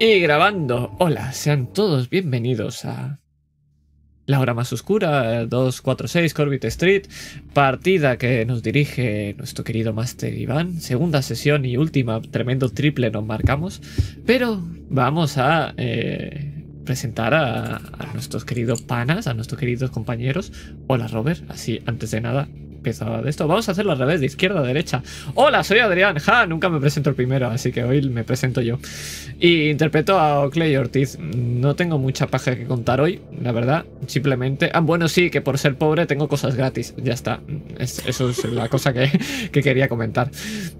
Y 0.00 0.20
grabando. 0.20 0.94
Hola, 1.00 1.32
sean 1.32 1.72
todos 1.72 2.08
bienvenidos 2.08 2.84
a 2.84 3.18
la 4.26 4.38
hora 4.38 4.54
más 4.54 4.72
oscura, 4.72 5.44
246 5.44 6.34
Corbett 6.34 6.64
Street, 6.66 7.06
partida 7.52 8.16
que 8.16 8.44
nos 8.44 8.62
dirige 8.62 9.34
nuestro 9.38 9.64
querido 9.64 9.92
Master 9.92 10.38
Iván, 10.38 10.80
segunda 10.80 11.20
sesión 11.20 11.64
y 11.64 11.76
última, 11.76 12.22
tremendo 12.22 12.68
triple 12.68 13.10
nos 13.10 13.26
marcamos, 13.26 13.82
pero 14.24 14.62
vamos 14.88 15.36
a 15.36 15.74
eh, 15.76 16.64
presentar 16.84 17.34
a, 17.34 17.78
a 17.78 18.12
nuestros 18.12 18.44
queridos 18.44 18.82
panas, 18.82 19.26
a 19.26 19.34
nuestros 19.34 19.58
queridos 19.58 19.90
compañeros. 19.90 20.52
Hola 20.86 21.08
Robert, 21.08 21.42
así 21.50 21.80
antes 21.86 22.12
de 22.12 22.20
nada, 22.20 22.48
empezaba 22.78 23.20
de 23.22 23.28
esto. 23.30 23.46
Vamos 23.46 23.68
a 23.68 23.72
hacerlo 23.72 23.92
al 23.92 23.98
revés, 23.98 24.20
de 24.20 24.26
izquierda 24.26 24.60
a 24.60 24.62
derecha. 24.62 25.02
Hola, 25.34 25.62
soy 25.64 25.80
Adrián. 25.80 26.18
Ja, 26.18 26.46
nunca 26.46 26.68
me 26.68 26.80
presento 26.80 27.10
el 27.10 27.16
primero, 27.16 27.48
así 27.48 27.72
que 27.72 27.84
hoy 27.84 28.00
me 28.08 28.24
presento 28.24 28.60
yo. 28.60 28.78
Y 29.40 29.68
interpreto 29.68 30.18
a 30.18 30.40
Oakley 30.40 30.74
Ortiz. 30.76 31.18
No 31.18 31.74
tengo 31.74 31.98
mucha 31.98 32.26
paja 32.28 32.56
que 32.56 32.64
contar 32.64 33.00
hoy, 33.00 33.20
la 33.42 33.52
verdad. 33.52 33.84
Simplemente. 34.06 34.70
Ah, 34.72 34.80
bueno, 34.80 35.08
sí, 35.08 35.28
que 35.30 35.40
por 35.40 35.58
ser 35.58 35.74
pobre 35.76 36.06
tengo 36.06 36.28
cosas 36.28 36.54
gratis. 36.54 36.94
Ya 36.96 37.12
está. 37.12 37.40
Es- 37.78 38.02
eso 38.06 38.30
es 38.30 38.44
la 38.44 38.68
cosa 38.68 38.92
que, 38.92 39.10
que 39.52 39.62
quería 39.62 39.88
comentar. 39.88 40.30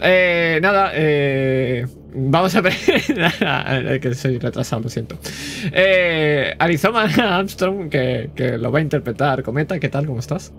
Eh, 0.00 0.58
nada, 0.62 0.92
eh. 0.94 1.86
Vamos 2.14 2.54
a 2.54 2.60
ver. 2.62 2.72
que 4.00 4.14
soy 4.14 4.38
retrasado, 4.38 4.82
lo 4.82 4.88
siento. 4.88 5.18
Eh, 5.72 6.54
Arizona 6.58 7.02
Armstrong, 7.38 7.90
que, 7.90 8.30
que 8.34 8.56
lo 8.56 8.72
va 8.72 8.78
a 8.78 8.82
interpretar. 8.82 9.42
Cometa, 9.42 9.78
¿qué 9.78 9.88
tal? 9.88 10.06
¿Cómo 10.06 10.20
estás? 10.20 10.52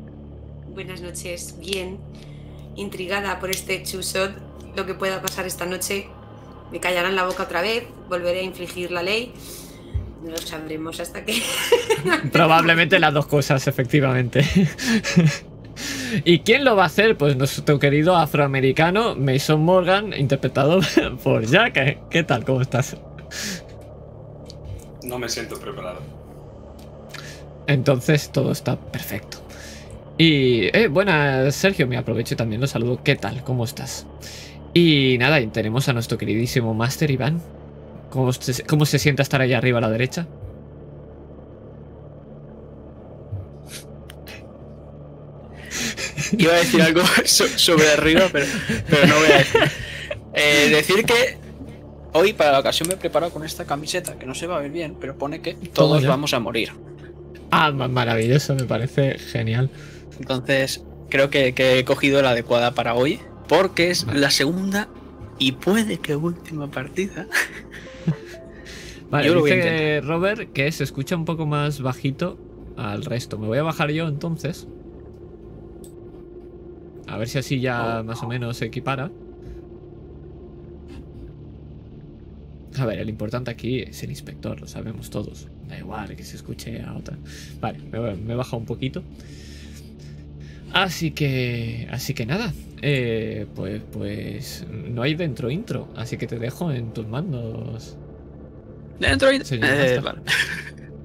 Buenas 0.79 1.01
noches, 1.01 1.55
bien. 1.59 1.97
Intrigada 2.77 3.37
por 3.41 3.49
este 3.49 3.83
chusot, 3.83 4.31
lo 4.77 4.85
que 4.85 4.93
pueda 4.93 5.21
pasar 5.21 5.45
esta 5.45 5.65
noche. 5.65 6.07
Me 6.71 6.79
callarán 6.79 7.17
la 7.17 7.25
boca 7.25 7.43
otra 7.43 7.61
vez, 7.61 7.83
volveré 8.07 8.39
a 8.39 8.43
infligir 8.43 8.89
la 8.89 9.03
ley. 9.03 9.33
No 10.23 10.31
lo 10.31 10.37
sabremos 10.37 11.01
hasta 11.01 11.25
que. 11.25 11.43
Probablemente 12.31 12.97
las 12.97 13.13
dos 13.13 13.25
cosas, 13.25 13.67
efectivamente. 13.67 14.45
¿Y 16.23 16.39
quién 16.39 16.63
lo 16.63 16.77
va 16.77 16.83
a 16.83 16.85
hacer? 16.85 17.17
Pues 17.17 17.35
nuestro 17.35 17.77
querido 17.77 18.15
afroamericano 18.15 19.17
Mason 19.17 19.59
Morgan, 19.59 20.13
interpretado 20.13 20.79
por 21.25 21.45
Jack. 21.45 22.07
¿Qué 22.09 22.23
tal? 22.23 22.45
¿Cómo 22.45 22.61
estás? 22.61 22.95
No 25.03 25.19
me 25.19 25.27
siento 25.27 25.59
preparado. 25.59 25.99
Entonces 27.67 28.31
todo 28.31 28.53
está 28.53 28.79
perfecto. 28.79 29.48
Y, 30.19 30.65
eh, 30.77 30.87
buenas, 30.89 31.55
Sergio, 31.55 31.87
me 31.87 31.95
aprovecho 31.97 32.33
y 32.33 32.37
también 32.37 32.59
lo 32.61 32.67
saludo. 32.67 33.01
¿Qué 33.03 33.15
tal? 33.15 33.41
¿Cómo 33.43 33.63
estás? 33.63 34.05
Y 34.73 35.15
nada, 35.17 35.39
tenemos 35.51 35.87
a 35.89 35.93
nuestro 35.93 36.17
queridísimo 36.17 36.73
Master 36.73 37.09
Iván. 37.09 37.41
¿Cómo 38.09 38.33
se, 38.33 38.63
cómo 38.65 38.85
se 38.85 38.99
siente 38.99 39.21
estar 39.21 39.39
ahí 39.41 39.53
arriba 39.53 39.77
a 39.77 39.81
la 39.81 39.89
derecha? 39.89 40.27
Iba 46.37 46.53
a 46.53 46.57
decir 46.57 46.81
algo 46.81 47.01
so- 47.25 47.47
sobre 47.47 47.89
arriba, 47.91 48.27
pero, 48.31 48.45
pero 48.89 49.07
no 49.07 49.15
voy 49.15 49.31
a 49.31 49.37
decir. 49.39 49.61
Eh, 50.33 50.69
decir 50.69 51.03
que 51.05 51.37
hoy 52.13 52.33
para 52.33 52.51
la 52.51 52.59
ocasión 52.59 52.87
me 52.87 52.95
he 52.95 52.97
preparado 52.97 53.31
con 53.31 53.43
esta 53.43 53.65
camiseta, 53.65 54.17
que 54.17 54.25
no 54.25 54.35
se 54.35 54.47
va 54.47 54.57
a 54.57 54.59
ver 54.59 54.71
bien, 54.71 54.95
pero 54.99 55.17
pone 55.17 55.41
que 55.41 55.53
todos 55.55 56.05
vamos 56.05 56.33
a 56.33 56.39
morir. 56.39 56.69
Ah, 57.51 57.71
ma- 57.71 57.87
maravilloso, 57.87 58.55
me 58.55 58.63
parece 58.65 59.17
genial. 59.17 59.69
Entonces, 60.19 60.83
creo 61.09 61.29
que, 61.29 61.53
que 61.53 61.79
he 61.79 61.85
cogido 61.85 62.21
la 62.21 62.31
adecuada 62.31 62.73
para 62.73 62.93
hoy, 62.95 63.19
porque 63.47 63.89
es 63.89 64.05
Vale. 64.05 64.19
la 64.19 64.31
segunda 64.31 64.89
y 65.39 65.53
puede 65.53 65.97
que 65.97 66.15
última 66.15 66.69
partida. 66.69 67.27
Vale, 69.09 69.27
Yo 69.27 69.33
lo 69.33 69.39
voy 69.41 69.51
a 69.51 69.55
dice 69.55 70.01
Robert 70.01 70.51
que 70.53 70.71
se 70.71 70.83
escucha 70.83 71.15
un 71.15 71.25
poco 71.25 71.45
más 71.47 71.81
bajito 71.81 72.37
al 72.77 73.03
resto. 73.05 73.39
Me 73.39 73.47
voy 73.47 73.57
a 73.57 73.63
bajar 73.63 73.89
yo 73.91 74.07
entonces. 74.07 74.67
A 77.07 77.17
ver 77.17 77.27
si 77.27 77.39
así 77.39 77.59
ya 77.59 78.01
Oh. 78.01 78.03
más 78.03 78.21
o 78.21 78.27
menos 78.27 78.57
se 78.57 78.65
equipara. 78.65 79.09
A 82.77 82.85
ver, 82.85 82.99
el 82.99 83.09
importante 83.09 83.49
aquí 83.51 83.79
es 83.79 84.03
el 84.03 84.11
inspector, 84.11 84.61
lo 84.61 84.67
sabemos 84.67 85.09
todos. 85.09 85.47
Da 85.67 85.77
igual 85.77 86.15
que 86.15 86.23
se 86.23 86.35
escuche 86.35 86.81
a 86.81 86.93
otra. 86.95 87.17
Vale, 87.59 87.79
me, 87.91 88.15
me 88.15 88.33
he 88.33 88.35
bajado 88.35 88.57
un 88.57 88.65
poquito. 88.65 89.03
Así 90.73 91.11
que. 91.11 91.87
Así 91.91 92.13
que 92.13 92.25
nada. 92.25 92.53
eh, 92.81 93.47
pues, 93.55 93.81
pues. 93.91 94.65
No 94.69 95.01
hay 95.01 95.15
dentro 95.15 95.49
intro. 95.49 95.87
Así 95.95 96.17
que 96.17 96.27
te 96.27 96.37
dejo 96.39 96.71
en 96.71 96.93
tus 96.93 97.07
mandos. 97.07 97.97
Dentro. 98.99 99.29
Señor 99.43 99.69
Eh, 99.71 99.99
vale. 99.99 100.21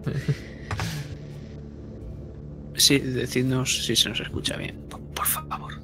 Sí, 2.77 2.99
decidnos 2.99 3.85
si 3.87 3.95
se 3.95 4.09
nos 4.09 4.19
escucha 4.19 4.57
bien, 4.57 4.77
por, 4.91 5.01
por 5.01 5.25
favor. 5.27 5.75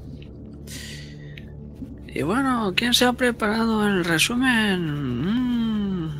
Y 2.08 2.22
bueno, 2.22 2.72
¿quién 2.74 2.92
se 2.94 3.04
ha 3.04 3.12
preparado 3.12 3.86
el 3.86 4.04
resumen? 4.04 6.06
Mm. 6.06 6.10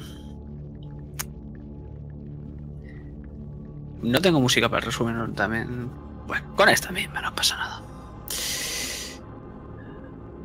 No 4.02 4.20
tengo 4.20 4.40
música 4.40 4.68
para 4.68 4.78
el 4.78 4.86
resumen 4.86 5.34
también. 5.34 5.90
Bueno, 6.30 6.54
con 6.54 6.68
esta 6.68 6.92
misma 6.92 7.20
no 7.20 7.34
pasa 7.34 7.56
nada. 7.56 7.82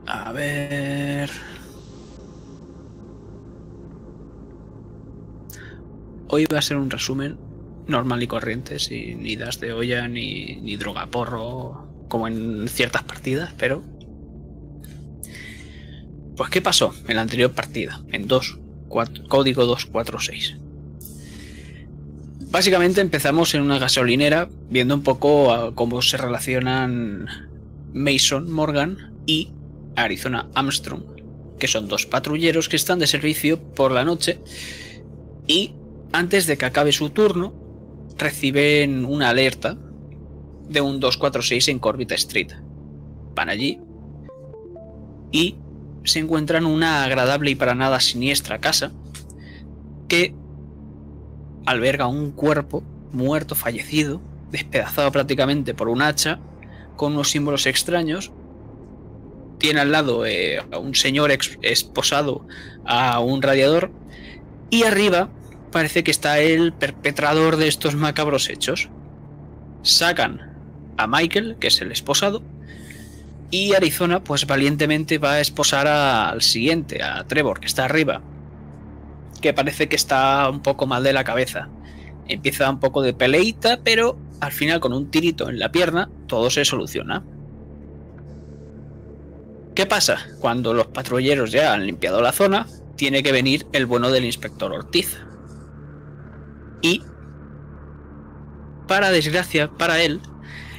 A 0.07 0.31
ver. 0.31 1.29
Hoy 6.27 6.45
va 6.51 6.57
a 6.57 6.61
ser 6.63 6.77
un 6.77 6.89
resumen 6.89 7.37
normal 7.85 8.23
y 8.23 8.27
corriente, 8.27 8.79
sin 8.79 9.27
idas 9.27 9.59
de 9.59 9.73
olla 9.73 10.07
ni, 10.07 10.55
ni 10.55 10.75
droga 10.75 11.05
porro, 11.05 11.87
como 12.09 12.27
en 12.27 12.67
ciertas 12.67 13.03
partidas, 13.03 13.53
pero. 13.55 13.83
Pues, 16.35 16.49
¿qué 16.49 16.63
pasó 16.63 16.95
en 17.07 17.15
la 17.17 17.21
anterior 17.21 17.51
partida? 17.51 18.01
En 18.11 18.27
2, 18.27 18.57
cuatro- 18.87 19.23
código 19.27 19.67
246. 19.67 20.57
Básicamente 22.55 23.01
empezamos 23.01 23.53
en 23.53 23.63
una 23.63 23.79
gasolinera 23.79 24.47
viendo 24.69 24.95
un 24.95 25.03
poco 25.03 25.51
a 25.51 25.75
cómo 25.75 26.01
se 26.01 26.15
relacionan 26.15 27.27
Mason 27.91 28.49
Morgan 28.49 29.13
y 29.25 29.51
Arizona 29.97 30.47
Armstrong, 30.55 31.03
que 31.59 31.67
son 31.67 31.89
dos 31.89 32.05
patrulleros 32.05 32.69
que 32.69 32.77
están 32.77 32.99
de 32.99 33.07
servicio 33.07 33.61
por 33.61 33.91
la 33.91 34.05
noche 34.05 34.39
y 35.47 35.73
antes 36.13 36.47
de 36.47 36.57
que 36.57 36.63
acabe 36.63 36.93
su 36.93 37.09
turno, 37.09 37.53
reciben 38.17 39.03
una 39.03 39.31
alerta 39.31 39.77
de 40.69 40.79
un 40.79 41.01
246 41.01 41.67
en 41.67 41.79
Corbett 41.79 42.13
Street. 42.13 42.53
Van 43.35 43.49
allí 43.49 43.81
y 45.29 45.57
se 46.05 46.19
encuentran 46.19 46.65
una 46.65 47.03
agradable 47.03 47.51
y 47.51 47.55
para 47.55 47.75
nada 47.75 47.99
siniestra 47.99 48.61
casa 48.61 48.93
que 50.07 50.33
alberga 51.65 52.07
un 52.07 52.31
cuerpo 52.31 52.83
muerto, 53.11 53.55
fallecido, 53.55 54.21
despedazado 54.51 55.11
prácticamente 55.11 55.73
por 55.73 55.89
un 55.89 56.01
hacha, 56.01 56.39
con 56.95 57.13
unos 57.13 57.29
símbolos 57.29 57.65
extraños. 57.65 58.31
Tiene 59.57 59.79
al 59.79 59.91
lado 59.91 60.25
eh, 60.25 60.59
a 60.71 60.77
un 60.77 60.95
señor 60.95 61.31
esposado 61.61 62.45
a 62.85 63.19
un 63.19 63.41
radiador 63.41 63.91
y 64.69 64.83
arriba 64.83 65.29
parece 65.71 66.03
que 66.03 66.11
está 66.11 66.39
el 66.39 66.73
perpetrador 66.73 67.57
de 67.57 67.67
estos 67.67 67.95
macabros 67.95 68.49
hechos. 68.49 68.89
Sacan 69.81 70.53
a 70.97 71.07
Michael, 71.07 71.57
que 71.59 71.67
es 71.67 71.81
el 71.81 71.91
esposado, 71.91 72.41
y 73.51 73.73
Arizona, 73.73 74.23
pues 74.23 74.47
valientemente 74.47 75.17
va 75.17 75.33
a 75.33 75.41
esposar 75.41 75.87
al 75.87 76.41
siguiente, 76.41 77.03
a 77.03 77.23
Trevor, 77.25 77.59
que 77.59 77.67
está 77.67 77.85
arriba, 77.85 78.21
que 79.45 79.53
parece 79.53 79.87
que 79.87 79.95
está 79.95 80.49
un 80.49 80.63
poco 80.63 80.87
mal 80.87 81.03
de 81.03 81.13
la 81.13 81.23
cabeza. 81.23 81.69
Empieza 82.27 82.67
un 82.67 82.79
poco 82.79 83.03
de 83.03 83.13
peleita, 83.13 83.79
pero 83.83 84.17
al 84.39 84.51
final 84.51 84.79
con 84.79 84.91
un 84.91 85.11
tirito 85.11 85.51
en 85.51 85.59
la 85.59 85.71
pierna 85.71 86.09
todo 86.25 86.49
se 86.49 86.65
soluciona. 86.65 87.23
¿Qué 89.75 89.85
pasa? 89.85 90.25
Cuando 90.39 90.73
los 90.73 90.87
patrulleros 90.87 91.51
ya 91.51 91.73
han 91.73 91.85
limpiado 91.85 92.23
la 92.23 92.31
zona, 92.31 92.65
tiene 92.95 93.21
que 93.21 93.31
venir 93.31 93.67
el 93.71 93.85
bueno 93.85 94.09
del 94.09 94.25
inspector 94.25 94.73
Ortiz. 94.73 95.15
Y, 96.81 97.03
para 98.87 99.11
desgracia, 99.11 99.69
para 99.69 100.01
él, 100.01 100.21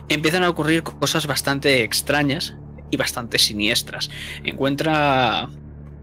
empiezan 0.08 0.42
a 0.42 0.50
ocurrir 0.50 0.82
cosas 0.82 1.28
bastante 1.28 1.84
extrañas 1.84 2.56
y 2.90 2.96
bastante 2.96 3.38
siniestras. 3.38 4.10
Encuentra 4.42 5.50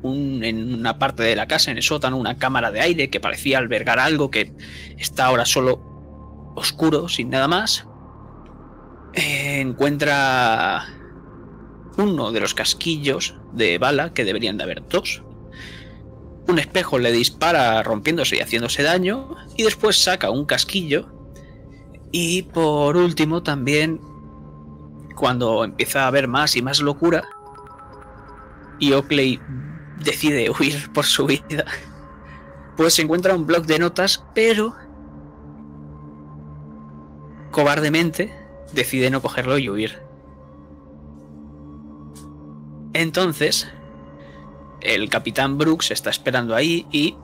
en 0.04 0.74
una 0.74 1.00
parte 1.00 1.24
de 1.24 1.36
la 1.36 1.48
casa, 1.48 1.72
en 1.72 1.78
el 1.78 1.84
sótano, 1.84 2.18
una 2.18 2.38
cámara 2.38 2.72
de 2.72 2.82
aire 2.82 3.10
que 3.10 3.20
parecía 3.20 3.58
albergar 3.58 4.00
algo 4.00 4.30
que 4.30 4.54
está 4.98 5.26
ahora 5.26 5.46
solo 5.46 6.52
oscuro, 6.56 7.08
sin 7.08 7.30
nada 7.30 7.48
más. 7.48 7.88
Eh, 9.14 9.62
encuentra 9.62 10.86
uno 11.98 12.32
de 12.32 12.40
los 12.40 12.54
casquillos 12.54 13.36
de 13.54 13.78
bala, 13.78 14.14
que 14.14 14.26
deberían 14.26 14.58
de 14.58 14.64
haber 14.64 14.88
dos, 14.88 15.22
un 16.48 16.60
espejo 16.60 17.00
le 17.00 17.12
dispara 17.12 17.82
rompiéndose 17.84 18.36
y 18.36 18.40
haciéndose 18.40 18.84
daño, 18.84 19.36
y 19.56 19.64
después 19.64 19.98
saca 20.04 20.30
un 20.30 20.46
casquillo. 20.46 21.08
Y 22.12 22.44
por 22.44 22.98
último 22.98 23.42
también, 23.42 24.00
cuando 25.16 25.64
empieza 25.64 26.04
a 26.04 26.08
haber 26.08 26.28
más 26.28 26.56
y 26.56 26.62
más 26.62 26.82
locura, 26.82 27.24
y 28.80 28.92
Oakley 28.92 29.40
decide 30.00 30.50
huir 30.50 30.92
por 30.94 31.06
su 31.06 31.25
vida, 31.25 31.66
pues 32.75 32.95
se 32.95 33.01
encuentra 33.01 33.36
un 33.36 33.45
bloc 33.45 33.66
de 33.66 33.80
notas, 33.80 34.24
pero 34.34 34.75
cobardemente 37.51 38.34
decide 38.72 39.10
no 39.10 39.22
cogerlo 39.22 39.57
y 39.57 39.69
huir. 39.69 40.01
Entonces, 42.94 43.68
el 44.81 45.10
capitán 45.10 45.57
Brooks 45.57 45.92
está 45.92 46.10
esperando 46.10 46.56
ahí 46.56 46.86
y 46.92 47.16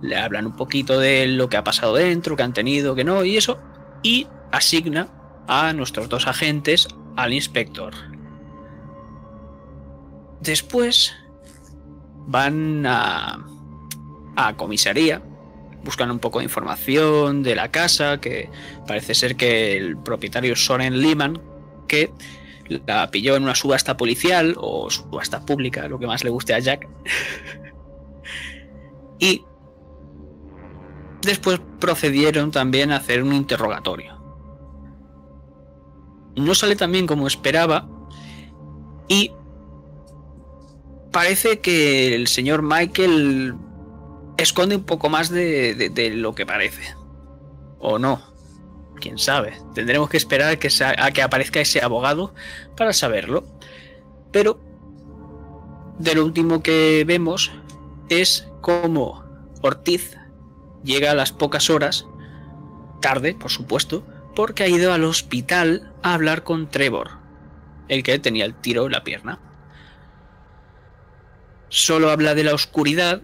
le 0.00 0.16
hablan 0.16 0.46
un 0.46 0.56
poquito 0.56 0.98
de 0.98 1.26
lo 1.26 1.48
que 1.48 1.56
ha 1.56 1.64
pasado 1.64 1.94
dentro, 1.94 2.36
que 2.36 2.42
han 2.42 2.52
tenido, 2.52 2.94
que 2.94 3.04
no, 3.04 3.24
y 3.24 3.36
eso, 3.36 3.58
y 4.02 4.26
asigna 4.52 5.08
a 5.46 5.72
nuestros 5.72 6.08
dos 6.08 6.26
agentes 6.26 6.88
al 7.16 7.32
inspector. 7.32 7.94
Después 10.40 11.14
van 12.28 12.84
a, 12.86 13.42
comisaría, 14.56 15.22
buscan 15.82 16.10
un 16.10 16.18
poco 16.18 16.38
de 16.38 16.44
información 16.44 17.42
de 17.42 17.56
la 17.56 17.70
casa, 17.70 18.20
que 18.20 18.50
parece 18.86 19.14
ser 19.14 19.34
que 19.34 19.76
el 19.76 19.96
propietario 19.96 20.54
Soren 20.54 21.00
Lehman, 21.00 21.40
que 21.88 22.12
la 22.86 23.10
pilló 23.10 23.34
en 23.34 23.44
una 23.44 23.54
subasta 23.54 23.96
policial 23.96 24.54
o 24.58 24.90
subasta 24.90 25.44
pública, 25.44 25.88
lo 25.88 25.98
que 25.98 26.06
más 26.06 26.22
le 26.22 26.30
guste 26.30 26.52
a 26.52 26.58
Jack. 26.58 26.86
y 29.18 29.42
después 31.22 31.60
procedieron 31.80 32.50
también 32.50 32.92
a 32.92 32.96
hacer 32.96 33.22
un 33.22 33.32
interrogatorio. 33.32 34.18
No 36.36 36.54
sale 36.54 36.76
tan 36.76 36.92
bien 36.92 37.06
como 37.06 37.26
esperaba 37.26 37.88
y 39.08 39.32
parece 41.18 41.58
que 41.58 42.14
el 42.14 42.28
señor 42.28 42.62
Michael 42.62 43.56
esconde 44.36 44.76
un 44.76 44.84
poco 44.84 45.08
más 45.08 45.30
de, 45.30 46.12
lo 46.14 46.32
que 46.36 46.46
parece. 46.46 46.94
O 47.80 47.98
no 47.98 48.22
quién 49.00 49.18
sabe. 49.18 49.54
Tendremos 49.74 50.08
que 50.10 50.16
esperar 50.16 50.52
a 50.52 50.56
que, 50.60 50.68
a 50.80 51.10
que 51.10 51.22
aparezca 51.22 51.60
ese 51.60 51.82
abogado 51.82 52.34
para 52.76 52.92
saberlo. 52.92 53.44
Pero 54.30 54.60
de 55.98 56.14
lo 56.14 56.24
último 56.24 56.62
que 56.62 57.02
vemos 57.04 57.50
es 58.08 58.46
cómo 58.60 59.24
Ortiz 59.60 60.16
llega 60.84 61.10
a 61.10 61.16
las 61.16 61.32
pocas 61.32 61.68
horas, 61.68 62.06
tarde, 63.00 63.34
por 63.34 63.50
supuesto, 63.50 64.06
porque 64.36 64.62
ha 64.62 64.68
ido 64.68 64.92
al 64.92 65.02
hospital 65.02 65.92
a 66.04 66.14
hablar 66.14 66.44
con 66.44 66.70
Trevor, 66.70 67.10
el 67.88 68.04
que 68.04 68.20
tenía 68.20 68.44
el 68.44 68.54
tiro 68.54 68.86
en 68.86 68.92
la 68.92 69.02
pierna. 69.02 69.40
Solo 71.68 72.10
habla 72.10 72.34
de 72.34 72.44
la 72.44 72.54
oscuridad, 72.54 73.20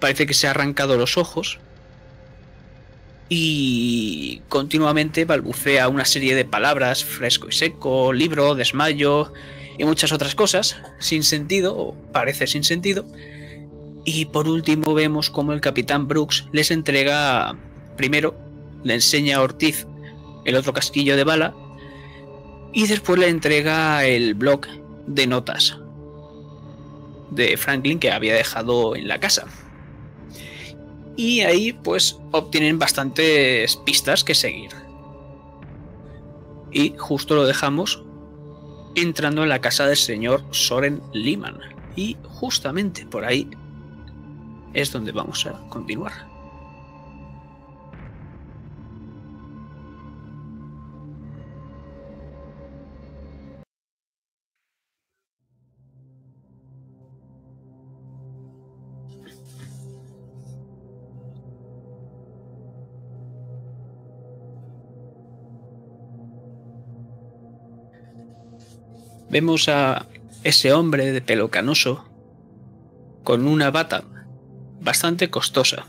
parece 0.00 0.26
que 0.26 0.34
se 0.34 0.46
ha 0.46 0.50
arrancado 0.50 0.96
los 0.96 1.18
ojos, 1.18 1.58
y 3.28 4.42
continuamente 4.48 5.24
balbucea 5.24 5.88
una 5.88 6.04
serie 6.04 6.34
de 6.34 6.44
palabras, 6.44 7.04
fresco 7.04 7.48
y 7.48 7.52
seco, 7.52 8.12
libro, 8.12 8.54
desmayo 8.54 9.32
y 9.78 9.84
muchas 9.84 10.12
otras 10.12 10.34
cosas, 10.34 10.76
sin 10.98 11.22
sentido, 11.22 11.76
o 11.76 11.94
parece 12.12 12.46
sin 12.46 12.64
sentido. 12.64 13.04
Y 14.04 14.26
por 14.26 14.48
último 14.48 14.94
vemos 14.94 15.30
como 15.30 15.52
el 15.52 15.60
capitán 15.60 16.06
Brooks 16.06 16.46
les 16.52 16.70
entrega, 16.70 17.56
primero, 17.96 18.38
le 18.82 18.94
enseña 18.94 19.38
a 19.38 19.42
Ortiz 19.42 19.86
el 20.44 20.56
otro 20.56 20.72
casquillo 20.72 21.16
de 21.16 21.24
bala, 21.24 21.54
y 22.72 22.86
después 22.86 23.18
le 23.18 23.28
entrega 23.28 24.04
el 24.04 24.34
blog 24.34 24.66
de 25.06 25.26
notas 25.26 25.78
de 27.34 27.56
Franklin 27.56 27.98
que 27.98 28.10
había 28.10 28.34
dejado 28.34 28.96
en 28.96 29.08
la 29.08 29.20
casa. 29.20 29.46
Y 31.16 31.40
ahí 31.42 31.72
pues 31.72 32.18
obtienen 32.32 32.78
bastantes 32.78 33.76
pistas 33.76 34.24
que 34.24 34.34
seguir. 34.34 34.70
Y 36.72 36.94
justo 36.98 37.36
lo 37.36 37.46
dejamos 37.46 38.02
entrando 38.96 39.42
en 39.42 39.48
la 39.48 39.60
casa 39.60 39.86
del 39.86 39.96
señor 39.96 40.44
Soren 40.50 41.00
Liman. 41.12 41.58
Y 41.96 42.16
justamente 42.24 43.06
por 43.06 43.24
ahí 43.24 43.48
es 44.72 44.90
donde 44.90 45.12
vamos 45.12 45.46
a 45.46 45.52
continuar. 45.68 46.33
Vemos 69.30 69.68
a 69.68 70.06
ese 70.44 70.72
hombre 70.72 71.12
de 71.12 71.22
pelo 71.22 71.50
canoso 71.50 72.04
con 73.24 73.46
una 73.46 73.70
bata 73.70 74.04
bastante 74.80 75.30
costosa. 75.30 75.86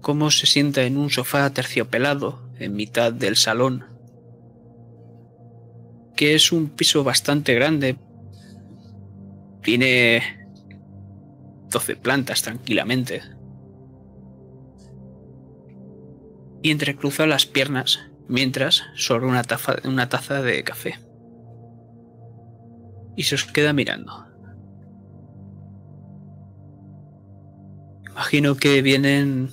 Cómo 0.00 0.30
se 0.30 0.46
sienta 0.46 0.82
en 0.82 0.96
un 0.96 1.10
sofá 1.10 1.48
terciopelado 1.50 2.42
en 2.58 2.74
mitad 2.74 3.12
del 3.12 3.36
salón. 3.36 3.84
Que 6.16 6.34
es 6.34 6.50
un 6.50 6.68
piso 6.68 7.04
bastante 7.04 7.54
grande. 7.54 7.96
Tiene 9.62 10.48
12 11.70 11.96
plantas 11.96 12.42
tranquilamente. 12.42 13.22
Y 16.60 16.72
entrecruza 16.72 17.26
las 17.26 17.46
piernas 17.46 18.00
mientras 18.26 18.82
sobre 18.96 19.26
una, 19.26 19.42
una 19.84 20.08
taza 20.08 20.42
de 20.42 20.64
café 20.64 21.07
y 23.18 23.24
se 23.24 23.34
os 23.34 23.44
queda 23.46 23.72
mirando. 23.72 24.24
Imagino 28.08 28.54
que 28.54 28.80
vienen 28.80 29.50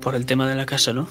por 0.00 0.14
el 0.14 0.24
tema 0.24 0.48
de 0.48 0.54
la 0.54 0.64
casa, 0.64 0.92
¿no? 0.92 1.08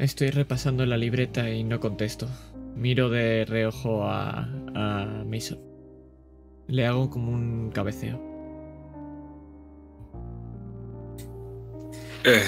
Estoy 0.00 0.30
repasando 0.30 0.84
la 0.84 0.96
libreta 0.96 1.48
y 1.50 1.62
no 1.62 1.78
contesto. 1.78 2.28
Miro 2.74 3.10
de 3.10 3.44
reojo 3.44 4.02
a, 4.02 4.48
a 4.74 5.24
Mason. 5.26 5.60
Le 6.66 6.86
hago 6.86 7.08
como 7.08 7.30
un 7.30 7.70
cabeceo. 7.70 8.20
Eh, 12.24 12.42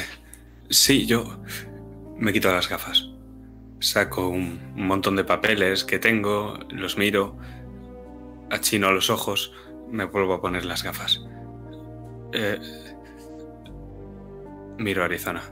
Sí, 0.70 1.04
yo 1.04 1.24
me 2.16 2.32
quito 2.32 2.52
las 2.52 2.68
gafas. 2.68 3.10
Saco 3.80 4.28
un, 4.28 4.60
montón 4.76 5.16
de 5.16 5.24
papeles 5.24 5.84
que 5.84 5.98
tengo, 5.98 6.58
los 6.68 6.96
miro, 6.96 7.36
achino 8.50 8.92
los 8.92 9.10
ojos, 9.10 9.52
me 9.90 10.04
vuelvo 10.04 10.34
a 10.34 10.40
poner 10.40 10.64
las 10.64 10.84
gafas. 10.84 11.24
Eh, 12.32 12.60
miro 14.78 15.02
a 15.02 15.06
Arizona. 15.06 15.42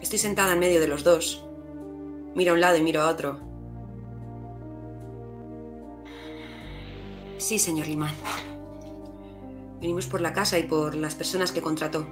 Estoy 0.00 0.20
sentada 0.20 0.52
en 0.52 0.60
medio 0.60 0.78
de 0.78 0.86
los 0.86 1.02
dos. 1.02 1.44
Miro 2.36 2.52
a 2.52 2.54
un 2.54 2.60
lado 2.60 2.76
y 2.76 2.82
miro 2.82 3.02
a 3.02 3.08
otro. 3.08 3.40
Sí, 7.38 7.58
señor 7.58 7.88
Limán. 7.88 8.14
Venimos 9.86 10.08
por 10.08 10.20
la 10.20 10.32
casa 10.32 10.58
y 10.58 10.64
por 10.64 10.96
las 10.96 11.14
personas 11.14 11.52
que 11.52 11.62
contrató. 11.62 12.04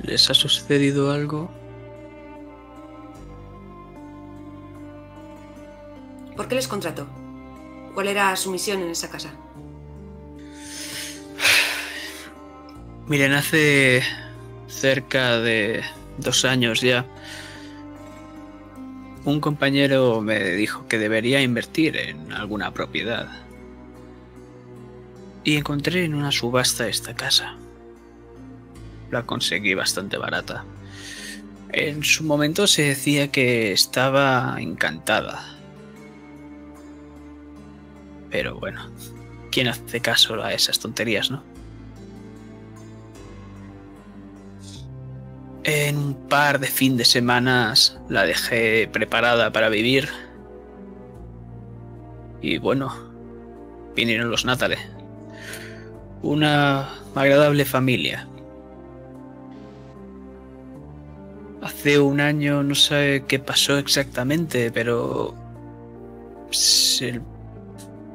¿Les 0.00 0.30
ha 0.30 0.32
sucedido 0.32 1.12
algo? 1.12 1.50
¿Por 6.34 6.48
qué 6.48 6.54
les 6.54 6.68
contrató? 6.68 7.06
¿Cuál 7.92 8.08
era 8.08 8.34
su 8.36 8.50
misión 8.50 8.80
en 8.80 8.92
esa 8.92 9.10
casa? 9.10 9.28
Miren, 13.08 13.34
hace 13.34 14.02
cerca 14.68 15.38
de 15.38 15.82
dos 16.16 16.46
años 16.46 16.80
ya, 16.80 17.04
un 19.26 19.38
compañero 19.38 20.22
me 20.22 20.52
dijo 20.52 20.88
que 20.88 20.98
debería 20.98 21.42
invertir 21.42 21.98
en 21.98 22.32
alguna 22.32 22.72
propiedad. 22.72 23.49
Y 25.44 25.56
encontré 25.56 26.04
en 26.04 26.14
una 26.14 26.32
subasta 26.32 26.88
esta 26.88 27.14
casa. 27.14 27.56
la 29.10 29.24
conseguí 29.24 29.74
bastante 29.74 30.16
barata. 30.18 30.64
En 31.72 32.04
su 32.04 32.24
momento 32.24 32.66
se 32.66 32.82
decía 32.82 33.28
que 33.28 33.72
estaba 33.72 34.56
encantada. 34.58 35.56
Pero 38.30 38.58
bueno, 38.58 38.88
¿quién 39.50 39.68
hace 39.68 40.00
caso 40.00 40.42
a 40.42 40.52
esas 40.52 40.78
tonterías, 40.78 41.30
no? 41.30 41.42
En 45.64 45.96
un 45.96 46.28
par 46.28 46.58
de 46.58 46.66
fin 46.66 46.96
de 46.96 47.04
semanas 47.04 47.98
la 48.08 48.24
dejé 48.24 48.88
preparada 48.92 49.52
para 49.52 49.68
vivir. 49.68 50.08
Y 52.40 52.58
bueno, 52.58 52.92
vinieron 53.94 54.30
los 54.30 54.44
Natale. 54.44 54.99
Una 56.22 56.88
agradable 57.14 57.64
familia. 57.64 58.26
Hace 61.62 61.98
un 61.98 62.20
año 62.20 62.62
no 62.62 62.74
sé 62.74 63.24
qué 63.26 63.38
pasó 63.38 63.78
exactamente, 63.78 64.70
pero 64.72 65.34
el 67.00 67.22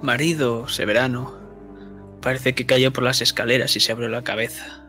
marido, 0.01 0.67
Severano, 0.67 1.33
parece 2.21 2.53
que 2.53 2.65
cayó 2.65 2.91
por 2.91 3.03
las 3.03 3.21
escaleras 3.21 3.75
y 3.75 3.79
se 3.79 3.91
abrió 3.91 4.09
la 4.09 4.23
cabeza. 4.23 4.83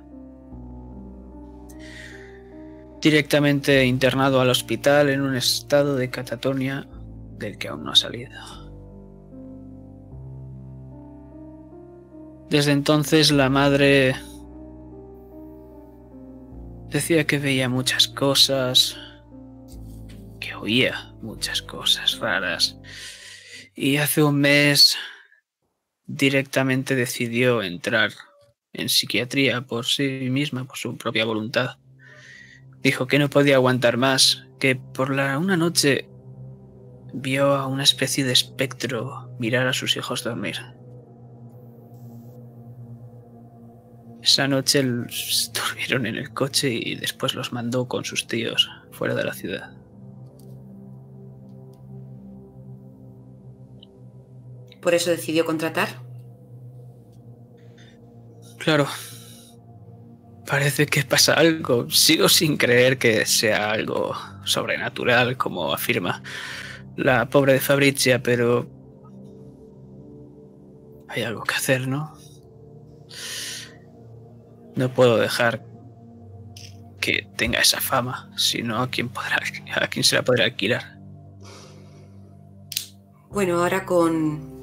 Directamente 3.01 3.85
internado 3.85 4.41
al 4.41 4.51
hospital 4.51 5.11
en 5.11 5.21
un 5.21 5.37
estado 5.37 5.97
de 5.97 6.11
catatonia 6.11 6.87
del 7.39 7.59
que 7.59 7.69
aún 7.69 7.85
no 7.85 7.93
ha 7.93 7.97
salido. 7.97 8.66
Desde 12.49 12.73
entonces 12.73 13.33
la 13.33 13.51
madre 13.51 14.15
decía 16.91 17.27
que 17.27 17.39
veía 17.39 17.69
muchas 17.69 18.07
cosas, 18.07 18.97
que 20.39 20.55
oía 20.55 21.13
muchas 21.23 21.61
cosas 21.61 22.19
raras. 22.19 22.79
Y 23.75 23.97
hace 23.97 24.23
un 24.23 24.41
mes 24.41 24.97
directamente 26.07 26.95
decidió 26.95 27.63
entrar 27.63 28.13
en 28.73 28.89
psiquiatría 28.89 29.63
por 29.63 29.87
sí 29.87 30.29
misma, 30.31 30.65
por 30.65 30.77
su 30.77 30.97
propia 30.97 31.25
voluntad. 31.25 31.79
Dijo 32.81 33.07
que 33.07 33.19
no 33.19 33.29
podía 33.29 33.57
aguantar 33.57 33.97
más, 33.97 34.45
que 34.61 34.77
por 34.77 35.15
la 35.15 35.37
una 35.39 35.57
noche 35.57 36.09
vio 37.13 37.55
a 37.55 37.67
una 37.67 37.83
especie 37.83 38.25
de 38.25 38.33
espectro 38.33 39.35
mirar 39.41 39.67
a 39.67 39.73
sus 39.73 39.97
hijos 39.97 40.23
dormir. 40.23 40.76
Esa 44.27 44.49
noche 44.49 44.83
durmieron 44.83 46.05
en 46.05 46.17
el 46.17 46.35
coche 46.35 46.69
y 46.69 46.97
después 46.97 47.35
los 47.35 47.53
mandó 47.53 47.87
con 47.87 48.05
sus 48.05 48.27
tíos 48.27 48.69
fuera 48.91 49.15
de 49.15 49.23
la 49.23 49.33
ciudad. 49.33 49.71
¿Por 54.83 54.95
eso 54.95 55.11
decidió 55.11 55.45
contratar? 55.45 55.91
Claro. 58.59 58.89
Parece 60.45 60.87
que 60.87 61.05
pasa 61.05 61.35
algo. 61.35 61.89
Sigo 61.89 62.29
sin 62.29 62.57
creer 62.57 62.99
que 62.99 63.27
sea 63.27 63.71
algo 63.71 64.13
sobrenatural, 64.45 65.37
como 65.37 65.73
afirma 65.73 66.21
la 66.97 67.29
pobre 67.29 67.53
de 67.53 67.61
Fabrizia, 67.61 68.21
pero 68.21 68.69
hay 71.09 71.23
algo 71.23 71.45
que 71.45 71.55
hacer, 71.55 71.87
¿no? 71.87 72.16
No 74.77 74.91
puedo 74.91 75.17
dejar 75.17 75.65
que 77.01 77.29
tenga 77.37 77.61
esa 77.61 77.81
fama, 77.81 78.31
sino 78.37 78.81
a 78.81 78.89
quién 78.89 79.09
podrá, 79.09 79.41
a 79.81 79.89
quién 79.89 80.05
se 80.05 80.17
la 80.17 80.23
podrá 80.23 80.45
alquilar. 80.45 80.99
Bueno, 83.31 83.59
ahora 83.59 83.85
con 83.85 84.55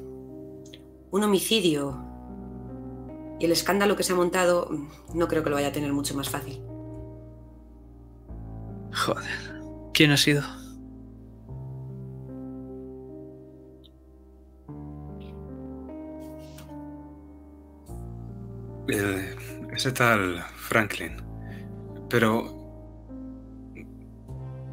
un 1.10 1.22
homicidio 1.22 2.04
y 3.38 3.44
el 3.44 3.52
escándalo 3.52 3.96
que 3.96 4.02
se 4.02 4.12
ha 4.12 4.16
montado, 4.16 4.68
no 5.12 5.28
creo 5.28 5.42
que 5.42 5.50
lo 5.50 5.56
vaya 5.56 5.68
a 5.68 5.72
tener 5.72 5.92
mucho 5.92 6.14
más 6.14 6.28
fácil. 6.28 6.60
Joder, 8.92 9.60
¿quién 9.92 10.12
ha 10.12 10.16
sido? 10.16 10.42
El, 18.86 19.43
ese 19.74 19.92
tal 19.92 20.44
Franklin. 20.56 21.16
Pero... 22.08 22.62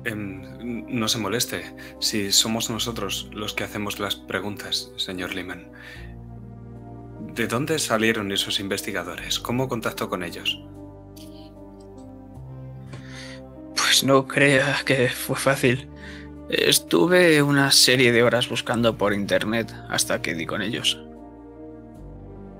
em, 0.05 0.41
no 0.61 1.07
se 1.07 1.17
moleste 1.19 1.75
si 1.99 2.31
somos 2.31 2.69
nosotros 2.69 3.29
los 3.33 3.53
que 3.53 3.63
hacemos 3.63 3.99
las 3.99 4.15
preguntas, 4.15 4.91
señor 4.97 5.33
Lehman. 5.33 5.71
¿De 7.35 7.47
dónde 7.47 7.79
salieron 7.79 8.31
esos 8.31 8.59
investigadores? 8.59 9.39
¿Cómo 9.39 9.67
contactó 9.67 10.09
con 10.09 10.23
ellos? 10.23 10.61
Pues 13.75 14.03
no 14.03 14.27
crea 14.27 14.81
que 14.85 15.07
fue 15.09 15.35
fácil. 15.35 15.89
Estuve 16.49 17.41
una 17.41 17.71
serie 17.71 18.11
de 18.11 18.23
horas 18.23 18.49
buscando 18.49 18.97
por 18.97 19.13
internet 19.13 19.73
hasta 19.89 20.21
que 20.21 20.33
di 20.33 20.45
con 20.45 20.61
ellos. 20.61 20.99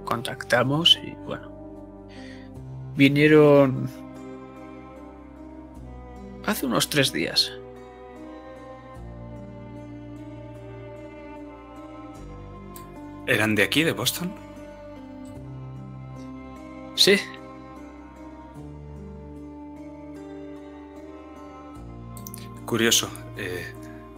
Contactamos 0.05 0.97
y 1.03 1.11
bueno. 1.25 1.50
Vinieron 2.95 3.89
hace 6.45 6.65
unos 6.65 6.89
tres 6.89 7.11
días. 7.11 7.51
¿Eran 13.27 13.55
de 13.55 13.63
aquí, 13.63 13.83
de 13.83 13.93
Boston? 13.93 14.33
Sí. 16.95 17.17
Curioso. 22.65 23.09
Eh, 23.37 23.73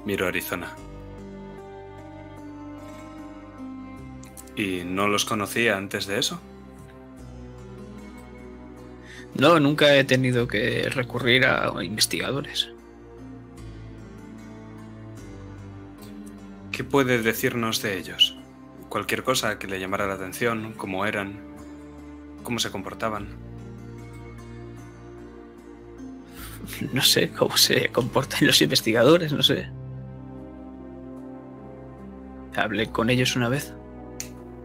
miro 0.05 0.27
Arizona. 0.27 0.75
¿Y 4.55 4.83
no 4.85 5.07
los 5.07 5.25
conocía 5.25 5.77
antes 5.77 6.05
de 6.07 6.19
eso? 6.19 6.39
No, 9.35 9.59
nunca 9.59 9.95
he 9.95 10.03
tenido 10.03 10.47
que 10.47 10.89
recurrir 10.89 11.45
a 11.45 11.73
investigadores. 11.83 12.69
¿Qué 16.71 16.83
puede 16.83 17.21
decirnos 17.21 17.81
de 17.81 17.97
ellos? 17.97 18.37
Cualquier 18.89 19.23
cosa 19.23 19.59
que 19.59 19.67
le 19.67 19.79
llamara 19.79 20.07
la 20.07 20.15
atención, 20.15 20.73
cómo 20.73 21.05
eran, 21.05 21.39
cómo 22.43 22.59
se 22.59 22.71
comportaban. 22.71 23.27
No 26.91 27.01
sé 27.01 27.29
cómo 27.29 27.57
se 27.57 27.89
comportan 27.89 28.47
los 28.47 28.61
investigadores, 28.61 29.33
no 29.33 29.43
sé. 29.43 29.69
Hablé 32.55 32.87
con 32.87 33.09
ellos 33.09 33.35
una 33.35 33.49
vez. 33.49 33.73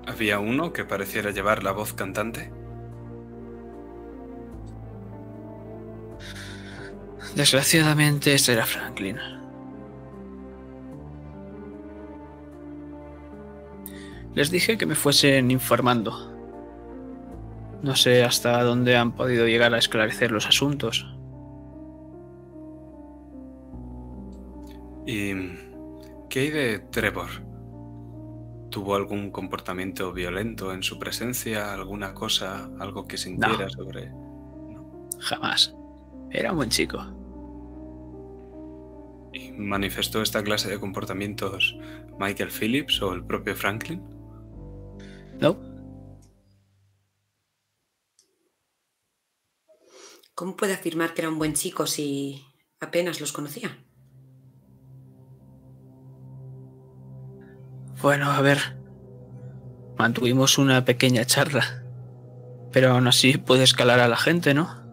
¿Había 0.07 0.39
uno 0.39 0.73
que 0.73 0.85
pareciera 0.85 1.31
llevar 1.31 1.63
la 1.63 1.73
voz 1.73 1.93
cantante? 1.93 2.51
Desgraciadamente, 7.39 8.35
este 8.35 8.53
era 8.53 8.67
Franklin. 8.67 9.17
Les 14.35 14.51
dije 14.51 14.77
que 14.77 14.87
me 14.87 14.97
fuesen 14.97 15.53
informando. 15.53 16.13
No 17.81 17.95
sé 17.95 18.25
hasta 18.25 18.61
dónde 18.65 18.97
han 18.97 19.13
podido 19.13 19.47
llegar 19.47 19.73
a 19.73 19.79
esclarecer 19.79 20.33
los 20.33 20.49
asuntos. 20.49 21.07
¿Y 25.07 25.33
qué 26.29 26.41
hay 26.41 26.51
de 26.51 26.79
Trevor? 26.91 27.29
¿Tuvo 28.71 28.97
algún 28.97 29.31
comportamiento 29.31 30.13
violento 30.13 30.73
en 30.73 30.83
su 30.83 30.99
presencia? 30.99 31.73
¿Alguna 31.73 32.15
cosa, 32.15 32.69
algo 32.81 33.07
que 33.07 33.17
sintiera 33.17 33.67
No. 33.67 33.71
sobre...? 33.71 34.13
Jamás. 35.21 35.73
Era 36.31 36.51
un 36.51 36.57
buen 36.57 36.71
chico. 36.71 36.99
¿Y 39.39 39.53
manifestó 39.53 40.23
esta 40.23 40.43
clase 40.43 40.69
de 40.69 40.81
comportamientos 40.81 41.77
Michael 42.19 42.51
Phillips 42.51 43.01
o 43.03 43.13
el 43.13 43.25
propio 43.25 43.55
Franklin? 43.55 44.03
¿No? 45.41 45.57
¿Cómo 50.35 50.57
puede 50.57 50.75
afirmar 50.75 51.15
que 51.15 51.23
era 51.23 51.31
un 51.31 51.39
buen 51.39 51.55
chico 51.55 51.87
si 51.87 52.45
apenas 52.81 53.21
los 53.21 53.33
conocía? 53.33 53.77
Bueno, 58.01 58.31
a 58.31 58.41
ver. 58.41 58.79
Mantuvimos 59.99 60.59
una 60.59 60.85
pequeña 60.85 61.25
charla. 61.25 61.85
Pero 62.73 62.93
aún 62.93 63.09
así 63.09 63.37
puede 63.37 63.65
escalar 63.65 63.99
a 63.99 64.09
la 64.09 64.17
gente, 64.17 64.55
¿no? 64.55 64.88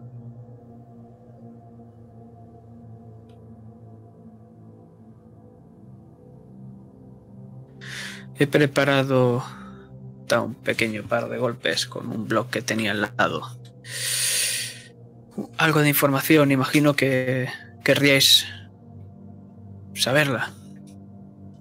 He 8.38 8.46
preparado 8.46 9.42
da 10.28 10.42
un 10.42 10.54
pequeño 10.54 11.04
par 11.04 11.28
de 11.28 11.38
golpes 11.38 11.86
con 11.86 12.08
un 12.10 12.26
blog 12.26 12.50
que 12.50 12.62
tenía 12.62 12.92
al 12.92 13.00
lado. 13.16 13.42
Algo 15.56 15.80
de 15.80 15.88
información, 15.88 16.50
imagino 16.50 16.96
que 16.96 17.48
querríais 17.84 18.46
saberla. 19.94 20.52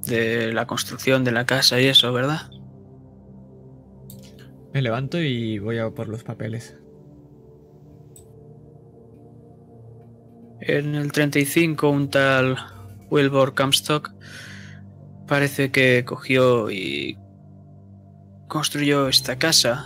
De 0.05 0.53
la 0.53 0.67
construcción 0.67 1.23
de 1.23 1.31
la 1.31 1.45
casa 1.45 1.79
y 1.79 1.87
eso, 1.87 2.13
¿verdad? 2.13 2.51
Me 4.73 4.81
levanto 4.81 5.19
y 5.19 5.57
voy 5.57 5.79
a 5.79 5.89
por 5.89 6.07
los 6.09 6.23
papeles. 6.23 6.75
En 10.59 10.95
el 10.95 11.11
35 11.11 11.89
un 11.89 12.09
tal 12.09 12.57
Wilbur 13.09 13.55
Comstock 13.55 14.11
parece 15.27 15.71
que 15.71 16.03
cogió 16.05 16.69
y 16.69 17.17
construyó 18.47 19.07
esta 19.07 19.37
casa. 19.37 19.85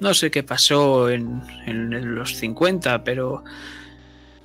No 0.00 0.14
sé 0.14 0.30
qué 0.30 0.42
pasó 0.42 1.08
en, 1.08 1.42
en, 1.66 2.14
los 2.14 2.36
50, 2.36 3.02
pero 3.04 3.44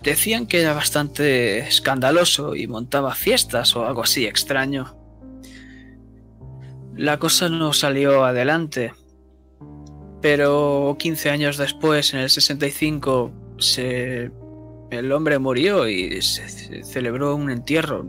decían 0.02 0.48
que 0.48 0.62
era 0.62 0.74
bastante 0.74 1.60
escandaloso 1.60 2.56
y 2.56 2.68
montaba 2.68 3.16
fiestas 3.16 3.76
o 3.76 3.86
algo 3.86 4.04
así 4.04 4.26
extraño. 4.26 4.96
La 6.96 7.18
cosa 7.20 7.50
no 7.50 7.74
salió 7.74 8.24
adelante, 8.24 8.94
pero 10.22 10.96
15 11.00 11.30
años 11.30 11.58
después, 11.58 12.14
en 12.14 12.22
el 12.22 12.30
65, 12.30 13.32
se 13.58 14.32
el 14.92 15.12
hombre 15.14 15.40
murió 15.40 15.88
y 15.88 16.22
se 16.22 16.84
celebró 16.84 17.36
un 17.36 17.50
entierro, 17.50 18.06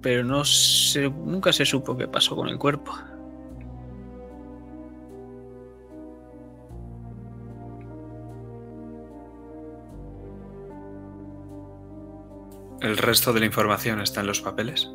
pero 0.00 0.24
no 0.24 0.44
se, 0.44 1.10
nunca 1.10 1.52
se 1.52 1.64
supo 1.64 1.96
qué 1.96 2.08
pasó 2.08 2.34
con 2.36 2.48
el 2.48 2.58
cuerpo. 2.58 2.92
¿El 12.80 12.96
resto 12.96 13.32
de 13.34 13.40
la 13.40 13.46
información 13.46 14.00
está 14.00 14.20
en 14.20 14.26
los 14.26 14.40
papeles? 14.40 14.90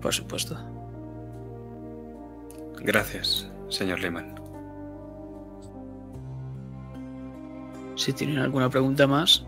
Por 0.00 0.12
supuesto. 0.12 0.56
Gracias, 2.80 3.50
señor 3.68 4.00
Lehman. 4.00 4.34
Si 7.96 8.12
tienen 8.12 8.38
alguna 8.38 8.68
pregunta 8.68 9.06
más, 9.06 9.46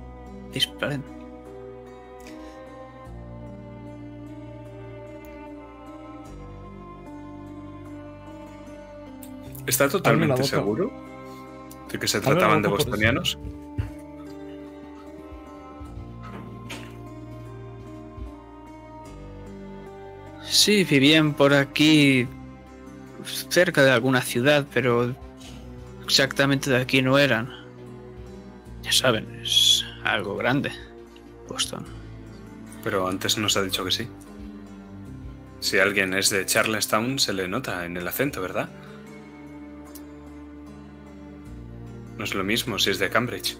disparen. 0.56 1.02
¿Está 9.66 9.88
totalmente 9.88 10.44
seguro 10.44 10.90
de 11.90 11.98
que 11.98 12.08
se 12.08 12.20
trataban 12.20 12.62
de 12.62 12.68
bostonianos? 12.68 13.38
Sí, 20.44 20.84
vivían 20.84 21.34
por 21.34 21.52
aquí 21.52 22.26
cerca 23.50 23.82
de 23.82 23.90
alguna 23.90 24.22
ciudad, 24.22 24.64
pero 24.72 25.14
exactamente 26.04 26.70
de 26.70 26.80
aquí 26.80 27.02
no 27.02 27.18
eran. 27.18 27.50
Ya 28.82 28.92
saben, 28.92 29.26
es 29.42 29.75
algo 30.12 30.36
grande. 30.36 30.72
Boston. 31.48 31.84
Pero 32.82 33.08
antes 33.08 33.38
nos 33.38 33.56
ha 33.56 33.62
dicho 33.62 33.84
que 33.84 33.90
sí. 33.90 34.08
Si 35.60 35.78
alguien 35.78 36.14
es 36.14 36.30
de 36.30 36.44
Charlestown, 36.46 37.18
se 37.18 37.32
le 37.32 37.48
nota 37.48 37.84
en 37.84 37.96
el 37.96 38.06
acento, 38.06 38.40
¿verdad? 38.40 38.68
No 42.18 42.24
es 42.24 42.34
lo 42.34 42.44
mismo 42.44 42.78
si 42.78 42.90
es 42.90 42.98
de 42.98 43.10
Cambridge. 43.10 43.58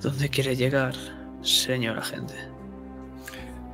¿Dónde 0.00 0.28
quiere 0.28 0.54
llegar, 0.54 0.94
señor 1.42 1.98
agente? 1.98 2.34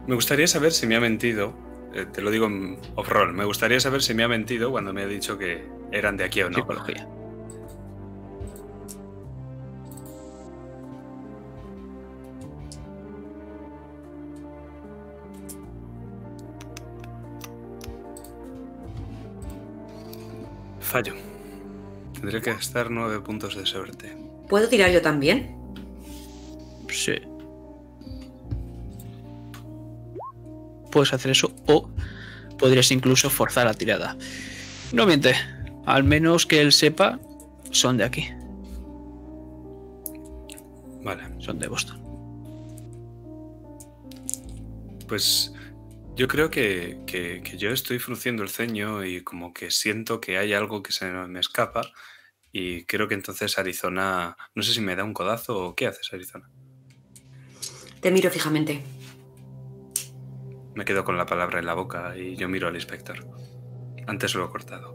Me 0.07 0.14
gustaría 0.14 0.46
saber 0.46 0.72
si 0.72 0.87
me 0.87 0.96
ha 0.96 1.00
mentido. 1.00 1.55
Eh, 1.94 2.07
te 2.11 2.22
lo 2.22 2.31
digo 2.31 2.48
off-roll. 2.94 3.33
Me 3.35 3.44
gustaría 3.44 3.79
saber 3.79 4.03
si 4.03 4.14
me 4.14 4.24
ha 4.24 4.29
mentido 4.29 4.70
cuando 4.70 4.92
me 4.92 5.03
ha 5.03 5.07
dicho 5.07 5.38
que 5.38 5.66
eran 5.92 6.16
de 6.16 6.24
aquí 6.24 6.42
o 6.42 6.50
no. 6.50 6.57
Psicología. 6.57 7.07
Fallo. 20.94 21.14
Tendré 22.12 22.40
que 22.40 22.52
gastar 22.52 22.88
nueve 22.88 23.18
puntos 23.18 23.57
de 23.57 23.66
suerte. 23.66 24.16
¿Puedo 24.48 24.68
tirar 24.68 24.92
yo 24.92 25.02
también? 25.02 25.57
Sí. 26.88 27.14
Puedes 30.92 31.12
hacer 31.12 31.33
eso 31.33 31.50
o 31.66 31.90
podrías 32.57 32.92
incluso 32.92 33.28
forzar 33.28 33.66
la 33.66 33.74
tirada. 33.74 34.16
No 34.92 35.04
miente. 35.04 35.35
Al 35.85 36.04
menos 36.04 36.46
que 36.46 36.61
él 36.61 36.70
sepa, 36.70 37.18
son 37.72 37.96
de 37.96 38.04
aquí. 38.04 38.28
Vale. 41.02 41.24
Son 41.40 41.59
de 41.59 41.66
Boston. 41.66 41.98
Pues 45.09 45.52
yo 46.16 46.29
creo 46.29 46.48
que, 46.48 47.42
yo 47.57 47.70
estoy 47.70 47.98
frunciendo 47.98 48.42
el 48.42 48.48
ceño 48.48 49.05
y 49.05 49.22
como 49.22 49.53
que 49.53 49.70
siento 49.70 50.20
que 50.20 50.38
hay 50.38 50.53
algo 50.53 50.83
que 50.83 50.92
se 50.92 51.11
me 51.11 51.40
escapa 51.40 51.90
y 52.53 52.85
creo 52.85 53.09
que 53.09 53.14
entonces 53.14 53.59
Arizona, 53.59 54.37
no 54.55 54.62
sé 54.62 54.72
si 54.72 54.81
me 54.81 54.94
da 54.94 55.03
un 55.03 55.12
codazo 55.12 55.59
o 55.59 55.74
qué 55.74 55.88
haces 55.88 56.12
Arizona. 56.12 56.48
Te 58.00 58.12
miro 58.12 58.31
fijamente. 58.31 58.81
Me 60.77 60.85
quedo 60.85 61.05
con 61.05 61.16
la 61.16 61.27
palabra 61.27 61.59
en 61.59 61.66
la 61.66 61.74
boca 61.74 62.16
y 62.16 62.37
yo 62.37 62.48
miro 62.48 62.68
al 62.68 62.74
inspector. 62.77 63.27
Antes 64.07 64.35
lo 64.35 64.44
he 64.44 64.48
cortado. 64.50 64.94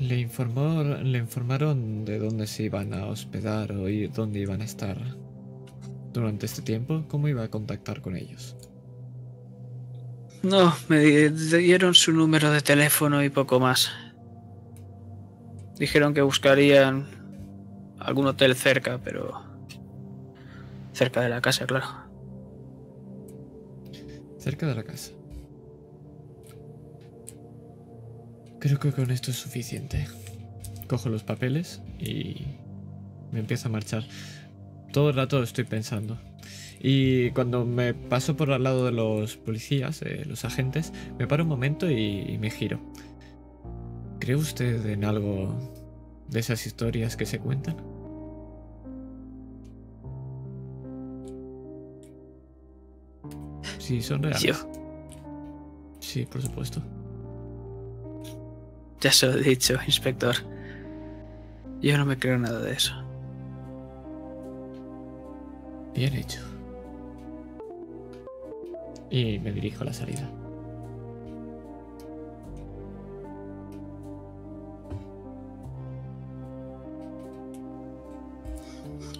¿Le, 0.00 0.16
informó, 0.16 0.82
¿Le 0.82 1.18
informaron 1.18 2.04
de 2.04 2.18
dónde 2.18 2.46
se 2.46 2.64
iban 2.64 2.94
a 2.94 3.06
hospedar 3.06 3.72
o 3.72 3.86
dónde 4.14 4.38
iban 4.38 4.62
a 4.62 4.64
estar 4.64 5.17
durante 6.12 6.46
este 6.46 6.62
tiempo? 6.62 7.04
¿Cómo 7.08 7.28
iba 7.28 7.42
a 7.42 7.48
contactar 7.48 8.00
con 8.00 8.16
ellos? 8.16 8.56
No, 10.42 10.74
me 10.88 11.00
dieron 11.00 11.94
su 11.94 12.12
número 12.12 12.50
de 12.50 12.60
teléfono 12.60 13.24
y 13.24 13.28
poco 13.28 13.58
más. 13.58 13.90
Dijeron 15.78 16.14
que 16.14 16.22
buscarían 16.22 17.06
algún 17.98 18.26
hotel 18.26 18.54
cerca, 18.54 19.00
pero 19.02 19.42
cerca 20.92 21.20
de 21.20 21.28
la 21.28 21.40
casa, 21.40 21.66
claro. 21.66 21.86
Cerca 24.38 24.66
de 24.66 24.74
la 24.74 24.84
casa. 24.84 25.12
Creo 28.60 28.78
que 28.78 28.92
con 28.92 29.10
esto 29.10 29.30
es 29.30 29.36
suficiente. 29.36 30.06
Cojo 30.88 31.08
los 31.08 31.22
papeles 31.22 31.80
y 31.98 32.46
me 33.30 33.40
empiezo 33.40 33.68
a 33.68 33.70
marchar. 33.70 34.04
Todo 34.92 35.10
el 35.10 35.16
rato 35.16 35.42
estoy 35.42 35.64
pensando. 35.64 36.18
Y 36.80 37.30
cuando 37.32 37.64
me 37.64 37.92
paso 37.94 38.36
por 38.36 38.52
al 38.52 38.62
lado 38.62 38.84
de 38.84 38.92
los 38.92 39.36
policías, 39.36 40.02
eh, 40.02 40.24
los 40.26 40.44
agentes, 40.44 40.92
me 41.18 41.26
paro 41.26 41.42
un 41.42 41.48
momento 41.48 41.90
y, 41.90 42.38
me 42.38 42.50
giro. 42.50 42.78
¿Cree 44.20 44.36
usted 44.36 44.86
en 44.86 45.04
algo 45.04 45.58
de 46.28 46.40
esas 46.40 46.66
historias 46.66 47.16
que 47.16 47.26
se 47.26 47.40
cuentan? 47.40 47.76
Sí, 53.78 54.02
son 54.02 54.22
reales. 54.22 54.66
Sí, 56.00 56.26
por 56.26 56.42
supuesto. 56.42 56.82
Ya 59.00 59.12
se 59.12 59.26
lo 59.26 59.34
he 59.34 59.42
dicho, 59.42 59.78
inspector. 59.86 60.36
Yo 61.80 61.96
no 61.96 62.04
me 62.04 62.18
creo 62.18 62.38
nada 62.38 62.60
de 62.60 62.72
eso. 62.72 63.07
Bien 65.94 66.14
hecho. 66.14 66.40
Y 69.10 69.38
me 69.38 69.52
dirijo 69.52 69.82
a 69.82 69.86
la 69.86 69.92
salida. 69.92 70.30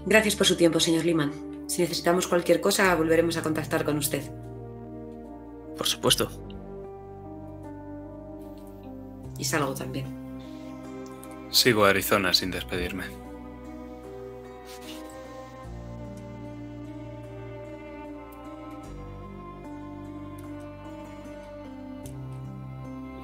Gracias 0.06 0.36
por 0.36 0.46
su 0.46 0.56
tiempo, 0.56 0.80
señor 0.80 1.04
Liman. 1.04 1.32
Si 1.66 1.82
necesitamos 1.82 2.26
cualquier 2.26 2.62
cosa, 2.62 2.94
volveremos 2.94 3.36
a 3.36 3.42
contactar 3.42 3.84
con 3.84 3.98
usted. 3.98 4.22
Por 5.76 5.86
supuesto. 5.86 6.30
Y 9.38 9.44
salgo 9.44 9.74
también. 9.74 10.06
Sigo 11.50 11.84
a 11.84 11.90
Arizona 11.90 12.32
sin 12.32 12.50
despedirme. 12.50 13.27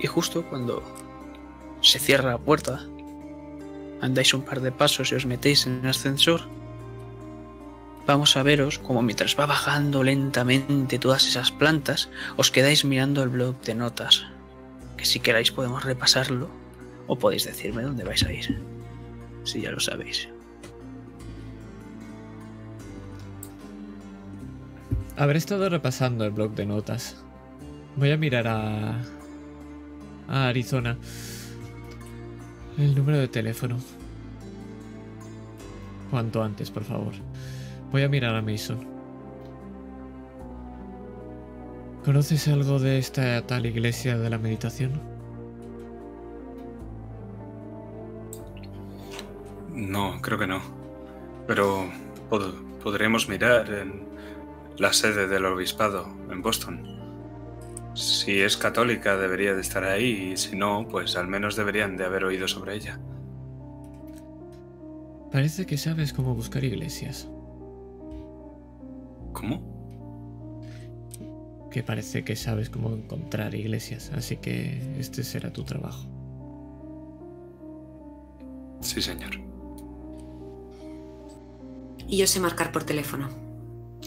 Y 0.05 0.07
justo 0.07 0.45
cuando 0.45 0.83
se 1.81 1.99
cierra 1.99 2.33
la 2.33 2.37
puerta, 2.37 2.85
andáis 4.03 4.35
un 4.35 4.43
par 4.43 4.61
de 4.61 4.71
pasos 4.71 5.11
y 5.11 5.15
os 5.15 5.25
metéis 5.25 5.67
en 5.67 5.81
el 5.81 5.89
ascensor, 5.89 6.43
vamos 8.07 8.37
a 8.37 8.43
veros 8.43 8.79
como 8.79 9.01
mientras 9.01 9.35
va 9.41 9.47
bajando 9.47 10.03
lentamente 10.03 10.99
todas 10.99 11.27
esas 11.27 11.53
plantas, 11.53 12.11
os 12.37 12.51
quedáis 12.51 12.85
mirando 12.85 13.23
el 13.23 13.31
blog 13.31 13.59
de 13.63 13.75
notas. 13.75 14.27
Que 14.99 15.07
si 15.07 15.21
queráis 15.21 15.51
podemos 15.51 15.83
repasarlo 15.85 16.51
o 17.07 17.17
podéis 17.17 17.47
decirme 17.47 17.81
dónde 17.81 18.05
vais 18.05 18.25
a 18.25 18.31
ir. 18.31 18.61
Si 19.45 19.63
ya 19.63 19.71
lo 19.71 19.81
sabéis. 19.81 20.29
Habré 25.17 25.39
estado 25.39 25.71
repasando 25.71 26.27
el 26.27 26.33
blog 26.33 26.55
de 26.55 26.67
notas. 26.67 27.17
Voy 27.97 28.11
a 28.11 28.19
mirar 28.19 28.47
a. 28.49 29.01
Arizona. 30.29 30.97
El 32.79 32.95
número 32.95 33.19
de 33.19 33.29
teléfono. 33.29 33.79
Cuanto 36.11 36.43
antes, 36.43 36.71
por 36.71 36.85
favor. 36.85 37.13
Voy 37.93 38.03
a 38.03 38.09
mirar 38.09 38.35
a 38.35 38.43
Mason. 38.43 38.79
¿Conoces 42.05 42.49
algo 42.49 42.79
de 42.79 42.99
esta 42.99 43.47
tal 43.47 43.65
iglesia 43.67 44.19
de 44.19 44.29
la 44.31 44.39
meditación? 44.39 45.01
No, 49.73 50.21
creo 50.21 50.39
que 50.39 50.47
no. 50.47 50.61
Pero 51.47 51.87
pod- 52.31 52.55
podremos 52.83 53.29
mirar 53.29 53.71
en 53.73 54.05
la 54.79 54.93
sede 54.93 55.27
del 55.27 55.47
obispado 55.47 56.07
en 56.31 56.43
Boston. 56.43 56.94
Si 57.95 58.41
es 58.41 58.57
católica 58.57 59.17
debería 59.17 59.55
de 59.55 59.61
estar 59.61 59.85
ahí 59.85 60.33
y 60.33 60.37
si 60.37 60.57
no, 60.57 60.87
pues 60.89 61.17
al 61.17 61.29
menos 61.29 61.55
deberían 61.55 61.97
de 61.97 62.05
haber 62.05 62.25
oído 62.25 62.49
sobre 62.49 62.75
ella. 62.75 62.99
Parece 65.31 65.67
que 65.67 65.77
sabes 65.77 66.13
cómo 66.13 66.35
buscar 66.35 66.65
iglesias. 66.65 67.29
¿Cómo? 69.33 69.63
Que 71.71 71.83
parece 71.83 72.25
que 72.25 72.37
sabes 72.37 72.71
cómo 72.71 72.91
encontrar 72.95 73.55
iglesias, 73.55 74.13
así 74.15 74.37
que 74.37 74.81
este 74.99 75.25
será 75.25 75.53
tu 75.53 75.65
trabajo. 75.65 76.07
Sí, 78.81 79.01
señor. 79.03 79.41
Y 82.07 82.19
yo 82.19 82.27
sé 82.27 82.39
marcar 82.39 82.71
por 82.71 82.85
teléfono. 82.85 83.29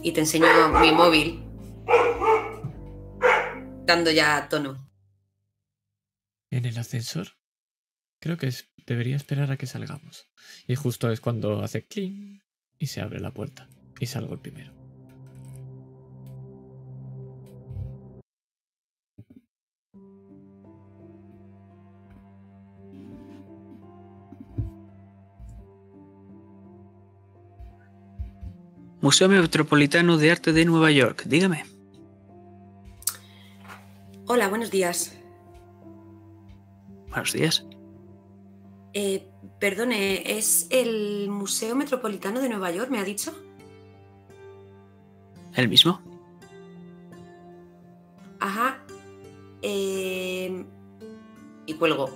Y 0.04 0.12
te 0.12 0.22
enseño 0.22 0.46
mi 0.80 0.92
móvil. 0.92 1.44
Dando 3.88 4.12
ya 4.12 4.50
tono. 4.50 4.72
¿En 6.52 6.66
el 6.66 6.78
ascensor? 6.78 7.28
Creo 8.20 8.38
que 8.38 8.48
es- 8.48 8.70
debería 8.86 9.16
esperar 9.16 9.50
a 9.50 9.56
que 9.58 9.66
salgamos. 9.66 10.30
Y 10.68 10.76
justo 10.76 11.10
es 11.10 11.22
cuando 11.22 11.64
hace 11.64 11.86
cling 11.88 12.42
y 12.78 12.88
se 12.88 13.00
abre 13.00 13.22
la 13.22 13.32
puerta. 13.32 13.70
Y 14.02 14.06
salgo 14.08 14.34
el 14.34 14.42
primero. 14.42 14.74
Museo 29.00 29.30
Metropolitano 29.30 30.18
de 30.18 30.32
Arte 30.32 30.52
de 30.52 30.66
Nueva 30.66 30.92
York, 30.92 31.24
dígame. 31.26 31.77
Hola, 34.28 34.50
buenos 34.50 34.72
días. 34.72 35.18
Buenos 37.10 37.34
días. 37.34 37.66
Eh, 38.94 39.28
perdone, 39.60 40.38
¿es 40.38 40.68
el 40.70 41.30
Museo 41.30 41.76
Metropolitano 41.76 42.42
de 42.42 42.50
Nueva 42.50 42.72
York, 42.72 42.90
me 42.90 43.00
ha 43.00 43.04
dicho? 43.04 43.34
¿El 45.56 45.70
mismo? 45.70 46.02
Ajá. 48.40 48.84
Eh, 49.62 50.66
Y 51.66 51.74
cuelgo. 51.74 52.12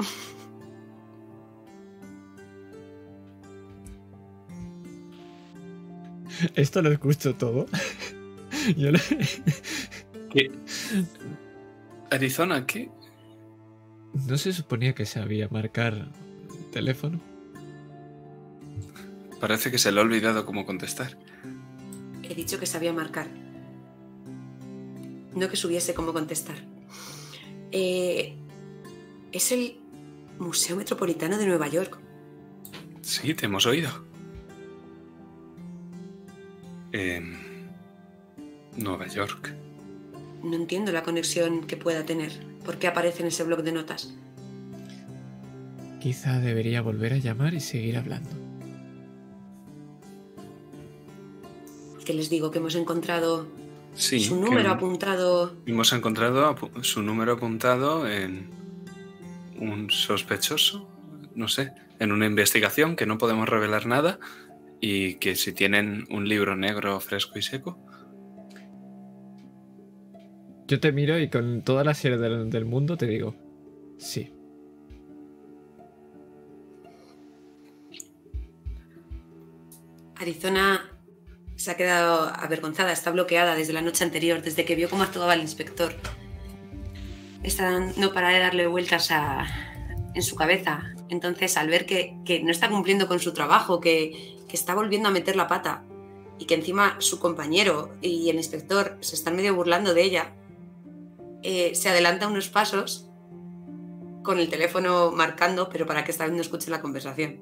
Esto 6.56 6.82
lo 6.82 6.92
escucho 6.92 7.36
todo. 7.36 7.66
Yo 8.78 8.92
lo- 8.92 9.00
¿Qué? 10.32 10.52
Arizona, 12.12 12.68
¿qué? 12.68 12.90
No 14.14 14.38
se 14.38 14.52
suponía 14.52 14.94
que 14.94 15.06
sabía 15.06 15.48
marcar 15.50 15.94
el 15.94 16.72
teléfono. 16.72 17.22
Parece 19.40 19.72
que 19.72 19.78
se 19.78 19.92
le 19.92 20.00
ha 20.00 20.04
olvidado 20.04 20.46
cómo 20.46 20.66
contestar. 20.66 21.18
He 22.22 22.36
dicho 22.36 22.60
que 22.60 22.66
sabía 22.66 22.92
marcar. 22.92 23.28
No 25.34 25.48
que 25.50 25.56
supiese 25.56 25.94
cómo 25.94 26.12
contestar. 26.12 26.58
Eh, 27.72 28.36
es 29.32 29.52
el 29.54 29.80
Museo 30.38 30.76
Metropolitano 30.76 31.38
de 31.38 31.48
Nueva 31.48 31.70
York. 31.70 31.98
Sí, 33.02 33.34
te 33.34 33.46
hemos 33.46 33.66
oído. 33.66 33.90
En 36.92 37.70
Nueva 38.76 39.08
York. 39.08 39.56
No 40.44 40.56
entiendo 40.56 40.92
la 40.92 41.04
conexión 41.04 41.66
que 41.66 41.78
pueda 41.78 42.06
tener. 42.06 42.32
¿Por 42.66 42.78
qué 42.78 42.88
aparece 42.88 43.22
en 43.22 43.28
ese 43.28 43.44
blog 43.44 43.64
de 43.64 43.72
notas? 43.72 44.14
Quizá 46.00 46.40
debería 46.40 46.82
volver 46.82 47.14
a 47.14 47.18
llamar 47.18 47.54
y 47.54 47.60
seguir 47.60 47.98
hablando. 47.98 48.30
Que 52.06 52.14
les 52.14 52.30
digo 52.30 52.50
que 52.52 52.58
hemos 52.60 52.76
encontrado 52.76 53.48
Sí. 53.94 54.20
su 54.20 54.40
número 54.40 54.72
apuntado. 54.72 55.56
Hemos 55.66 55.94
encontrado 55.94 56.50
apu- 56.56 56.84
su 56.84 57.02
número 57.04 57.34
apuntado 57.34 58.10
en 58.10 58.50
un 59.60 59.92
sospechoso, 59.92 60.88
no 61.36 61.48
sé, 61.48 61.72
en 62.00 62.12
una 62.12 62.26
investigación 62.26 62.96
que 62.96 63.06
no 63.06 63.18
podemos 63.20 63.48
revelar 63.48 63.86
nada 63.86 64.18
y 64.80 65.16
que 65.16 65.36
si 65.36 65.52
tienen 65.54 66.08
un 66.10 66.28
libro 66.28 66.56
negro 66.56 67.00
fresco 67.00 67.38
y 67.38 67.44
seco, 67.44 67.78
Yo 70.72 70.80
te 70.80 70.94
miro 70.94 71.20
y 71.20 71.30
con 71.30 71.64
toda 71.64 71.84
la 71.84 71.94
serie 71.94 72.18
del, 72.18 72.64
mundo 72.64 72.96
te 72.96 73.06
digo, 73.06 73.36
sí. 73.98 74.32
Arizona 80.16 80.90
se 81.58 81.72
ha 81.72 81.76
quedado 81.76 82.32
avergonzada, 82.34 82.94
está 82.94 83.12
bloqueada 83.12 83.56
desde 83.56 83.74
la 83.74 83.82
noche 83.82 84.06
anterior, 84.06 84.42
desde 84.42 84.64
que 84.64 84.76
vio 84.76 84.90
cómo 84.90 85.04
actuaba 85.04 85.34
el 85.34 85.42
inspector. 85.42 85.94
Está 87.44 87.78
no 87.98 88.14
para 88.14 88.30
de 88.30 88.40
darle 88.40 88.66
vueltas 88.66 89.12
a- 89.12 89.46
en 90.16 90.24
su 90.24 90.38
cabeza. 90.38 90.94
Entonces, 91.10 91.58
al 91.58 91.68
ver 91.68 91.86
que, 91.86 92.16
que 92.24 92.42
no 92.42 92.50
está 92.50 92.70
cumpliendo 92.70 93.10
con 93.10 93.20
su 93.20 93.34
trabajo, 93.34 93.82
que, 93.82 94.38
que 94.48 94.56
está 94.56 94.74
volviendo 94.74 95.10
a 95.10 95.12
meter 95.12 95.36
la 95.36 95.50
pata 95.50 95.84
y 96.40 96.46
que 96.46 96.56
encima 96.56 96.96
su 97.00 97.20
compañero 97.20 97.94
y 98.02 98.30
el 98.30 98.38
inspector 98.38 98.98
se 99.02 99.16
están 99.16 99.36
medio 99.36 99.54
burlando 99.54 99.94
de 99.94 100.04
ella, 100.04 100.34
eh, 101.44 101.74
se 101.76 101.90
adelanta 101.90 102.28
unos 102.28 102.50
pasos 102.50 103.08
con 104.24 104.40
el 104.40 104.50
teléfono 104.50 105.12
marcando, 105.12 105.70
pero 105.70 105.86
para 105.86 106.04
que 106.04 106.12
esta 106.12 106.26
vez 106.26 106.34
no 106.34 106.42
escuche 106.42 106.70
la 106.70 106.82
conversación. 106.82 107.40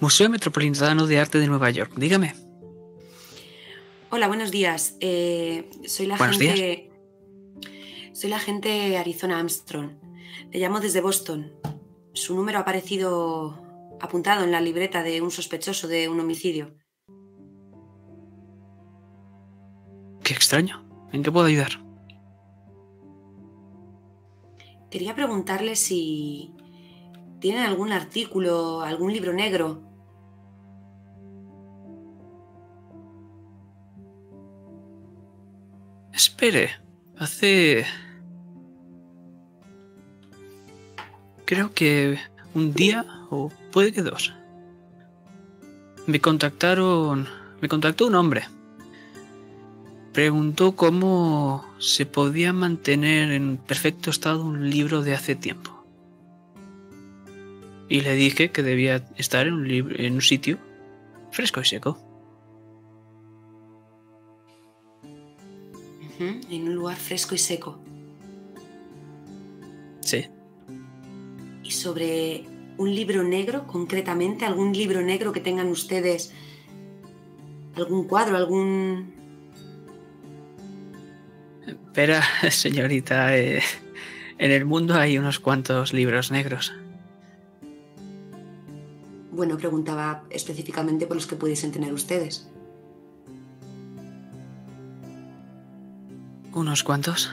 Museo 0.00 0.28
Metropolitano 0.28 1.06
de 1.06 1.18
Arte 1.18 1.38
de 1.38 1.46
Nueva 1.46 1.70
York, 1.70 1.92
dígame. 1.96 2.34
Hola, 4.10 4.28
buenos 4.28 4.50
días. 4.50 4.96
Eh, 5.00 5.70
soy 5.86 6.06
la 6.06 6.16
Buenos 6.16 6.36
agente. 6.36 6.90
Soy 8.12 8.30
la 8.30 8.36
agente 8.36 8.98
Arizona 8.98 9.38
Armstrong. 9.38 9.92
Le 10.52 10.58
llamo 10.58 10.80
desde 10.80 11.00
Boston. 11.00 11.52
Su 12.12 12.34
número 12.34 12.58
ha 12.58 12.62
aparecido 12.62 13.62
apuntado 14.00 14.44
en 14.44 14.52
la 14.52 14.60
libreta 14.60 15.02
de 15.02 15.22
un 15.22 15.30
sospechoso 15.30 15.88
de 15.88 16.08
un 16.08 16.20
homicidio. 16.20 16.74
Qué 20.26 20.34
extraño. 20.34 20.82
¿En 21.12 21.22
qué 21.22 21.30
puedo 21.30 21.46
ayudar? 21.46 21.70
Quería 24.90 25.14
preguntarle 25.14 25.76
si 25.76 26.52
tienen 27.38 27.62
algún 27.62 27.92
artículo, 27.92 28.80
algún 28.80 29.12
libro 29.12 29.32
negro. 29.32 29.82
Espere. 36.12 36.70
Hace 37.16 37.86
creo 41.44 41.72
que 41.72 42.18
un 42.52 42.74
día 42.74 43.06
o 43.30 43.52
puede 43.70 43.92
que 43.92 44.02
dos. 44.02 44.34
Me 46.08 46.20
contactaron, 46.20 47.28
me 47.60 47.68
contactó 47.68 48.08
un 48.08 48.16
hombre. 48.16 48.55
Preguntó 50.16 50.76
cómo 50.76 51.62
se 51.78 52.06
podía 52.06 52.54
mantener 52.54 53.32
en 53.32 53.58
perfecto 53.58 54.08
estado 54.08 54.46
un 54.46 54.70
libro 54.70 55.02
de 55.02 55.12
hace 55.12 55.34
tiempo. 55.36 55.84
Y 57.90 58.00
le 58.00 58.14
dije 58.14 58.50
que 58.50 58.62
debía 58.62 59.06
estar 59.18 59.46
en 59.46 59.52
un, 59.52 59.68
libro, 59.68 59.94
en 59.98 60.14
un 60.14 60.22
sitio 60.22 60.56
fresco 61.32 61.60
y 61.60 61.66
seco. 61.66 61.98
En 66.18 66.62
un 66.62 66.74
lugar 66.74 66.96
fresco 66.96 67.34
y 67.34 67.38
seco. 67.38 67.78
Sí. 70.00 70.24
Y 71.62 71.70
sobre 71.72 72.46
un 72.78 72.94
libro 72.94 73.22
negro, 73.22 73.66
concretamente, 73.66 74.46
algún 74.46 74.72
libro 74.72 75.02
negro 75.02 75.30
que 75.30 75.40
tengan 75.40 75.68
ustedes, 75.68 76.32
algún 77.76 78.08
cuadro, 78.08 78.38
algún... 78.38 79.15
Espera, 81.96 82.22
señorita, 82.50 83.38
eh, 83.38 83.62
en 84.36 84.50
el 84.50 84.66
mundo 84.66 84.96
hay 84.96 85.16
unos 85.16 85.40
cuantos 85.40 85.94
libros 85.94 86.30
negros. 86.30 86.74
Bueno, 89.32 89.56
preguntaba 89.56 90.22
específicamente 90.28 91.06
por 91.06 91.16
los 91.16 91.26
que 91.26 91.36
pudiesen 91.36 91.72
tener 91.72 91.94
ustedes. 91.94 92.50
¿Unos 96.52 96.84
cuantos? 96.84 97.32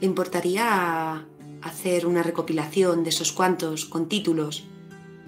¿Le 0.00 0.06
importaría 0.06 1.26
hacer 1.60 2.06
una 2.06 2.22
recopilación 2.22 3.04
de 3.04 3.10
esos 3.10 3.32
cuantos 3.32 3.84
con 3.84 4.08
títulos, 4.08 4.64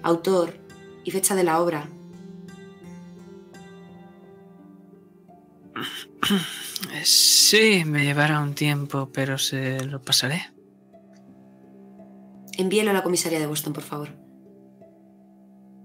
autor 0.01 0.55
y 1.03 1.11
fecha 1.11 1.35
de 1.35 1.43
la 1.43 1.61
obra? 1.61 1.87
Sí, 7.03 7.83
me 7.85 8.03
llevará 8.03 8.39
un 8.39 8.53
tiempo, 8.53 9.09
pero 9.13 9.37
se 9.37 9.83
lo 9.85 10.01
pasaré. 10.01 10.51
Envíelo 12.57 12.91
a 12.91 12.93
la 12.93 13.03
comisaría 13.03 13.39
de 13.39 13.47
Boston, 13.47 13.73
por 13.73 13.83
favor. 13.83 14.09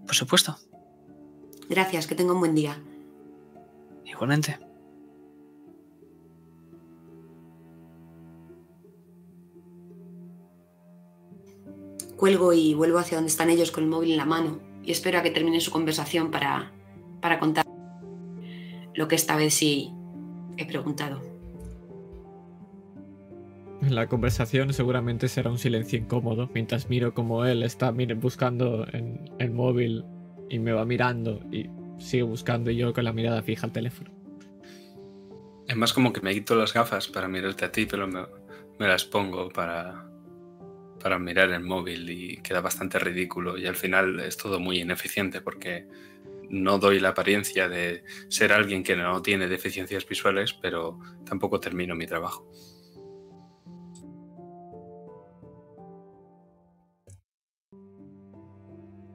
Por 0.07 0.15
supuesto. 0.15 0.57
Gracias, 1.69 2.07
que 2.07 2.15
tenga 2.15 2.33
un 2.33 2.41
buen 2.41 2.55
día. 2.55 2.79
Igualmente. 4.05 4.59
Cuelgo 12.17 12.53
y 12.53 12.75
vuelvo 12.75 12.99
hacia 12.99 13.17
donde 13.17 13.31
están 13.31 13.49
ellos 13.49 13.71
con 13.71 13.85
el 13.85 13.91
móvil 13.91 14.11
en 14.11 14.17
la 14.17 14.25
mano 14.25 14.61
y 14.83 14.91
espero 14.91 15.19
a 15.19 15.23
que 15.23 15.31
termine 15.31 15.61
su 15.61 15.71
conversación 15.71 16.31
para, 16.31 16.73
para 17.21 17.39
contar 17.39 17.65
lo 18.95 19.07
que 19.07 19.15
esta 19.15 19.37
vez 19.37 19.55
sí 19.55 19.95
he 20.59 20.67
preguntado. 20.67 21.23
La 23.89 24.09
conversación 24.09 24.73
seguramente 24.73 25.29
será 25.29 25.51
un 25.51 25.59
silencio 25.59 25.99
incómodo 25.99 26.51
mientras 26.53 26.91
miro 26.91 27.15
como 27.15 27.45
él 27.45 27.63
está 27.63 27.93
mire, 27.93 28.15
buscando 28.15 28.87
en 28.93 29.31
el 29.39 29.53
móvil 29.53 30.05
y 30.51 30.59
me 30.59 30.73
va 30.73 30.85
mirando 30.85 31.41
y 31.53 31.71
sigue 31.99 32.25
buscando 32.25 32.71
y 32.71 32.77
yo 32.77 32.93
con 32.93 33.05
la 33.05 33.13
mirada 33.13 33.43
fija 33.43 33.67
al 33.67 33.73
teléfono. 33.73 34.11
Es 35.69 35.77
más 35.77 35.93
como 35.93 36.13
que 36.13 36.21
me 36.21 36.35
quito 36.35 36.57
las 36.57 36.73
gafas 36.73 37.09
para 37.09 37.29
mirarte 37.29 37.65
a 37.65 37.73
ti, 37.73 37.87
pero 37.87 38.09
me, 38.09 38.23
me 38.79 38.89
las 38.89 39.05
pongo 39.05 39.49
para, 39.51 40.09
para 41.01 41.19
mirar 41.19 41.51
el 41.51 41.63
móvil 41.63 42.11
y 42.11 42.37
queda 42.39 42.61
bastante 42.61 42.99
ridículo 42.99 43.57
y 43.59 43.67
al 43.67 43.77
final 43.77 44.21
es 44.21 44.37
todo 44.37 44.59
muy 44.59 44.81
ineficiente 44.81 45.41
porque 45.41 45.87
no 46.51 46.79
doy 46.79 47.01
la 47.01 47.11
apariencia 47.11 47.69
de 47.69 48.05
ser 48.29 48.53
alguien 48.53 48.83
que 48.83 48.97
no 48.97 49.21
tiene 49.23 49.49
deficiencias 49.49 50.07
visuales, 50.07 50.55
pero 50.55 50.99
tampoco 51.25 51.61
termino 51.61 51.95
mi 51.95 52.07
trabajo. 52.07 52.51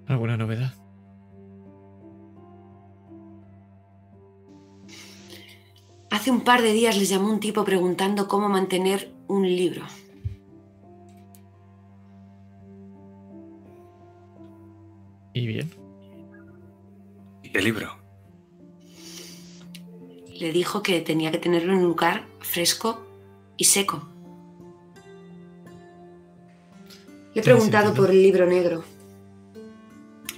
¿Alguna 0.07 0.37
novedad? 0.37 0.73
Hace 6.11 6.29
un 6.29 6.41
par 6.41 6.61
de 6.61 6.73
días 6.73 6.97
les 6.97 7.09
llamó 7.09 7.29
un 7.29 7.39
tipo 7.39 7.65
preguntando 7.65 8.27
cómo 8.27 8.47
mantener 8.47 9.11
un 9.27 9.43
libro. 9.43 9.83
¿Y 15.33 15.47
bien? 15.47 15.82
¿Y 17.53 17.57
el 17.57 17.65
libro? 17.65 17.97
Le 20.39 20.51
dijo 20.51 20.81
que 20.81 20.99
tenía 21.01 21.31
que 21.31 21.37
tenerlo 21.37 21.73
en 21.73 21.79
un 21.79 21.85
lugar 21.85 22.25
fresco 22.39 23.05
y 23.57 23.65
seco. 23.65 24.09
Le 27.33 27.41
he 27.41 27.43
preguntado 27.43 27.93
por 27.93 28.09
el 28.09 28.21
libro 28.21 28.47
negro. 28.47 28.83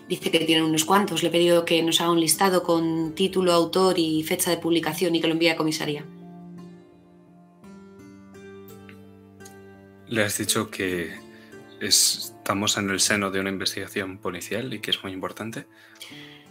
Dice 0.10 0.30
que 0.30 0.40
tiene 0.40 0.64
unos 0.64 0.84
cuantos. 0.84 1.24
Le 1.24 1.30
he 1.30 1.32
pedido 1.32 1.64
que 1.64 1.82
nos 1.84 2.02
haga 2.02 2.12
un 2.12 2.20
listado 2.20 2.64
con 2.64 3.16
título, 3.16 3.54
autor 3.54 3.98
y 3.98 4.22
fecha 4.24 4.52
de 4.52 4.58
publicación 4.58 5.16
y 5.16 5.22
que 5.22 5.28
lo 5.28 5.34
envíe 5.34 5.50
a 5.50 5.56
comisaría. 5.56 6.06
Le 10.08 10.24
has 10.24 10.38
dicho 10.38 10.70
que 10.70 11.18
estamos 11.80 12.78
en 12.78 12.90
el 12.90 13.00
seno 13.00 13.32
de 13.32 13.40
una 13.40 13.50
investigación 13.50 14.18
policial 14.18 14.74
y 14.74 14.80
que 14.80 14.92
es 14.92 15.02
muy 15.02 15.14
importante. 15.14 15.66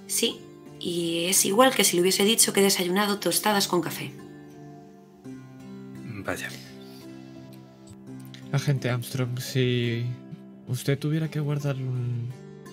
Sí, 0.06 0.40
y 0.84 1.24
es 1.24 1.46
igual 1.46 1.74
que 1.74 1.82
si 1.82 1.96
le 1.96 2.02
hubiese 2.02 2.24
dicho 2.24 2.52
que 2.52 2.60
he 2.60 2.62
desayunado 2.62 3.18
tostadas 3.18 3.68
con 3.68 3.80
café. 3.80 4.12
Vaya. 6.22 6.50
Agente 8.52 8.90
Armstrong, 8.90 9.38
si 9.38 10.04
usted 10.68 10.98
tuviera 10.98 11.30
que 11.30 11.40
guardar 11.40 11.76
un 11.76 12.28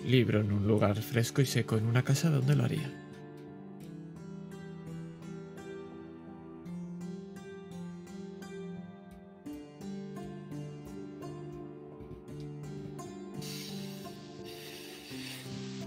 libro 0.06 0.42
en 0.42 0.52
un 0.52 0.68
lugar 0.68 1.02
fresco 1.02 1.42
y 1.42 1.46
seco 1.46 1.78
en 1.78 1.86
una 1.86 2.04
casa, 2.04 2.30
¿dónde 2.30 2.54
lo 2.54 2.66
haría? 2.66 2.92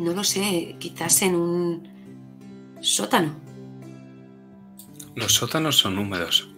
No 0.01 0.15
lo 0.15 0.25
sé, 0.25 0.77
quizás 0.79 1.21
en 1.23 1.35
un 1.35 1.94
sótano. 2.85 3.35
Los 5.15 5.35
sótanos 5.35 5.79
son 5.79 5.99
húmedos. 5.99 6.49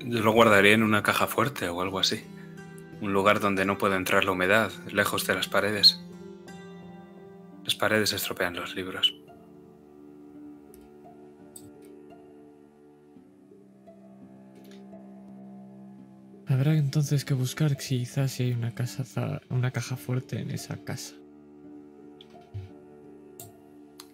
Yo 0.00 0.20
lo 0.20 0.32
guardaría 0.32 0.72
en 0.72 0.82
una 0.82 1.02
caja 1.02 1.26
fuerte 1.26 1.68
o 1.68 1.80
algo 1.82 2.00
así. 2.00 2.24
Un 3.00 3.12
lugar 3.12 3.38
donde 3.40 3.64
no 3.64 3.78
pueda 3.78 3.96
entrar 3.96 4.24
la 4.24 4.32
humedad, 4.32 4.72
lejos 4.90 5.26
de 5.26 5.34
las 5.34 5.48
paredes. 5.48 6.00
Las 7.64 7.76
paredes 7.76 8.12
estropean 8.12 8.56
los 8.56 8.74
libros. 8.74 9.14
Habrá 16.46 16.74
entonces 16.74 17.24
que 17.24 17.34
buscar 17.34 17.76
quizás 17.76 18.32
si 18.32 18.44
hay 18.44 18.52
una, 18.52 18.74
casa, 18.74 19.42
una 19.50 19.70
caja 19.70 19.96
fuerte 19.96 20.40
en 20.40 20.50
esa 20.50 20.82
casa. 20.82 21.14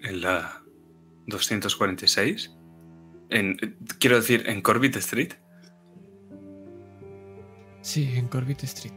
En 0.05 0.21
la 0.21 0.63
246. 1.27 2.53
En, 3.31 3.57
eh, 3.63 3.75
quiero 3.99 4.17
decir, 4.17 4.45
en 4.49 4.61
Corbett 4.63 4.97
Street. 4.97 5.33
Sí, 7.81 8.11
en 8.15 8.29
Corbett 8.29 8.63
Street. 8.65 8.95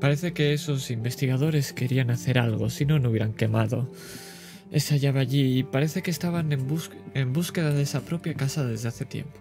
Parece 0.00 0.32
que 0.32 0.52
esos 0.52 0.90
investigadores 0.90 1.72
querían 1.72 2.10
hacer 2.10 2.38
algo, 2.38 2.70
si 2.70 2.84
no, 2.86 2.98
no 2.98 3.10
hubieran 3.10 3.34
quemado 3.34 3.90
esa 4.72 4.96
llave 4.96 5.20
allí 5.20 5.58
y 5.58 5.62
parece 5.64 6.02
que 6.02 6.10
estaban 6.10 6.50
en, 6.52 6.66
bus- 6.66 6.90
en 7.14 7.32
búsqueda 7.34 7.72
de 7.72 7.82
esa 7.82 8.00
propia 8.00 8.34
casa 8.34 8.64
desde 8.64 8.88
hace 8.88 9.04
tiempo. 9.04 9.38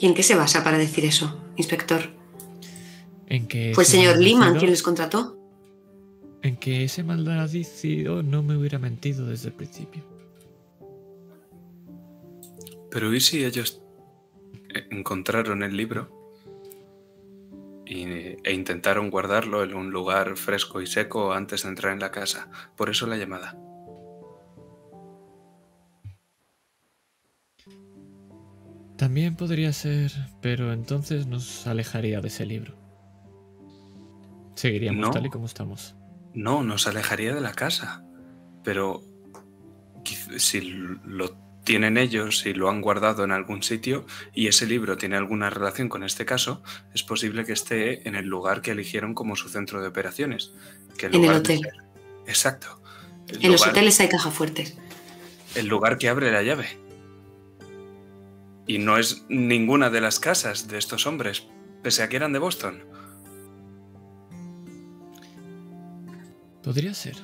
¿Y 0.00 0.06
en 0.06 0.14
qué 0.14 0.22
se 0.24 0.34
basa 0.34 0.64
para 0.64 0.76
decir 0.76 1.04
eso, 1.04 1.40
inspector? 1.56 2.10
En 3.26 3.46
que 3.48 3.72
¿Fue 3.74 3.84
el 3.84 3.88
señor 3.88 4.18
Lehman 4.18 4.56
quien 4.56 4.70
les 4.70 4.82
contrató? 4.82 5.38
En 6.42 6.56
que 6.56 6.84
ese 6.84 7.02
maldicido 7.02 8.22
no 8.22 8.42
me 8.42 8.56
hubiera 8.56 8.78
mentido 8.78 9.26
desde 9.26 9.48
el 9.48 9.54
principio. 9.54 10.04
Pero 12.90 13.12
¿y 13.14 13.20
si 13.20 13.44
ellos 13.44 13.82
eh, 14.74 14.86
encontraron 14.90 15.62
el 15.62 15.76
libro 15.76 16.10
y- 17.86 18.04
e 18.44 18.52
intentaron 18.52 19.10
guardarlo 19.10 19.64
en 19.64 19.74
un 19.74 19.90
lugar 19.90 20.36
fresco 20.36 20.80
y 20.82 20.86
seco 20.86 21.32
antes 21.32 21.62
de 21.62 21.70
entrar 21.70 21.92
en 21.94 22.00
la 22.00 22.10
casa? 22.10 22.50
Por 22.76 22.90
eso 22.90 23.06
la 23.06 23.16
llamada. 23.16 23.56
También 28.96 29.34
podría 29.36 29.72
ser, 29.72 30.12
pero 30.40 30.72
entonces 30.72 31.26
nos 31.26 31.66
alejaría 31.66 32.20
de 32.20 32.28
ese 32.28 32.46
libro. 32.46 32.74
Seguiríamos 34.54 35.00
No. 35.00 35.10
tal 35.10 35.26
y 35.26 35.30
como 35.30 35.46
estamos. 35.46 35.94
No, 36.34 36.62
nos 36.62 36.86
alejaría 36.86 37.34
de 37.34 37.40
la 37.40 37.52
casa. 37.52 38.04
Pero 38.62 39.02
si 40.36 40.60
lo 40.60 41.36
tienen 41.64 41.96
ellos, 41.96 42.40
si 42.40 42.52
lo 42.54 42.68
han 42.68 42.80
guardado 42.82 43.24
en 43.24 43.32
algún 43.32 43.62
sitio 43.62 44.04
y 44.34 44.48
ese 44.48 44.66
libro 44.66 44.96
tiene 44.96 45.16
alguna 45.16 45.48
relación 45.50 45.88
con 45.88 46.02
este 46.04 46.24
caso, 46.26 46.62
es 46.94 47.02
posible 47.02 47.44
que 47.44 47.52
esté 47.52 48.06
en 48.08 48.14
el 48.14 48.26
lugar 48.26 48.60
que 48.62 48.72
eligieron 48.72 49.14
como 49.14 49.34
su 49.36 49.48
centro 49.48 49.80
de 49.80 49.88
operaciones. 49.88 50.52
Que 50.98 51.06
En 51.06 51.14
el 51.14 51.20
lugar 51.22 51.36
hotel. 51.36 51.60
ser- 51.60 51.72
Exacto. 52.26 52.80
El 53.28 53.44
En 53.46 53.52
los 53.52 53.66
hoteles 53.66 53.98
hay 54.00 54.08
cajas 54.08 54.32
fuertes. 54.34 54.76
el 55.54 55.66
lugar 55.68 55.98
que 55.98 56.08
abre 56.08 56.30
la 56.32 56.42
llave. 56.42 56.66
Y 58.66 58.78
no 58.78 58.96
es 58.98 59.24
ninguna 59.28 59.90
de 59.90 60.00
las 60.00 60.18
casas 60.20 60.68
de 60.68 60.78
estos 60.78 61.06
hombres, 61.06 61.46
pese 61.82 62.02
a 62.02 62.08
que 62.08 62.16
eran 62.16 62.32
de 62.32 62.38
Boston. 62.38 62.82
Podría 66.64 66.94
ser. 66.94 67.16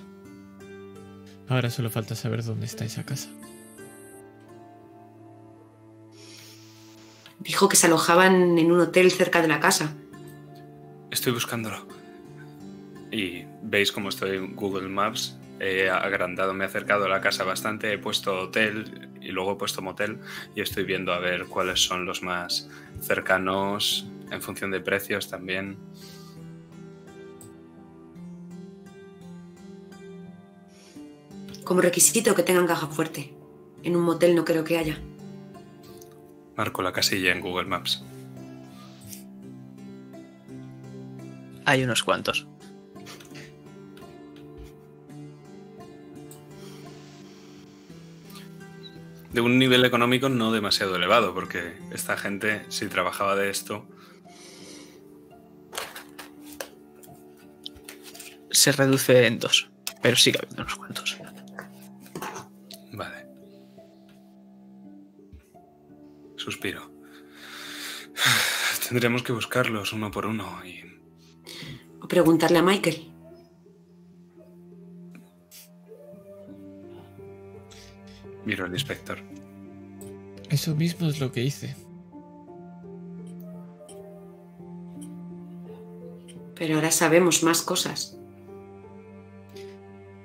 Ahora 1.48 1.70
solo 1.70 1.90
falta 1.90 2.14
saber 2.14 2.44
dónde 2.44 2.66
está 2.66 2.84
esa 2.84 3.04
casa. 3.04 3.30
Dijo 7.38 7.68
que 7.68 7.76
se 7.76 7.86
alojaban 7.86 8.58
en 8.58 8.70
un 8.70 8.80
hotel 8.80 9.10
cerca 9.10 9.40
de 9.40 9.48
la 9.48 9.58
casa. 9.58 9.96
Estoy 11.10 11.32
buscándolo. 11.32 11.86
Y 13.10 13.44
veis 13.62 13.90
cómo 13.90 14.10
estoy 14.10 14.36
en 14.36 14.54
Google 14.54 14.88
Maps. 14.88 15.38
He 15.58 15.88
agrandado, 15.88 16.54
me 16.54 16.64
he 16.64 16.66
acercado 16.68 17.06
a 17.06 17.08
la 17.08 17.20
casa 17.20 17.42
bastante, 17.44 17.92
he 17.92 17.98
puesto 17.98 18.38
hotel 18.38 19.10
y 19.20 19.28
luego 19.28 19.52
he 19.52 19.56
puesto 19.56 19.82
motel 19.82 20.20
y 20.54 20.60
estoy 20.60 20.84
viendo 20.84 21.12
a 21.12 21.18
ver 21.18 21.46
cuáles 21.46 21.80
son 21.80 22.06
los 22.06 22.22
más 22.22 22.68
cercanos 23.02 24.06
en 24.30 24.40
función 24.40 24.70
de 24.70 24.80
precios 24.80 25.28
también. 25.28 25.76
Como 31.70 31.82
requisito 31.82 32.34
que 32.34 32.42
tengan 32.42 32.66
caja 32.66 32.88
fuerte. 32.88 33.32
En 33.84 33.94
un 33.94 34.02
motel 34.02 34.34
no 34.34 34.44
creo 34.44 34.64
que 34.64 34.76
haya. 34.76 34.98
Marco 36.56 36.82
la 36.82 36.92
casilla 36.92 37.30
en 37.30 37.40
Google 37.40 37.66
Maps. 37.66 38.02
Hay 41.64 41.84
unos 41.84 42.02
cuantos. 42.02 42.48
De 49.32 49.40
un 49.40 49.56
nivel 49.56 49.84
económico 49.84 50.28
no 50.28 50.50
demasiado 50.50 50.96
elevado, 50.96 51.34
porque 51.34 51.74
esta 51.92 52.16
gente, 52.16 52.64
si 52.68 52.88
trabajaba 52.88 53.36
de 53.36 53.48
esto, 53.48 53.86
Se 58.50 58.72
reduce 58.72 59.28
en 59.28 59.38
dos, 59.38 59.70
pero 60.02 60.16
sigue 60.16 60.40
habiendo 60.42 60.62
unos 60.62 60.74
cuantos. 60.74 61.19
Suspiro. 66.40 66.90
Tendremos 68.88 69.22
que 69.22 69.32
buscarlos 69.32 69.92
uno 69.92 70.10
por 70.10 70.24
uno 70.24 70.64
y 70.64 70.80
O 72.00 72.08
preguntarle 72.08 72.58
a 72.58 72.62
Michael. 72.62 73.08
miro 78.46 78.64
al 78.64 78.72
inspector. 78.72 79.18
Eso 80.48 80.74
mismo 80.74 81.08
es 81.08 81.20
lo 81.20 81.30
que 81.30 81.44
hice. 81.44 81.76
Pero 86.54 86.76
ahora 86.76 86.90
sabemos 86.90 87.42
más 87.42 87.60
cosas. 87.60 88.18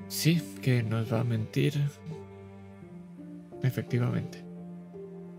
Sí, 0.07 0.41
que 0.61 0.81
nos 0.81 1.11
va 1.11 1.19
a 1.19 1.23
mentir. 1.25 1.73
Efectivamente. 3.61 4.44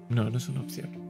No, 0.08 0.30
no 0.30 0.38
es 0.38 0.48
una 0.48 0.60
opción. 0.60 1.06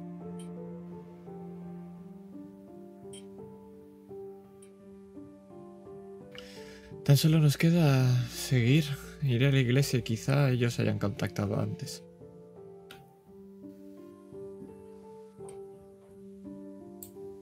Tan 7.04 7.16
solo 7.16 7.38
nos 7.38 7.56
queda 7.56 8.10
seguir, 8.26 8.84
ir 9.22 9.44
a 9.44 9.52
la 9.52 9.60
iglesia 9.60 10.00
y 10.00 10.02
quizá 10.02 10.50
ellos 10.50 10.80
hayan 10.80 10.98
contactado 10.98 11.60
antes. 11.60 12.02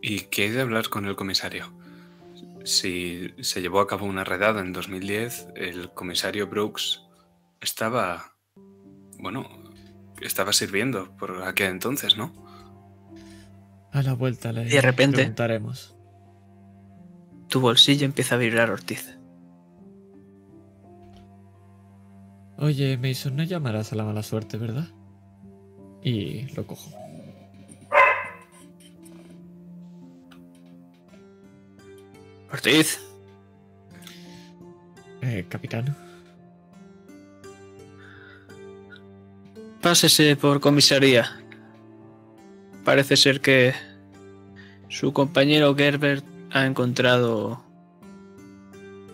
¿Y 0.03 0.21
qué 0.27 0.43
hay 0.43 0.51
de 0.51 0.61
hablar 0.61 0.90
con 0.90 1.07
el 1.07 1.17
comisario? 1.17 1.73
Si 2.64 3.31
se 3.40 3.62
llevó 3.62 3.81
a 3.81 3.87
cabo 3.87 4.05
una 4.05 4.23
redada 4.23 4.61
en 4.61 4.75
2010, 4.75 5.49
el 5.57 5.90
comisario 5.95 6.47
Brooks 6.47 7.01
estaba... 7.62 8.37
Bueno, 9.19 9.63
estaba 10.27 10.53
sirviendo 10.53 11.17
por 11.17 11.43
aquel 11.45 11.69
entonces, 11.71 12.17
¿no? 12.17 12.33
A 13.93 14.03
la 14.03 14.15
vuelta 14.15 14.53
le 14.53 14.65
De 14.65 14.81
repente- 14.81 15.19
preguntaremos. 15.19 15.95
Tu 17.49 17.61
bolsillo 17.61 18.05
empieza 18.07 18.35
a 18.35 18.39
vibrar 18.39 18.71
Ortiz. 18.71 19.17
Oye, 22.57 22.97
Mason, 22.99 23.37
no 23.37 23.43
llamarás 23.45 23.93
a 23.93 23.97
la 23.97 24.05
mala 24.05 24.23
suerte, 24.23 24.57
¿verdad? 24.57 24.89
Y 26.03 26.43
lo 26.55 26.67
cojo. 26.67 26.91
Ortiz, 32.53 33.01
Eh, 35.23 35.47
capitán. 35.49 35.97
Pásese 39.85 40.35
por 40.35 40.61
comisaría. 40.61 41.31
Parece 42.87 43.18
ser 43.18 43.42
que 43.42 43.75
su 44.88 45.12
compañero 45.12 45.75
Gerbert 45.77 46.25
ha 46.53 46.64
encontrado 46.64 47.62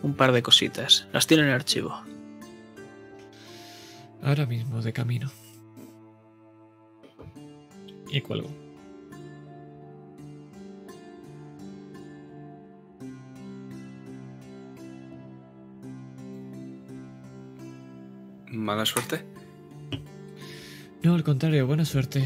un 0.04 0.14
par 0.14 0.30
de 0.30 0.44
cositas. 0.44 1.08
Las 1.12 1.26
tiene 1.26 1.42
en 1.42 1.48
el 1.48 1.56
archivo. 1.56 2.00
Ahora 4.22 4.46
mismo 4.46 4.80
de 4.80 4.92
camino. 4.92 5.28
Y 8.08 8.20
cuelgo. 8.20 8.48
¿Mala 18.46 18.86
suerte? 18.86 19.39
No, 21.02 21.14
al 21.14 21.24
contrario, 21.24 21.66
buena 21.66 21.84
suerte. 21.86 22.24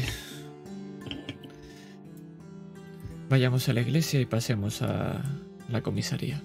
Vayamos 3.29 3.69
a 3.69 3.73
la 3.73 3.81
iglesia 3.81 4.19
y 4.19 4.25
pasemos 4.25 4.81
a 4.81 5.23
la 5.69 5.81
comisaría. 5.81 6.41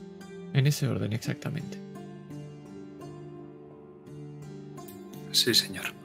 En 0.53 0.67
ese 0.67 0.87
orden 0.87 1.13
exactamente. 1.13 1.79
Sí, 5.33 5.55
señor. 5.55 6.00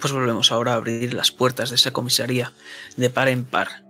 Pues 0.00 0.12
volvemos 0.12 0.50
ahora 0.50 0.72
a 0.72 0.76
abrir 0.76 1.12
las 1.12 1.30
puertas 1.30 1.68
de 1.68 1.76
esa 1.76 1.92
comisaría 1.92 2.52
de 2.96 3.10
par 3.10 3.28
en 3.28 3.44
par. 3.44 3.84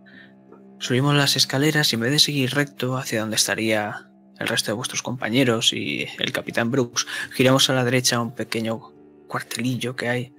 Subimos 0.81 1.15
las 1.15 1.37
escaleras 1.37 1.93
y 1.93 1.97
en 1.97 2.01
vez 2.01 2.11
de 2.11 2.19
seguir 2.19 2.55
recto 2.55 2.97
hacia 2.97 3.21
donde 3.21 3.37
estaría 3.37 4.11
el 4.39 4.49
resto 4.49 4.73
de 4.73 4.77
vuestros 4.77 5.03
compañeros 5.03 5.73
y 5.73 6.09
el 6.19 6.33
capitán 6.33 6.71
Brooks, 6.71 7.07
giramos 7.33 7.69
a 7.71 7.75
la 7.75 7.85
derecha 7.85 8.17
a 8.17 8.23
un 8.23 8.35
pequeño 8.35 8.81
cuartelillo 9.29 9.95
que 9.95 10.09
hay, 10.09 10.35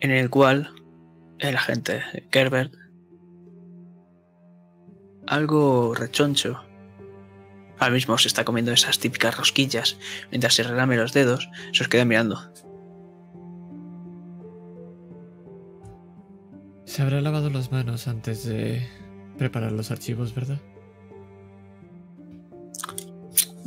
en 0.00 0.12
el 0.12 0.30
cual 0.30 0.72
el 1.40 1.56
agente 1.56 2.02
Gerbert, 2.32 2.72
algo 5.26 5.94
rechoncho, 5.94 6.62
ahora 7.78 7.92
mismo 7.92 8.16
se 8.16 8.28
está 8.28 8.44
comiendo 8.44 8.72
esas 8.72 9.00
típicas 9.00 9.36
rosquillas 9.36 9.98
mientras 10.30 10.54
se 10.54 10.62
relame 10.62 10.96
los 10.96 11.12
dedos, 11.12 11.50
se 11.72 11.82
os 11.82 11.88
queda 11.88 12.04
mirando. 12.04 12.52
Se 16.96 17.02
habrá 17.02 17.20
lavado 17.20 17.50
las 17.50 17.70
manos 17.70 18.08
antes 18.08 18.46
de 18.46 18.88
preparar 19.36 19.70
los 19.70 19.90
archivos, 19.90 20.34
¿verdad? 20.34 20.58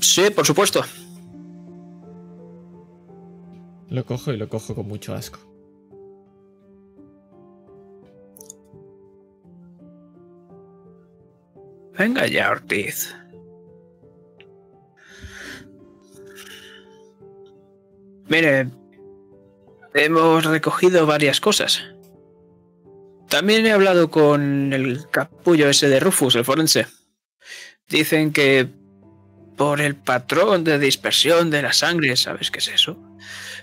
Sí, 0.01 0.31
por 0.31 0.47
supuesto. 0.47 0.81
Lo 3.89 4.03
cojo 4.03 4.33
y 4.33 4.37
lo 4.37 4.49
cojo 4.49 4.73
con 4.73 4.87
mucho 4.87 5.13
asco. 5.13 5.37
Venga 11.99 12.25
ya, 12.25 12.49
Ortiz. 12.49 13.15
Mire, 18.27 18.71
hemos 19.93 20.45
recogido 20.45 21.05
varias 21.05 21.39
cosas. 21.39 21.83
También 23.29 23.65
he 23.67 23.71
hablado 23.71 24.09
con 24.09 24.73
el 24.73 25.07
capullo 25.11 25.69
ese 25.69 25.87
de 25.87 25.99
Rufus, 25.99 26.35
el 26.35 26.45
forense. 26.45 26.87
Dicen 27.87 28.33
que 28.33 28.67
por 29.55 29.81
el 29.81 29.95
patrón 29.95 30.63
de 30.63 30.79
dispersión 30.79 31.51
de 31.51 31.61
la 31.61 31.73
sangre, 31.73 32.15
¿sabes 32.15 32.49
qué 32.49 32.57
es 32.57 32.69
eso? 32.69 32.97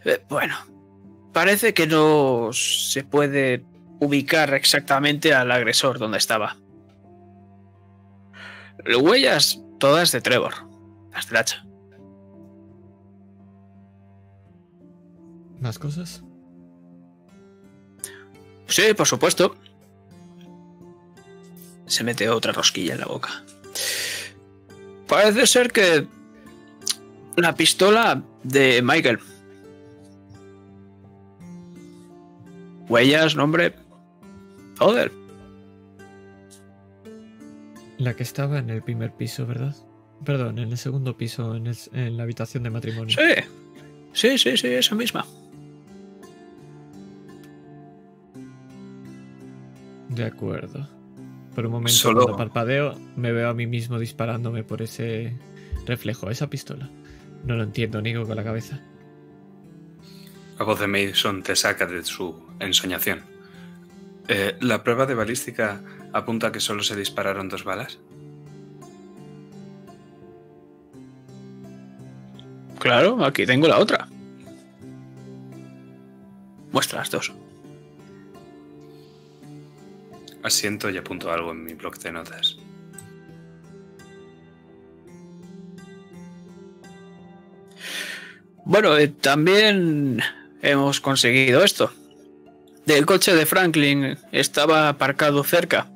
Eh, 0.05 0.23
bueno, 0.29 0.57
parece 1.33 1.75
que 1.75 1.87
no 1.87 2.51
se 2.53 3.03
puede 3.03 3.65
ubicar 3.99 4.55
exactamente 4.55 5.35
al 5.35 5.51
agresor 5.51 5.99
donde 5.99 6.19
estaba. 6.19 6.57
Huellas 9.01 9.61
todas 9.81 10.13
de 10.13 10.21
Trevor, 10.21 10.55
las 11.13 11.29
del 11.29 11.39
hacha. 11.39 11.65
¿Más 15.61 15.79
cosas? 15.79 16.23
Sí, 18.69 18.95
por 18.97 19.07
supuesto. 19.07 19.57
Se 21.87 22.03
mete 22.05 22.29
otra 22.29 22.53
rosquilla 22.53 22.95
en 22.95 23.01
la 23.01 23.07
boca. 23.07 23.45
Parece 25.07 25.47
ser 25.47 25.71
que 25.73 26.07
la 27.37 27.55
pistola 27.55 28.23
de 28.43 28.83
Michael. 28.83 29.21
Huellas, 32.89 33.37
nombre. 33.37 33.75
Joder. 34.79 35.13
La 37.99 38.15
que 38.15 38.23
estaba 38.23 38.59
en 38.59 38.71
el 38.71 38.83
primer 38.83 39.13
piso, 39.13 39.47
¿verdad? 39.47 39.75
Perdón, 40.25 40.59
en 40.59 40.71
el 40.71 40.79
segundo 40.79 41.17
piso, 41.17 41.55
en, 41.55 41.67
el- 41.69 41.77
en 41.93 42.17
la 42.17 42.23
habitación 42.25 42.63
de 42.63 42.71
matrimonio. 42.71 43.17
Sí. 43.17 43.43
Sí, 44.13 44.39
sí, 44.39 44.57
sí, 44.57 44.69
esa 44.69 44.95
misma. 44.95 45.27
De 50.17 50.25
acuerdo. 50.25 50.89
Por 51.55 51.67
un 51.67 51.73
momento, 51.73 51.93
Solo- 51.93 52.23
cuando 52.25 52.37
parpadeo, 52.39 52.99
me 53.17 53.33
veo 53.33 53.51
a 53.51 53.55
mí 53.55 53.67
mismo 53.67 53.99
disparándome 53.99 54.63
por 54.65 54.81
ese 54.83 55.37
reflejo, 55.87 56.31
esa 56.31 56.49
pistola. 56.49 56.89
No 57.45 57.55
lo 57.55 57.63
entiendo, 57.65 58.01
niego 58.01 58.27
con 58.27 58.35
la 58.37 58.43
cabeza. 58.45 58.81
La 60.59 60.65
voz 60.65 60.81
de 60.81 60.87
Mason 60.87 61.43
te 61.43 61.55
saca 61.55 61.87
de 61.87 62.03
su 62.03 62.35
ensoñación. 62.61 63.21
Eh, 64.29 64.57
¿La 64.61 64.83
prueba 64.83 65.05
de 65.07 65.15
balística 65.15 65.83
apunta 66.13 66.47
a 66.49 66.53
que 66.53 66.61
solo 66.61 66.83
se 66.83 66.97
dispararon 66.97 67.49
dos 67.51 67.65
balas? 67.65 67.99
Claro, 72.79 73.25
aquí 73.25 73.45
tengo 73.47 73.69
la 73.69 73.79
otra. 73.79 74.09
Muestra 76.73 77.01
las 77.01 77.11
dos. 77.11 77.33
Asiento 80.47 80.89
y 80.91 80.97
apunto 80.97 81.33
algo 81.33 81.51
en 81.51 81.65
mi 81.65 81.75
bloc 81.75 81.99
de 81.99 82.13
notas. 82.13 82.57
Bueno, 88.65 88.97
eh, 88.97 89.09
también 89.09 90.21
hemos 90.63 91.01
conseguido 91.01 91.65
esto. 91.65 91.93
Del 92.85 93.07
coche 93.07 93.35
de 93.35 93.45
Franklin 93.45 94.19
estaba 94.31 94.89
aparcado 94.89 95.43
cerca. 95.43 95.89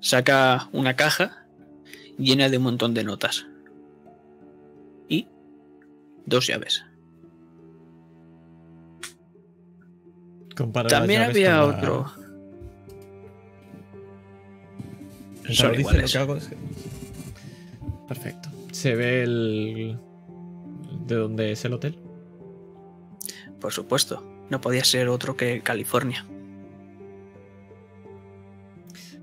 Saca 0.00 0.68
una 0.72 0.94
caja 0.94 1.46
llena 2.16 2.48
de 2.48 2.58
un 2.58 2.64
montón 2.64 2.94
de 2.94 3.02
notas. 3.02 3.46
Y 5.08 5.26
dos 6.26 6.46
llaves. 6.46 6.84
También 10.88 11.22
había 11.22 11.56
la- 11.56 11.64
otro. 11.66 12.12
Son 15.50 15.70
dice, 15.72 15.80
iguales. 15.80 16.02
lo 16.02 16.08
que 16.08 16.18
hago 16.18 16.36
es 16.36 16.48
que- 16.48 16.56
Perfecto. 18.08 18.48
¿Se 18.72 18.94
ve 18.94 19.22
el... 19.22 19.98
de 21.06 21.14
dónde 21.14 21.52
es 21.52 21.64
el 21.64 21.72
hotel? 21.74 21.98
Por 23.60 23.72
supuesto. 23.72 24.22
No 24.50 24.60
podía 24.60 24.84
ser 24.84 25.08
otro 25.08 25.36
que 25.36 25.60
California. 25.62 26.26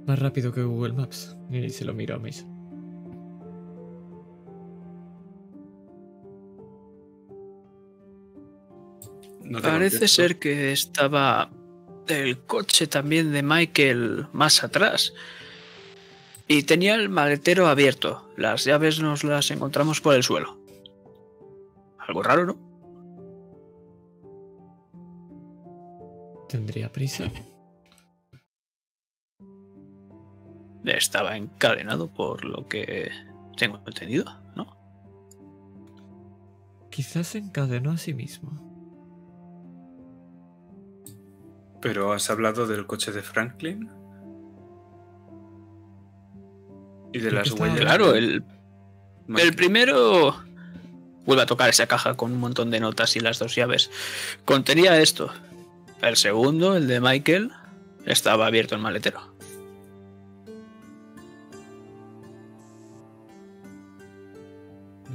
Más 0.06 0.20
rápido 0.20 0.52
que 0.52 0.64
Google 0.64 0.94
Maps. 0.94 1.36
Y 1.52 1.70
se 1.70 1.86
lo 1.86 1.94
miro 1.94 2.16
a 2.16 2.20
Mason. 2.20 2.49
No 9.50 9.62
Parece 9.62 9.98
contesto. 9.98 10.08
ser 10.08 10.40
que 10.40 10.72
estaba 10.72 11.50
el 12.08 12.40
coche 12.46 12.88
también 12.88 13.32
de 13.32 13.44
Michael 13.44 14.28
más 14.32 14.64
atrás. 14.64 15.14
Y 16.48 16.64
tenía 16.64 16.96
el 16.96 17.10
maletero 17.10 17.68
abierto. 17.68 18.32
Las 18.38 18.64
llaves 18.66 19.00
nos 19.00 19.24
las 19.24 19.52
encontramos 19.52 20.02
por 20.02 20.16
el 20.16 20.24
suelo. 20.24 20.58
Algo 21.98 22.24
raro, 22.24 22.46
¿no? 22.46 22.70
¿Tendría 26.48 26.92
prisa? 26.92 27.32
Estaba 30.86 31.38
encadenado 31.38 32.08
por 32.12 32.46
lo 32.46 32.68
que 32.68 33.12
tengo 33.58 33.80
entendido, 33.86 34.26
¿no? 34.56 34.76
Quizás 36.90 37.28
se 37.28 37.38
encadenó 37.40 37.92
a 37.92 37.98
sí 37.98 38.14
mismo. 38.16 38.69
¿Pero 41.82 42.14
has 42.14 42.30
hablado 42.30 42.68
del 42.68 42.86
coche 42.86 43.12
de 43.12 43.22
Franklin? 43.22 43.90
¿Y 47.14 47.20
de 47.20 47.32
las 47.32 47.52
huellas? 47.52 47.80
Claro, 47.80 48.14
el, 48.14 48.44
el 49.38 49.56
primero 49.56 50.36
vuelve 51.26 51.44
a 51.44 51.46
tocar 51.46 51.70
esa 51.70 51.88
caja 51.88 52.16
con 52.16 52.32
un 52.32 52.40
montón 52.40 52.70
de 52.70 52.80
notas 52.80 53.16
y 53.16 53.20
las 53.20 53.40
dos 53.40 53.56
llaves. 53.56 53.90
Contenía 54.46 55.00
esto. 55.00 55.32
El 56.02 56.16
segundo, 56.16 56.76
el 56.76 56.88
de 56.88 57.02
Michael, 57.02 57.52
estaba 58.06 58.48
abierto 58.48 58.76
el 58.76 58.82
maletero. 58.82 59.22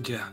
Ya. 0.02 0.32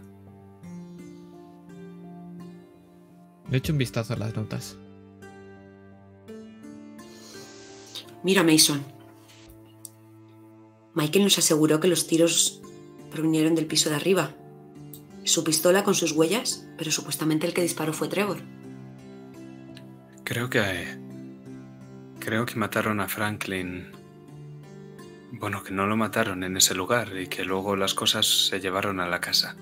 Le 3.50 3.58
echo 3.58 3.72
un 3.72 3.78
vistazo 3.78 4.14
a 4.14 4.18
las 4.18 4.36
notas. 4.36 4.78
Mira, 8.24 8.44
Mason. 8.44 8.84
Michael 10.94 11.24
nos 11.24 11.38
aseguró 11.38 11.80
que 11.80 11.88
los 11.88 12.08
tiros 12.08 12.62
provinieron 13.12 13.56
del 13.56 13.66
piso 13.66 13.90
de 13.90 13.96
arriba. 13.96 14.32
Su 15.24 15.44
pistola 15.44 15.84
con 15.84 15.96
sus 15.96 16.12
huellas, 16.12 16.68
pero 16.78 16.92
supuestamente 16.92 17.48
el 17.48 17.54
que 17.54 17.62
disparó 17.62 17.94
fue 17.94 18.08
Trevor. 18.08 18.40
Creo 20.24 20.50
que. 20.50 21.00
Creo 22.20 22.46
que 22.46 22.56
mataron 22.56 23.00
a 23.00 23.08
Franklin. 23.08 23.92
Bueno, 25.32 25.64
que 25.64 25.72
no 25.72 25.88
lo 25.88 25.98
mataron 25.98 26.44
en 26.44 26.58
ese 26.58 26.76
lugar 26.76 27.18
y 27.18 27.28
que 27.28 27.46
luego 27.46 27.76
las 27.76 27.94
cosas 27.94 28.48
se 28.48 28.60
llevaron 28.60 29.00
a 29.00 29.08
la 29.08 29.22
casa. 29.22 29.56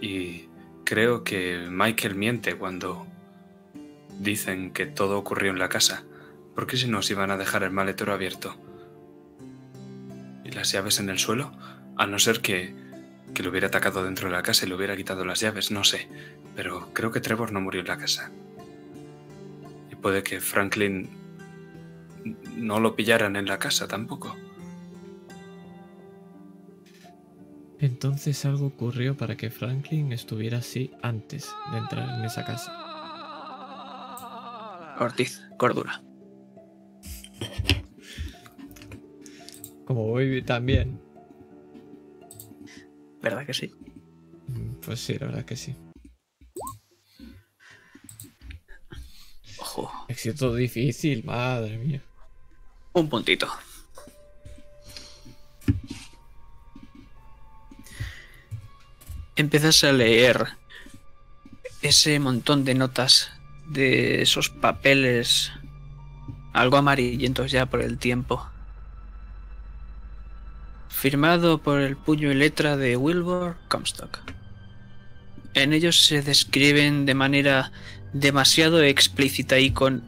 Y 0.00 0.44
creo 0.84 1.24
que 1.24 1.66
Michael 1.70 2.14
miente 2.14 2.56
cuando 2.56 3.06
dicen 4.18 4.72
que 4.72 4.86
todo 4.86 5.18
ocurrió 5.18 5.50
en 5.50 5.58
la 5.58 5.68
casa. 5.68 6.04
Porque 6.54 6.76
si 6.76 6.88
nos 6.88 7.10
iban 7.10 7.30
a 7.30 7.36
dejar 7.36 7.62
el 7.62 7.70
maletero 7.70 8.12
abierto? 8.12 8.56
¿Y 10.44 10.50
las 10.50 10.70
llaves 10.72 11.00
en 11.00 11.08
el 11.10 11.18
suelo? 11.18 11.52
A 11.96 12.06
no 12.06 12.18
ser 12.18 12.40
que, 12.40 12.74
que 13.34 13.42
lo 13.42 13.50
hubiera 13.50 13.68
atacado 13.68 14.04
dentro 14.04 14.28
de 14.28 14.34
la 14.34 14.42
casa 14.42 14.64
y 14.64 14.68
le 14.68 14.74
hubiera 14.74 14.96
quitado 14.96 15.24
las 15.24 15.40
llaves, 15.40 15.70
no 15.70 15.84
sé. 15.84 16.08
Pero 16.54 16.90
creo 16.92 17.10
que 17.10 17.20
Trevor 17.20 17.52
no 17.52 17.60
murió 17.60 17.80
en 17.80 17.88
la 17.88 17.98
casa. 17.98 18.30
Y 19.90 19.96
puede 19.96 20.22
que 20.22 20.40
Franklin 20.40 21.10
no 22.56 22.80
lo 22.80 22.94
pillaran 22.96 23.36
en 23.36 23.46
la 23.46 23.58
casa 23.58 23.88
tampoco. 23.88 24.36
Entonces 27.80 28.44
algo 28.44 28.66
ocurrió 28.66 29.16
para 29.16 29.36
que 29.36 29.50
Franklin 29.50 30.12
estuviera 30.12 30.58
así 30.58 30.92
antes 31.02 31.52
de 31.72 31.78
entrar 31.78 32.18
en 32.18 32.24
esa 32.24 32.44
casa. 32.44 32.72
Ortiz, 35.00 35.42
cordura. 35.58 36.00
Como 39.84 40.12
Baby 40.12 40.42
también. 40.42 41.00
¿Verdad 43.22 43.46
que 43.46 43.54
sí? 43.54 43.72
Pues 44.84 45.00
sí, 45.00 45.18
la 45.18 45.26
verdad 45.26 45.44
que 45.44 45.56
sí. 45.56 45.74
Ojo. 49.58 49.90
Éxito 50.08 50.54
difícil, 50.54 51.24
madre 51.24 51.78
mía. 51.78 52.02
Un 52.92 53.08
puntito. 53.08 53.48
Empiezas 59.36 59.82
a 59.84 59.92
leer 59.92 60.46
ese 61.82 62.18
montón 62.20 62.64
de 62.64 62.74
notas 62.74 63.30
de 63.66 64.22
esos 64.22 64.48
papeles 64.48 65.50
algo 66.54 66.78
amarillentos 66.78 67.50
ya 67.50 67.66
por 67.66 67.82
el 67.82 67.98
tiempo. 67.98 68.48
Firmado 70.88 71.58
por 71.58 71.80
el 71.80 71.96
puño 71.96 72.30
y 72.30 72.34
letra 72.34 72.78
de 72.78 72.96
Wilbur 72.96 73.56
Comstock. 73.68 74.20
En 75.52 75.72
ellos 75.72 76.06
se 76.06 76.22
describen 76.22 77.04
de 77.04 77.14
manera 77.14 77.72
demasiado 78.12 78.82
explícita 78.82 79.58
y 79.58 79.72
con 79.72 80.02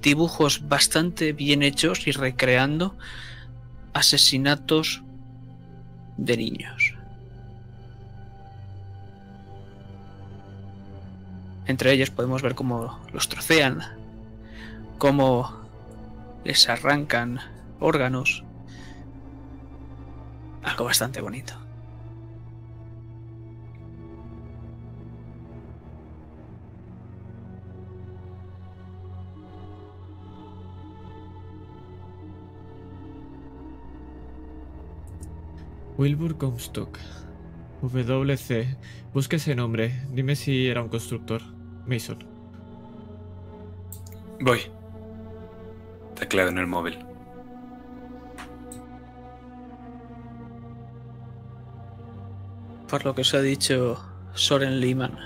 dibujos 0.00 0.68
bastante 0.68 1.32
bien 1.32 1.62
hechos 1.62 2.06
y 2.06 2.12
recreando 2.12 2.96
asesinatos 3.92 5.02
de 6.16 6.36
niños. 6.36 6.94
Entre 11.66 11.92
ellos 11.92 12.10
podemos 12.10 12.42
ver 12.42 12.54
cómo 12.54 13.00
los 13.12 13.28
trocean, 13.28 13.99
cómo 15.00 15.50
les 16.44 16.68
arrancan 16.68 17.40
órganos. 17.80 18.44
Algo 20.62 20.84
bastante 20.84 21.22
bonito. 21.22 21.54
Wilbur 35.96 36.36
Comstock. 36.36 36.98
WC. 37.80 38.76
Busca 39.14 39.36
ese 39.36 39.54
nombre. 39.54 40.04
Dime 40.12 40.36
si 40.36 40.66
era 40.66 40.82
un 40.82 40.90
constructor. 40.90 41.40
Mason. 41.86 42.18
Voy. 44.40 44.79
Teclado 46.20 46.50
en 46.50 46.58
el 46.58 46.66
móvil. 46.66 46.98
Por 52.90 53.06
lo 53.06 53.14
que 53.14 53.22
os 53.22 53.32
ha 53.32 53.40
dicho 53.40 53.98
Soren 54.34 54.80
Lehman, 54.80 55.16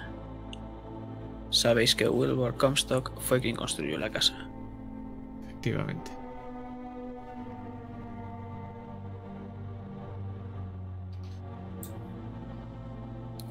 sabéis 1.50 1.96
que 1.96 2.08
Wilbur 2.08 2.56
Comstock 2.56 3.20
fue 3.20 3.40
quien 3.40 3.56
construyó 3.56 3.98
la 3.98 4.08
casa. 4.08 4.48
Efectivamente. 5.42 6.12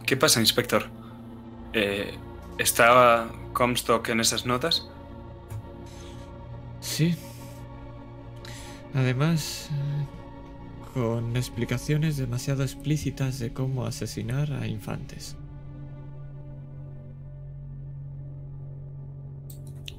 ¿Qué 0.06 0.16
pasa, 0.16 0.40
inspector? 0.40 0.86
Eh, 1.74 2.18
¿Estaba 2.58 3.30
Comstock 3.52 4.08
en 4.08 4.22
esas 4.22 4.46
notas? 4.46 4.88
Sí. 6.80 7.18
Además, 8.94 9.70
eh, 9.72 10.06
con 10.94 11.36
explicaciones 11.36 12.18
demasiado 12.18 12.64
explícitas 12.64 13.40
de 13.40 13.52
cómo 13.54 13.86
asesinar 13.86 14.52
a 14.54 14.68
infantes. 14.68 15.36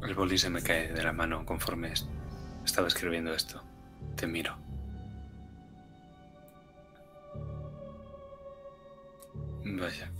El 0.06 0.14
boli 0.14 0.38
se 0.38 0.50
me 0.50 0.62
cae 0.62 0.92
de 0.92 1.02
la 1.02 1.12
mano 1.12 1.44
conforme 1.44 1.92
es- 1.92 2.06
estaba 2.64 2.86
escribiendo 2.88 3.32
esto. 3.34 3.62
Te 4.16 4.26
miro. 4.26 4.56
Vaya. 9.64 10.10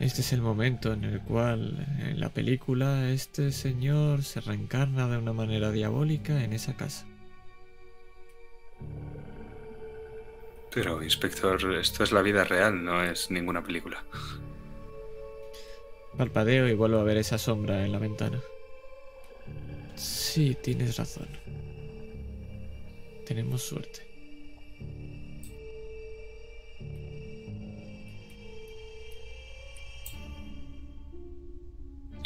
Este 0.00 0.22
es 0.22 0.32
el 0.32 0.40
momento 0.40 0.94
en 0.94 1.04
el 1.04 1.20
cual, 1.20 1.86
en 2.00 2.18
la 2.20 2.30
película, 2.30 3.10
este 3.10 3.52
señor 3.52 4.24
se 4.24 4.40
reencarna 4.40 5.06
de 5.06 5.18
una 5.18 5.34
manera 5.34 5.70
diabólica 5.70 6.42
en 6.42 6.54
esa 6.54 6.74
casa. 6.74 7.06
Pero, 10.72 11.02
inspector, 11.02 11.74
esto 11.74 12.02
es 12.02 12.12
la 12.12 12.22
vida 12.22 12.44
real, 12.44 12.82
no 12.82 13.04
es 13.04 13.30
ninguna 13.30 13.62
película. 13.62 14.02
Palpadeo 16.16 16.66
y 16.66 16.74
vuelvo 16.74 16.98
a 16.98 17.04
ver 17.04 17.18
esa 17.18 17.36
sombra 17.36 17.84
en 17.84 17.92
la 17.92 17.98
ventana. 17.98 18.40
Sí, 19.96 20.56
tienes 20.62 20.96
razón. 20.96 21.28
Tenemos 23.26 23.60
suerte. 23.60 24.09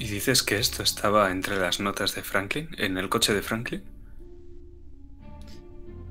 ¿Y 0.05 0.09
dices 0.09 0.43
que 0.43 0.59
esto 0.59 0.83
estaba 0.83 1.31
entre 1.31 1.59
las 1.59 1.81
notas 1.81 2.15
de 2.15 2.23
Franklin? 2.23 2.69
¿En 2.77 2.99
el 2.99 3.09
coche 3.09 3.33
de 3.33 3.41
Franklin? 3.41 3.83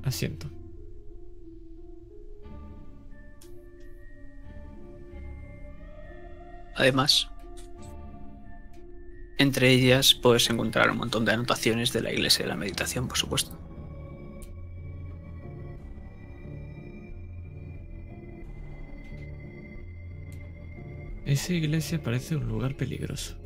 Asiento. 0.02 0.50
Además, 6.74 7.30
entre 9.38 9.70
ellas 9.70 10.12
puedes 10.12 10.50
encontrar 10.50 10.90
un 10.90 10.96
montón 10.96 11.24
de 11.24 11.30
anotaciones 11.30 11.92
de 11.92 12.02
la 12.02 12.12
iglesia 12.12 12.46
de 12.46 12.48
la 12.48 12.56
meditación, 12.56 13.06
por 13.06 13.16
supuesto. 13.16 13.56
Esa 21.24 21.52
iglesia 21.52 22.02
parece 22.02 22.34
un 22.34 22.48
lugar 22.48 22.76
peligroso. 22.76 23.43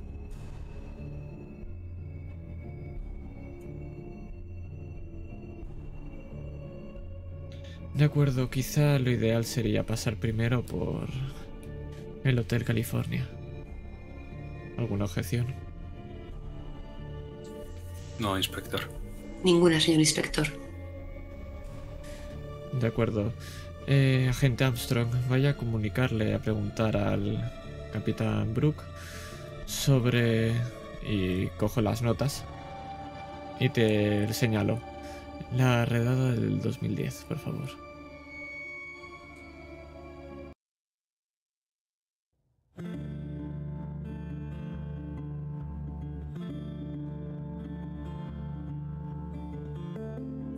De 7.99 8.05
acuerdo, 8.05 8.49
quizá 8.49 8.97
lo 9.01 9.11
ideal 9.11 9.45
sería 9.45 9.85
pasar 9.85 10.15
primero 10.15 10.65
por 10.65 11.09
el 12.23 12.39
Hotel 12.39 12.63
California. 12.63 13.29
¿Alguna 14.77 15.07
objeción? 15.07 15.49
No, 18.21 18.37
inspector. 18.37 18.83
Ninguna, 19.43 19.81
señor 19.81 19.99
inspector. 19.99 20.47
De 22.81 22.87
acuerdo. 22.87 23.33
Eh, 23.89 24.29
agente 24.31 24.63
Armstrong, 24.63 25.09
vaya 25.29 25.51
a 25.51 25.57
comunicarle, 25.57 26.35
a 26.35 26.39
preguntar 26.39 26.97
al 26.97 27.51
capitán 27.93 28.55
Brooke 28.55 28.85
sobre... 29.67 30.53
Y 31.05 31.47
cojo 31.57 31.81
las 31.81 32.03
notas 32.03 32.45
y 33.59 33.71
te 33.71 34.33
señalo. 34.33 34.79
La 35.57 35.85
redada 35.85 36.31
del 36.31 36.61
2010, 36.61 37.25
por 37.29 37.39
favor. 37.41 37.88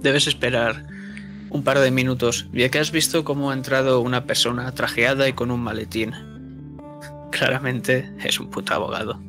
Debes 0.02 0.26
esperar 0.26 0.86
un 1.50 1.62
par 1.62 1.78
de 1.78 1.90
minutos, 1.90 2.48
ya 2.52 2.70
que 2.70 2.78
has 2.78 2.90
visto 2.90 3.24
cómo 3.24 3.50
ha 3.50 3.54
entrado 3.54 4.00
una 4.00 4.24
persona 4.24 4.72
trajeada 4.72 5.28
y 5.28 5.34
con 5.34 5.50
un 5.50 5.60
maletín. 5.60 6.12
Claramente 7.30 8.10
es 8.24 8.40
un 8.40 8.50
puto 8.50 8.74
abogado. 8.74 9.20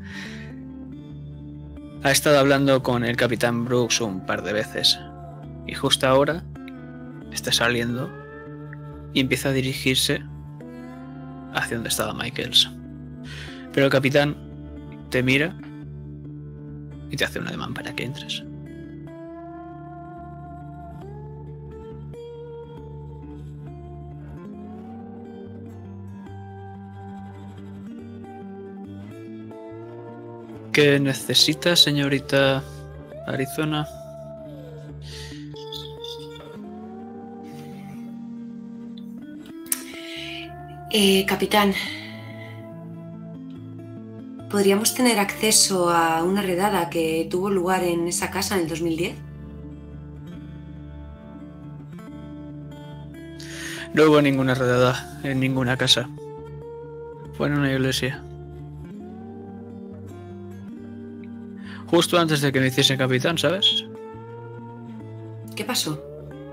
Ha 2.03 2.11
estado 2.11 2.39
hablando 2.39 2.81
con 2.81 3.03
el 3.03 3.15
capitán 3.15 3.65
Brooks 3.65 4.01
un 4.01 4.25
par 4.25 4.43
de 4.43 4.53
veces. 4.53 4.99
Y 5.67 5.73
justo 5.73 6.07
ahora 6.07 6.43
está 7.31 7.51
saliendo 7.51 8.09
y 9.13 9.19
empieza 9.19 9.49
a 9.49 9.53
dirigirse 9.53 10.23
hacia 11.53 11.75
donde 11.75 11.89
estaba 11.89 12.13
Michaels. 12.13 12.69
Pero 13.73 13.85
el 13.85 13.91
capitán 13.91 14.35
te 15.09 15.23
mira 15.23 15.55
y 17.09 17.15
te 17.15 17.25
hace 17.25 17.39
un 17.39 17.47
ademán 17.47 17.73
para 17.73 17.93
que 17.93 18.03
entres. 18.03 18.43
¿Qué 30.73 30.99
necesita, 31.01 31.75
señorita 31.75 32.63
Arizona? 33.27 33.85
Eh, 40.93 41.25
capitán, 41.25 41.73
¿Podríamos 44.51 44.93
tener 44.93 45.17
acceso 45.17 45.89
a 45.89 46.23
una 46.23 46.41
redada 46.41 46.89
que 46.89 47.25
tuvo 47.31 47.49
lugar 47.49 47.83
en 47.83 48.09
esa 48.09 48.29
casa 48.31 48.55
en 48.55 48.63
el 48.63 48.67
2010? 48.67 49.15
No 53.93 54.03
hubo 54.03 54.21
ninguna 54.21 54.53
redada 54.53 55.21
en 55.23 55.39
ninguna 55.39 55.77
casa. 55.77 56.09
Fue 57.37 57.47
en 57.47 57.59
una 57.59 57.71
iglesia. 57.71 58.21
Justo 61.87 62.19
antes 62.19 62.41
de 62.41 62.51
que 62.51 62.59
me 62.59 62.67
hiciese 62.67 62.97
capitán, 62.97 63.37
¿sabes? 63.37 63.85
¿Qué 65.55 65.63
pasó? 65.63 66.03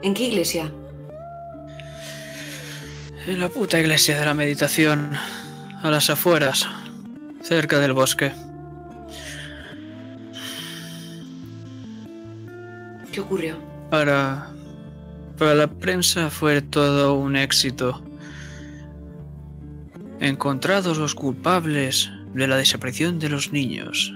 ¿En 0.03 0.15
qué 0.15 0.29
iglesia? 0.29 0.73
En 3.27 3.41
la 3.41 3.49
puta 3.49 3.81
iglesia 3.81 4.21
de 4.21 4.25
la 4.25 4.35
meditación, 4.35 5.11
a 5.83 5.91
las 5.91 6.11
afueras, 6.11 6.69
cerca 7.43 7.79
del 7.79 7.93
bosque. 7.93 8.33
¿Qué 13.13 13.21
ocurrió? 13.21 13.57
Para, 13.91 14.49
para 15.39 15.55
la 15.55 15.67
prensa 15.67 16.31
fue 16.31 16.61
todo 16.63 17.15
un 17.15 17.37
éxito. 17.37 18.03
Encontrados 20.21 20.99
los 20.99 21.15
culpables 21.15 22.11
de 22.35 22.47
la 22.47 22.57
desaparición 22.57 23.19
de 23.19 23.29
los 23.29 23.53
niños. 23.53 24.13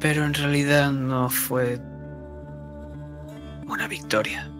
Pero 0.00 0.24
en 0.24 0.34
realidad 0.34 0.92
no 0.92 1.30
fue 1.30 1.80
una 3.66 3.86
victoria. 3.88 4.50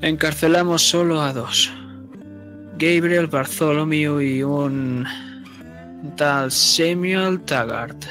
Encarcelamos 0.00 0.82
solo 0.82 1.20
a 1.22 1.32
dos. 1.32 1.70
Gabriel 2.78 3.26
Bartholomew 3.26 4.20
y 4.20 4.42
un 4.44 5.04
tal 6.16 6.52
Samuel 6.52 7.40
Taggart. 7.40 8.04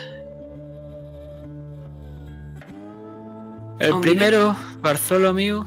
El 3.79 3.97
primero, 4.01 4.57
Bartholomew, 4.81 5.63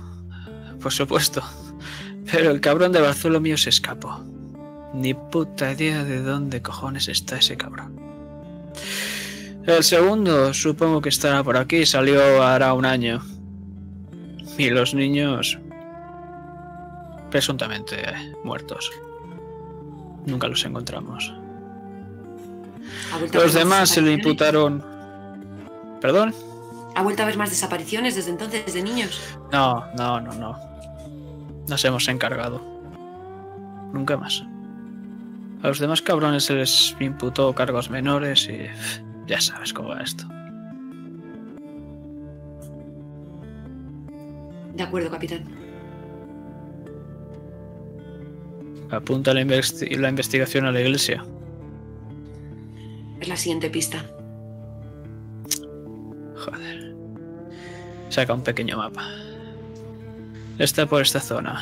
por 0.83 0.93
supuesto. 0.93 1.43
Pero 2.31 2.51
el 2.51 2.61
cabrón 2.61 2.93
de 2.93 3.01
Bartholomew 3.01 3.57
se 3.57 3.71
escapó. 3.71 4.23
Ni 4.93 5.15
puta 5.15 5.73
idea 5.73 6.05
de 6.05 6.21
dónde 6.21 6.61
cojones 6.61 7.09
está 7.09 7.39
ese 7.39 7.57
cabrón. 7.57 7.99
El 9.65 9.83
segundo, 9.83 10.53
supongo 10.53 11.01
que 11.01 11.09
estará 11.09 11.43
por 11.43 11.57
aquí, 11.57 11.87
salió 11.87 12.43
hará 12.43 12.75
un 12.75 12.85
año. 12.85 13.23
Y 14.59 14.69
los 14.69 14.93
niños, 14.93 15.59
presuntamente 17.31 18.03
muertos. 18.45 18.91
Nunca 20.27 20.49
los 20.49 20.65
encontramos. 20.65 21.33
¿Ha 23.13 23.19
vuelto 23.19 23.39
a 23.39 23.43
Los 23.43 23.55
demás 23.55 23.89
se 23.89 24.03
le 24.03 24.13
imputaron... 24.13 24.85
¿Perdón? 26.01 26.35
¿Ha 26.95 27.03
vuelto 27.03 27.23
a 27.23 27.25
haber 27.25 27.37
más 27.37 27.51
desapariciones 27.51 28.15
desde 28.15 28.31
entonces 28.31 28.73
de 28.73 28.83
niños? 28.83 29.21
No, 29.53 29.85
no, 29.97 30.21
no, 30.21 30.33
no. 30.33 30.59
Nos 31.69 31.85
hemos 31.85 32.09
encargado. 32.09 32.61
Nunca 33.93 34.17
más. 34.17 34.45
A 35.63 35.69
los 35.69 35.79
demás 35.79 36.01
cabrones 36.03 36.45
se 36.45 36.55
les 36.55 36.97
imputó 37.01 37.53
cargos 37.55 37.91
menores 37.91 38.49
y 38.49 38.67
ya 39.27 39.41
sabes 39.41 39.73
cómo 39.73 39.91
va 39.91 40.01
esto. 40.01 40.25
De 44.75 44.83
acuerdo, 44.83 45.11
capitán. 45.11 45.60
Apunta 48.91 49.33
la, 49.35 49.41
investi- 49.43 49.97
la 49.97 50.09
investigación 50.09 50.67
a 50.67 50.73
la 50.73 50.81
iglesia. 50.81 51.25
Es 53.21 53.29
la 53.29 53.37
siguiente 53.37 53.71
pista. 53.71 54.05
Joder. 56.37 56.95
Saca 58.09 58.35
un 58.35 58.43
pequeño 58.43 58.77
mapa. 58.79 59.07
Está 60.59 60.87
por 60.87 61.03
esta 61.03 61.21
zona. 61.21 61.61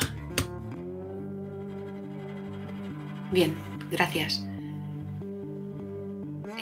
Bien, 3.31 3.53
gracias. 3.91 4.45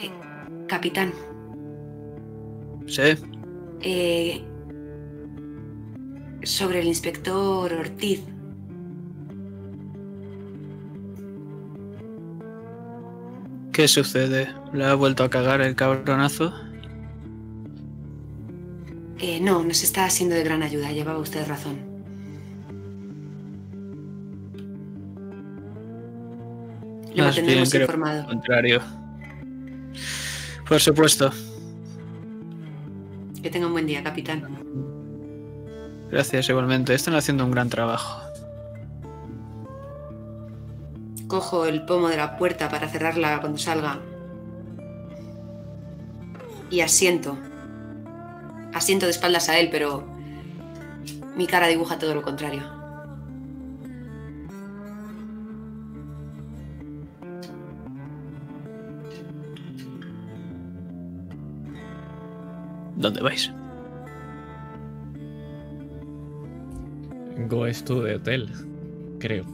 Eh, 0.02 0.10
capitán, 0.68 1.12
¿Sí? 2.86 3.02
eh, 3.80 4.44
sobre 6.42 6.80
el 6.80 6.88
inspector 6.88 7.72
Ortiz. 7.72 8.22
¿Qué 13.78 13.86
sucede? 13.86 14.52
¿Le 14.72 14.84
ha 14.86 14.94
vuelto 14.94 15.22
a 15.22 15.30
cagar 15.30 15.60
el 15.60 15.76
cabronazo? 15.76 16.52
Eh, 19.20 19.38
no, 19.40 19.62
nos 19.62 19.84
está 19.84 20.10
siendo 20.10 20.34
de 20.34 20.42
gran 20.42 20.64
ayuda, 20.64 20.90
llevaba 20.90 21.20
usted 21.20 21.46
razón. 21.46 21.78
Lo 27.14 27.22
Más 27.22 27.36
bien, 27.36 27.46
mantendremos 27.46 27.70
creo 27.70 27.82
informado. 27.82 28.26
Contrario. 28.26 28.80
Por 30.68 30.80
supuesto. 30.80 31.30
Que 33.40 33.48
tenga 33.48 33.68
un 33.68 33.74
buen 33.74 33.86
día, 33.86 34.02
capitán. 34.02 34.42
Gracias 36.10 36.48
igualmente. 36.48 36.94
Están 36.94 37.14
haciendo 37.14 37.44
un 37.44 37.52
gran 37.52 37.68
trabajo. 37.68 38.27
Cojo 41.28 41.66
el 41.66 41.84
pomo 41.84 42.08
de 42.08 42.16
la 42.16 42.38
puerta 42.38 42.70
para 42.70 42.88
cerrarla 42.88 43.40
cuando 43.40 43.58
salga. 43.58 44.00
Y 46.70 46.80
asiento. 46.80 47.36
Asiento 48.72 49.04
de 49.04 49.12
espaldas 49.12 49.50
a 49.50 49.58
él, 49.58 49.68
pero 49.70 50.06
mi 51.36 51.46
cara 51.46 51.66
dibuja 51.66 51.98
todo 51.98 52.14
lo 52.14 52.22
contrario. 52.22 52.62
¿Dónde 62.96 63.20
vais? 63.20 63.52
Goes 67.48 67.84
to 67.84 68.02
de 68.02 68.16
hotel, 68.16 68.50
creo. 69.20 69.44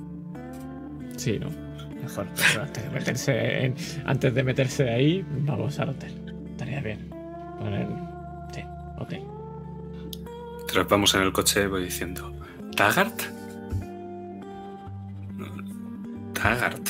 Sí, 1.17 1.39
¿no? 1.39 1.64
Mejor. 2.05 2.27
pero 2.37 2.63
antes 2.63 2.83
de 2.85 2.91
meterse 2.91 3.65
en- 3.65 3.75
antes 4.07 4.35
de 4.35 4.43
meterse 4.45 4.91
ahí, 4.91 5.25
vamos 5.41 5.79
al 5.79 5.91
hotel. 5.91 6.13
Estaría 6.53 6.81
bien. 6.81 7.09
Poner- 7.59 7.89
Sí, 8.55 8.63
hotel. 8.99 9.23
Mientras 10.59 10.89
vamos 10.89 11.15
en 11.15 11.23
el 11.23 11.33
coche 11.33 11.67
voy 11.67 11.85
diciendo, 11.85 12.33
¿Taggart? 12.77 13.21
Taggart. 16.35 16.89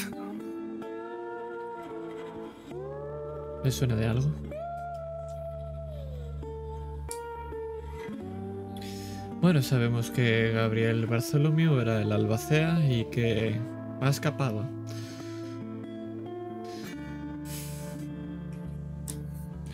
¿Me 3.62 3.70
suena 3.70 3.94
de 3.96 4.06
algo? 4.06 4.28
Bueno, 9.40 9.62
sabemos 9.62 10.10
que 10.10 10.52
Gabriel 10.54 11.06
Bartholomew 11.06 11.78
era 11.80 12.00
el 12.00 12.12
albacea 12.12 12.78
y 12.88 13.04
que 13.06 13.60
ha 14.00 14.08
escapado. 14.08 14.64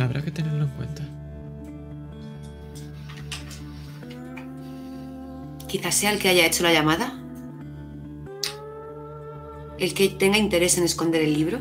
Habrá 0.01 0.23
que 0.23 0.31
tenerlo 0.31 0.65
en 0.65 0.71
cuenta. 0.71 1.03
Quizás 5.69 5.95
sea 5.95 6.11
el 6.11 6.19
que 6.19 6.31
haya 6.31 6.47
hecho 6.47 6.63
la 6.63 6.73
llamada. 6.73 7.13
El 9.79 9.93
que 9.93 10.09
tenga 10.09 10.39
interés 10.39 10.79
en 10.79 10.85
esconder 10.85 11.23
el 11.23 11.35
libro. 11.35 11.59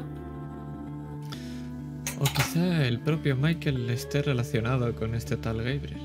O 2.18 2.24
quizá 2.24 2.86
el 2.88 3.02
propio 3.02 3.36
Michael 3.36 3.90
esté 3.90 4.22
relacionado 4.22 4.96
con 4.96 5.16
este 5.16 5.36
tal 5.36 5.58
Gabriel. 5.58 6.00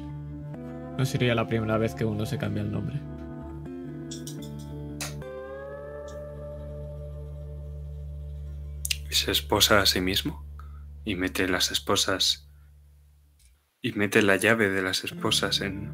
No 0.99 1.07
sería 1.07 1.37
la 1.37 1.47
primera 1.47 1.79
vez 1.79 1.95
que 1.95 2.05
uno 2.05 2.27
se 2.27 2.37
cambia 2.37 2.63
el 2.63 2.73
nombre. 2.73 3.01
¿Y 9.09 9.15
se 9.15 9.31
esposa 9.31 9.81
a 9.81 9.87
sí 9.87 10.01
mismo? 10.01 10.45
Y 11.05 11.15
mete 11.17 11.49
las 11.49 11.71
esposas... 11.71 12.51
Y 13.83 13.93
mete 13.93 14.23
la 14.23 14.37
llave 14.37 14.71
de 14.71 14.83
las 14.83 15.05
esposas 15.05 15.61
en... 15.61 15.93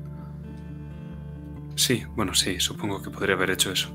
Sí, 1.75 2.05
bueno, 2.15 2.35
sí, 2.35 2.61
supongo 2.61 3.03
que 3.03 3.11
podría 3.11 3.35
haber 3.35 3.51
hecho 3.51 3.73
eso. 3.73 3.91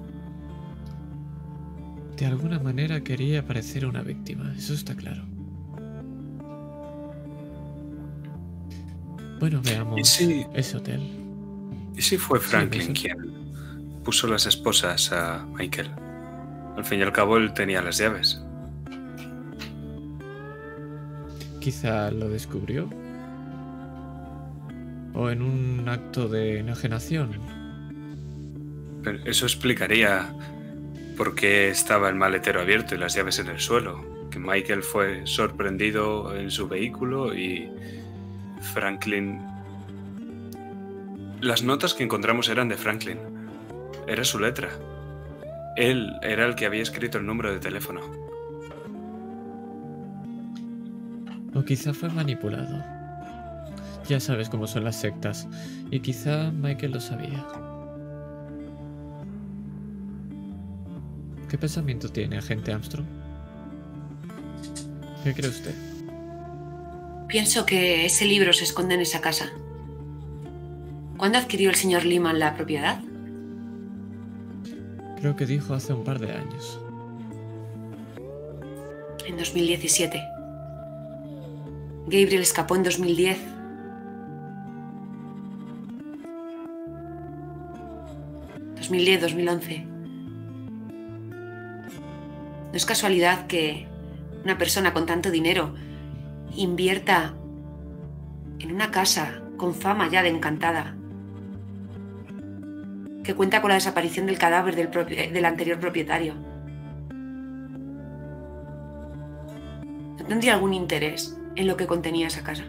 De 2.18 2.26
alguna 2.26 2.60
manera 2.60 3.02
quería 3.02 3.46
parecer 3.46 3.86
una 3.86 4.02
víctima, 4.02 4.54
eso 4.58 4.74
está 4.74 4.96
claro. 4.96 5.24
Bueno, 9.40 9.62
veamos 9.62 10.00
¿Y 10.00 10.04
si, 10.04 10.46
ese 10.54 10.78
hotel. 10.78 11.02
¿Y 11.96 12.02
si 12.02 12.18
fue 12.18 12.40
Franklin 12.40 12.96
sí. 12.96 13.02
quien 13.04 14.04
puso 14.04 14.28
las 14.28 14.46
esposas 14.46 15.12
a 15.12 15.46
Michael? 15.58 15.92
Al 16.78 16.86
fin 16.86 17.00
y 17.00 17.04
al 17.04 17.12
cabo 17.12 17.38
él 17.38 17.54
tenía 17.54 17.82
las 17.82 17.98
llaves. 17.98 18.42
Quizá 21.66 22.12
lo 22.12 22.30
descubrió. 22.30 22.88
O 25.16 25.32
en 25.32 25.42
un 25.42 25.90
acto 25.90 26.28
de 26.28 26.60
enajenación. 26.60 27.40
Eso 29.26 29.48
explicaría 29.48 30.32
por 31.18 31.34
qué 31.34 31.70
estaba 31.70 32.08
el 32.10 32.14
maletero 32.14 32.62
abierto 32.62 32.94
y 32.94 33.00
las 33.00 33.16
llaves 33.16 33.40
en 33.40 33.48
el 33.48 33.60
suelo. 33.60 34.06
Que 34.30 34.38
Michael 34.38 34.84
fue 34.84 35.26
sorprendido 35.26 36.38
en 36.38 36.52
su 36.52 36.68
vehículo 36.68 37.36
y 37.36 37.68
Franklin... 38.76 39.42
Las 41.42 41.64
notas 41.64 41.96
que 41.96 42.04
encontramos 42.04 42.48
eran 42.48 42.70
de 42.70 42.78
Franklin. 42.78 43.18
Era 44.08 44.24
su 44.24 44.38
letra. 44.38 44.70
Él 45.78 46.14
era 46.22 46.46
el 46.46 46.54
que 46.54 46.68
había 46.68 46.84
escrito 46.84 47.18
el 47.18 47.26
número 47.26 47.52
de 47.52 47.60
teléfono. 47.60 48.25
O 51.56 51.64
quizá 51.64 51.94
fue 51.94 52.10
manipulado. 52.10 52.84
Ya 54.08 54.20
sabes 54.20 54.50
cómo 54.50 54.68
son 54.68 54.84
las 54.84 54.98
sectas. 54.98 55.48
Y 55.90 56.02
quizá 56.02 56.52
Michael 56.52 56.92
lo 56.92 57.00
sabía. 57.00 57.46
¿Qué 61.50 61.58
pensamiento 61.58 62.10
tiene, 62.10 62.38
agente 62.38 62.74
Armstrong? 62.74 63.08
¿Qué 65.24 65.34
cree 65.34 65.50
usted? 65.50 65.74
Pienso 67.28 67.66
que 67.66 68.06
ese 68.06 68.26
libro 68.26 68.52
se 68.54 68.66
esconde 68.66 68.96
en 68.96 69.02
esa 69.02 69.22
casa. 69.22 69.50
¿Cuándo 71.18 71.38
adquirió 71.38 71.70
el 71.70 71.76
señor 71.76 72.06
Lehman 72.06 72.38
la 72.38 72.56
propiedad? 72.56 73.02
Creo 75.20 75.36
que 75.36 75.46
dijo 75.46 75.74
hace 75.74 75.94
un 75.94 76.04
par 76.04 76.20
de 76.20 76.34
años. 76.34 76.80
En 79.26 79.38
2017. 79.38 80.35
Gabriel 82.08 82.42
escapó 82.42 82.76
en 82.76 82.84
2010. 82.84 83.38
¿2010-2011? 88.80 89.86
No 92.72 92.74
es 92.74 92.86
casualidad 92.86 93.48
que 93.48 93.88
una 94.44 94.58
persona 94.58 94.94
con 94.94 95.06
tanto 95.06 95.32
dinero 95.32 95.74
invierta 96.56 97.34
en 98.60 98.72
una 98.74 98.92
casa 98.92 99.42
con 99.58 99.74
fama 99.74 100.10
ya 100.10 100.22
de 100.22 100.30
encantada, 100.30 100.96
que 103.24 103.34
cuenta 103.34 103.62
con 103.62 103.70
la 103.70 103.76
desaparición 103.76 104.26
del 104.26 104.38
cadáver 104.38 104.76
del, 104.76 104.90
propio- 104.90 105.32
del 105.32 105.46
anterior 105.46 105.80
propietario. 105.80 106.36
¿No 110.20 110.26
tendría 110.28 110.54
algún 110.56 110.74
interés 110.74 111.38
en 111.56 111.68
lo 111.68 111.78
que 111.78 111.88
contenía 111.88 112.28
esa 112.28 112.44
casa? 112.44 112.64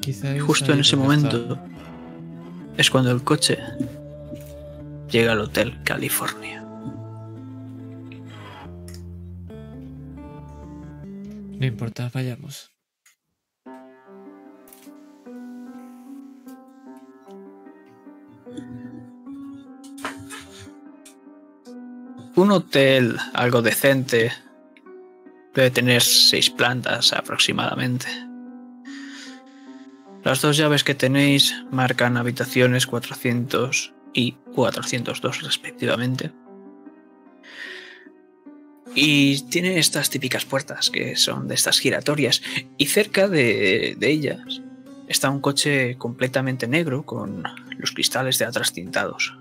Quizá 0.00 0.38
justo 0.40 0.72
en 0.72 0.80
ese 0.80 0.94
está. 0.94 0.96
momento 0.96 1.58
es 2.76 2.90
cuando 2.90 3.10
el 3.10 3.22
coche 3.24 3.58
llega 5.10 5.32
al 5.32 5.40
Hotel 5.40 5.82
California. 5.82 6.62
No 11.58 11.64
importa, 11.66 12.10
vayamos. 12.12 12.75
Un 22.36 22.50
hotel 22.50 23.16
algo 23.32 23.62
decente 23.62 24.30
debe 25.54 25.70
tener 25.70 26.02
seis 26.02 26.50
plantas 26.50 27.14
aproximadamente. 27.14 28.08
Las 30.22 30.42
dos 30.42 30.58
llaves 30.58 30.84
que 30.84 30.94
tenéis 30.94 31.54
marcan 31.70 32.18
habitaciones 32.18 32.86
400 32.86 33.94
y 34.12 34.32
402 34.54 35.42
respectivamente. 35.44 36.30
Y 38.94 39.40
tiene 39.48 39.78
estas 39.78 40.10
típicas 40.10 40.44
puertas 40.44 40.90
que 40.90 41.16
son 41.16 41.48
de 41.48 41.54
estas 41.54 41.78
giratorias. 41.78 42.42
Y 42.76 42.86
cerca 42.86 43.28
de, 43.28 43.96
de 43.96 44.10
ellas 44.10 44.60
está 45.08 45.30
un 45.30 45.40
coche 45.40 45.96
completamente 45.96 46.68
negro 46.68 47.06
con 47.06 47.44
los 47.78 47.92
cristales 47.92 48.38
de 48.38 48.44
atrás 48.44 48.74
tintados. 48.74 49.34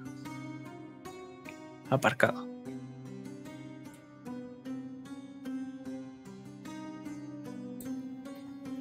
Aparcado. 1.89 2.54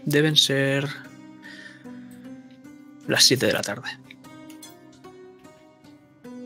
Deben 0.07 0.37
ser 0.37 0.89
las 3.07 3.25
7 3.25 3.47
de 3.47 3.53
la 3.53 3.63
tarde. 3.63 3.89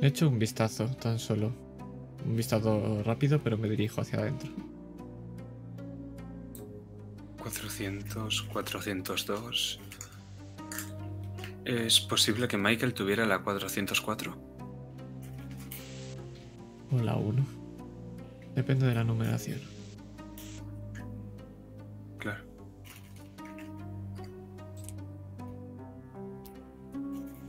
He 0.01 0.07
hecho 0.07 0.29
un 0.29 0.39
vistazo, 0.39 0.87
tan 0.97 1.19
solo. 1.19 1.53
Un 2.25 2.37
vistazo 2.37 3.03
rápido, 3.03 3.41
pero 3.43 3.59
me 3.59 3.69
dirijo 3.69 4.01
hacia 4.01 4.21
adentro. 4.21 4.51
400, 7.39 8.43
402. 8.43 9.81
¿Es 11.65 12.01
posible 12.01 12.49
que 12.49 12.57
Michael 12.57 12.95
tuviera 12.95 13.27
la 13.27 13.41
404? 13.41 14.37
O 16.91 17.03
la 17.03 17.17
1. 17.17 17.47
Depende 18.55 18.87
de 18.87 18.95
la 18.95 19.05
numeración. 19.05 19.78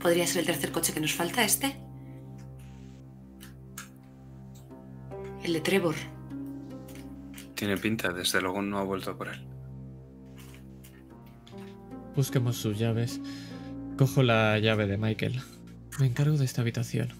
¿Podría 0.00 0.26
ser 0.26 0.40
el 0.40 0.46
tercer 0.46 0.72
coche 0.72 0.94
que 0.94 1.00
nos 1.00 1.12
falta, 1.12 1.44
este? 1.44 1.76
El 5.44 5.52
de 5.52 5.60
Trevor. 5.60 5.94
Tiene 7.54 7.76
pinta, 7.76 8.10
desde 8.12 8.40
luego 8.40 8.62
no 8.62 8.78
ha 8.78 8.84
vuelto 8.84 9.16
por 9.16 9.28
él. 9.28 9.46
Busquemos 12.16 12.56
sus 12.56 12.78
llaves. 12.78 13.20
Cojo 13.98 14.22
la 14.22 14.58
llave 14.58 14.86
de 14.86 14.96
Michael. 14.96 15.40
Me 15.98 16.06
encargo 16.06 16.38
de 16.38 16.46
esta 16.46 16.62
habitación. 16.62 17.10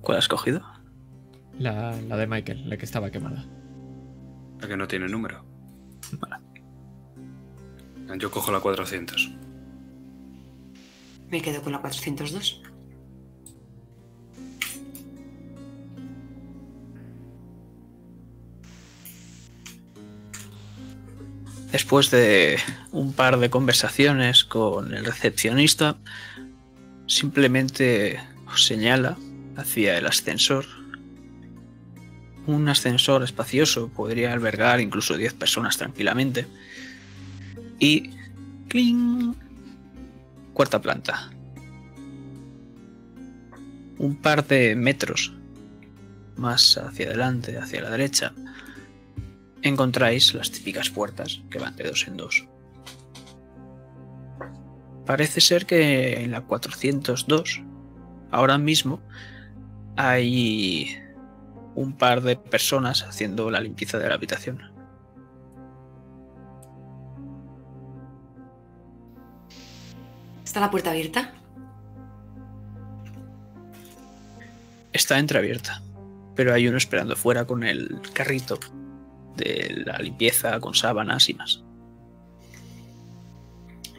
¿Cuál 0.00 0.18
has 0.18 0.28
cogido? 0.28 0.62
La, 1.58 2.00
la 2.02 2.16
de 2.16 2.26
Michael, 2.28 2.68
la 2.68 2.76
que 2.76 2.84
estaba 2.84 3.10
quemada. 3.10 3.44
La 4.60 4.68
que 4.68 4.76
no 4.76 4.86
tiene 4.86 5.08
número. 5.08 5.55
Yo 8.18 8.30
cojo 8.30 8.50
la 8.52 8.60
400. 8.60 9.30
Me 11.28 11.42
quedo 11.42 11.62
con 11.62 11.72
la 11.72 11.80
402. 11.80 12.62
Después 21.72 22.10
de 22.10 22.58
un 22.92 23.12
par 23.12 23.38
de 23.38 23.50
conversaciones 23.50 24.44
con 24.44 24.94
el 24.94 25.04
recepcionista, 25.04 25.98
simplemente 27.06 28.18
os 28.46 28.64
señala 28.64 29.18
hacia 29.56 29.98
el 29.98 30.06
ascensor. 30.06 30.64
Un 32.46 32.68
ascensor 32.68 33.24
espacioso 33.24 33.88
podría 33.88 34.32
albergar 34.32 34.80
incluso 34.80 35.16
10 35.16 35.34
personas 35.34 35.76
tranquilamente. 35.76 36.46
Y... 37.78 38.10
¡cling! 38.68 39.34
Cuarta 40.52 40.80
planta. 40.80 41.30
Un 43.98 44.16
par 44.16 44.46
de 44.46 44.74
metros 44.76 45.32
más 46.36 46.76
hacia 46.78 47.06
adelante, 47.06 47.58
hacia 47.58 47.82
la 47.82 47.90
derecha, 47.90 48.32
encontráis 49.62 50.34
las 50.34 50.50
típicas 50.50 50.90
puertas 50.90 51.42
que 51.50 51.58
van 51.58 51.76
de 51.76 51.84
dos 51.84 52.06
en 52.06 52.16
dos. 52.16 52.46
Parece 55.06 55.40
ser 55.40 55.66
que 55.66 56.22
en 56.22 56.32
la 56.32 56.42
402, 56.42 57.62
ahora 58.30 58.58
mismo, 58.58 59.00
hay 59.96 60.98
un 61.74 61.96
par 61.96 62.22
de 62.22 62.36
personas 62.36 63.02
haciendo 63.02 63.50
la 63.50 63.60
limpieza 63.60 63.98
de 63.98 64.08
la 64.08 64.14
habitación. 64.14 64.75
¿Está 70.46 70.60
la 70.60 70.70
puerta 70.70 70.90
abierta? 70.90 71.32
Está 74.92 75.18
entreabierta, 75.18 75.82
pero 76.36 76.54
hay 76.54 76.68
uno 76.68 76.76
esperando 76.76 77.16
fuera 77.16 77.44
con 77.44 77.64
el 77.64 78.00
carrito 78.14 78.60
de 79.36 79.82
la 79.84 79.98
limpieza 79.98 80.60
con 80.60 80.72
sábanas 80.72 81.28
y 81.28 81.34
más. 81.34 81.64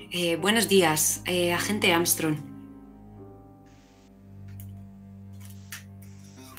Eh, 0.10 0.38
buenos 0.38 0.70
días, 0.70 1.22
eh, 1.26 1.52
agente 1.52 1.91
Armstrong. 1.91 2.38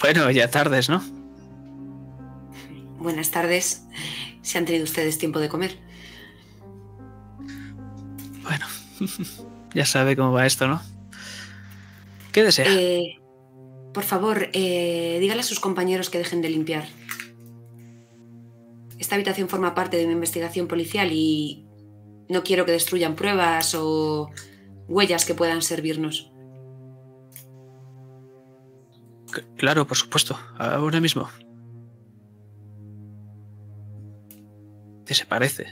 Bueno, 0.03 0.31
ya 0.31 0.51
tardes, 0.51 0.91
¿no? 0.91 1.03
Buenas 2.99 3.31
tardes. 3.31 3.87
¿Se 4.43 4.59
han 4.59 4.67
tenido 4.67 4.85
ustedes 4.85 5.17
tiempo 5.17 5.41
de 5.41 5.49
comer? 5.49 5.79
Bueno, 8.43 8.67
ya 9.75 9.85
sabe 9.87 10.17
cómo 10.17 10.33
va 10.33 10.47
esto, 10.47 10.67
¿no? 10.69 10.81
¿Qué 12.33 12.43
desea? 12.45 12.67
Eh, 12.69 13.19
por 13.95 14.05
favor, 14.05 14.49
eh, 14.53 15.19
dígale 15.21 15.41
a 15.41 15.45
sus 15.45 15.61
compañeros 15.61 16.11
que 16.11 16.19
dejen 16.19 16.43
de 16.43 16.51
limpiar. 16.51 16.85
Esta 18.99 19.15
habitación 19.15 19.49
forma 19.49 19.75
parte 19.75 19.97
de 19.97 20.07
mi 20.07 20.13
investigación 20.13 20.67
policial 20.69 21.11
y 21.13 21.65
no 22.29 22.43
quiero 22.43 22.65
que 22.67 22.73
destruyan 22.73 23.15
pruebas 23.17 23.75
o 23.75 24.31
huellas 24.89 25.25
que 25.25 25.35
puedan 25.35 25.63
servirnos. 25.63 26.31
C- 29.33 29.45
Claro, 29.57 29.87
por 29.87 29.97
supuesto. 29.97 30.39
Ahora 30.59 31.01
mismo. 31.01 31.29
Desaparece. 35.07 35.67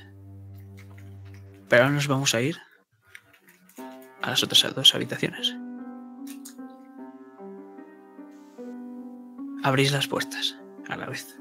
Pero 1.69 1.83
ahora 1.83 1.95
nos 1.95 2.07
vamos 2.09 2.35
a 2.35 2.41
ir 2.41 2.57
a 4.23 4.31
las 4.31 4.43
otras 4.43 4.75
dos 4.75 4.95
habitaciones. 4.95 5.55
Abrís 9.63 9.93
las 9.93 10.07
puertas 10.07 10.57
a 10.89 10.97
la 10.97 11.07
vez. 11.07 11.37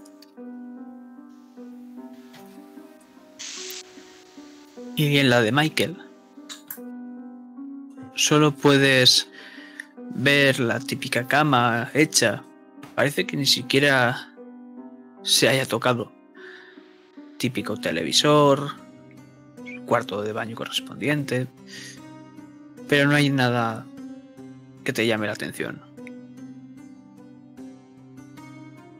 Y 4.96 5.18
en 5.18 5.30
la 5.30 5.42
de 5.42 5.52
Michael 5.52 5.98
solo 8.16 8.56
puedes 8.56 9.28
ver 10.16 10.60
la 10.60 10.80
típica 10.80 11.28
cama 11.28 11.90
hecha. 11.94 12.44
Parece 12.96 13.28
que 13.28 13.38
ni 13.38 13.46
siquiera 13.46 14.34
se 15.22 15.50
haya 15.50 15.66
tocado. 15.66 16.12
Típico 17.38 17.78
televisor, 17.78 18.72
cuarto 19.86 20.22
de 20.22 20.32
baño 20.32 20.56
correspondiente. 20.56 21.48
Pero 22.88 23.10
no 23.10 23.16
hay 23.16 23.30
nada 23.30 23.86
que 24.84 24.94
te 24.94 25.08
llame 25.08 25.28
la 25.28 25.34
atención. 25.34 25.82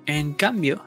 En 0.06 0.34
cambio, 0.34 0.84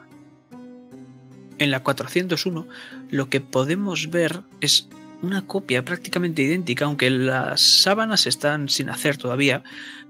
en 1.57 1.71
la 1.71 1.83
401 1.83 2.67
lo 3.09 3.29
que 3.29 3.41
podemos 3.41 4.09
ver 4.09 4.41
es 4.61 4.87
una 5.21 5.45
copia 5.45 5.83
prácticamente 5.83 6.41
idéntica, 6.41 6.85
aunque 6.85 7.09
las 7.09 7.61
sábanas 7.61 8.25
están 8.25 8.69
sin 8.69 8.89
hacer 8.89 9.17
todavía, 9.17 9.63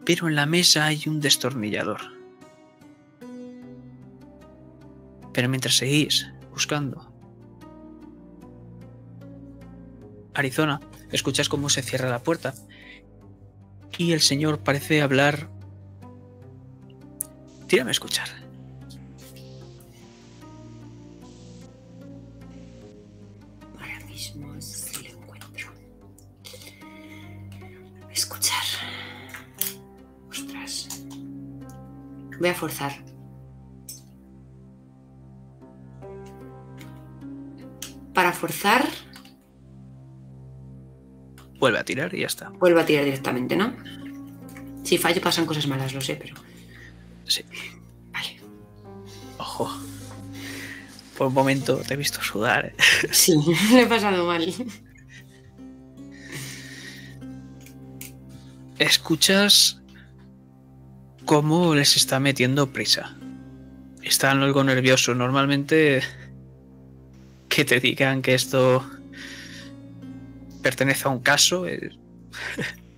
pero 0.05 0.27
en 0.27 0.35
la 0.35 0.45
mesa 0.45 0.85
hay 0.85 1.03
un 1.07 1.19
destornillador. 1.19 1.99
Pero 5.33 5.49
mientras 5.49 5.77
seguís 5.77 6.27
buscando 6.51 7.11
Arizona, 10.33 10.79
escuchas 11.11 11.49
cómo 11.49 11.69
se 11.69 11.81
cierra 11.81 12.09
la 12.09 12.23
puerta 12.23 12.53
y 13.97 14.13
el 14.13 14.21
señor 14.21 14.59
parece 14.59 15.01
hablar... 15.01 15.49
Tírame 17.67 17.89
a 17.89 17.91
escuchar. 17.91 18.27
Ahora 23.77 23.99
mismo 24.07 24.59
si 24.59 25.03
lo 25.03 25.09
encuentro. 25.19 25.71
Escuchar. 28.11 28.63
Ostras. 30.31 31.03
Voy 32.39 32.49
a 32.49 32.55
forzar. 32.55 32.91
Para 38.15 38.33
forzar, 38.33 38.83
Vuelve 41.59 41.79
a 41.79 41.83
tirar 41.83 42.13
y 42.15 42.21
ya 42.21 42.27
está. 42.27 42.49
vuelvo 42.49 42.79
a 42.79 42.85
tirar 42.85 43.03
directamente, 43.05 43.55
¿no? 43.55 43.73
Si 44.83 44.97
fallo 44.97 45.21
pasan 45.21 45.45
cosas 45.45 45.67
malas, 45.67 45.93
lo 45.93 46.01
sé, 46.01 46.15
pero. 46.15 46.35
Sí. 47.25 47.43
Vale. 48.11 48.39
Ojo. 49.37 49.69
Por 51.17 51.27
un 51.27 51.33
momento 51.33 51.77
te 51.85 51.93
he 51.93 51.97
visto 51.97 52.21
sudar. 52.21 52.67
¿eh? 52.67 52.75
Sí, 53.11 53.35
lo 53.71 53.77
he 53.77 53.85
pasado 53.87 54.25
mal. 54.25 54.53
Escuchas 58.77 59.81
cómo 61.25 61.75
les 61.75 61.95
está 61.97 62.19
metiendo 62.19 62.71
prisa. 62.71 63.15
Están 64.01 64.41
algo 64.41 64.63
nerviosos. 64.63 65.15
Normalmente 65.15 66.01
que 67.49 67.65
te 67.65 67.79
digan 67.81 68.21
que 68.21 68.33
esto 68.33 68.89
pertenece 70.61 71.07
a 71.07 71.11
un 71.11 71.19
caso. 71.19 71.67
eh, 71.67 71.91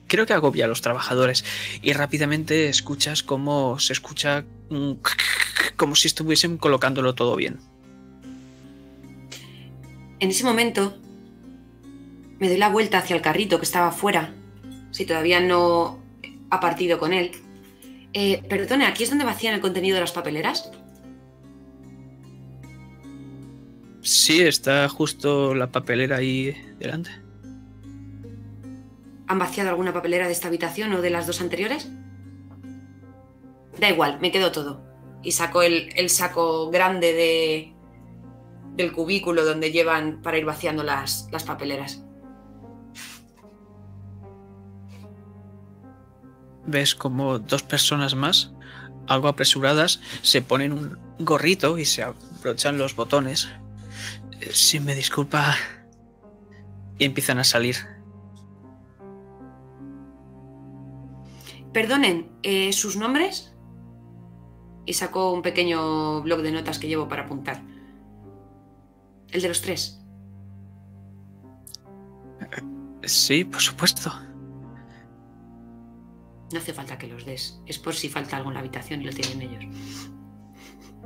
Creo 0.07 0.25
que 0.25 0.33
agobia 0.33 0.65
a 0.65 0.67
los 0.67 0.81
trabajadores. 0.81 1.45
Y 1.81 1.93
rápidamente 1.93 2.67
escuchas 2.67 3.23
cómo 3.23 3.79
se 3.79 3.93
escucha 3.93 4.43
un 4.69 4.99
como 5.77 5.95
si 5.95 6.07
estuviesen 6.07 6.57
colocándolo 6.57 7.15
todo 7.15 7.35
bien. 7.37 7.59
En 10.19 10.29
ese 10.29 10.43
momento 10.43 10.97
me 12.39 12.49
doy 12.49 12.57
la 12.57 12.69
vuelta 12.69 12.97
hacia 12.97 13.15
el 13.15 13.21
carrito 13.21 13.57
que 13.57 13.65
estaba 13.65 13.87
afuera, 13.87 14.33
si 14.91 15.05
todavía 15.05 15.39
no 15.39 16.03
ha 16.49 16.59
partido 16.59 16.99
con 16.99 17.13
él. 17.13 17.31
Eh, 18.13 18.43
perdone, 18.49 18.85
¿aquí 18.85 19.03
es 19.03 19.09
donde 19.09 19.23
vacían 19.23 19.53
el 19.53 19.61
contenido 19.61 19.95
de 19.95 20.01
las 20.01 20.11
papeleras? 20.11 20.71
Sí, 24.01 24.41
está 24.41 24.89
justo 24.89 25.55
la 25.55 25.71
papelera 25.71 26.17
ahí 26.17 26.53
delante. 26.79 27.20
¿Han 29.31 29.39
vaciado 29.39 29.69
alguna 29.69 29.93
papelera 29.93 30.25
de 30.25 30.33
esta 30.33 30.49
habitación 30.49 30.91
o 30.91 31.01
de 31.01 31.09
las 31.09 31.25
dos 31.25 31.39
anteriores? 31.39 31.89
Da 33.79 33.89
igual, 33.89 34.19
me 34.19 34.29
quedo 34.29 34.51
todo. 34.51 34.83
Y 35.23 35.31
saco 35.31 35.61
el, 35.61 36.09
saco 36.09 36.69
grande 36.69 37.13
de, 37.13 37.73
del 38.75 38.91
cubículo 38.91 39.45
donde 39.45 39.71
llevan 39.71 40.21
para 40.21 40.37
ir 40.37 40.43
vaciando 40.43 40.83
las, 40.83 41.29
las 41.31 41.45
papeleras. 41.45 42.03
ves 46.65 46.93
como 46.93 47.39
dos 47.39 47.63
personas 47.63 48.15
más, 48.15 48.51
algo 49.07 49.29
apresuradas, 49.29 50.01
se 50.23 50.41
ponen 50.41 50.73
un 50.73 50.97
gorrito 51.19 51.77
y 51.77 51.85
se 51.85 52.03
abrochan 52.03 52.77
los 52.77 52.97
botones. 52.97 53.47
Eh, 54.41 54.49
Si 54.51 54.81
me 54.81 54.93
disculpa. 54.93 55.55
Y 56.99 57.05
empiezan 57.05 57.39
a 57.39 57.45
salir. 57.45 58.00
Perdonen, 61.73 62.31
eh, 62.43 62.73
¿sus 62.73 62.97
nombres? 62.97 63.53
Y 64.85 64.93
saco 64.93 65.31
un 65.31 65.41
pequeño 65.41 66.21
blog 66.21 66.41
de 66.41 66.51
notas 66.51 66.79
que 66.79 66.87
llevo 66.87 67.07
para 67.07 67.23
apuntar. 67.23 67.61
El 69.29 69.41
de 69.41 69.47
los 69.47 69.61
tres. 69.61 69.99
Sí, 73.03 73.45
por 73.45 73.61
supuesto. 73.61 74.11
No 76.51 76.59
hace 76.59 76.73
falta 76.73 76.97
que 76.97 77.07
los 77.07 77.25
des. 77.25 77.59
Es 77.65 77.79
por 77.79 77.95
si 77.95 78.09
falta 78.09 78.37
algo 78.37 78.49
en 78.49 78.55
la 78.55 78.59
habitación 78.59 79.01
y 79.01 79.05
lo 79.05 79.13
tienen 79.13 79.41
ellos. 79.41 79.65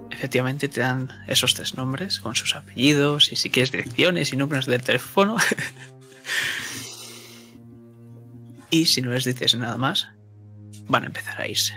Efectivamente 0.10 0.68
te 0.68 0.82
dan 0.82 1.10
esos 1.28 1.54
tres 1.54 1.76
nombres 1.76 2.20
con 2.20 2.36
sus 2.36 2.56
apellidos 2.56 3.32
y 3.32 3.36
si 3.36 3.50
quieres 3.50 3.72
direcciones 3.72 4.34
y 4.34 4.38
números 4.38 4.66
de 4.66 4.80
teléfono. 4.80 5.38
y 8.72 8.86
si 8.86 9.02
no 9.02 9.12
les 9.12 9.26
dices 9.26 9.56
nada 9.56 9.78
más, 9.78 10.08
van 10.88 11.04
a 11.04 11.06
empezar 11.08 11.42
a 11.42 11.48
irse. 11.48 11.74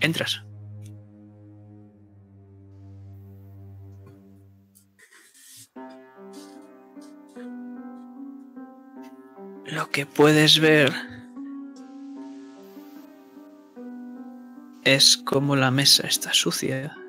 Entras. 0.00 0.42
Lo 9.66 9.88
que 9.90 10.06
puedes 10.06 10.58
ver 10.58 10.92
es 14.84 15.16
como 15.18 15.54
la 15.54 15.70
mesa 15.70 16.06
está 16.06 16.32
sucia. 16.32 16.99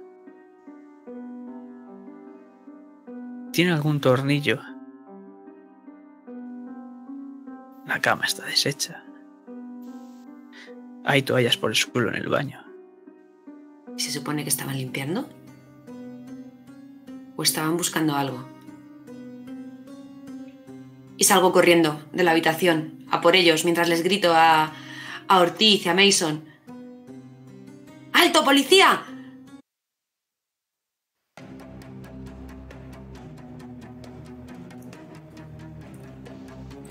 Tiene 3.52 3.72
algún 3.72 3.99
tornillo. 3.99 4.62
La 7.86 7.99
cama 8.02 8.26
está 8.26 8.45
deshecha. 8.45 9.04
Hay 11.04 11.24
toallas 11.24 11.58
por 11.58 11.72
el 11.72 11.76
suelo 11.76 12.10
en 12.10 12.16
el 12.16 12.30
baño. 12.30 12.64
¿Se 13.97 14.12
supone 14.12 14.43
que 14.43 14.49
estaban 14.49 14.78
limpiando? 14.78 15.28
o 17.36 17.43
estaban 17.43 17.76
buscando 17.76 18.16
algo. 18.16 18.47
Y 21.18 21.24
salgo 21.24 21.52
corriendo 21.52 22.02
de 22.14 22.24
la 22.24 22.32
habitación 22.32 23.06
a 23.10 23.22
por 23.22 23.36
ellos 23.36 23.64
mientras 23.64 23.89
les 23.89 24.04
grito 24.04 24.34
a, 24.34 24.74
a 25.28 25.39
Ortiz 25.39 25.86
y 25.86 25.89
a 25.89 25.93
Mason. 25.93 26.43
¡Alto, 28.14 28.43
policía! 28.43 29.02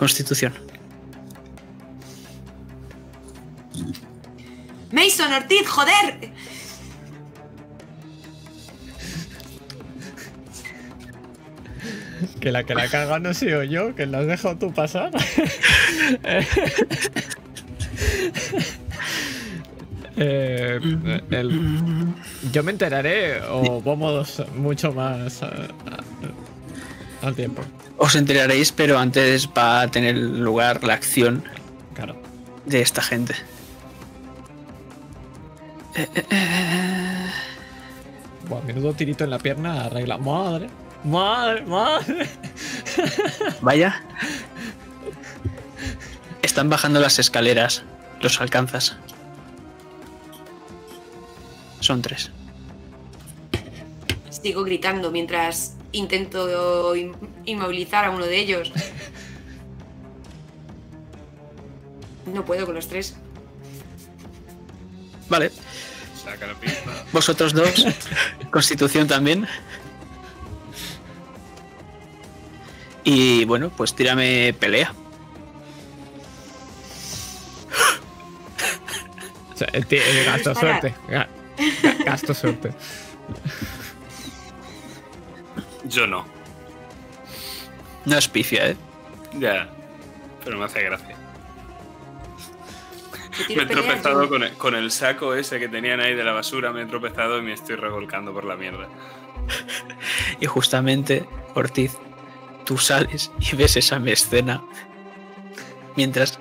Constitución. 0.00 0.54
Mason, 4.90 5.30
Ortiz, 5.30 5.68
joder. 5.68 6.32
Que 12.40 12.52
la 12.52 12.64
que 12.64 12.74
la 12.74 12.88
caga 12.88 13.18
no 13.18 13.30
he 13.30 13.34
sido 13.34 13.62
yo, 13.64 13.94
que 13.94 14.06
la 14.06 14.18
has 14.20 14.26
dejado 14.26 14.56
tú 14.56 14.72
pasar. 14.72 15.10
Eh, 20.22 20.78
el- 21.30 22.14
yo 22.52 22.62
me 22.62 22.72
enteraré 22.72 23.40
o 23.48 23.80
vamos 23.80 24.42
mucho 24.54 24.92
más 24.92 25.42
a- 25.42 25.46
a- 25.46 27.26
al 27.26 27.34
tiempo. 27.34 27.62
Os 28.02 28.16
enteraréis, 28.16 28.72
pero 28.72 28.96
antes 28.98 29.46
va 29.46 29.82
a 29.82 29.88
tener 29.90 30.16
lugar 30.16 30.82
la 30.84 30.94
acción 30.94 31.44
Claro. 31.92 32.16
de 32.64 32.80
esta 32.80 33.02
gente. 33.02 33.34
Eh, 35.94 36.08
eh, 36.14 36.24
eh. 36.30 37.26
Buah, 38.48 38.62
menudo 38.62 38.94
tirito 38.94 39.24
en 39.24 39.30
la 39.30 39.38
pierna 39.38 39.84
arregla. 39.84 40.16
Madre, 40.16 40.70
madre, 41.04 41.60
madre. 41.66 42.26
Vaya. 43.60 44.02
Están 46.40 46.70
bajando 46.70 47.00
las 47.00 47.18
escaleras. 47.18 47.82
Los 48.22 48.40
alcanzas. 48.40 48.96
Son 51.80 52.00
tres. 52.00 52.30
Sigo 54.30 54.64
gritando 54.64 55.10
mientras 55.10 55.74
intento 55.92 56.94
in- 56.94 57.14
inmovilizar 57.44 58.04
a 58.04 58.10
uno 58.10 58.24
de 58.26 58.38
ellos. 58.38 58.72
No 62.26 62.44
puedo 62.44 62.64
con 62.64 62.76
los 62.76 62.86
tres. 62.86 63.16
Vale. 65.28 65.50
Saca 66.22 66.46
la 66.46 66.54
pistola. 66.54 67.04
Vosotros 67.12 67.52
dos. 67.52 67.86
Constitución 68.52 69.08
también. 69.08 69.48
Y 73.02 73.44
bueno, 73.46 73.70
pues 73.76 73.94
tírame 73.96 74.54
pelea. 74.60 74.92
O 79.54 79.56
sea, 79.56 79.68
eh, 79.72 79.84
eh, 79.90 80.22
gasto 80.24 80.54
suerte. 80.54 80.94
Ga- 81.08 81.26
ga- 81.82 82.04
Gasto 82.04 82.32
suerte. 82.34 82.72
Yo 85.90 86.06
no. 86.06 86.26
No 88.06 88.16
es 88.16 88.28
pifia, 88.28 88.68
¿eh? 88.70 88.76
Ya. 89.38 89.68
Pero 90.44 90.58
me 90.58 90.64
hace 90.64 90.82
gracia. 90.82 91.16
Me 93.54 93.62
he 93.62 93.66
tropezado 93.66 94.22
yo- 94.24 94.28
con 94.28 94.42
el, 94.42 94.52
con 94.54 94.74
el 94.74 94.90
saco 94.90 95.34
ese 95.34 95.58
que 95.58 95.68
tenían 95.68 96.00
ahí 96.00 96.14
de 96.14 96.24
la 96.24 96.32
basura. 96.32 96.72
Me 96.72 96.82
he 96.82 96.86
tropezado 96.86 97.38
y 97.38 97.42
me 97.42 97.52
estoy 97.52 97.76
revolcando 97.76 98.32
por 98.32 98.44
la 98.44 98.56
mierda. 98.56 98.88
Y 100.40 100.46
justamente, 100.46 101.26
Ortiz, 101.54 101.92
tú 102.64 102.78
sales 102.78 103.30
y 103.40 103.56
ves 103.56 103.76
esa 103.76 103.96
escena 104.06 104.62
mientras... 105.96 106.38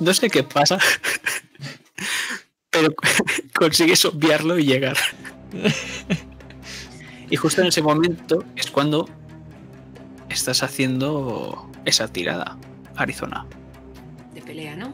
No 0.00 0.12
sé 0.12 0.28
qué 0.28 0.42
pasa, 0.42 0.78
pero 2.70 2.90
consigues 3.54 4.04
obviarlo 4.04 4.58
y 4.58 4.64
llegar. 4.66 4.96
Y 7.32 7.36
justo 7.36 7.62
en 7.62 7.68
ese 7.68 7.80
momento 7.80 8.44
es 8.56 8.70
cuando 8.70 9.08
estás 10.28 10.62
haciendo 10.62 11.66
esa 11.86 12.06
tirada, 12.06 12.58
Arizona. 12.94 13.46
De 14.34 14.42
pelea, 14.42 14.76
¿no? 14.76 14.92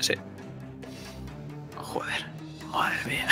Sí. 0.00 0.12
Joder, 1.76 2.26
madre 2.70 2.98
mía. 3.06 3.26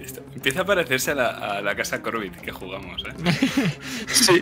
Esto 0.00 0.22
empieza 0.34 0.62
a 0.62 0.64
parecerse 0.64 1.12
a 1.12 1.14
la, 1.14 1.28
a 1.28 1.62
la 1.62 1.76
casa 1.76 2.02
Corbett 2.02 2.34
que 2.34 2.50
jugamos, 2.50 3.04
¿eh? 3.04 3.70
Sí. 4.08 4.40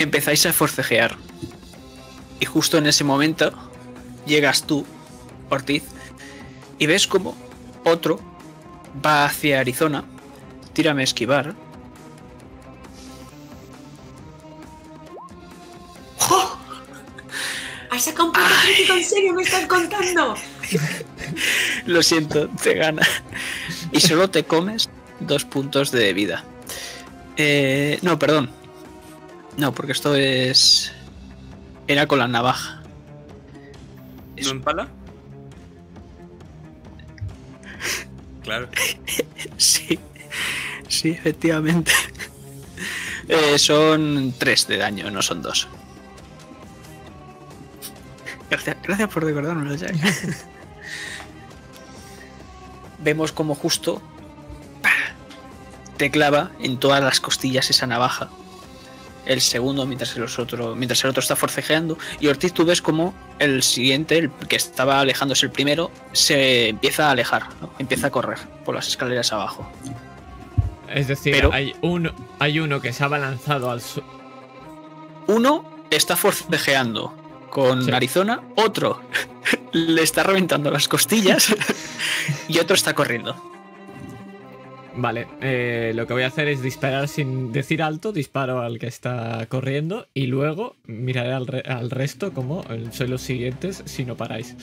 Empezáis 0.00 0.44
a 0.46 0.52
forcejear. 0.52 1.16
Y 2.40 2.44
justo 2.44 2.76
en 2.76 2.86
ese 2.86 3.04
momento 3.04 3.52
llegas 4.26 4.64
tú, 4.64 4.84
Ortiz, 5.50 5.84
y 6.78 6.86
ves 6.86 7.06
como 7.06 7.36
otro 7.84 8.20
va 9.04 9.26
hacia 9.26 9.60
Arizona. 9.60 10.04
Tírame 10.72 11.02
a 11.02 11.04
esquivar. 11.04 11.54
¡Jo! 16.18 16.58
¿Has 17.90 18.04
sacado 18.04 18.30
un? 18.30 18.96
¿En 18.96 19.04
serio 19.04 19.34
me 19.34 19.42
estás 19.42 19.66
contando? 19.66 20.34
Lo 21.86 22.02
siento, 22.02 22.48
te 22.62 22.74
gana. 22.74 23.06
Y 23.92 24.00
solo 24.00 24.28
te 24.30 24.44
comes 24.44 24.88
dos 25.20 25.44
puntos 25.44 25.90
de 25.90 26.12
vida. 26.12 26.44
Eh, 27.36 27.98
no, 28.02 28.18
perdón. 28.18 28.50
No, 29.56 29.72
porque 29.72 29.92
esto 29.92 30.14
es... 30.14 30.92
Era 31.86 32.06
con 32.06 32.18
la 32.18 32.26
navaja. 32.26 32.82
¿No 34.42 34.50
empala? 34.50 34.88
Claro. 38.44 38.68
Sí, 39.56 39.98
sí, 40.88 41.10
efectivamente. 41.10 41.92
Eh, 43.26 43.58
son 43.58 44.34
tres 44.38 44.68
de 44.68 44.76
daño, 44.76 45.10
no 45.10 45.22
son 45.22 45.40
dos. 45.40 45.66
Gracias, 48.50 48.76
gracias 48.82 49.08
por 49.08 49.24
recordármelo, 49.24 49.74
Jack. 49.76 49.96
Vemos 52.98 53.32
como 53.32 53.54
justo 53.54 54.02
te 55.96 56.10
clava 56.10 56.50
en 56.60 56.78
todas 56.78 57.02
las 57.02 57.20
costillas 57.20 57.70
esa 57.70 57.86
navaja. 57.86 58.28
El 59.26 59.40
segundo, 59.40 59.86
mientras 59.86 60.14
el 60.16 60.24
otro, 60.24 60.74
mientras 60.76 61.02
el 61.04 61.10
otro 61.10 61.20
está 61.20 61.34
forcejeando. 61.36 61.96
Y 62.20 62.26
Ortiz, 62.28 62.52
tú 62.52 62.64
ves 62.64 62.82
como 62.82 63.14
el 63.38 63.62
siguiente, 63.62 64.18
el 64.18 64.30
que 64.30 64.56
estaba 64.56 65.00
alejándose 65.00 65.46
el 65.46 65.52
primero, 65.52 65.90
se 66.12 66.68
empieza 66.68 67.08
a 67.08 67.12
alejar, 67.12 67.44
¿no? 67.60 67.70
empieza 67.78 68.08
a 68.08 68.10
correr 68.10 68.38
por 68.64 68.74
las 68.74 68.86
escaleras 68.88 69.32
abajo. 69.32 69.70
Es 70.92 71.08
decir, 71.08 71.32
Pero- 71.34 71.52
hay, 71.52 71.74
uno, 71.80 72.12
hay 72.38 72.60
uno 72.60 72.80
que 72.80 72.92
se 72.92 73.02
ha 73.02 73.08
balanzado 73.08 73.70
al 73.70 73.80
su- 73.80 74.02
Uno 75.26 75.64
está 75.90 76.16
forcejeando 76.16 77.14
con 77.50 77.84
Sí. 77.84 77.92
Arizona, 77.92 78.42
otro 78.56 79.00
le 79.72 80.02
está 80.02 80.22
reventando 80.22 80.70
las 80.70 80.86
costillas 80.88 81.54
y 82.48 82.58
otro 82.58 82.74
está 82.76 82.94
corriendo. 82.94 83.34
Vale, 84.96 85.26
eh, 85.40 85.92
lo 85.94 86.06
que 86.06 86.12
voy 86.12 86.22
a 86.22 86.28
hacer 86.28 86.46
es 86.46 86.62
disparar 86.62 87.08
sin 87.08 87.50
decir 87.52 87.82
alto, 87.82 88.12
disparo 88.12 88.60
al 88.62 88.78
que 88.78 88.86
está 88.86 89.44
corriendo 89.48 90.06
y 90.14 90.26
luego 90.26 90.76
miraré 90.86 91.32
al, 91.32 91.46
re- 91.48 91.64
al 91.66 91.90
resto 91.90 92.32
como 92.32 92.64
soy 92.92 93.08
los 93.08 93.20
siguientes 93.22 93.82
si 93.86 94.04
no 94.04 94.16
paráis. 94.16 94.54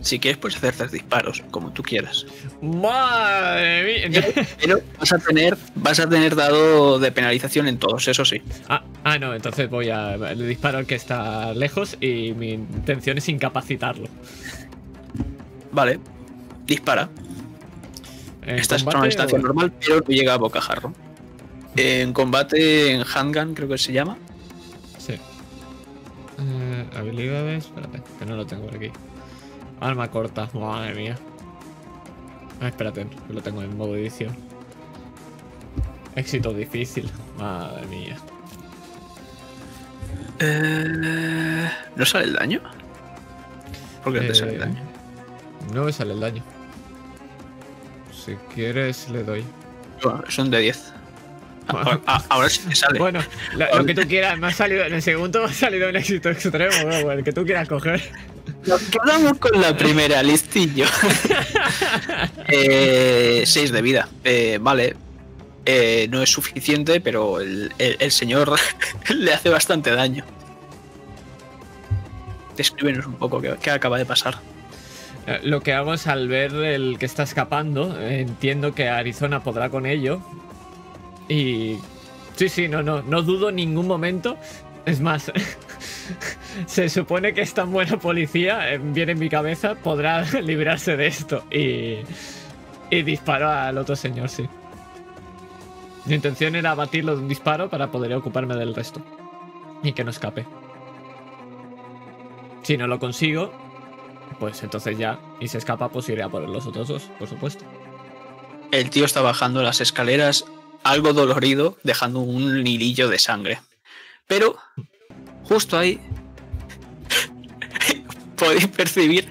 Si 0.00 0.20
quieres, 0.20 0.38
puedes 0.38 0.56
hacer 0.58 0.74
tres 0.76 0.92
disparos, 0.92 1.42
como 1.50 1.72
tú 1.72 1.82
quieras. 1.82 2.26
¡Madre 2.62 4.08
mía! 4.08 4.22
Pero 4.60 4.78
vas 5.00 5.12
a 5.12 5.18
tener, 5.18 5.56
vas 5.74 5.98
a 5.98 6.08
tener 6.08 6.36
dado 6.36 7.00
de 7.00 7.10
penalización 7.10 7.66
en 7.66 7.78
todos, 7.78 8.06
eso 8.06 8.24
sí. 8.24 8.40
Ah, 8.68 8.84
ah, 9.02 9.18
no, 9.18 9.34
entonces 9.34 9.68
voy 9.68 9.88
a. 9.90 10.16
Le 10.16 10.46
disparo 10.46 10.78
al 10.78 10.86
que 10.86 10.94
está 10.94 11.52
lejos 11.54 11.96
y 12.00 12.32
mi 12.34 12.50
intención 12.50 13.18
es 13.18 13.28
incapacitarlo. 13.28 14.06
Vale. 15.72 15.98
Dispara. 16.66 17.08
¿En 18.46 18.58
Estás 18.58 18.80
en 18.80 18.84
combate 18.84 18.96
una 18.98 19.06
distancia 19.06 19.38
o- 19.38 19.42
normal, 19.42 19.72
pero 19.80 19.96
no 19.96 20.06
llega 20.06 20.34
a 20.34 20.36
bocajarro. 20.38 20.92
En 21.76 22.12
combate, 22.12 22.92
en 22.92 23.02
handgun, 23.14 23.54
creo 23.54 23.68
que 23.68 23.76
se 23.78 23.92
llama. 23.92 24.16
Sí. 24.98 25.14
Eh, 26.38 26.86
habilidades. 26.96 27.66
Espérate, 27.66 28.02
que 28.18 28.24
no 28.26 28.36
lo 28.36 28.46
tengo 28.46 28.66
por 28.66 28.76
aquí. 28.76 28.90
Arma 29.80 30.10
corta, 30.10 30.48
madre 30.54 30.94
mía. 30.94 31.18
Ah, 32.62 32.68
espérate, 32.68 33.06
que 33.26 33.32
lo 33.34 33.42
tengo 33.42 33.62
en 33.62 33.76
modo 33.76 33.94
edición. 33.96 34.34
Éxito 36.14 36.54
difícil, 36.54 37.10
madre 37.38 37.86
mía. 37.88 38.16
Eh, 40.38 41.68
¿No 41.96 42.04
sale 42.06 42.24
el 42.24 42.34
daño? 42.34 42.60
¿Por 44.04 44.12
qué 44.12 44.20
no 44.20 44.26
te 44.28 44.34
sale 44.34 44.52
el 44.52 44.56
Eh, 44.56 44.60
daño? 44.60 44.80
No 45.74 45.84
me 45.84 45.92
sale 45.92 46.12
el 46.12 46.20
daño. 46.20 46.42
Si 48.26 48.34
quieres, 48.54 49.08
le 49.08 49.22
doy. 49.22 49.44
Son 50.28 50.50
de 50.50 50.58
10. 50.60 50.92
Ahora, 52.28 52.48
sí 52.48 52.60
te 52.68 52.74
sale. 52.76 52.98
Bueno, 52.98 53.20
lo, 53.56 53.78
lo 53.78 53.84
que 53.86 53.94
tú 53.94 54.02
quieras. 54.08 54.38
Me 54.38 54.48
ha 54.48 54.52
salido, 54.52 54.84
en 54.84 54.94
el 54.94 55.02
segundo 55.02 55.40
me 55.40 55.46
ha 55.46 55.52
salido 55.52 55.88
un 55.88 55.96
éxito 55.96 56.28
extremo. 56.30 56.74
bueno, 56.84 57.12
el 57.12 57.24
que 57.24 57.32
tú 57.32 57.44
quieras 57.44 57.68
coger. 57.68 58.02
Nos 58.66 58.80
quedamos 58.82 59.38
con 59.38 59.60
la 59.60 59.76
primera, 59.76 60.22
listillo. 60.22 60.86
6 62.48 63.72
de 63.72 63.82
vida. 63.82 64.08
Eh, 64.24 64.58
vale. 64.60 64.94
Eh, 65.64 66.06
no 66.10 66.22
es 66.22 66.30
suficiente, 66.30 67.00
pero 67.00 67.40
el, 67.40 67.72
el- 67.78 67.96
el 67.98 68.12
señor 68.12 68.52
le 69.08 69.32
hace 69.32 69.48
bastante 69.48 69.90
daño. 69.90 70.24
Descríbenos 72.56 73.06
un 73.06 73.14
poco 73.16 73.40
qué, 73.40 73.56
qué 73.60 73.70
acaba 73.72 73.98
de 73.98 74.06
pasar. 74.06 74.38
Eh, 75.26 75.40
Lo 75.42 75.60
que 75.60 75.72
hago 75.72 75.94
es 75.94 76.06
al 76.06 76.28
ver 76.28 76.52
el 76.54 76.98
que 76.98 77.06
está 77.06 77.24
escapando, 77.24 78.00
entiendo 78.00 78.74
que 78.74 78.88
Arizona 78.88 79.42
podrá 79.42 79.70
con 79.70 79.86
ello. 79.86 80.20
Y. 81.28 81.78
Sí, 82.36 82.48
sí, 82.48 82.68
no, 82.68 82.82
no, 82.82 83.02
no 83.02 83.22
dudo 83.22 83.48
en 83.48 83.56
ningún 83.56 83.86
momento. 83.86 84.36
Es 84.84 85.00
más, 85.00 85.32
se 86.66 86.88
supone 86.88 87.34
que 87.34 87.40
es 87.40 87.54
tan 87.54 87.72
buena 87.72 87.98
policía, 87.98 88.72
eh, 88.72 88.78
viene 88.78 89.12
en 89.12 89.18
mi 89.18 89.28
cabeza, 89.28 89.74
podrá 89.74 90.22
librarse 90.42 90.96
de 90.96 91.06
esto. 91.06 91.44
Y. 91.50 91.98
Y 92.88 93.02
disparo 93.02 93.50
al 93.50 93.78
otro 93.78 93.96
señor, 93.96 94.28
sí. 94.28 94.48
Mi 96.04 96.14
intención 96.14 96.54
era 96.54 96.70
abatirlo 96.70 97.16
de 97.16 97.22
un 97.22 97.28
disparo 97.28 97.68
para 97.68 97.90
poder 97.90 98.14
ocuparme 98.14 98.54
del 98.54 98.76
resto. 98.76 99.00
Y 99.82 99.92
que 99.92 100.04
no 100.04 100.10
escape. 100.10 100.46
Si 102.62 102.76
no 102.76 102.86
lo 102.86 103.00
consigo, 103.00 103.52
pues 104.38 104.62
entonces 104.62 104.98
ya, 104.98 105.18
y 105.40 105.48
se 105.48 105.58
escapa, 105.58 105.90
pues 105.90 106.08
iré 106.08 106.22
a 106.22 106.28
por 106.28 106.48
los 106.48 106.66
otros 106.66 106.88
dos, 106.88 107.10
por 107.18 107.28
supuesto. 107.28 107.64
El 108.72 108.90
tío 108.90 109.04
está 109.04 109.20
bajando 109.22 109.62
las 109.62 109.80
escaleras, 109.80 110.44
algo 110.82 111.12
dolorido, 111.12 111.78
dejando 111.82 112.20
un 112.20 112.66
hilillo 112.66 113.08
de 113.08 113.18
sangre. 113.18 113.60
Pero, 114.26 114.58
justo 115.44 115.78
ahí, 115.78 116.00
podéis 118.36 118.66
percibir 118.68 119.30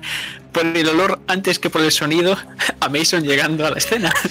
por 0.52 0.66
el 0.66 0.88
olor 0.88 1.20
antes 1.28 1.60
que 1.60 1.70
por 1.70 1.82
el 1.82 1.92
sonido 1.92 2.38
a 2.80 2.90
Mason 2.90 3.24
llegando 3.24 3.66
a 3.66 3.72
la 3.72 3.78
escena. 3.78 4.14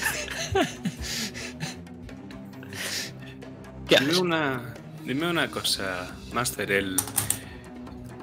¿Qué 3.89 3.97
Dime 4.01 4.17
una, 4.19 4.75
dime 5.05 5.29
una 5.29 5.51
cosa, 5.51 6.17
Master. 6.33 6.73
El, 6.73 6.97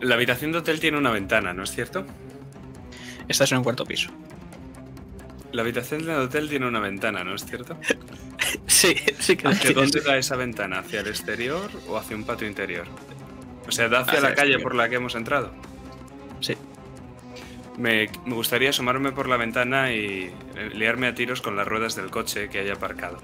la 0.02 0.16
habitación 0.16 0.52
de 0.52 0.58
hotel 0.58 0.80
tiene 0.80 0.98
una 0.98 1.12
ventana, 1.12 1.54
¿no 1.54 1.64
es 1.64 1.70
cierto? 1.72 2.08
Estás 3.28 3.52
en 3.52 3.58
un 3.60 3.64
cuarto 3.64 3.86
piso. 3.86 4.10
La 5.52 5.62
habitación 5.64 6.06
del 6.06 6.16
hotel 6.18 6.50
tiene 6.50 6.68
una 6.68 6.80
ventana, 6.80 7.24
¿no 7.24 7.36
es 7.36 7.46
cierto? 7.46 7.78
Sí, 8.66 8.96
sí 9.20 9.38
que 9.38 9.48
¿Hacia 9.48 9.72
dónde 9.74 10.02
da 10.02 10.18
esa 10.18 10.36
ventana? 10.36 10.80
¿Hacia 10.80 11.02
el 11.02 11.08
exterior 11.08 11.70
o 11.88 11.96
hacia 11.98 12.16
un 12.18 12.24
patio 12.26 12.48
interior? 12.48 12.86
O 13.68 13.72
sea, 13.72 13.88
¿da 13.88 14.00
hacia, 14.00 14.14
Hacia 14.14 14.30
la 14.30 14.36
calle 14.36 14.54
exterior. 14.54 14.64
por 14.64 14.76
la 14.76 14.90
que 14.90 14.96
hemos 14.96 15.14
entrado? 15.16 15.52
Sí. 16.40 16.56
Me, 17.78 18.10
me 18.26 18.34
gustaría 18.34 18.72
asomarme 18.72 19.12
por 19.12 19.30
la 19.30 19.38
ventana 19.38 19.94
y 19.94 20.34
eh, 20.56 20.70
liarme 20.74 21.08
a 21.08 21.14
tiros 21.16 21.42
con 21.42 21.56
las 21.56 21.68
ruedas 21.68 21.96
del 21.96 22.10
coche 22.10 22.50
que 22.50 22.60
haya 22.60 22.74
aparcado. 22.74 23.20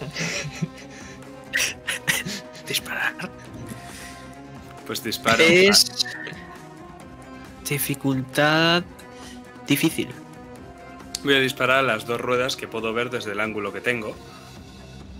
disparar. 2.68 3.14
Pues 4.86 5.02
disparo. 5.02 5.42
Es 5.42 6.03
dificultad 7.68 8.82
difícil. 9.66 10.08
Voy 11.22 11.34
a 11.34 11.40
disparar 11.40 11.78
a 11.78 11.82
las 11.82 12.06
dos 12.06 12.20
ruedas 12.20 12.56
que 12.56 12.68
puedo 12.68 12.92
ver 12.92 13.10
desde 13.10 13.32
el 13.32 13.40
ángulo 13.40 13.72
que 13.72 13.80
tengo. 13.80 14.16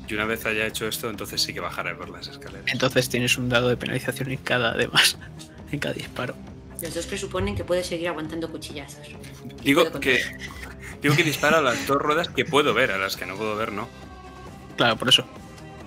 Y 0.06 0.14
una 0.14 0.26
vez 0.26 0.44
haya 0.44 0.66
hecho 0.66 0.86
esto, 0.86 1.08
entonces 1.08 1.40
sí 1.40 1.54
que 1.54 1.60
bajaré 1.60 1.94
por 1.94 2.10
las 2.10 2.28
escaleras. 2.28 2.66
Entonces 2.66 3.08
tienes 3.08 3.38
un 3.38 3.48
dado 3.48 3.68
de 3.68 3.76
penalización 3.76 4.30
en 4.30 4.36
cada 4.36 4.72
además, 4.72 5.16
en 5.72 5.78
cada 5.78 5.94
disparo. 5.94 6.34
Los 6.82 6.94
dos 6.94 7.06
presuponen 7.06 7.56
que 7.56 7.64
puedes 7.64 7.86
seguir 7.86 8.08
aguantando 8.08 8.50
cuchillazos. 8.50 9.06
Digo 9.62 9.90
que, 10.00 10.20
digo 11.00 11.16
que 11.16 11.22
disparo 11.22 11.56
a 11.56 11.62
las 11.62 11.86
dos 11.86 11.96
ruedas 11.96 12.28
que 12.28 12.44
puedo 12.44 12.74
ver, 12.74 12.90
a 12.90 12.98
las 12.98 13.16
que 13.16 13.24
no 13.24 13.36
puedo 13.36 13.56
ver, 13.56 13.72
no. 13.72 13.88
Claro, 14.76 14.96
por 14.96 15.08
eso. 15.08 15.24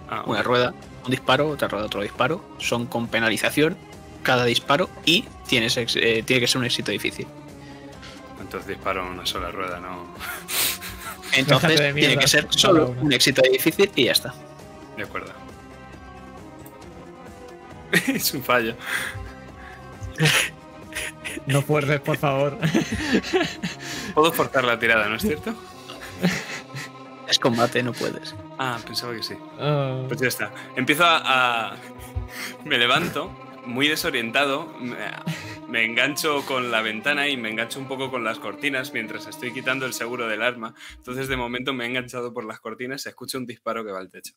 Ah, 0.10 0.24
Una 0.26 0.42
rueda, 0.42 0.74
un 1.06 1.12
disparo, 1.12 1.50
otra 1.50 1.68
rueda, 1.68 1.86
otro 1.86 2.02
disparo. 2.02 2.44
Son 2.58 2.88
con 2.88 3.08
penalización 3.08 3.78
cada 4.28 4.44
disparo 4.44 4.90
y 5.06 5.24
tienes 5.48 5.78
eh, 5.78 6.22
tiene 6.26 6.42
que 6.42 6.48
ser 6.48 6.58
un 6.60 6.66
éxito 6.66 6.92
difícil. 6.92 7.26
Entonces 8.42 8.68
disparo 8.68 9.08
una 9.10 9.26
sola 9.26 9.52
rueda, 9.52 9.80
no. 9.80 10.06
Entonces 11.34 11.96
tiene 11.96 12.18
que 12.18 12.28
ser 12.28 12.46
solo 12.50 12.94
un 13.00 13.14
éxito 13.14 13.42
difícil 13.50 13.90
y 13.96 14.04
ya 14.04 14.12
está. 14.12 14.34
De 14.98 15.04
acuerdo. 15.04 15.32
es 18.08 18.34
un 18.34 18.44
fallo. 18.44 18.76
No 21.46 21.62
fuerces, 21.62 22.02
por 22.02 22.18
favor. 22.18 22.58
Puedo 24.14 24.34
forzar 24.34 24.66
la 24.66 24.78
tirada, 24.78 25.08
¿no 25.08 25.16
es 25.16 25.22
cierto? 25.22 25.54
Es 27.30 27.40
combate, 27.40 27.82
no 27.82 27.94
puedes. 27.94 28.36
Ah, 28.60 28.78
pensaba 28.86 29.14
que 29.14 29.24
sí. 29.24 29.36
Ah, 29.58 30.02
Pues 30.10 30.20
ya 30.20 30.28
está. 30.28 30.52
Empiezo 30.76 31.06
a. 31.06 31.70
a- 31.72 31.76
Me 32.66 32.78
levanto, 32.78 33.32
muy 33.68 33.88
desorientado. 33.88 34.74
Me, 34.80 34.96
me 35.70 35.86
engancho 35.86 36.46
con 36.46 36.72
la 36.72 36.82
ventana 36.82 37.28
y 37.28 37.38
me 37.38 37.50
engancho 37.50 37.80
un 37.80 37.88
poco 37.88 38.10
con 38.10 38.24
las 38.24 38.40
cortinas 38.40 38.94
mientras 38.94 39.28
estoy 39.28 39.52
quitando 39.54 39.86
el 39.86 39.94
seguro 39.94 40.28
del 40.28 40.42
arma. 40.42 40.74
Entonces, 40.96 41.28
de 41.28 41.36
momento, 41.38 41.74
me 41.74 41.86
he 41.86 41.88
enganchado 41.88 42.34
por 42.34 42.46
las 42.46 42.60
cortinas. 42.60 43.02
Se 43.02 43.10
escucha 43.10 43.38
un 43.38 43.46
disparo 43.46 43.86
que 43.86 43.92
va 43.92 44.00
al 44.00 44.10
techo. 44.10 44.34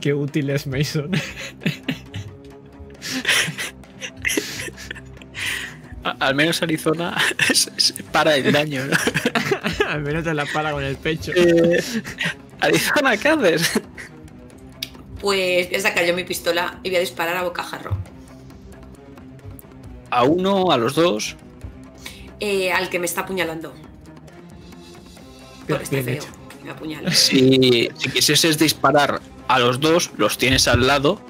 qué 0.00 0.14
útil 0.14 0.50
es 0.50 0.66
Mason. 0.68 1.10
A- 6.04 6.16
al 6.20 6.34
menos 6.34 6.62
Arizona 6.62 7.16
para 8.12 8.36
el 8.36 8.52
daño. 8.52 8.86
¿no? 8.86 8.96
Al 9.88 10.02
menos 10.02 10.24
te 10.24 10.32
la 10.32 10.46
para 10.46 10.72
con 10.72 10.82
el 10.84 10.96
pecho. 10.96 11.32
Eh, 11.34 11.82
Arizona, 12.60 13.16
¿qué 13.16 13.28
haces? 13.28 13.80
Pues 15.20 15.68
voy 15.68 15.76
a 15.76 15.80
sacar 15.80 16.04
yo 16.06 16.14
mi 16.14 16.24
pistola 16.24 16.78
y 16.82 16.88
voy 16.88 16.96
a 16.96 17.00
disparar 17.00 17.36
a 17.36 17.42
bocajarro. 17.42 17.96
A 20.10 20.24
uno, 20.24 20.70
a 20.72 20.76
los 20.76 20.94
dos. 20.94 21.36
Eh, 22.40 22.72
al 22.72 22.88
que 22.88 22.98
me 22.98 23.06
está 23.06 23.22
apuñalando. 23.22 23.74
Porque 25.68 25.84
está 25.84 26.02
feo. 26.02 26.24
Me 26.64 26.70
apuñala. 26.70 27.10
Si, 27.12 27.88
si 27.96 28.10
quisieses 28.10 28.58
disparar 28.58 29.20
a 29.48 29.58
los 29.58 29.78
dos, 29.80 30.10
los 30.16 30.36
tienes 30.38 30.66
al 30.68 30.86
lado, 30.86 31.20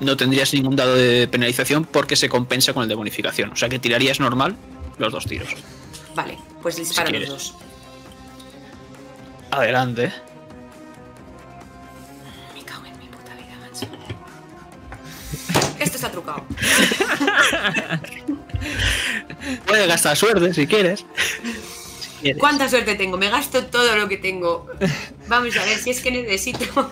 no 0.00 0.16
tendrías 0.16 0.52
ningún 0.54 0.76
dado 0.76 0.94
de 0.94 1.28
penalización 1.28 1.84
porque 1.84 2.16
se 2.16 2.28
compensa 2.28 2.72
con 2.72 2.84
el 2.84 2.88
de 2.88 2.94
bonificación. 2.94 3.50
O 3.52 3.56
sea 3.56 3.68
que 3.68 3.78
tirarías 3.78 4.18
normal 4.20 4.56
los 4.98 5.12
dos 5.12 5.26
tiros. 5.26 5.48
Vale, 6.14 6.38
pues 6.62 6.76
disparo 6.76 7.08
Si 7.08 7.12
los 7.12 7.20
quieres. 7.20 7.28
dos. 7.28 7.54
Adelante. 9.50 10.12
Esto 15.82 15.96
está 15.96 16.10
trucado. 16.10 16.44
Puedes 19.66 19.88
gastar 19.88 20.16
suerte 20.16 20.54
si 20.54 20.66
quieres. 20.66 21.04
Si 22.00 22.08
quieres. 22.20 22.40
¿Cuánta 22.40 22.68
suerte 22.68 22.94
tengo? 22.94 23.16
Me 23.18 23.28
gasto 23.30 23.64
todo 23.66 23.96
lo 23.96 24.08
que 24.08 24.16
tengo. 24.16 24.66
Vamos 25.28 25.56
a 25.56 25.64
ver, 25.64 25.78
si 25.78 25.90
es 25.90 26.00
que 26.00 26.10
necesito. 26.12 26.64
A 26.80 26.90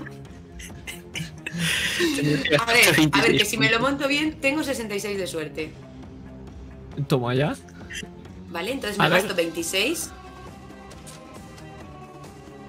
ver, 2.23 2.59
a 2.61 2.65
ver, 2.67 2.97
26 2.97 3.39
que 3.39 3.45
si 3.45 3.57
me 3.59 3.71
lo 3.71 3.79
monto 3.81 4.09
bien, 4.09 4.41
tengo 4.41 4.63
66 4.65 5.19
de 5.19 5.27
suerte. 5.27 5.73
Toma 7.07 7.35
ya. 7.35 7.55
¿Vale? 8.51 8.73
Entonces 8.73 8.99
A 8.99 9.05
me 9.05 9.11
ver. 9.11 9.21
gasto 9.23 9.35
26. 9.37 10.11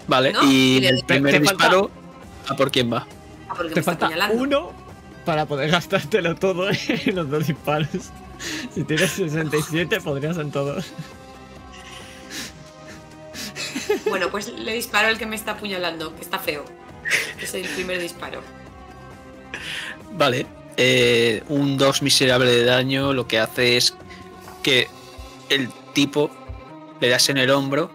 Vale, 0.08 0.34
¿no? 0.34 0.44
y 0.44 0.80
Y 0.80 0.86
el 0.86 1.04
primer 1.06 1.34
falta- 1.36 1.52
disparo, 1.52 1.92
¿a 2.48 2.56
por 2.56 2.70
quién 2.72 2.92
va? 2.94 3.08
Ah, 3.50 3.54
porque 3.56 3.70
Te 3.70 3.76
me 3.76 3.80
está 3.80 3.92
falta 3.92 4.06
apuñalando. 4.08 4.42
uno 4.44 4.72
para 5.26 5.46
poder 5.46 5.70
gastártelo 5.72 6.36
todo 6.36 6.70
en 6.88 7.16
los 7.16 7.30
dos 7.30 7.48
disparos. 7.48 7.90
Si 8.74 8.84
tienes 8.84 9.12
67, 9.12 10.02
podrías 10.02 10.38
en 10.38 10.52
todos. 10.52 10.92
Bueno, 14.10 14.30
pues 14.30 14.52
le 14.54 14.74
disparo 14.74 15.08
al 15.10 15.18
que 15.18 15.26
me 15.26 15.36
está 15.36 15.52
apuñalando, 15.52 16.16
que 16.16 16.22
está 16.22 16.40
feo. 16.40 16.66
Es 17.42 17.54
el 17.54 17.68
primer 17.70 18.00
disparo. 18.02 18.42
Vale. 20.14 20.46
eh, 20.78 21.44
un 21.50 21.78
2 21.78 22.02
miserable 22.02 22.50
de 22.50 22.64
daño 22.66 23.14
lo 23.14 23.28
que 23.28 23.40
hace 23.40 23.78
es 23.78 23.94
que 24.64 24.88
el 25.50 25.70
tipo 25.94 26.32
le 27.00 27.10
das 27.10 27.30
en 27.30 27.38
el 27.38 27.52
hombro 27.52 27.92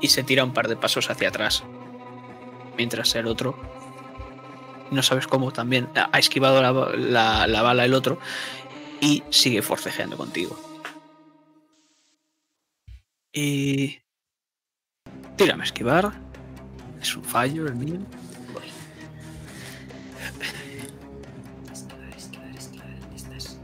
y 0.00 0.08
se 0.08 0.22
tira 0.22 0.44
un 0.44 0.52
par 0.52 0.68
de 0.68 0.76
pasos 0.76 1.10
hacia 1.10 1.28
atrás. 1.28 1.62
Mientras 2.76 3.14
el 3.14 3.26
otro, 3.26 3.56
no 4.90 5.02
sabes 5.02 5.26
cómo 5.26 5.52
también, 5.52 5.88
ha 5.94 6.18
esquivado 6.18 6.60
la, 6.62 6.72
la- 6.96 7.46
la 7.46 7.62
bala 7.62 7.84
el 7.84 7.94
otro 7.94 8.18
y 9.00 9.22
sigue 9.30 9.62
forcejeando 9.62 10.16
contigo. 10.16 10.58
Y... 13.32 13.98
Tírame 15.36 15.62
a 15.62 15.66
esquivar. 15.66 16.12
Es 17.00 17.16
un 17.16 17.24
fallo 17.24 17.66
el 17.66 17.74
mío. 17.76 17.98
Voy. 18.52 18.64
Esquivar, 21.72 22.10
esquivar, 22.16 22.50
esquivar. 22.56 23.00
¿Dónde 23.00 23.16
estás? 23.16 23.58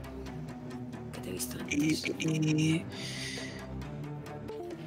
Que 1.12 1.20
te 1.20 1.28
he 1.28 1.32
visto 1.32 1.58
Y, 1.68 1.94
antes. 1.96 2.24
y- 2.24 2.84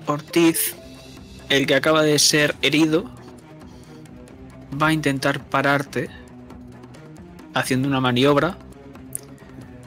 Ortiz, 0.07 0.75
el 1.49 1.67
que 1.67 1.75
acaba 1.75 2.01
de 2.01 2.17
ser 2.17 2.55
herido, 2.63 3.03
va 4.81 4.87
a 4.87 4.93
intentar 4.93 5.43
pararte 5.49 6.09
haciendo 7.53 7.87
una 7.87 7.99
maniobra. 7.99 8.57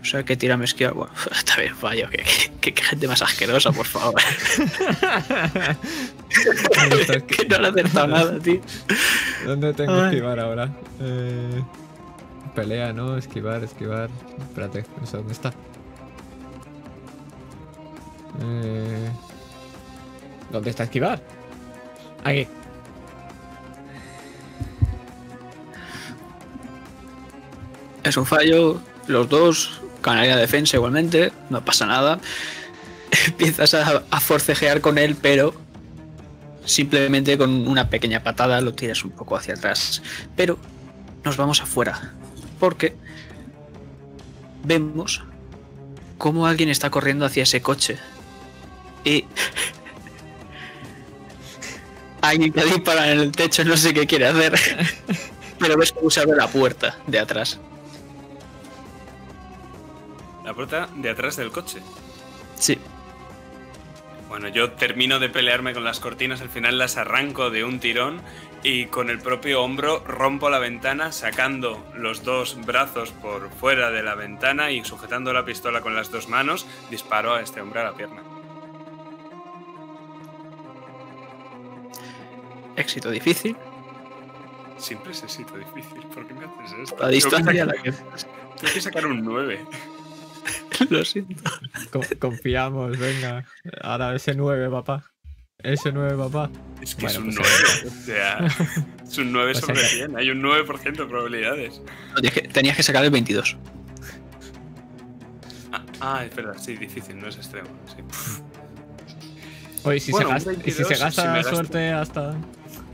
O 0.00 0.04
sea 0.04 0.24
que 0.24 0.36
tírame 0.36 0.64
esquivar. 0.64 0.94
Bueno, 0.94 1.12
está 1.36 1.56
bien, 1.60 1.76
fallo. 1.76 2.08
Que, 2.10 2.72
gente 2.74 3.06
más 3.08 3.22
asquerosa, 3.22 3.70
por 3.72 3.86
favor. 3.86 4.20
¿Dónde, 6.80 7.00
está- 7.02 7.20
que 7.20 7.44
no 7.46 7.58
le 7.58 7.66
he 7.68 7.70
acertado 7.70 8.06
nada, 8.08 8.38
tío. 8.40 8.60
dónde 9.46 9.72
tengo 9.74 9.94
que 10.00 10.06
esquivar 10.08 10.40
ahora? 10.40 10.70
Eh, 11.00 11.62
pelea, 12.54 12.92
¿no? 12.92 13.16
Esquivar, 13.16 13.62
esquivar. 13.64 14.10
Espérate, 14.40 14.84
no 15.00 15.06
sé 15.06 15.16
dónde 15.16 15.32
está. 15.32 15.52
Eh, 18.42 19.08
¿Dónde 20.50 20.70
está 20.70 20.84
esquivar? 20.84 21.22
Aquí. 22.24 22.46
Es 28.04 28.16
un 28.16 28.26
fallo. 28.26 28.80
Los 29.06 29.28
dos, 29.28 29.80
ganaría 30.02 30.36
defensa 30.36 30.76
igualmente. 30.76 31.32
No 31.50 31.64
pasa 31.64 31.86
nada. 31.86 32.20
Empiezas 33.26 33.74
a, 33.74 34.20
forcejear 34.20 34.80
con 34.80 34.98
él, 34.98 35.16
pero 35.20 35.54
simplemente 36.64 37.36
con 37.36 37.66
una 37.66 37.88
pequeña 37.90 38.22
patada 38.22 38.60
lo 38.60 38.74
tiras 38.74 39.04
un 39.04 39.10
poco 39.10 39.36
hacia 39.36 39.54
atrás. 39.54 40.02
Pero 40.36 40.58
nos 41.24 41.36
vamos 41.36 41.60
afuera. 41.60 42.14
Porque 42.58 42.96
vemos 44.64 45.22
cómo 46.18 46.46
alguien 46.46 46.68
está 46.68 46.90
corriendo 46.90 47.24
hacia 47.24 47.42
ese 47.42 47.60
coche. 47.60 47.98
Y 49.04 49.24
alguien 52.20 52.52
que 52.52 52.64
dispara 52.64 53.10
en 53.10 53.20
el 53.20 53.32
techo, 53.32 53.64
no 53.64 53.76
sé 53.76 53.92
qué 53.92 54.06
quiere 54.06 54.26
hacer. 54.26 54.58
Pero 55.58 55.76
ves 55.76 55.92
cómo 55.92 56.10
se 56.10 56.20
abre 56.20 56.36
la 56.36 56.48
puerta 56.48 56.96
de 57.06 57.18
atrás. 57.20 57.60
La 60.44 60.54
puerta 60.54 60.88
de 60.96 61.10
atrás 61.10 61.36
del 61.36 61.50
coche. 61.50 61.80
Sí. 62.56 62.78
Bueno, 64.28 64.48
yo 64.48 64.72
termino 64.72 65.18
de 65.18 65.28
pelearme 65.28 65.74
con 65.74 65.84
las 65.84 66.00
cortinas, 66.00 66.40
al 66.40 66.48
final 66.48 66.78
las 66.78 66.96
arranco 66.96 67.50
de 67.50 67.64
un 67.64 67.80
tirón 67.80 68.22
y 68.62 68.86
con 68.86 69.10
el 69.10 69.18
propio 69.18 69.62
hombro 69.62 70.02
rompo 70.06 70.48
la 70.48 70.58
ventana 70.58 71.12
sacando 71.12 71.84
los 71.94 72.24
dos 72.24 72.56
brazos 72.64 73.10
por 73.10 73.50
fuera 73.50 73.90
de 73.90 74.02
la 74.02 74.14
ventana 74.14 74.70
y 74.70 74.84
sujetando 74.84 75.32
la 75.32 75.44
pistola 75.44 75.80
con 75.80 75.94
las 75.94 76.10
dos 76.10 76.28
manos, 76.28 76.66
disparo 76.90 77.34
a 77.34 77.42
este 77.42 77.60
hombre 77.60 77.80
a 77.80 77.84
la 77.84 77.94
pierna. 77.94 78.22
Éxito 82.76 83.10
difícil. 83.10 83.56
Siempre 84.78 85.12
es 85.12 85.22
éxito 85.22 85.56
difícil, 85.56 86.02
¿por 86.14 86.26
qué 86.26 86.34
me 86.34 86.46
haces 86.46 86.78
esto? 86.84 86.96
La 87.02 87.08
distancia 87.08 87.66
la 87.66 87.72
Tengo 87.72 87.84
que. 87.84 87.90
que, 87.92 87.98
tengo 88.60 88.72
que 88.72 88.80
sacar 88.80 89.06
un 89.06 89.22
9. 89.22 89.66
Lo 90.90 91.04
siento. 91.04 91.42
Co- 91.90 92.00
confiamos, 92.18 92.98
venga. 92.98 93.44
Ahora 93.82 94.14
ese 94.14 94.34
9, 94.34 94.68
papá. 94.70 95.04
Ese 95.62 95.92
9, 95.92 96.16
papá. 96.16 96.50
Es 96.80 96.94
que 96.94 97.02
Bueno, 97.06 97.20
es 97.28 97.36
un 97.38 97.42
pues 97.42 97.82
9. 97.84 97.96
O 97.96 98.04
sea, 98.04 98.46
es 99.04 99.18
un 99.18 99.32
9 99.32 99.52
Pues 99.52 99.64
sobre 99.64 99.76
saca- 99.80 99.88
100. 99.88 100.16
Hay 100.18 100.30
un 100.30 100.42
9% 100.42 100.92
de 100.96 101.06
probabilidades. 101.06 101.80
Tenías 102.16 102.34
que, 102.34 102.40
tenías 102.48 102.76
que 102.76 102.82
sacar 102.82 103.04
el 103.04 103.10
22. 103.10 103.56
Ah, 105.72 105.84
ah, 106.00 106.24
es 106.24 106.34
verdad, 106.34 106.56
sí, 106.60 106.76
difícil, 106.76 107.18
no 107.18 107.28
es 107.28 107.36
extremo. 107.36 107.68
Sí. 107.86 108.02
Oye, 109.84 110.00
si 110.00 110.12
Bueno, 110.12 110.28
se 110.28 110.34
gasta, 110.34 110.52
y 110.52 110.54
si 110.56 110.60
22, 110.82 110.88
se 110.88 110.94
si 110.94 111.00
gasta 111.00 111.24
me 111.32 111.38
gasto. 111.38 111.54
suerte 111.56 111.90
hasta. 111.92 112.34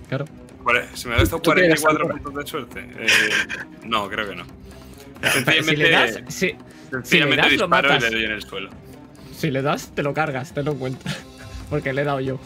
Claro. 0.09 0.25
Cuare- 0.63 0.87
¿Se 0.95 1.09
me 1.09 1.15
ha 1.15 1.19
gastado 1.19 1.43
¿Tú 1.43 1.51
qué 1.53 1.65
eres 1.67 1.81
44 1.81 2.05
ahora? 2.07 2.23
puntos 2.23 2.45
de 2.45 2.51
suerte? 2.51 2.81
Eh, 2.99 3.07
no, 3.85 4.09
creo 4.09 4.29
que 4.29 4.37
no. 4.37 4.45
Pero 5.21 5.33
si 5.33 5.39
Sencillamente, 5.45 5.77
le 5.83 5.91
das, 5.91 6.21
si, 6.29 6.55
sencillamente 6.91 7.43
das, 7.43 7.53
lo 7.53 7.67
disparo 7.67 7.89
y 7.89 7.93
matas. 7.93 8.03
le 8.03 8.17
doy 8.17 8.25
en 8.25 8.31
el 8.33 8.43
suelo. 8.43 8.71
si 9.37 9.51
le 9.51 9.63
das, 9.63 9.95
te 9.95 10.03
lo 10.03 10.15
cargas, 10.15 10.53
te 10.53 10.63
lo 10.63 10.75
cuenta. 10.75 11.11
Porque 11.71 11.93
le 11.93 12.03
he 12.03 12.05
dado 12.05 12.21
yo. 12.21 12.39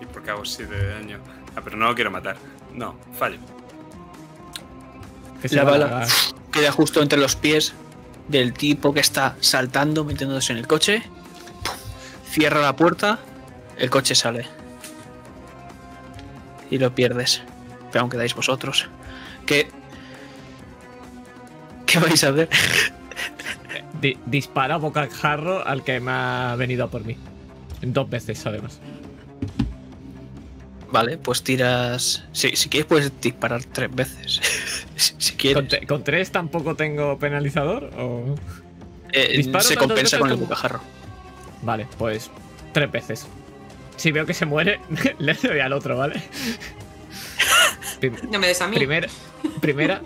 Y 0.00 0.06
porque 0.06 0.30
hago 0.30 0.44
7 0.44 0.74
de 0.74 0.88
daño. 0.88 1.18
Ah, 1.54 1.60
pero 1.62 1.76
no 1.76 1.86
lo 1.86 1.94
quiero 1.94 2.10
matar. 2.10 2.36
No, 2.74 2.98
fallo. 3.18 3.36
Que 5.42 5.48
se 5.48 5.56
La 5.56 5.64
bala 5.64 6.06
queda 6.50 6.72
justo 6.72 7.02
entre 7.02 7.18
los 7.18 7.36
pies 7.36 7.74
del 8.28 8.54
tipo 8.54 8.94
que 8.94 9.00
está 9.00 9.36
saltando, 9.40 10.04
metiéndose 10.04 10.52
en 10.52 10.58
el 10.58 10.66
coche. 10.66 11.02
Pum. 11.62 11.74
Cierra 12.30 12.60
la 12.60 12.74
puerta, 12.74 13.18
el 13.76 13.90
coche 13.90 14.14
sale. 14.14 14.46
Y 16.70 16.78
lo 16.78 16.94
pierdes. 16.94 17.42
Pero 17.92 18.02
aún 18.02 18.10
quedáis 18.10 18.34
vosotros. 18.34 18.88
¿Qué. 19.46 19.68
¿Qué 21.86 21.98
vais 21.98 22.22
a 22.24 22.28
hacer? 22.28 22.48
Di- 24.00 24.18
dispara 24.26 24.76
bocajarro 24.76 25.66
al 25.66 25.82
que 25.84 26.00
me 26.00 26.10
ha 26.12 26.54
venido 26.56 26.84
a 26.84 26.90
por 26.90 27.04
mí. 27.04 27.16
Dos 27.82 28.08
veces, 28.10 28.44
además. 28.46 28.78
Vale, 30.92 31.18
pues 31.18 31.42
tiras. 31.42 32.24
Si, 32.32 32.56
si 32.56 32.68
quieres, 32.68 32.86
puedes 32.86 33.20
disparar 33.20 33.64
tres 33.64 33.94
veces. 33.94 34.40
si, 34.96 35.14
si 35.18 35.32
quieres. 35.34 35.56
¿Con, 35.56 35.68
te- 35.68 35.86
con 35.86 36.02
tres 36.04 36.30
tampoco 36.32 36.74
tengo 36.74 37.18
penalizador? 37.18 37.90
O... 37.98 38.34
Eh, 39.12 39.36
disparo 39.36 39.64
se 39.64 39.76
compensa 39.76 40.18
con 40.18 40.30
el 40.30 40.36
bocajarro. 40.36 40.80
Vale, 41.62 41.86
pues 41.98 42.30
tres 42.72 42.90
veces. 42.90 43.26
Si 43.96 44.12
veo 44.12 44.24
que 44.24 44.34
se 44.34 44.46
muere, 44.46 44.80
le 45.18 45.34
doy 45.34 45.60
al 45.60 45.72
otro, 45.72 45.96
¿vale? 45.96 46.22
Prim- 48.00 48.16
No 48.30 48.38
me 48.38 48.46
des 48.48 48.60
a 48.62 48.66
mí. 48.68 48.76
primera, 48.76 49.08
primera, 49.60 50.00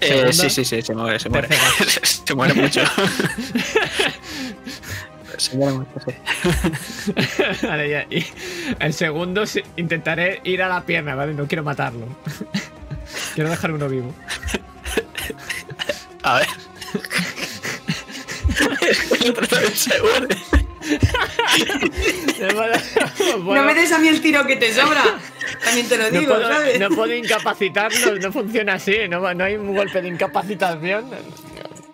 Eh, 0.00 0.32
sí, 0.32 0.48
sí, 0.50 0.64
sí, 0.64 0.82
se 0.82 0.94
muere, 0.94 1.18
se 1.18 1.28
muere. 1.28 1.48
Tercera. 1.48 2.06
se 2.24 2.34
muere 2.34 2.54
mucho. 2.54 2.80
se 5.36 5.56
muere 5.56 5.78
mucho, 5.78 6.00
sí. 6.06 6.12
Vale, 7.66 7.88
ya. 7.90 8.06
Y 8.10 8.24
el 8.78 8.92
segundo 8.92 9.44
intentaré 9.76 10.40
ir 10.44 10.62
a 10.62 10.68
la 10.68 10.82
pierna, 10.84 11.14
¿vale? 11.14 11.34
No 11.34 11.46
quiero 11.46 11.62
matarlo. 11.62 12.06
quiero 13.34 13.50
dejar 13.50 13.72
uno 13.72 13.88
vivo. 13.88 14.14
A 16.22 16.38
ver. 16.38 16.46
el 19.20 19.30
otro 19.30 19.46
también 19.46 19.74
se 19.74 20.00
muere. 20.00 20.36
No 23.38 23.64
me 23.64 23.74
des 23.74 23.92
a 23.92 23.98
mí 23.98 24.08
el 24.08 24.20
tiro 24.20 24.46
que 24.46 24.56
te 24.56 24.72
sobra. 24.72 25.02
También 25.64 25.88
te 25.88 25.96
lo 25.96 26.10
No 26.10 26.20
digo, 26.20 26.34
puedo, 26.34 26.48
¿sabes? 26.48 26.80
no 26.80 26.88
puedo 26.90 27.14
incapacitarlos, 27.14 28.20
no 28.20 28.32
funciona 28.32 28.74
así, 28.74 28.96
no, 29.08 29.34
no 29.34 29.44
hay 29.44 29.56
un 29.56 29.74
golpe 29.74 30.02
de 30.02 30.08
incapacitación. 30.08 31.10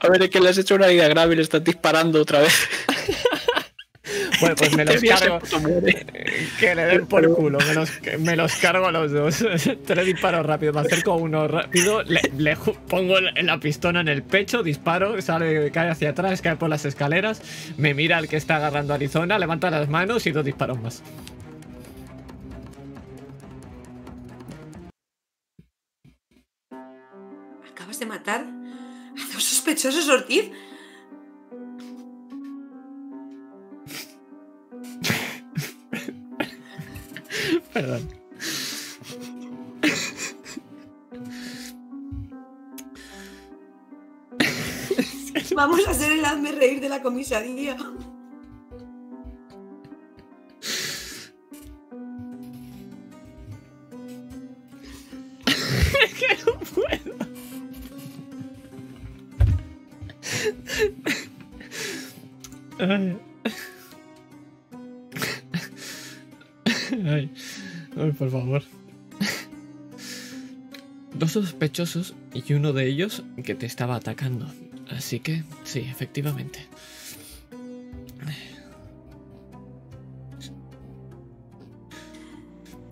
A 0.01 0.09
ver, 0.09 0.23
es 0.23 0.31
que 0.31 0.41
le 0.41 0.49
has 0.49 0.59
hecho 0.59 0.77
una 0.77 0.87
herida 0.87 1.09
grave 1.09 1.35
y 1.35 1.37
le 1.37 1.43
estás 1.43 1.63
disparando 1.65 2.23
otra 2.23 2.41
vez. 2.41 2.69
Bueno, 4.41 4.55
pues 4.57 4.77
me 4.77 4.85
los 4.85 5.03
cargo. 5.21 5.41
Que 6.61 6.75
le 6.75 6.85
den 6.85 7.07
por 7.07 7.35
culo, 7.35 7.59
me 7.59 7.75
los, 7.75 7.91
me 8.21 8.37
los 8.37 8.55
cargo 8.57 8.87
a 8.87 8.93
los 8.93 9.13
dos. 9.13 9.45
Tres 9.87 10.07
disparos 10.07 10.47
rápido, 10.47 10.73
me 10.73 10.81
acerco 10.81 11.13
a 11.13 11.17
uno 11.17 11.49
rápido, 11.49 12.03
le, 12.05 12.57
pongo 12.89 13.21
la 13.21 13.33
la 13.43 13.59
pistola 13.59 14.01
en 14.01 14.09
el 14.09 14.23
pecho, 14.23 14.63
disparo, 14.63 15.21
sale, 15.23 15.71
cae 15.71 15.91
hacia 15.91 16.11
atrás, 16.11 16.43
cae 16.43 16.57
por 16.57 16.69
las 16.69 16.85
escaleras, 16.85 17.43
me 17.77 17.95
mira 17.95 18.19
el 18.19 18.29
que 18.29 18.37
está 18.37 18.57
agarrando 18.57 18.93
a 18.93 18.97
Arizona, 18.97 19.39
levanta 19.39 19.71
las 19.71 19.89
manos 19.89 20.27
y 20.27 20.33
dos 20.33 20.45
disparos 20.45 20.81
más. 20.81 21.03
¿Acabas 27.71 27.99
de 27.99 28.07
matar 28.07 28.58
a 29.19 29.33
dos 29.33 29.45
sospechosos, 29.45 30.09
Ortiz? 30.09 30.51
Perdón. 37.73 38.09
Vamos 45.55 45.87
a 45.89 45.91
hacer 45.91 46.13
el 46.13 46.25
hazme 46.25 46.53
reír 46.53 46.81
de 46.81 46.89
la 46.89 47.03
comisaría. 47.03 47.77
Ay. 62.79 63.19
Ay. 67.05 67.31
Ay, 67.97 68.13
por 68.13 68.31
favor. 68.31 68.63
Dos 71.15 71.33
sospechosos 71.33 72.15
y 72.33 72.53
uno 72.53 72.73
de 72.73 72.87
ellos 72.87 73.25
que 73.45 73.55
te 73.55 73.67
estaba 73.67 73.97
atacando. 73.97 74.47
Así 74.91 75.21
que, 75.21 75.43
sí, 75.65 75.81
efectivamente. 75.81 76.67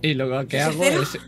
Y 0.03 0.15
lo 0.15 0.47
que 0.47 0.61
hago 0.61 0.83
es... 0.85 1.19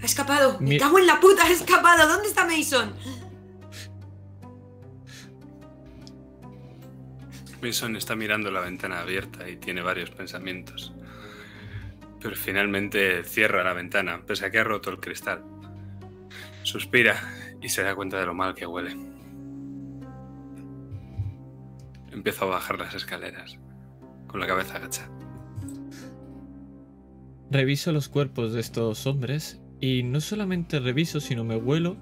Ha 0.00 0.04
escapado. 0.04 0.58
Me 0.60 0.70
Mi- 0.70 0.78
cago 0.78 0.98
en 0.98 1.06
la 1.06 1.20
puta, 1.20 1.44
ha 1.44 1.50
escapado. 1.50 2.08
¿Dónde 2.08 2.28
está 2.28 2.44
Mason? 2.44 2.92
Mason 7.62 7.96
está 7.96 8.14
mirando 8.14 8.50
la 8.50 8.60
ventana 8.60 9.00
abierta 9.00 9.48
y 9.48 9.56
tiene 9.56 9.82
varios 9.82 10.10
pensamientos. 10.10 10.92
Pero 12.20 12.36
finalmente 12.36 13.24
cierra 13.24 13.64
la 13.64 13.72
ventana, 13.72 14.22
pese 14.26 14.46
a 14.46 14.50
que 14.50 14.58
ha 14.58 14.64
roto 14.64 14.90
el 14.90 14.98
cristal. 14.98 15.42
Suspira 16.62 17.16
y 17.60 17.68
se 17.68 17.82
da 17.82 17.94
cuenta 17.94 18.18
de 18.18 18.26
lo 18.26 18.34
mal 18.34 18.54
que 18.54 18.66
huele. 18.66 18.96
Empieza 22.10 22.44
a 22.44 22.48
bajar 22.48 22.78
las 22.78 22.94
escaleras, 22.94 23.58
con 24.26 24.40
la 24.40 24.46
cabeza 24.46 24.76
agacha. 24.76 25.08
Reviso 27.50 27.92
los 27.92 28.08
cuerpos 28.08 28.52
de 28.52 28.60
estos 28.60 29.06
hombres 29.06 29.60
y 29.80 30.02
no 30.02 30.20
solamente 30.20 30.80
reviso, 30.80 31.20
sino 31.20 31.44
me 31.44 31.56
huelo 31.56 31.96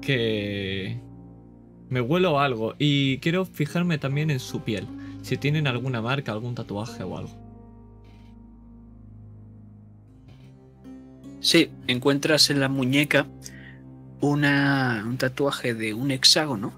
que... 0.00 1.00
Me 1.94 2.00
huelo 2.00 2.40
algo 2.40 2.74
y 2.76 3.18
quiero 3.18 3.44
fijarme 3.44 3.98
también 3.98 4.28
en 4.28 4.40
su 4.40 4.64
piel, 4.64 4.84
si 5.22 5.36
tienen 5.36 5.68
alguna 5.68 6.02
marca, 6.02 6.32
algún 6.32 6.56
tatuaje 6.56 7.04
o 7.04 7.16
algo. 7.16 7.30
Sí, 11.38 11.70
encuentras 11.86 12.50
en 12.50 12.58
la 12.58 12.68
muñeca 12.68 13.28
una, 14.20 15.04
un 15.06 15.18
tatuaje 15.18 15.72
de 15.72 15.94
un 15.94 16.10
hexágono 16.10 16.72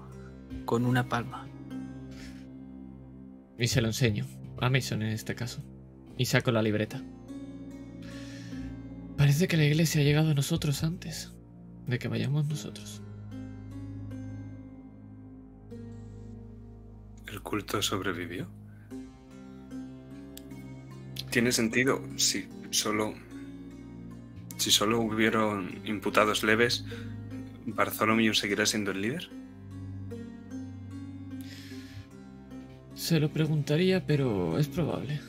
con 0.65 0.85
una 0.85 1.09
palma. 1.09 1.47
Y 3.57 3.69
se 3.69 3.81
lo 3.81 3.87
enseño, 3.87 4.27
a 4.61 4.69
Mason 4.69 5.01
en 5.01 5.13
este 5.13 5.33
caso. 5.33 5.63
Y 6.15 6.25
saco 6.25 6.51
la 6.51 6.61
libreta. 6.61 7.01
Parece 9.17 9.47
que 9.47 9.57
la 9.57 9.65
iglesia 9.65 10.01
ha 10.01 10.03
llegado 10.03 10.29
a 10.29 10.35
nosotros 10.35 10.83
antes 10.83 11.33
de 11.87 11.97
que 11.97 12.07
vayamos 12.07 12.45
nosotros. 12.45 13.01
¿El 17.37 17.43
culto 17.43 17.83
sobrevivió? 17.83 18.47
Tiene 21.29 21.51
sentido 21.51 22.01
si 22.15 22.49
solo. 22.71 23.13
Si 24.57 24.71
solo 24.71 25.01
hubieron 25.01 25.79
imputados 25.85 26.41
leves, 26.41 26.83
¿Bartholomew 27.67 28.33
seguirá 28.33 28.65
siendo 28.65 28.89
el 28.89 29.01
líder? 29.03 29.29
Se 32.95 33.19
lo 33.19 33.29
preguntaría, 33.31 34.03
pero 34.03 34.57
es 34.57 34.67
probable. 34.67 35.21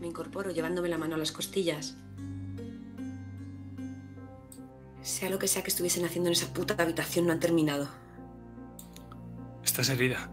Me 0.00 0.06
incorporo 0.06 0.52
llevándome 0.52 0.88
la 0.88 0.96
mano 0.96 1.16
a 1.16 1.18
las 1.18 1.32
costillas. 1.32 1.98
Sea 5.04 5.28
lo 5.28 5.38
que 5.38 5.48
sea 5.48 5.62
que 5.62 5.68
estuviesen 5.68 6.06
haciendo 6.06 6.28
en 6.30 6.32
esa 6.32 6.52
puta 6.52 6.74
habitación, 6.82 7.26
no 7.26 7.32
han 7.32 7.38
terminado. 7.40 7.88
¿Estás 9.62 9.90
herida? 9.90 10.30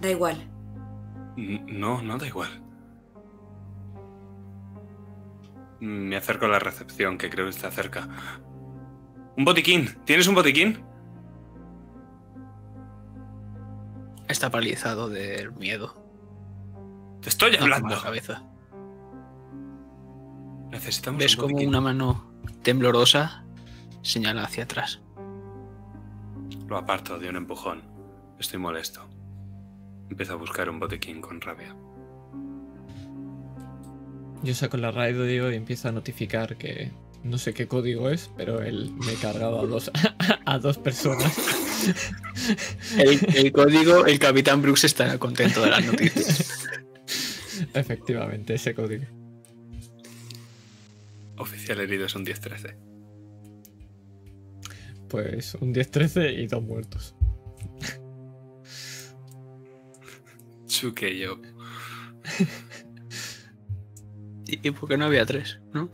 Da 0.00 0.10
igual. 0.10 0.50
N- 1.36 1.64
No, 1.68 2.02
no 2.02 2.18
da 2.18 2.26
igual. 2.26 2.60
Me 5.78 6.16
acerco 6.16 6.46
a 6.46 6.48
la 6.48 6.58
recepción, 6.58 7.18
que 7.18 7.30
creo 7.30 7.44
que 7.46 7.50
está 7.50 7.70
cerca. 7.70 8.08
¡Un 9.36 9.44
botiquín! 9.44 9.96
¿Tienes 10.04 10.26
un 10.26 10.34
botiquín? 10.34 10.84
Está 14.26 14.50
paralizado 14.50 15.08
del 15.08 15.52
miedo. 15.52 15.94
¡Te 17.20 17.28
estoy 17.28 17.52
No 17.52 17.62
hablando! 17.62 17.94
la 17.94 18.02
cabeza. 18.02 18.42
Necesitamos 20.70 21.20
Ves 21.20 21.36
un 21.36 21.40
como 21.42 21.56
una 21.58 21.80
mano 21.80 22.32
temblorosa 22.62 23.41
señala 24.02 24.44
hacia 24.44 24.64
atrás. 24.64 25.00
Lo 26.68 26.76
aparto 26.76 27.18
de 27.18 27.28
un 27.28 27.36
empujón. 27.36 27.82
Estoy 28.38 28.58
molesto. 28.58 29.08
Empiezo 30.10 30.34
a 30.34 30.36
buscar 30.36 30.68
un 30.68 30.78
botiquín 30.78 31.20
con 31.20 31.40
rabia. 31.40 31.74
Yo 34.42 34.54
saco 34.54 34.76
la 34.76 34.90
radio 34.90 35.50
y 35.52 35.54
empiezo 35.54 35.88
a 35.88 35.92
notificar 35.92 36.56
que 36.56 36.90
no 37.22 37.38
sé 37.38 37.54
qué 37.54 37.68
código 37.68 38.10
es, 38.10 38.30
pero 38.36 38.60
él 38.62 38.92
me 39.06 39.12
he 39.12 39.16
cargado 39.16 39.60
a 39.60 39.66
dos, 39.66 39.90
a 40.44 40.58
dos 40.58 40.78
personas. 40.78 41.32
El, 42.98 43.20
el 43.36 43.52
código, 43.52 44.06
el 44.06 44.18
capitán 44.18 44.60
Brooks 44.60 44.84
estará 44.84 45.18
contento 45.18 45.62
de 45.62 45.70
las 45.70 45.84
noticias. 45.84 46.68
Efectivamente, 47.74 48.54
ese 48.54 48.74
código. 48.74 49.04
Oficial 51.36 51.80
herido 51.80 52.06
es 52.06 52.14
un 52.14 52.26
10-13. 52.26 52.91
Pues 55.12 55.54
un 55.56 55.74
10-13 55.74 56.42
y 56.42 56.46
dos 56.46 56.62
muertos. 56.62 57.14
Chuque 60.66 61.18
yo. 61.18 61.36
¿Y 64.46 64.66
y 64.66 64.70
por 64.70 64.88
qué 64.88 64.96
no 64.96 65.04
había 65.04 65.26
tres? 65.26 65.60
¿no? 65.74 65.90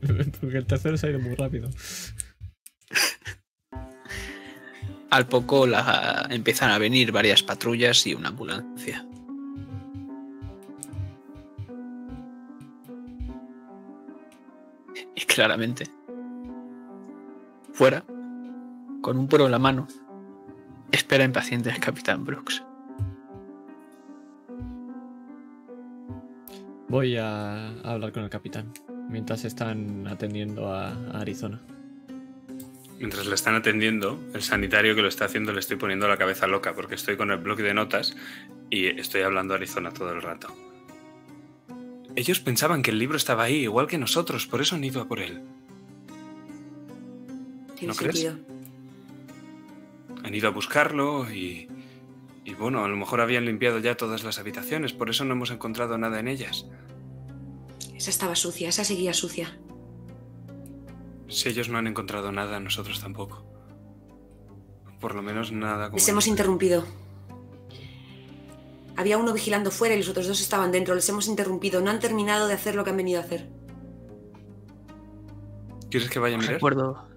Porque 0.40 0.58
el 0.58 0.66
tercero 0.66 0.96
se 0.96 1.08
ha 1.08 1.10
ido 1.10 1.18
muy 1.18 1.34
rápido. 1.34 1.68
Al 5.10 5.26
poco 5.26 5.66
la- 5.66 6.28
empiezan 6.30 6.70
a 6.70 6.78
venir 6.78 7.10
varias 7.10 7.42
patrullas 7.42 8.06
y 8.06 8.14
una 8.14 8.28
ambulancia. 8.28 9.04
Y 15.14 15.20
claramente, 15.22 15.84
fuera, 17.80 18.04
con 19.00 19.16
un 19.16 19.26
puro 19.26 19.46
en 19.46 19.52
la 19.52 19.58
mano, 19.58 19.88
espera 20.92 21.24
impaciente 21.24 21.70
el 21.70 21.80
capitán 21.80 22.26
Brooks. 22.26 22.62
Voy 26.90 27.16
a 27.16 27.70
hablar 27.80 28.12
con 28.12 28.24
el 28.24 28.28
capitán 28.28 28.70
mientras 29.08 29.46
están 29.46 30.06
atendiendo 30.08 30.70
a, 30.70 30.88
a 30.90 31.20
Arizona. 31.22 31.62
Mientras 32.98 33.26
le 33.26 33.34
están 33.34 33.54
atendiendo, 33.54 34.20
el 34.34 34.42
sanitario 34.42 34.94
que 34.94 35.00
lo 35.00 35.08
está 35.08 35.24
haciendo 35.24 35.54
le 35.54 35.60
estoy 35.60 35.78
poniendo 35.78 36.06
la 36.06 36.18
cabeza 36.18 36.46
loca 36.46 36.74
porque 36.74 36.96
estoy 36.96 37.16
con 37.16 37.30
el 37.30 37.38
bloque 37.38 37.62
de 37.62 37.72
notas 37.72 38.14
y 38.68 38.88
estoy 38.88 39.22
hablando 39.22 39.54
a 39.54 39.56
Arizona 39.56 39.90
todo 39.90 40.12
el 40.12 40.20
rato. 40.20 40.54
Ellos 42.14 42.40
pensaban 42.40 42.82
que 42.82 42.90
el 42.90 42.98
libro 42.98 43.16
estaba 43.16 43.44
ahí, 43.44 43.62
igual 43.62 43.86
que 43.86 43.96
nosotros, 43.96 44.46
por 44.46 44.60
eso 44.60 44.76
han 44.76 44.84
ido 44.84 45.00
a 45.00 45.08
por 45.08 45.20
él. 45.20 45.40
Tiene 47.80 47.94
¿No 47.94 47.98
crees? 47.98 48.30
Han 50.22 50.34
ido 50.34 50.48
a 50.48 50.50
buscarlo 50.50 51.30
y... 51.32 51.66
Y 52.44 52.54
bueno, 52.54 52.84
a 52.84 52.88
lo 52.88 52.96
mejor 52.96 53.20
habían 53.20 53.44
limpiado 53.44 53.78
ya 53.78 53.96
todas 53.96 54.24
las 54.24 54.38
habitaciones, 54.38 54.92
por 54.92 55.08
eso 55.08 55.24
no 55.24 55.32
hemos 55.32 55.50
encontrado 55.50 55.96
nada 55.98 56.20
en 56.20 56.28
ellas. 56.28 56.66
Esa 57.94 58.10
estaba 58.10 58.34
sucia, 58.34 58.68
esa 58.68 58.82
seguía 58.82 59.12
sucia. 59.12 59.58
Si 61.28 61.48
ellos 61.48 61.68
no 61.68 61.78
han 61.78 61.86
encontrado 61.86 62.32
nada, 62.32 62.58
nosotros 62.60 63.00
tampoco. 63.00 63.46
Por 65.00 65.14
lo 65.14 65.22
menos 65.22 65.52
nada 65.52 65.86
como... 65.86 65.96
Les 65.96 66.08
hemos 66.08 66.26
interrumpido. 66.26 66.84
Había 68.96 69.16
uno 69.16 69.32
vigilando 69.32 69.70
fuera 69.70 69.94
y 69.94 69.98
los 69.98 70.08
otros 70.08 70.26
dos 70.26 70.40
estaban 70.40 70.72
dentro. 70.72 70.94
Les 70.94 71.08
hemos 71.08 71.28
interrumpido. 71.28 71.80
No 71.80 71.90
han 71.90 72.00
terminado 72.00 72.48
de 72.48 72.54
hacer 72.54 72.74
lo 72.74 72.84
que 72.84 72.90
han 72.90 72.96
venido 72.96 73.20
a 73.20 73.24
hacer. 73.24 73.48
¿Quieres 75.90 76.10
que 76.10 76.18
vaya 76.18 76.36
a 76.36 76.38
mirar? 76.38 76.54
recuerdo. 76.54 77.09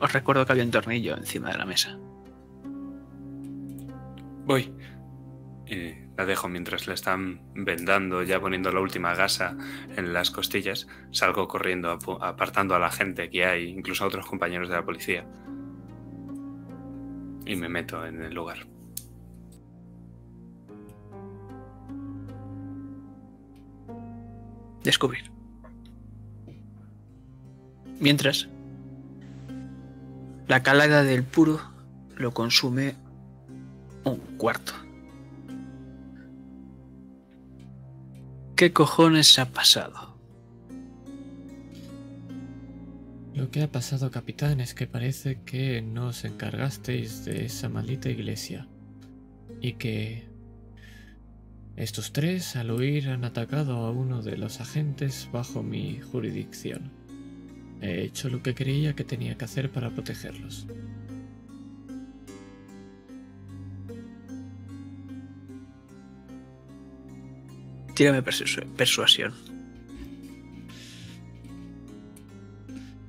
Os 0.00 0.12
recuerdo 0.12 0.46
que 0.46 0.52
había 0.52 0.64
un 0.64 0.70
tornillo 0.70 1.16
encima 1.16 1.50
de 1.50 1.58
la 1.58 1.66
mesa. 1.66 1.98
Voy. 4.46 4.72
Y 5.66 5.94
la 6.16 6.24
dejo 6.24 6.48
mientras 6.48 6.88
le 6.88 6.94
están 6.94 7.40
vendando, 7.54 8.22
ya 8.22 8.40
poniendo 8.40 8.72
la 8.72 8.80
última 8.80 9.14
gasa 9.14 9.56
en 9.96 10.12
las 10.12 10.30
costillas. 10.30 10.88
Salgo 11.12 11.46
corriendo, 11.46 11.98
apartando 12.20 12.74
a 12.74 12.78
la 12.78 12.90
gente 12.90 13.30
que 13.30 13.44
hay, 13.44 13.68
incluso 13.68 14.04
a 14.04 14.08
otros 14.08 14.26
compañeros 14.26 14.68
de 14.68 14.74
la 14.74 14.84
policía. 14.84 15.26
Y 17.44 17.56
me 17.56 17.68
meto 17.68 18.04
en 18.06 18.22
el 18.22 18.34
lugar. 18.34 18.66
Descubrir. 24.82 25.30
Mientras, 28.00 28.48
La 30.50 30.64
calada 30.64 31.04
del 31.04 31.22
puro 31.22 31.60
lo 32.16 32.34
consume 32.34 32.96
un 34.02 34.16
cuarto. 34.36 34.72
¿Qué 38.56 38.72
cojones 38.72 39.38
ha 39.38 39.52
pasado? 39.52 40.18
Lo 43.32 43.52
que 43.52 43.62
ha 43.62 43.70
pasado, 43.70 44.10
capitán, 44.10 44.60
es 44.60 44.74
que 44.74 44.88
parece 44.88 45.40
que 45.44 45.82
no 45.82 46.08
os 46.08 46.24
encargasteis 46.24 47.24
de 47.24 47.44
esa 47.44 47.68
maldita 47.68 48.08
iglesia. 48.08 48.66
Y 49.60 49.74
que 49.74 50.26
estos 51.76 52.12
tres, 52.12 52.56
al 52.56 52.72
huir, 52.72 53.10
han 53.10 53.24
atacado 53.24 53.76
a 53.86 53.92
uno 53.92 54.20
de 54.20 54.36
los 54.36 54.60
agentes 54.60 55.28
bajo 55.30 55.62
mi 55.62 56.00
jurisdicción. 56.00 56.99
He 57.80 58.02
hecho 58.02 58.28
lo 58.28 58.42
que 58.42 58.54
creía 58.54 58.94
que 58.94 59.04
tenía 59.04 59.36
que 59.36 59.44
hacer 59.46 59.70
para 59.70 59.90
protegerlos. 59.90 60.66
Tírame 67.94 68.22
persu- 68.22 68.64
persuasión. 68.76 69.32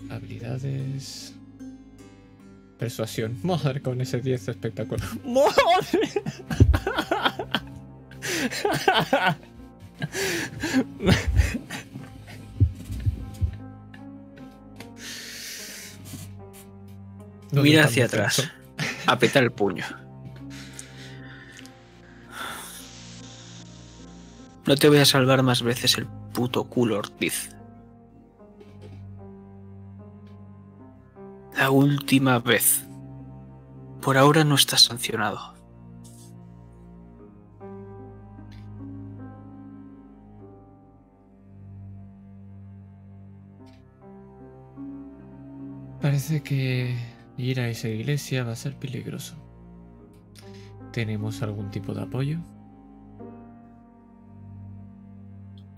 Habilidades. 0.09 1.33
Persuasión. 2.77 3.37
Madre 3.43 3.81
con 3.81 4.01
ese 4.01 4.19
10 4.21 4.49
espectacular. 4.49 5.07
¡Madre! 5.25 6.09
Mira 17.51 17.85
hacia 17.85 18.05
atrás. 18.05 18.49
Apretar 19.05 19.43
el 19.43 19.51
puño. 19.51 19.85
No 24.65 24.75
te 24.75 24.87
voy 24.87 24.99
a 24.99 25.05
salvar 25.05 25.43
más 25.43 25.63
veces 25.63 25.97
el 25.97 26.05
puto 26.05 26.63
culo, 26.65 26.99
Ortiz. 26.99 27.49
La 31.57 31.69
última 31.71 32.39
vez. 32.39 32.85
Por 34.01 34.17
ahora 34.17 34.43
no 34.43 34.55
estás 34.55 34.81
sancionado. 34.81 35.55
Parece 46.01 46.41
que 46.41 47.10
ir 47.37 47.59
a 47.59 47.69
esa 47.69 47.87
iglesia 47.89 48.43
va 48.43 48.53
a 48.53 48.55
ser 48.55 48.77
peligroso. 48.77 49.35
¿Tenemos 50.91 51.41
algún 51.41 51.71
tipo 51.71 51.93
de 51.93 52.01
apoyo? 52.01 52.39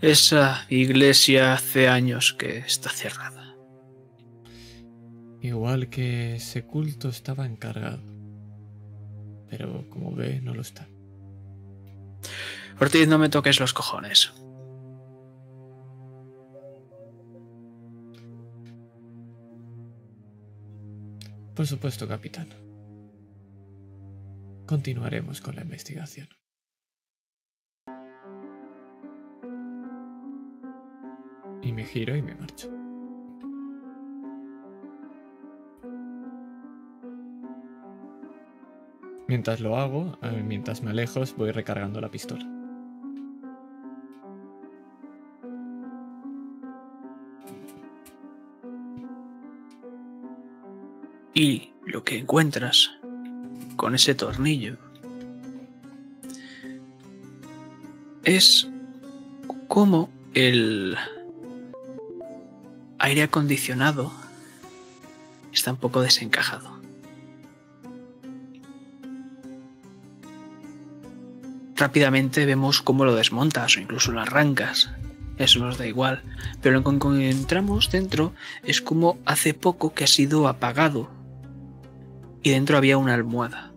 Esa 0.01 0.65
iglesia 0.69 1.53
hace 1.53 1.87
años 1.87 2.33
que 2.33 2.57
está 2.57 2.89
cerrada. 2.89 3.55
Igual 5.41 5.89
que 5.89 6.35
ese 6.35 6.65
culto 6.65 7.09
estaba 7.09 7.45
encargado. 7.45 8.01
Pero 9.49 9.89
como 9.89 10.13
ve, 10.13 10.41
no 10.41 10.53
lo 10.53 10.61
está. 10.61 10.87
Ortiz, 12.79 13.07
no 13.07 13.17
me 13.17 13.29
toques 13.29 13.59
los 13.59 13.73
cojones. 13.73 14.33
Por 21.55 21.67
supuesto, 21.67 22.07
capitán. 22.07 22.49
Continuaremos 24.65 25.39
con 25.39 25.55
la 25.55 25.61
investigación. 25.61 26.27
Y 31.61 31.71
me 31.71 31.85
giro 31.85 32.15
y 32.15 32.21
me 32.21 32.33
marcho. 32.35 32.71
Mientras 39.27 39.61
lo 39.61 39.77
hago, 39.77 40.17
eh, 40.21 40.43
mientras 40.43 40.81
me 40.81 40.89
alejo, 40.89 41.21
voy 41.37 41.51
recargando 41.51 42.01
la 42.01 42.09
pistola. 42.09 42.52
Y 51.33 51.71
lo 51.85 52.03
que 52.03 52.17
encuentras 52.17 52.91
con 53.75 53.95
ese 53.95 54.13
tornillo 54.15 54.77
es 58.23 58.67
como 59.67 60.09
el 60.33 60.95
aire 62.99 63.23
acondicionado 63.23 64.11
está 65.51 65.71
un 65.71 65.77
poco 65.77 66.01
desencajado. 66.01 66.71
Rápidamente 71.75 72.45
vemos 72.45 72.81
cómo 72.81 73.03
lo 73.03 73.15
desmontas 73.15 73.75
o 73.75 73.79
incluso 73.79 74.11
lo 74.11 74.21
arrancas. 74.21 74.91
Eso 75.37 75.59
nos 75.59 75.77
da 75.77 75.87
igual. 75.87 76.21
Pero 76.61 76.75
lo 76.75 76.83
que 76.83 76.91
encontramos 76.91 77.91
dentro 77.91 78.33
es 78.63 78.81
como 78.81 79.17
hace 79.25 79.53
poco 79.53 79.93
que 79.93 80.03
ha 80.03 80.07
sido 80.07 80.47
apagado 80.47 81.09
y 82.43 82.51
dentro 82.51 82.77
había 82.77 82.97
una 82.97 83.13
almohada. 83.13 83.71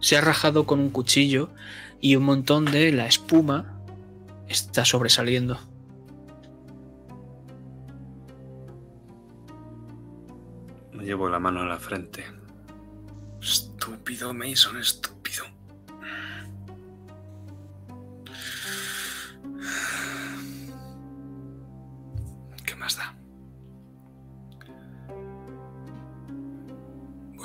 Se 0.00 0.16
ha 0.16 0.20
rajado 0.22 0.64
con 0.64 0.80
un 0.80 0.90
cuchillo 0.90 1.50
y 2.00 2.16
un 2.16 2.24
montón 2.24 2.64
de 2.64 2.90
la 2.92 3.06
espuma 3.06 3.78
está 4.48 4.84
sobresaliendo. 4.84 5.58
Me 10.92 11.04
llevo 11.04 11.28
la 11.28 11.38
mano 11.38 11.60
a 11.60 11.66
la 11.66 11.78
frente. 11.78 12.24
Estúpido, 13.40 14.32
Mason, 14.32 14.78
estúpido. 14.78 15.17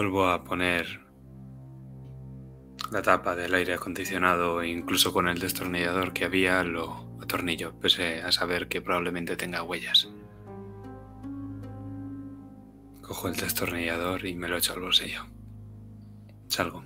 Vuelvo 0.03 0.27
a 0.27 0.43
poner 0.43 0.99
la 2.91 3.01
tapa 3.01 3.37
del 3.37 3.53
aire 3.53 3.75
acondicionado 3.75 4.61
incluso 4.61 5.13
con 5.13 5.29
el 5.29 5.39
destornillador 5.39 6.11
que 6.11 6.25
había 6.25 6.61
lo 6.65 7.17
atornillo, 7.21 7.79
pese 7.79 8.21
a 8.21 8.33
saber 8.33 8.67
que 8.67 8.81
probablemente 8.81 9.37
tenga 9.37 9.63
huellas. 9.63 10.09
Cojo 13.01 13.29
el 13.29 13.37
destornillador 13.37 14.25
y 14.25 14.35
me 14.35 14.49
lo 14.49 14.57
echo 14.57 14.73
al 14.73 14.81
bolsillo. 14.81 15.25
Salgo. 16.49 16.83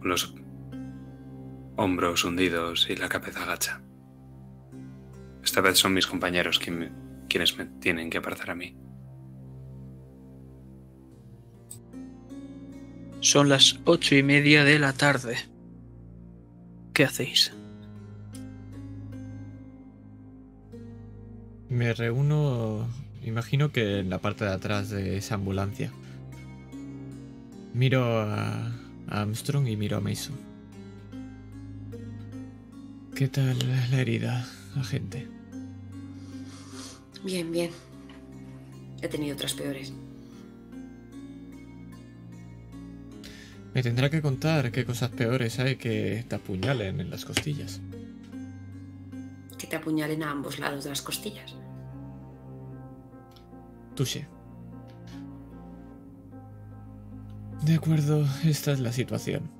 Los 0.00 0.34
hombros 1.76 2.24
hundidos 2.24 2.88
y 2.88 2.96
la 2.96 3.10
cabeza 3.10 3.42
agacha. 3.42 3.82
Esta 5.44 5.60
vez 5.60 5.76
son 5.76 5.92
mis 5.92 6.06
compañeros 6.06 6.58
quienes 6.58 7.58
me 7.58 7.66
tienen 7.66 8.08
que 8.08 8.16
apartar 8.16 8.48
a 8.48 8.54
mí. 8.54 8.78
Son 13.22 13.48
las 13.48 13.80
ocho 13.84 14.14
y 14.14 14.22
media 14.22 14.64
de 14.64 14.78
la 14.78 14.92
tarde. 14.92 15.38
¿Qué 16.92 17.04
hacéis? 17.04 17.52
Me 21.70 21.94
reúno, 21.94 22.86
imagino 23.24 23.72
que 23.72 24.00
en 24.00 24.10
la 24.10 24.18
parte 24.18 24.44
de 24.44 24.52
atrás 24.52 24.90
de 24.90 25.16
esa 25.16 25.36
ambulancia. 25.36 25.90
Miro 27.72 28.20
a 28.20 28.70
a 29.08 29.20
Armstrong 29.20 29.68
y 29.68 29.76
miro 29.76 29.96
a 29.96 30.00
Mason. 30.00 30.36
¿Qué 33.14 33.28
tal 33.28 33.58
la 33.90 34.00
herida, 34.00 34.48
agente? 34.76 35.28
Bien, 37.22 37.50
bien. 37.52 37.70
He 39.00 39.08
tenido 39.08 39.34
otras 39.34 39.54
peores. 39.54 39.92
Me 43.74 43.82
tendrá 43.82 44.10
que 44.10 44.20
contar 44.20 44.70
qué 44.70 44.84
cosas 44.84 45.10
peores 45.10 45.58
hay 45.58 45.76
que 45.76 46.24
te 46.28 46.36
apuñalen 46.36 47.00
en 47.00 47.10
las 47.10 47.24
costillas. 47.24 47.80
Que 49.58 49.66
te 49.66 49.76
apuñalen 49.76 50.22
a 50.22 50.30
ambos 50.30 50.58
lados 50.58 50.84
de 50.84 50.90
las 50.90 51.00
costillas. 51.00 51.54
Touché. 53.94 54.28
De 57.64 57.74
acuerdo, 57.74 58.26
esta 58.44 58.72
es 58.72 58.80
la 58.80 58.92
situación. 58.92 59.50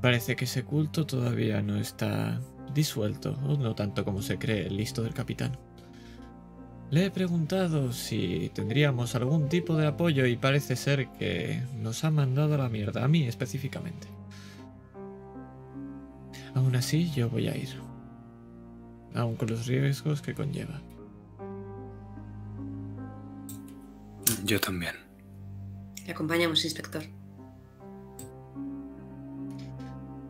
Parece 0.00 0.36
que 0.36 0.44
ese 0.44 0.62
culto 0.62 1.06
todavía 1.06 1.60
no 1.60 1.76
está 1.76 2.40
disuelto, 2.72 3.32
o 3.44 3.56
no 3.56 3.74
tanto 3.74 4.04
como 4.04 4.22
se 4.22 4.38
cree 4.38 4.66
el 4.66 4.76
listo 4.76 5.02
del 5.02 5.14
capitán. 5.14 5.58
Le 6.90 7.04
he 7.04 7.10
preguntado 7.10 7.92
si 7.92 8.50
tendríamos 8.54 9.14
algún 9.14 9.50
tipo 9.50 9.76
de 9.76 9.86
apoyo 9.86 10.24
y 10.24 10.36
parece 10.36 10.74
ser 10.74 11.08
que 11.18 11.62
nos 11.76 12.02
ha 12.04 12.10
mandado 12.10 12.54
a 12.54 12.58
la 12.58 12.70
mierda, 12.70 13.04
a 13.04 13.08
mí 13.08 13.24
específicamente. 13.24 14.08
Aún 16.54 16.74
así, 16.76 17.10
yo 17.10 17.28
voy 17.28 17.48
a 17.48 17.56
ir. 17.56 17.68
Aun 19.14 19.36
con 19.36 19.50
los 19.50 19.66
riesgos 19.66 20.22
que 20.22 20.34
conlleva. 20.34 20.80
Yo 24.44 24.58
también. 24.58 24.94
Le 26.06 26.12
acompañamos, 26.12 26.64
inspector. 26.64 27.02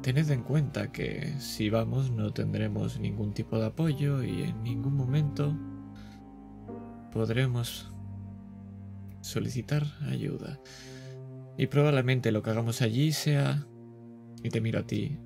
Tened 0.02 0.30
en 0.30 0.42
cuenta 0.42 0.90
que 0.90 1.34
si 1.38 1.70
vamos 1.70 2.10
no 2.10 2.32
tendremos 2.32 2.98
ningún 2.98 3.32
tipo 3.32 3.58
de 3.58 3.66
apoyo 3.66 4.24
y 4.24 4.42
en 4.42 4.62
ningún 4.62 4.96
momento 4.96 5.54
podremos 7.12 7.90
solicitar 9.20 9.84
ayuda. 10.08 10.60
Y 11.56 11.66
probablemente 11.66 12.32
lo 12.32 12.42
que 12.42 12.50
hagamos 12.50 12.82
allí 12.82 13.12
sea... 13.12 13.66
Y 14.42 14.50
te 14.50 14.60
miro 14.60 14.78
a 14.78 14.86
ti, 14.86 15.18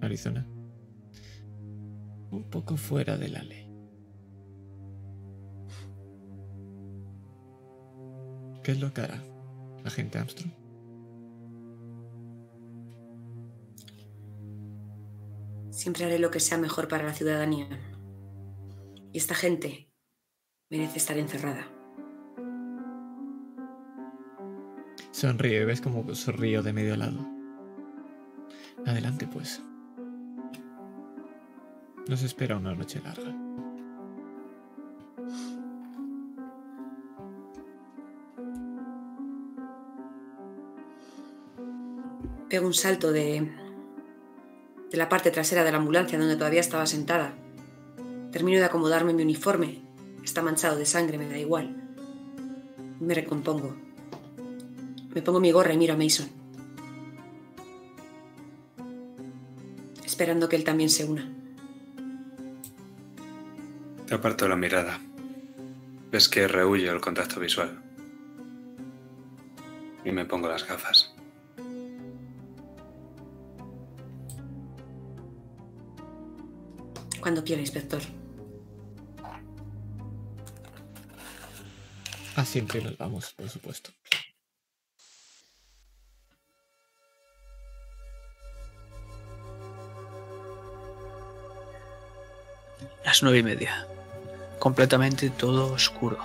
Arizona. 0.00 0.46
Un 2.30 2.48
poco 2.48 2.76
fuera 2.76 3.16
de 3.16 3.28
la 3.28 3.42
ley. 3.42 3.68
¿Qué 8.62 8.72
es 8.72 8.80
lo 8.80 8.92
que 8.92 9.00
hará, 9.00 9.20
agente 9.84 10.18
Armstrong? 10.18 10.52
Siempre 15.70 16.04
haré 16.04 16.18
lo 16.18 16.30
que 16.30 16.40
sea 16.40 16.58
mejor 16.58 16.86
para 16.86 17.04
la 17.04 17.14
ciudadanía. 17.14 17.68
Y 19.12 19.18
esta 19.18 19.34
gente 19.34 19.89
merece 20.70 20.98
estar 20.98 21.18
encerrada. 21.18 21.66
Sonríe, 25.10 25.64
ves 25.64 25.80
como 25.80 26.14
sonrío 26.14 26.62
de 26.62 26.72
medio 26.72 26.96
lado. 26.96 27.18
Adelante, 28.86 29.26
pues. 29.26 29.60
Nos 32.08 32.22
espera 32.22 32.56
una 32.56 32.74
noche 32.74 33.00
larga. 33.04 33.34
Pego 42.48 42.66
un 42.66 42.74
salto 42.74 43.12
de, 43.12 43.52
de 44.90 44.96
la 44.96 45.08
parte 45.08 45.30
trasera 45.30 45.62
de 45.62 45.70
la 45.70 45.78
ambulancia 45.78 46.18
donde 46.18 46.36
todavía 46.36 46.60
estaba 46.60 46.86
sentada. 46.86 47.34
Termino 48.32 48.58
de 48.58 48.64
acomodarme 48.64 49.12
mi 49.12 49.22
uniforme. 49.22 49.89
Está 50.24 50.42
manchado 50.42 50.76
de 50.76 50.86
sangre, 50.86 51.18
me 51.18 51.28
da 51.28 51.38
igual. 51.38 51.76
Me 53.00 53.14
recompongo. 53.14 53.74
Me 55.14 55.22
pongo 55.22 55.40
mi 55.40 55.50
gorra 55.50 55.72
y 55.72 55.78
miro 55.78 55.94
a 55.94 55.96
Mason. 55.96 56.28
Esperando 60.04 60.48
que 60.48 60.56
él 60.56 60.64
también 60.64 60.90
se 60.90 61.04
una. 61.04 61.30
Te 64.06 64.14
aparto 64.14 64.48
la 64.48 64.56
mirada. 64.56 65.00
Ves 66.10 66.28
que 66.28 66.46
rehuyo 66.48 66.92
el 66.92 67.00
contacto 67.00 67.40
visual. 67.40 67.82
Y 70.04 70.12
me 70.12 70.24
pongo 70.24 70.48
las 70.48 70.66
gafas. 70.66 71.14
Cuando 77.20 77.44
quiera, 77.44 77.60
inspector. 77.60 78.00
Así 82.40 82.62
que 82.62 82.80
nos 82.80 82.96
vamos, 82.96 83.34
por 83.34 83.50
supuesto. 83.50 83.90
Las 93.04 93.22
nueve 93.22 93.40
y 93.40 93.42
media. 93.42 93.86
Completamente 94.58 95.28
todo 95.28 95.70
oscuro. 95.70 96.18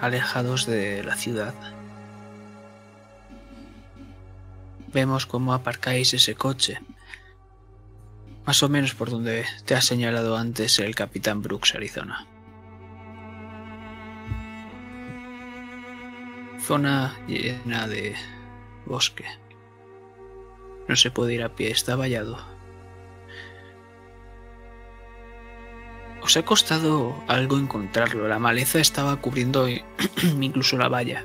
Alejados 0.00 0.66
de 0.66 1.04
la 1.04 1.14
ciudad. 1.14 1.54
Vemos 4.92 5.26
cómo 5.26 5.54
aparcáis 5.54 6.12
ese 6.12 6.34
coche. 6.34 6.80
Más 8.44 8.64
o 8.64 8.68
menos 8.68 8.96
por 8.96 9.10
donde 9.10 9.46
te 9.64 9.76
ha 9.76 9.80
señalado 9.80 10.36
antes 10.36 10.80
el 10.80 10.96
capitán 10.96 11.40
Brooks, 11.40 11.76
Arizona. 11.76 12.26
Zona 16.66 17.16
llena 17.28 17.86
de 17.86 18.16
bosque. 18.86 19.24
No 20.88 20.96
se 20.96 21.12
puede 21.12 21.34
ir 21.34 21.44
a 21.44 21.54
pie, 21.54 21.70
está 21.70 21.94
vallado. 21.94 22.38
Os 26.20 26.36
ha 26.36 26.44
costado 26.44 27.22
algo 27.28 27.56
encontrarlo. 27.56 28.26
La 28.26 28.40
maleza 28.40 28.80
estaba 28.80 29.14
cubriendo 29.20 29.68
incluso 30.40 30.76
la 30.76 30.88
valla. 30.88 31.24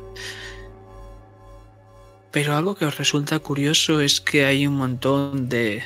Pero 2.30 2.55
algo 2.55 2.76
que 2.76 2.85
os 2.85 2.99
resulta 2.99 3.39
curioso 3.39 3.99
es 3.99 4.22
que 4.22 4.45
hay 4.45 4.68
un 4.68 4.76
montón 4.76 5.49
de 5.49 5.84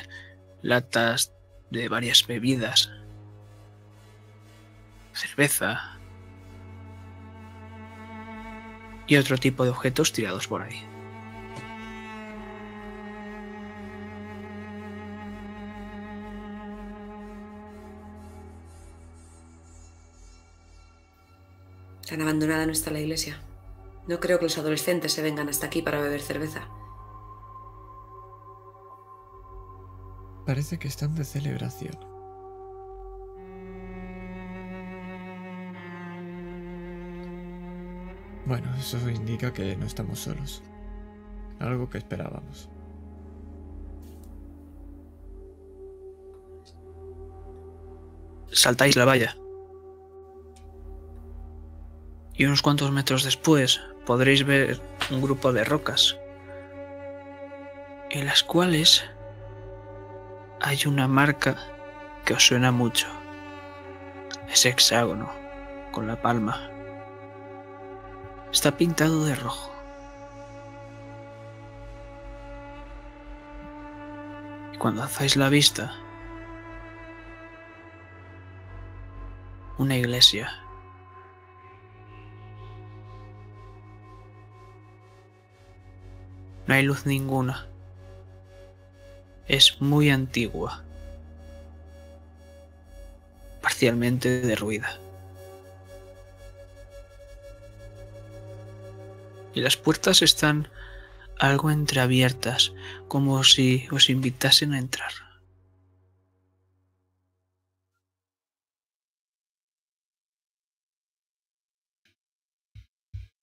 latas 0.60 1.32
de 1.70 1.88
varias 1.88 2.26
bebidas, 2.26 2.90
cerveza 5.14 5.95
y 9.06 9.16
otro 9.16 9.38
tipo 9.38 9.64
de 9.64 9.70
objetos 9.70 10.12
tirados 10.12 10.48
por 10.48 10.62
ahí. 10.62 10.82
Tan 22.08 22.22
abandonada 22.22 22.66
no 22.66 22.72
está 22.72 22.90
la 22.90 23.00
iglesia. 23.00 23.38
No 24.06 24.20
creo 24.20 24.38
que 24.38 24.44
los 24.44 24.56
adolescentes 24.58 25.12
se 25.12 25.22
vengan 25.22 25.48
hasta 25.48 25.66
aquí 25.66 25.82
para 25.82 26.00
beber 26.00 26.22
cerveza. 26.22 26.68
Parece 30.46 30.78
que 30.78 30.86
están 30.86 31.16
de 31.16 31.24
celebración. 31.24 32.15
Bueno, 38.46 38.72
eso 38.76 38.96
indica 39.10 39.52
que 39.52 39.76
no 39.76 39.86
estamos 39.86 40.20
solos. 40.20 40.62
Algo 41.58 41.90
que 41.90 41.98
esperábamos. 41.98 42.68
Saltáis 48.52 48.94
la 48.94 49.04
valla. 49.04 49.36
Y 52.34 52.44
unos 52.44 52.62
cuantos 52.62 52.92
metros 52.92 53.24
después 53.24 53.80
podréis 54.04 54.44
ver 54.44 54.80
un 55.10 55.20
grupo 55.20 55.52
de 55.52 55.64
rocas, 55.64 56.16
en 58.10 58.26
las 58.26 58.44
cuales 58.44 59.04
hay 60.60 60.86
una 60.86 61.08
marca 61.08 61.56
que 62.24 62.34
os 62.34 62.46
suena 62.46 62.70
mucho. 62.70 63.08
Ese 64.48 64.68
hexágono 64.68 65.30
con 65.90 66.06
la 66.06 66.20
palma. 66.22 66.75
Está 68.52 68.76
pintado 68.76 69.24
de 69.24 69.34
rojo. 69.34 69.70
Y 74.72 74.78
cuando 74.78 75.02
alzáis 75.02 75.36
la 75.36 75.48
vista, 75.48 75.94
una 79.78 79.96
iglesia. 79.96 80.50
No 86.66 86.74
hay 86.74 86.82
luz 86.82 87.06
ninguna. 87.06 87.66
Es 89.46 89.80
muy 89.80 90.10
antigua. 90.10 90.82
Parcialmente 93.62 94.40
derruida. 94.40 94.98
Y 99.56 99.62
las 99.62 99.78
puertas 99.78 100.20
están 100.20 100.68
algo 101.38 101.70
entreabiertas, 101.70 102.74
como 103.08 103.42
si 103.42 103.88
os 103.90 104.10
invitasen 104.10 104.74
a 104.74 104.78
entrar. 104.78 105.12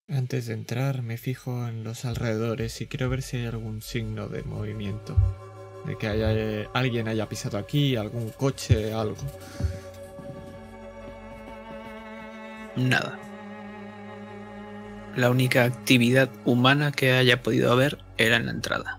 Antes 0.06 0.46
de 0.46 0.54
entrar 0.54 1.02
me 1.02 1.16
fijo 1.18 1.66
en 1.66 1.82
los 1.82 2.04
alrededores 2.04 2.80
y 2.80 2.86
quiero 2.86 3.10
ver 3.10 3.20
si 3.20 3.38
hay 3.38 3.46
algún 3.46 3.82
signo 3.82 4.28
de 4.28 4.44
movimiento. 4.44 5.16
De 5.84 5.98
que 5.98 6.06
haya, 6.06 6.70
alguien 6.74 7.08
haya 7.08 7.28
pisado 7.28 7.58
aquí, 7.58 7.96
algún 7.96 8.30
coche, 8.30 8.92
algo. 8.92 9.16
nada. 12.76 13.33
La 15.16 15.30
única 15.30 15.62
actividad 15.62 16.28
humana 16.44 16.90
que 16.90 17.12
haya 17.12 17.40
podido 17.40 17.70
haber 17.70 17.98
era 18.16 18.36
en 18.36 18.46
la 18.46 18.52
entrada. 18.52 18.98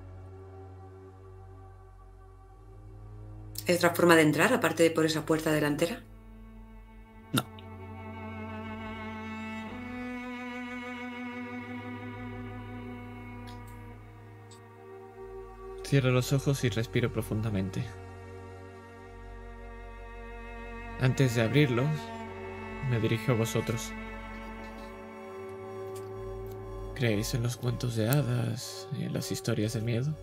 ¿Hay 3.67 3.75
otra 3.75 3.93
forma 3.93 4.15
de 4.15 4.21
entrar 4.21 4.53
aparte 4.53 4.83
de 4.83 4.91
por 4.91 5.05
esa 5.05 5.25
puerta 5.25 5.51
delantera? 5.51 6.03
No. 7.33 7.43
Cierro 15.83 16.11
los 16.11 16.31
ojos 16.31 16.63
y 16.63 16.69
respiro 16.69 17.11
profundamente. 17.11 17.83
Antes 21.01 21.35
de 21.35 21.41
abrirlos, 21.41 21.89
me 22.89 23.01
dirijo 23.01 23.33
a 23.33 23.35
vosotros. 23.35 23.91
¿Creéis 26.95 27.33
en 27.33 27.43
los 27.43 27.57
cuentos 27.57 27.97
de 27.97 28.07
hadas 28.07 28.87
y 28.97 29.03
en 29.03 29.13
las 29.13 29.29
historias 29.29 29.73
del 29.73 29.83
miedo? 29.83 30.15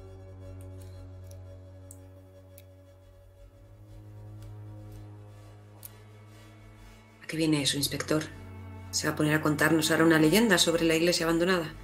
¿A 7.22 7.26
qué 7.26 7.36
viene 7.36 7.60
eso, 7.62 7.76
inspector? 7.76 8.22
¿Se 8.90 9.06
va 9.06 9.12
a 9.12 9.16
poner 9.16 9.34
a 9.34 9.42
contarnos 9.42 9.90
ahora 9.90 10.04
una 10.04 10.18
leyenda 10.18 10.56
sobre 10.56 10.84
la 10.84 10.94
iglesia 10.94 11.26
abandonada? 11.26 11.74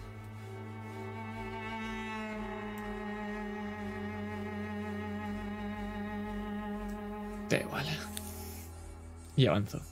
Da 7.51 7.59
igual. 7.59 7.87
Y 9.37 9.47
avanzo. 9.47 9.83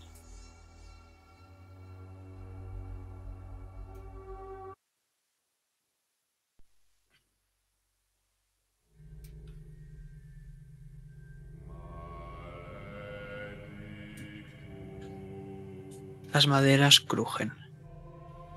Las 16.37 16.49
maderas 16.49 17.01
crujen 17.01 17.55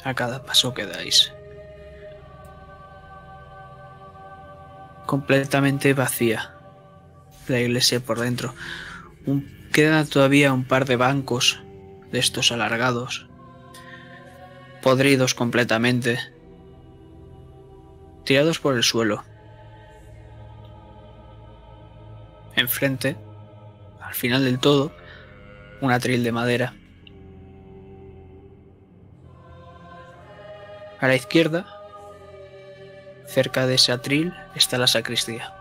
a 0.04 0.14
cada 0.14 0.44
paso 0.44 0.74
que 0.74 0.86
dais. 0.86 1.32
Completamente 5.06 5.94
vacía 5.94 6.56
la 7.48 7.62
iglesia 7.62 8.02
por 8.02 8.20
dentro. 8.20 8.54
Un, 9.26 9.48
queda 9.72 10.04
todavía 10.04 10.52
un 10.52 10.66
par 10.66 10.84
de 10.84 10.98
bancos 10.98 11.62
de 12.12 12.20
estos 12.20 12.52
alargados, 12.52 13.30
podridos 14.82 15.34
completamente, 15.34 16.20
tirados 18.26 18.60
por 18.60 18.76
el 18.76 18.84
suelo. 18.84 19.24
Enfrente, 22.58 23.16
al 24.02 24.16
final 24.16 24.44
del 24.44 24.60
todo, 24.60 24.92
un 25.80 25.94
atril 25.94 26.26
de 26.26 26.34
madera. 26.34 26.74
A 31.00 31.08
la 31.08 31.16
izquierda, 31.16 31.66
cerca 33.26 33.66
de 33.66 33.76
ese 33.76 33.94
atril, 33.94 34.34
está 34.54 34.78
la 34.78 34.88
sacristía. 34.88 35.54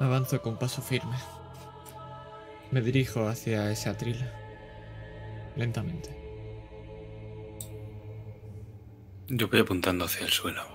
Avanzo 0.00 0.42
con 0.42 0.58
paso 0.58 0.82
firme. 0.82 1.16
Me 2.72 2.80
dirijo 2.80 3.28
hacia 3.28 3.70
ese 3.70 3.88
atril. 3.88 4.28
Lentamente. 5.54 6.10
Yo 9.28 9.48
voy 9.48 9.60
apuntando 9.60 10.06
hacia 10.06 10.26
el 10.26 10.32
suelo. 10.32 10.73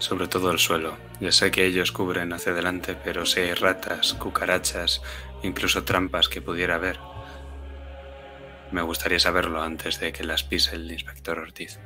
Sobre 0.00 0.26
todo 0.26 0.50
el 0.50 0.58
suelo. 0.58 0.98
Ya 1.20 1.30
sé 1.30 1.52
que 1.52 1.64
ellos 1.64 1.92
cubren 1.92 2.32
hacia 2.32 2.50
adelante, 2.50 2.96
pero 3.04 3.24
si 3.24 3.38
hay 3.38 3.54
ratas, 3.54 4.14
cucarachas, 4.14 5.00
incluso 5.44 5.84
trampas 5.84 6.28
que 6.28 6.42
pudiera 6.42 6.74
haber, 6.74 6.98
me 8.72 8.82
gustaría 8.82 9.20
saberlo 9.20 9.62
antes 9.62 10.00
de 10.00 10.12
que 10.12 10.24
las 10.24 10.42
pise 10.42 10.74
el 10.74 10.90
inspector 10.90 11.38
Ortiz. 11.38 11.78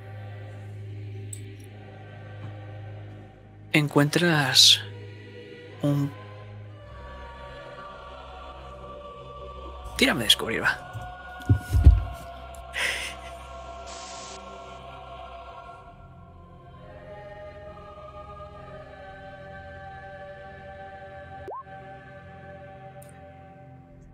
encuentras 3.74 4.80
un... 5.82 6.10
Tírame 9.98 10.20
de 10.20 10.24
descubrir. 10.24 10.62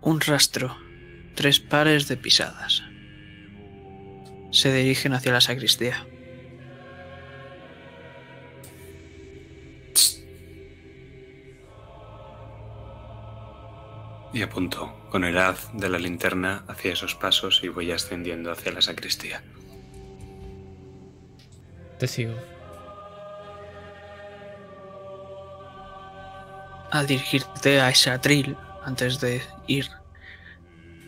Un 0.01 0.19
rastro, 0.19 0.75
tres 1.35 1.59
pares 1.59 2.07
de 2.07 2.17
pisadas. 2.17 2.81
Se 4.51 4.73
dirigen 4.73 5.13
hacia 5.13 5.31
la 5.31 5.41
sacristía. 5.41 6.07
Y 14.33 14.41
apunto 14.41 14.91
con 15.11 15.23
el 15.23 15.37
haz 15.37 15.69
de 15.73 15.87
la 15.87 15.99
linterna 15.99 16.63
hacia 16.67 16.93
esos 16.93 17.13
pasos 17.13 17.59
y 17.63 17.67
voy 17.67 17.91
ascendiendo 17.91 18.51
hacia 18.51 18.71
la 18.71 18.81
sacristía. 18.81 19.43
Te 21.99 22.07
sigo. 22.07 22.33
Al 26.89 27.05
dirigirte 27.05 27.79
a 27.79 27.89
ese 27.89 28.09
atril, 28.09 28.57
antes 28.83 29.19
de 29.19 29.41
ir, 29.67 29.89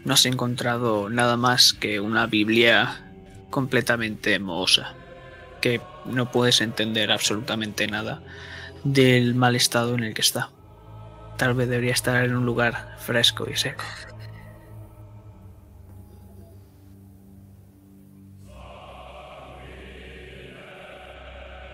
no 0.05 0.13
has 0.13 0.25
encontrado 0.25 1.09
nada 1.09 1.37
más 1.37 1.73
que 1.73 1.99
una 1.99 2.27
Biblia 2.27 3.01
completamente 3.49 4.37
mohosa, 4.39 4.93
que 5.61 5.81
no 6.05 6.31
puedes 6.31 6.61
entender 6.61 7.11
absolutamente 7.11 7.87
nada 7.87 8.21
del 8.83 9.35
mal 9.35 9.55
estado 9.55 9.95
en 9.95 10.03
el 10.03 10.13
que 10.13 10.21
está. 10.21 10.49
Tal 11.37 11.53
vez 11.53 11.69
debería 11.69 11.93
estar 11.93 12.23
en 12.25 12.35
un 12.35 12.45
lugar 12.45 12.95
fresco 12.99 13.47
y 13.49 13.55
seco. 13.55 13.83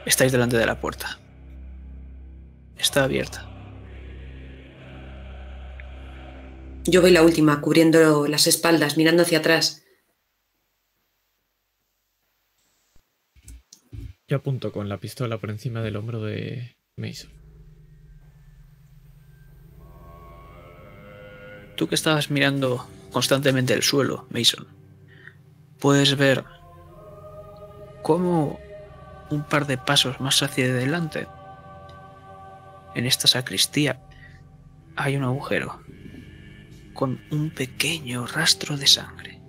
Estáis 0.05 0.31
delante 0.31 0.57
de 0.57 0.65
la 0.65 0.79
puerta. 0.79 1.19
Está 2.77 3.03
abierta. 3.03 3.45
Yo 6.89 7.01
voy 7.01 7.11
la 7.11 7.21
última, 7.21 7.61
cubriendo 7.61 8.25
las 8.25 8.47
espaldas, 8.47 8.97
mirando 8.97 9.21
hacia 9.21 9.39
atrás. 9.39 9.85
Yo 14.27 14.37
apunto 14.37 14.71
con 14.71 14.89
la 14.89 14.97
pistola 14.97 15.37
por 15.37 15.51
encima 15.51 15.83
del 15.83 15.97
hombro 15.97 16.23
de 16.23 16.77
Mason. 16.95 17.29
Tú 21.75 21.87
que 21.87 21.93
estabas 21.93 22.31
mirando 22.31 22.87
constantemente 23.11 23.75
el 23.75 23.83
suelo, 23.83 24.25
Mason, 24.31 24.67
puedes 25.77 26.17
ver 26.17 26.43
cómo 28.01 28.59
un 29.29 29.43
par 29.43 29.67
de 29.67 29.77
pasos 29.77 30.19
más 30.19 30.41
hacia 30.41 30.65
adelante, 30.65 31.27
en 32.95 33.05
esta 33.05 33.27
sacristía, 33.27 34.01
hay 34.95 35.15
un 35.17 35.23
agujero 35.23 35.79
con 36.99 37.21
un 37.31 37.49
pequeño 37.49 38.27
rastro 38.27 38.75
de 38.75 38.85
sangre. 38.85 39.39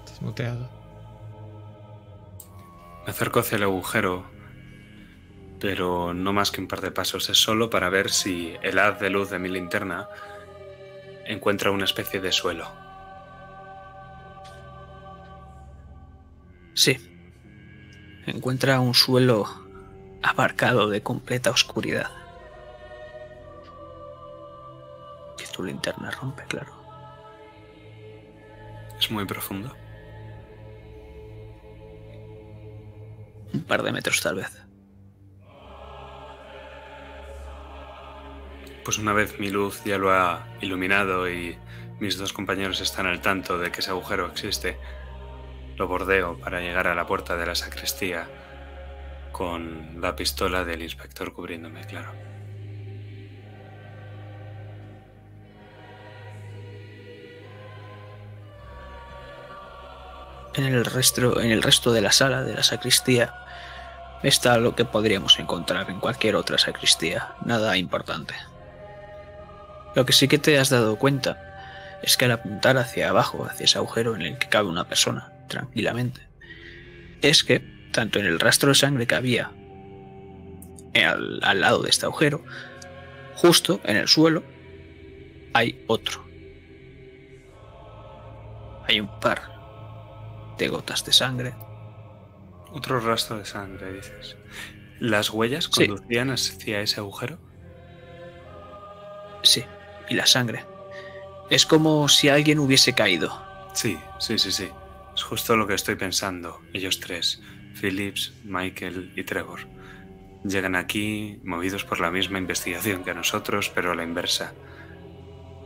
Estás 0.00 0.20
muteado. 0.20 0.68
Me 3.04 3.12
acerco 3.12 3.38
hacia 3.38 3.54
el 3.54 3.62
agujero, 3.62 4.28
pero 5.60 6.12
no 6.12 6.32
más 6.32 6.50
que 6.50 6.60
un 6.60 6.66
par 6.66 6.80
de 6.80 6.90
pasos. 6.90 7.30
Es 7.30 7.38
solo 7.38 7.70
para 7.70 7.88
ver 7.90 8.10
si 8.10 8.56
el 8.64 8.80
haz 8.80 8.98
de 8.98 9.10
luz 9.10 9.30
de 9.30 9.38
mi 9.38 9.50
linterna 9.50 10.08
encuentra 11.26 11.70
una 11.70 11.84
especie 11.84 12.20
de 12.20 12.32
suelo. 12.32 12.68
Sí. 16.74 17.07
Encuentra 18.28 18.80
un 18.80 18.94
suelo 18.94 19.46
abarcado 20.22 20.88
de 20.88 21.02
completa 21.02 21.50
oscuridad. 21.50 22.10
tu 25.58 25.64
linterna 25.64 26.12
rompe, 26.12 26.44
claro. 26.46 26.72
Es 28.96 29.10
muy 29.10 29.24
profundo. 29.24 29.74
Un 33.52 33.64
par 33.64 33.82
de 33.82 33.90
metros 33.90 34.20
tal 34.22 34.36
vez. 34.36 34.52
Pues 38.84 38.98
una 38.98 39.12
vez 39.12 39.40
mi 39.40 39.50
luz 39.50 39.82
ya 39.84 39.98
lo 39.98 40.12
ha 40.12 40.46
iluminado 40.60 41.28
y 41.28 41.58
mis 41.98 42.16
dos 42.18 42.32
compañeros 42.32 42.80
están 42.80 43.06
al 43.06 43.20
tanto 43.20 43.58
de 43.58 43.72
que 43.72 43.80
ese 43.80 43.90
agujero 43.90 44.26
existe, 44.26 44.78
lo 45.78 45.86
bordeo 45.86 46.36
para 46.38 46.60
llegar 46.60 46.88
a 46.88 46.94
la 46.94 47.06
puerta 47.06 47.36
de 47.36 47.46
la 47.46 47.54
sacristía 47.54 48.28
con 49.30 50.00
la 50.00 50.16
pistola 50.16 50.64
del 50.64 50.82
inspector 50.82 51.32
cubriéndome, 51.32 51.84
claro. 51.84 52.12
En 60.54 60.64
el, 60.64 60.84
resto, 60.84 61.40
en 61.40 61.52
el 61.52 61.62
resto 61.62 61.92
de 61.92 62.00
la 62.00 62.10
sala 62.10 62.42
de 62.42 62.54
la 62.54 62.64
sacristía 62.64 63.32
está 64.24 64.58
lo 64.58 64.74
que 64.74 64.84
podríamos 64.84 65.38
encontrar 65.38 65.88
en 65.88 66.00
cualquier 66.00 66.34
otra 66.34 66.58
sacristía, 66.58 67.36
nada 67.44 67.76
importante. 67.76 68.34
Lo 69.94 70.04
que 70.04 70.12
sí 70.12 70.26
que 70.26 70.38
te 70.38 70.58
has 70.58 70.70
dado 70.70 70.96
cuenta 70.96 72.00
es 72.02 72.16
que 72.16 72.24
al 72.24 72.32
apuntar 72.32 72.76
hacia 72.76 73.10
abajo, 73.10 73.46
hacia 73.48 73.64
ese 73.64 73.78
agujero 73.78 74.16
en 74.16 74.22
el 74.22 74.38
que 74.38 74.48
cabe 74.48 74.68
una 74.68 74.88
persona, 74.88 75.37
tranquilamente, 75.48 76.20
es 77.22 77.42
que, 77.44 77.60
tanto 77.92 78.18
en 78.20 78.26
el 78.26 78.38
rastro 78.40 78.68
de 78.68 78.74
sangre 78.74 79.06
que 79.06 79.14
había 79.14 79.52
al, 80.94 81.40
al 81.42 81.60
lado 81.60 81.82
de 81.82 81.90
este 81.90 82.06
agujero, 82.06 82.44
justo 83.36 83.80
en 83.84 83.96
el 83.96 84.08
suelo, 84.08 84.42
hay 85.54 85.82
otro. 85.86 86.24
Hay 88.86 89.00
un 89.00 89.20
par 89.20 89.42
de 90.58 90.68
gotas 90.68 91.04
de 91.04 91.12
sangre. 91.12 91.54
Otro 92.72 93.00
rastro 93.00 93.38
de 93.38 93.44
sangre, 93.44 93.92
dices. 93.92 94.36
¿Las 94.98 95.30
huellas 95.30 95.68
Sí. 95.72 95.86
conducían 95.86 96.30
hacia 96.30 96.80
ese 96.80 97.00
agujero? 97.00 97.38
Sí, 99.42 99.64
y 100.08 100.14
la 100.14 100.26
sangre. 100.26 100.64
Es 101.50 101.64
como 101.64 102.08
si 102.08 102.28
alguien 102.28 102.58
hubiese 102.58 102.92
caído. 102.94 103.40
Sí, 103.74 103.98
sí, 104.18 104.38
sí, 104.38 104.50
sí. 104.52 104.68
Es 105.18 105.24
justo 105.24 105.56
lo 105.56 105.66
que 105.66 105.74
estoy 105.74 105.96
pensando. 105.96 106.60
Ellos 106.72 107.00
tres, 107.00 107.42
Phillips, 107.80 108.34
Michael 108.44 109.12
y 109.16 109.24
Trevor. 109.24 109.66
Llegan 110.44 110.76
aquí 110.76 111.40
movidos 111.42 111.84
por 111.84 111.98
la 111.98 112.12
misma 112.12 112.38
investigación 112.38 113.02
que 113.02 113.12
nosotros, 113.14 113.68
pero 113.68 113.90
a 113.90 113.96
la 113.96 114.04
inversa. 114.04 114.54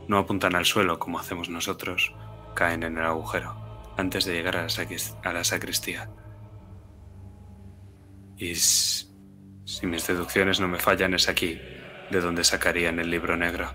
No 0.09 0.17
apuntan 0.17 0.55
al 0.55 0.65
suelo 0.65 0.99
como 0.99 1.19
hacemos 1.19 1.51
nosotros, 1.51 2.15
caen 2.55 2.83
en 2.83 2.97
el 2.97 3.05
agujero 3.05 3.55
antes 3.99 4.25
de 4.25 4.33
llegar 4.33 4.57
a 4.57 4.63
la, 4.63 4.69
a 5.23 5.33
la 5.35 5.45
sacristía. 5.45 6.09
Y 8.39 8.55
si 8.55 9.87
mis 9.87 10.07
deducciones 10.07 10.61
no 10.61 10.69
me 10.69 10.79
fallan, 10.79 11.13
es 11.13 11.29
aquí 11.29 11.61
de 12.11 12.21
donde 12.23 12.43
sacarían 12.43 12.99
el 13.01 13.11
libro 13.11 13.37
negro. 13.37 13.71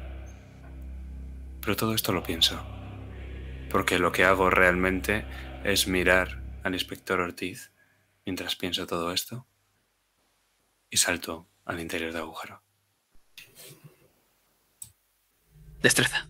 Pero 1.62 1.76
todo 1.76 1.94
esto 1.94 2.14
lo 2.14 2.24
pienso 2.24 2.66
porque 3.70 4.00
lo 4.00 4.12
que 4.12 4.24
hago 4.24 4.50
realmente 4.50 5.26
es 5.64 5.88
mirar 5.88 6.42
al 6.64 6.74
inspector 6.74 7.20
Ortiz 7.20 7.72
mientras 8.26 8.56
pienso 8.56 8.88
todo 8.88 9.12
esto 9.12 9.48
y 10.90 10.98
salto 10.98 11.48
al 11.66 11.80
interior 11.80 12.12
del 12.12 12.22
agujero. 12.22 12.62
Destreza. 15.82 16.28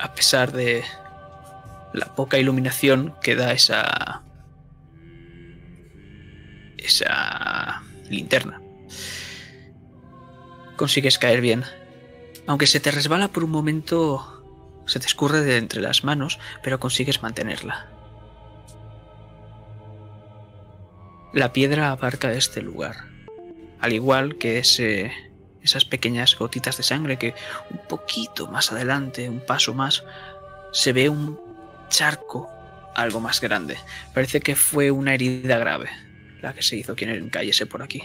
A 0.00 0.14
pesar 0.14 0.52
de 0.52 0.84
la 1.92 2.14
poca 2.14 2.38
iluminación 2.38 3.14
que 3.20 3.34
da 3.34 3.52
esa 3.52 4.22
esa 6.78 7.82
linterna, 8.08 8.60
consigues 10.76 11.18
caer 11.18 11.40
bien. 11.40 11.64
Aunque 12.46 12.66
se 12.66 12.80
te 12.80 12.90
resbala 12.90 13.28
por 13.28 13.44
un 13.44 13.50
momento, 13.50 14.82
se 14.86 14.98
te 14.98 15.06
escurre 15.06 15.42
de 15.42 15.58
entre 15.58 15.82
las 15.82 16.04
manos, 16.04 16.38
pero 16.62 16.80
consigues 16.80 17.22
mantenerla. 17.22 17.90
La 21.34 21.52
piedra 21.52 21.90
abarca 21.90 22.32
este 22.32 22.62
lugar, 22.62 23.04
al 23.80 23.92
igual 23.92 24.38
que 24.38 24.58
ese, 24.58 25.12
esas 25.62 25.84
pequeñas 25.84 26.38
gotitas 26.38 26.78
de 26.78 26.82
sangre 26.84 27.18
que 27.18 27.34
un 27.70 27.80
poquito 27.86 28.46
más 28.46 28.72
adelante, 28.72 29.28
un 29.28 29.44
paso 29.44 29.74
más, 29.74 30.04
se 30.72 30.94
ve 30.94 31.10
un 31.10 31.38
charco 31.90 32.48
algo 32.94 33.20
más 33.20 33.42
grande. 33.42 33.76
Parece 34.14 34.40
que 34.40 34.56
fue 34.56 34.90
una 34.90 35.12
herida 35.12 35.58
grave 35.58 36.07
la 36.40 36.54
que 36.54 36.62
se 36.62 36.76
hizo 36.76 36.94
quien 36.94 37.28
cayese 37.30 37.66
por 37.66 37.82
aquí. 37.82 38.02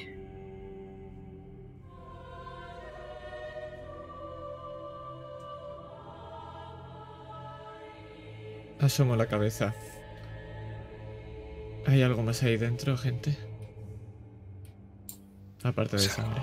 Asomo 8.79 9.15
la 9.15 9.27
cabeza. 9.27 9.73
¿Hay 11.85 12.01
algo 12.01 12.21
más 12.23 12.43
ahí 12.43 12.57
dentro, 12.57 12.97
gente? 12.97 13.37
Aparte 15.63 15.97
de 15.97 16.03
sangre. 16.03 16.41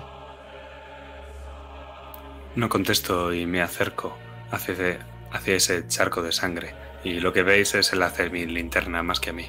No 2.55 2.67
contesto 2.67 3.33
y 3.33 3.45
me 3.45 3.61
acerco 3.61 4.17
hacia, 4.49 5.07
hacia 5.31 5.55
ese 5.55 5.87
charco 5.87 6.21
de 6.23 6.31
sangre 6.31 6.73
y 7.03 7.19
lo 7.19 7.31
que 7.31 7.43
veis 7.43 7.75
es 7.75 7.93
el 7.93 8.01
hacer 8.03 8.31
mi 8.31 8.45
linterna 8.45 9.03
más 9.03 9.19
que 9.19 9.29
a 9.29 9.33
mí. 9.33 9.45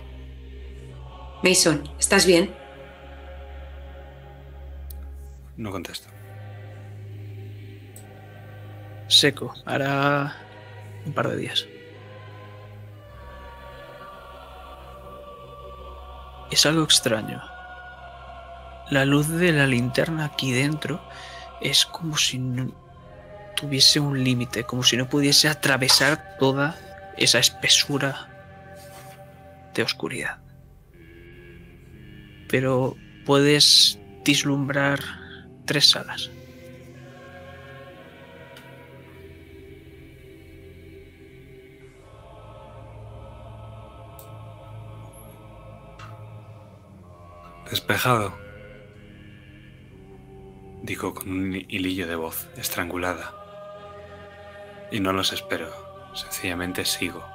Mason, 1.43 1.83
¿estás 1.99 2.25
bien? 2.25 2.55
No 5.57 5.73
contesto. 5.73 6.09
Seco, 9.09 9.53
hará 9.67 10.37
un 11.05 11.13
par 11.13 11.29
de 11.29 11.37
días. 11.37 11.67
Es 16.53 16.65
algo 16.65 16.85
extraño. 16.85 17.43
La 18.91 19.05
luz 19.05 19.29
de 19.29 19.53
la 19.53 19.67
linterna 19.67 20.27
aquí 20.27 20.53
dentro 20.53 21.01
es 21.61 21.87
como 21.87 22.17
si 22.19 22.39
no 22.39 22.73
tuviese 23.57 23.99
un 23.99 24.23
límite, 24.23 24.65
como 24.65 24.85
si 24.85 24.97
no 24.97 25.09
pudiese 25.09 25.49
atravesar 25.49 26.37
toda 26.39 26.77
esa 27.17 27.39
espesura 27.39 28.29
de 29.75 29.83
oscuridad. 29.83 30.42
Pero 32.53 32.99
puedes 33.25 33.99
vislumbrar 34.27 35.01
tres 35.65 35.89
salas. 35.89 36.31
Despejado. 47.71 48.35
Digo 50.83 51.15
con 51.15 51.31
un 51.31 51.55
hilillo 51.55 52.07
de 52.07 52.17
voz 52.17 52.51
estrangulada. 52.59 53.33
Y 54.91 55.01
no 55.01 55.15
los 55.15 55.33
espero. 55.33 55.71
Sencillamente 56.15 56.85
sigo. 56.85 57.32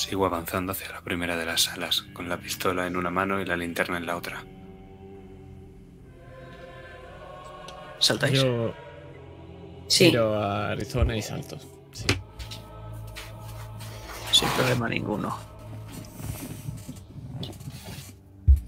Sigo 0.00 0.24
avanzando 0.24 0.72
hacia 0.72 0.88
la 0.92 1.02
primera 1.02 1.36
de 1.36 1.44
las 1.44 1.64
salas, 1.64 2.06
con 2.14 2.26
la 2.30 2.38
pistola 2.38 2.86
en 2.86 2.96
una 2.96 3.10
mano 3.10 3.38
y 3.38 3.44
la 3.44 3.54
linterna 3.54 3.98
en 3.98 4.06
la 4.06 4.16
otra. 4.16 4.42
¿Saltáis? 7.98 8.40
Yo 8.42 8.72
Sí. 9.88 10.04
miro 10.06 10.34
a 10.40 10.70
Arizona 10.70 11.14
y 11.14 11.20
salto. 11.20 11.58
Sí. 11.92 12.06
Sin 14.32 14.48
problema 14.50 14.88
ninguno. 14.88 15.36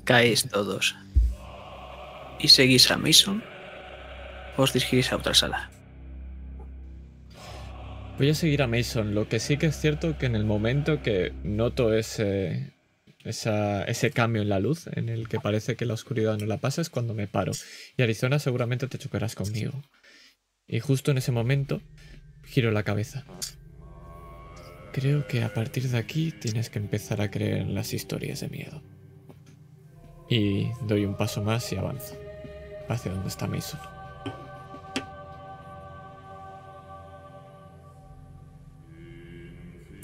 Caéis 0.04 0.46
todos. 0.50 0.94
Y 2.40 2.48
seguís 2.48 2.90
a 2.90 2.98
Mason. 2.98 3.42
o 4.58 4.62
Os 4.64 4.74
dirigís 4.74 5.10
a 5.12 5.16
otra 5.16 5.32
sala. 5.32 5.70
Voy 8.18 8.28
a 8.28 8.34
seguir 8.34 8.62
a 8.62 8.66
Mason. 8.66 9.14
Lo 9.14 9.28
que 9.28 9.40
sí 9.40 9.56
que 9.56 9.66
es 9.66 9.76
cierto 9.76 10.18
que 10.18 10.26
en 10.26 10.36
el 10.36 10.44
momento 10.44 11.02
que 11.02 11.32
noto 11.42 11.94
ese, 11.94 12.74
ese 13.24 14.10
cambio 14.10 14.42
en 14.42 14.48
la 14.48 14.60
luz, 14.60 14.86
en 14.92 15.08
el 15.08 15.28
que 15.28 15.40
parece 15.40 15.76
que 15.76 15.86
la 15.86 15.94
oscuridad 15.94 16.38
no 16.38 16.46
la 16.46 16.58
pasa, 16.58 16.82
es 16.82 16.90
cuando 16.90 17.14
me 17.14 17.26
paro. 17.26 17.52
Y 17.96 18.02
Arizona 18.02 18.38
seguramente 18.38 18.86
te 18.86 18.98
chocarás 18.98 19.34
conmigo. 19.34 19.82
Y 20.66 20.80
justo 20.80 21.10
en 21.10 21.18
ese 21.18 21.32
momento 21.32 21.80
giro 22.44 22.70
la 22.70 22.82
cabeza. 22.82 23.24
Creo 24.92 25.26
que 25.26 25.42
a 25.42 25.54
partir 25.54 25.88
de 25.88 25.96
aquí 25.96 26.32
tienes 26.32 26.68
que 26.68 26.78
empezar 26.78 27.22
a 27.22 27.30
creer 27.30 27.58
en 27.58 27.74
las 27.74 27.94
historias 27.94 28.40
de 28.40 28.48
miedo. 28.48 28.82
Y 30.28 30.68
doy 30.86 31.06
un 31.06 31.16
paso 31.16 31.42
más 31.42 31.72
y 31.72 31.76
avanzo 31.76 32.14
hacia 32.88 33.12
donde 33.12 33.28
está 33.28 33.46
Mason. 33.46 33.91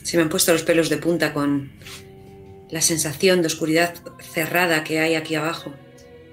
Se 0.09 0.17
me 0.17 0.23
han 0.23 0.31
puesto 0.31 0.55
los 0.55 0.63
pelos 0.63 0.89
de 0.89 0.97
punta 0.97 1.35
con 1.35 1.71
la 2.71 2.81
sensación 2.81 3.43
de 3.43 3.49
oscuridad 3.49 3.95
cerrada 4.21 4.83
que 4.83 5.01
hay 5.01 5.17
aquí 5.17 5.35
abajo 5.35 5.75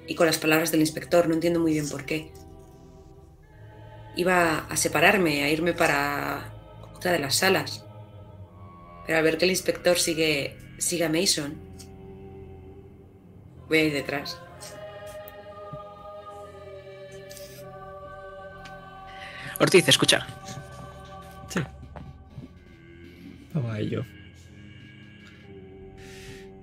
y 0.06 0.14
con 0.14 0.24
las 0.24 0.38
palabras 0.38 0.72
del 0.72 0.80
inspector, 0.80 1.28
no 1.28 1.34
entiendo 1.34 1.60
muy 1.60 1.74
bien 1.74 1.86
por 1.86 2.06
qué. 2.06 2.32
Iba 4.16 4.60
a 4.60 4.76
separarme, 4.78 5.42
a 5.42 5.50
irme 5.50 5.74
para 5.74 6.54
otra 6.94 7.12
de 7.12 7.18
las 7.18 7.34
salas. 7.34 7.84
Pero 9.06 9.18
al 9.18 9.24
ver 9.24 9.36
que 9.36 9.44
el 9.44 9.50
inspector 9.50 9.98
sigue, 9.98 10.56
sigue 10.78 11.04
a 11.04 11.10
Mason, 11.10 11.60
voy 13.68 13.76
a 13.76 13.84
ir 13.84 13.92
detrás. 13.92 14.38
Ortiz, 19.60 19.86
escucha. 19.86 20.26
Ello. 23.78 24.04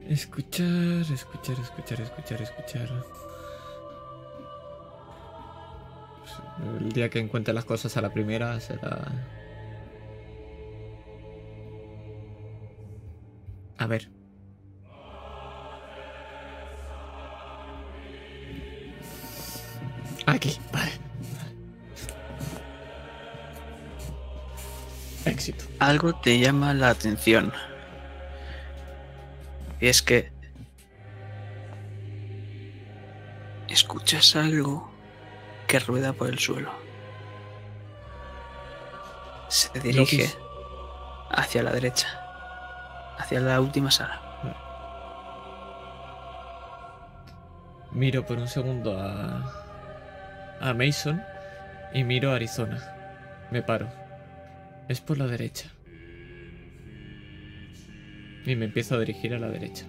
Escuchar, 0.08 1.02
escuchar, 1.14 1.60
escuchar, 1.60 2.02
escuchar, 2.02 2.42
escuchar. 2.42 2.90
El 6.80 6.92
día 6.92 7.10
que 7.10 7.20
encuentre 7.20 7.54
las 7.54 7.66
cosas 7.66 7.96
a 7.98 8.02
la 8.02 8.12
primera 8.12 8.60
será... 8.60 9.12
A 13.78 13.88
ver. 13.88 14.10
Aquí, 20.26 20.58
vale. 20.72 21.03
Éxito. 25.26 25.66
Algo 25.80 26.14
te 26.14 26.40
llama 26.40 26.74
la 26.74 26.90
atención. 26.90 27.54
Y 29.80 29.88
es 29.88 30.02
que... 30.02 30.32
Escuchas 33.68 34.36
algo 34.36 34.92
que 35.68 35.80
rueda 35.80 36.14
por 36.14 36.30
el 36.30 36.38
suelo. 36.38 36.72
Se 39.48 39.80
dirige 39.80 40.30
hacia 41.30 41.64
la 41.64 41.72
derecha. 41.72 42.08
Hacia 43.18 43.40
la 43.40 43.60
última 43.60 43.90
sala. 43.90 44.22
Miro 47.92 48.26
por 48.26 48.38
un 48.40 48.48
segundo 48.48 49.00
a. 49.00 49.52
a 50.60 50.74
Mason 50.74 51.24
y 51.94 52.04
miro 52.04 52.32
a 52.32 52.36
Arizona. 52.36 52.82
Me 53.52 53.62
paro. 53.62 54.03
Es 54.88 55.02
por 55.02 55.18
la 55.18 55.28
derecha. 55.28 55.72
Y 58.46 58.56
me 58.56 58.66
empiezo 58.66 58.96
a 58.96 59.00
dirigir 59.00 59.34
a 59.34 59.40
la 59.40 59.50
derecha. 59.50 59.86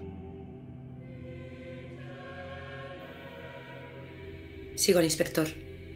Sigo 4.77 4.99
al 4.99 5.05
inspector 5.05 5.47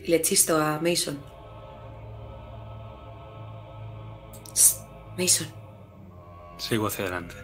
y 0.04 0.08
le 0.08 0.22
chisto 0.22 0.56
a 0.60 0.80
Mason. 0.80 1.18
Mason, 5.16 5.48
Sigo 6.58 6.86
hacia 6.86 7.04
adelante. 7.04 7.34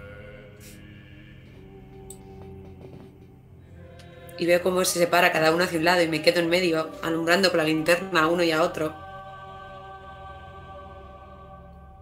y 4.39 4.47
veo 4.47 4.63
cómo 4.63 4.85
se 4.85 4.99
separa 4.99 5.33
cada 5.33 5.53
uno 5.53 5.65
hacia 5.65 5.79
un 5.79 5.85
lado 5.85 6.03
y 6.03 6.09
me 6.09 6.23
quedo 6.23 6.41
en 6.41 6.49
medio, 6.49 6.91
alumbrando 7.03 7.51
con 7.51 7.59
la 7.59 7.65
linterna 7.65 8.23
a 8.23 8.27
uno 8.27 8.43
y 8.43 8.51
a 8.51 8.63
otro. 8.63 9.04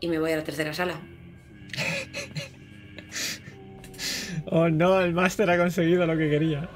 Y 0.03 0.09
me 0.09 0.19
voy 0.19 0.33
a 0.33 0.37
la 0.37 0.45
tercera 0.45 0.74
sala. 0.74 1.01
Oh 4.55 4.69
no, 4.69 5.01
el 5.01 5.15
máster 5.15 5.49
ha 5.49 5.57
conseguido 5.57 6.05
lo 6.05 6.15
que 6.15 6.29
quería. 6.29 6.69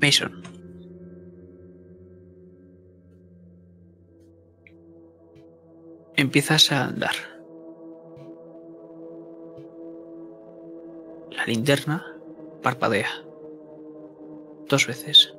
Mason. 0.00 0.41
Empiezas 6.22 6.70
a 6.70 6.84
andar. 6.84 7.16
La 11.32 11.44
linterna 11.46 12.06
parpadea. 12.62 13.10
Dos 14.68 14.86
veces. 14.86 15.34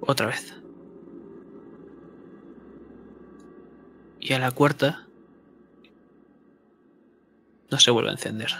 Otra 0.00 0.28
vez. 0.28 0.54
Y 4.20 4.32
a 4.32 4.38
la 4.38 4.52
cuarta 4.52 5.08
no 7.68 7.78
se 7.80 7.90
vuelve 7.90 8.10
a 8.10 8.12
encender. 8.12 8.50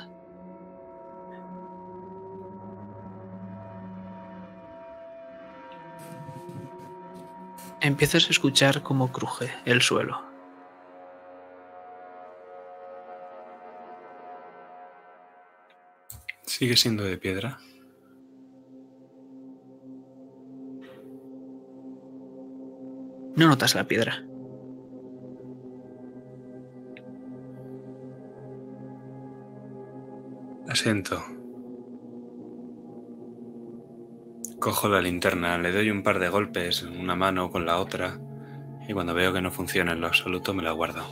Empiezas 7.83 8.27
a 8.27 8.31
escuchar 8.31 8.83
cómo 8.83 9.11
cruje 9.11 9.51
el 9.65 9.81
suelo. 9.81 10.23
¿Sigue 16.45 16.77
siendo 16.77 17.05
de 17.05 17.17
piedra? 17.17 17.59
No 23.37 23.49
notas 23.49 23.75
la 23.75 23.85
piedra. 23.85 24.23
Asiento. 30.69 31.40
Cojo 34.61 34.89
la 34.89 35.01
linterna, 35.01 35.57
le 35.57 35.73
doy 35.73 35.91
un 35.91 36.03
par 36.03 36.19
de 36.19 36.29
golpes, 36.29 36.83
una 36.83 37.17
mano 37.17 37.51
con 37.51 37.65
la 37.65 37.79
otra, 37.79 38.19
y 38.87 38.93
cuando 38.93 39.15
veo 39.15 39.33
que 39.33 39.41
no 39.41 39.51
funciona 39.51 39.93
en 39.93 40.03
lo 40.03 40.07
absoluto 40.07 40.53
me 40.53 40.63
la 40.63 40.73
guardo. 40.73 41.03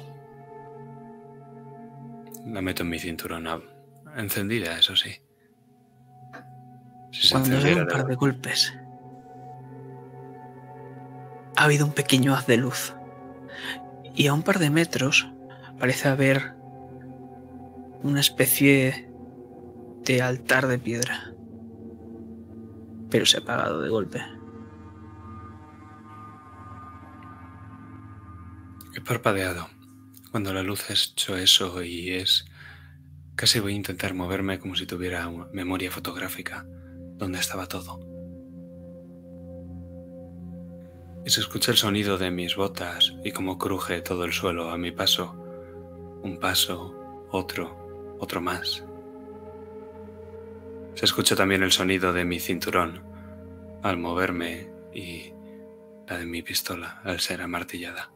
La 2.47 2.61
meto 2.61 2.83
en 2.83 2.91
mi 2.91 2.99
cinturón, 2.99 3.49
encendida, 4.17 4.79
eso 4.79 4.95
sí. 4.95 5.23
Si 7.11 7.31
Cuando 7.31 7.59
doy 7.59 7.73
un 7.73 7.87
par 7.87 8.07
de 8.07 8.15
golpes, 8.17 8.75
ha 11.57 11.65
habido 11.65 11.87
un 11.87 11.93
pequeño 11.93 12.35
haz 12.35 12.47
de 12.47 12.59
luz. 12.59 12.95
Y 14.15 14.27
a 14.27 14.35
un 14.35 14.43
par 14.43 14.59
de 14.59 14.71
metros 14.71 15.27
parece 15.79 16.09
haber 16.09 16.55
una 18.03 18.21
especie 18.21 19.11
de 20.05 20.23
altar 20.23 20.67
de 20.67 20.79
piedra. 20.79 21.33
Pero 23.11 23.27
se 23.27 23.39
ha 23.39 23.41
apagado 23.41 23.81
de 23.81 23.89
golpe. 23.89 24.23
He 28.95 29.01
parpadeado. 29.01 29.69
Cuando 30.31 30.53
la 30.53 30.63
luz 30.63 30.91
ha 30.91 30.93
hecho 30.93 31.37
eso 31.37 31.83
y 31.83 32.11
es... 32.11 32.47
Casi 33.35 33.61
voy 33.61 33.73
a 33.75 33.77
intentar 33.77 34.15
moverme 34.15 34.59
como 34.59 34.75
si 34.75 34.85
tuviera 34.85 35.29
una 35.29 35.47
memoria 35.53 35.93
fotográfica, 35.93 36.67
donde 37.17 37.39
estaba 37.39 37.67
todo. 37.67 38.01
Y 41.25 41.31
se 41.31 41.41
escucha 41.41 41.71
el 41.71 41.77
sonido 41.77 42.19
de 42.19 42.31
mis 42.31 42.57
botas 42.57 43.15
y 43.23 43.31
cómo 43.31 43.59
cruje 43.59 44.01
todo 44.01 44.25
el 44.25 44.33
suelo 44.33 44.71
a 44.71 44.79
mi 44.79 44.91
paso. 44.91 45.35
Un 46.23 46.39
paso, 46.41 47.29
otro, 47.31 48.17
otro 48.19 48.41
más. 48.41 48.88
Se 50.99 51.05
escucha 51.05 51.37
también 51.37 51.63
el 51.63 51.71
sonido 51.71 52.13
de 52.13 52.25
mi 52.25 52.41
cinturón 52.41 53.05
al 53.85 53.99
moverme 53.99 54.69
y 54.93 55.33
la 56.09 56.19
de 56.19 56.27
mi 56.27 56.43
pistola 56.43 57.01
al 57.05 57.21
ser 57.21 57.41
amartillada. 57.41 58.11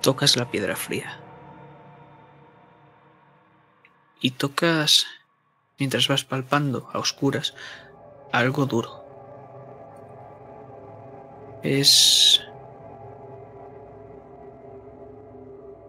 Tocas 0.00 0.36
la 0.36 0.48
piedra 0.48 0.76
fría. 0.76 1.18
Y 4.20 4.30
tocas 4.30 5.08
mientras 5.78 6.08
vas 6.08 6.24
palpando 6.24 6.88
a 6.92 6.98
oscuras, 6.98 7.54
algo 8.32 8.66
duro. 8.66 9.04
Es 11.62 12.42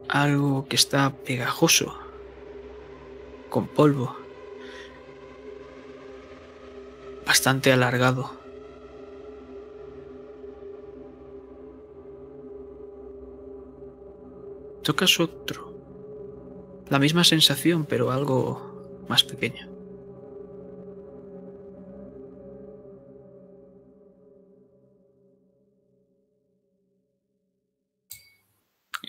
algo 0.09 0.67
que 0.67 0.75
está 0.75 1.09
pegajoso, 1.09 1.97
con 3.49 3.67
polvo, 3.67 4.15
bastante 7.25 7.71
alargado. 7.71 8.43
Tocas 14.83 15.19
otro. 15.19 15.73
La 16.89 16.99
misma 16.99 17.23
sensación, 17.23 17.85
pero 17.85 18.11
algo 18.11 19.05
más 19.07 19.23
pequeño. 19.23 19.72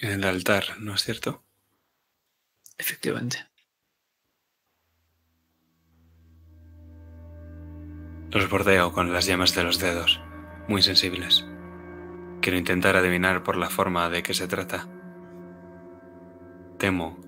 En 0.04 0.10
el 0.10 0.24
altar, 0.24 0.64
¿no 0.80 0.96
es 0.96 1.02
cierto? 1.02 1.42
Efectivamente. 2.76 3.38
Los 8.30 8.50
bordeo 8.50 8.92
con 8.92 9.14
las 9.14 9.24
llamas 9.24 9.54
de 9.54 9.64
los 9.64 9.78
dedos, 9.78 10.20
muy 10.68 10.82
sensibles. 10.82 11.46
Quiero 12.42 12.58
intentar 12.58 12.96
adivinar 12.96 13.42
por 13.44 13.56
la 13.56 13.70
forma 13.70 14.10
de 14.10 14.22
qué 14.22 14.34
se 14.34 14.46
trata. 14.46 14.86
Temo 16.76 17.18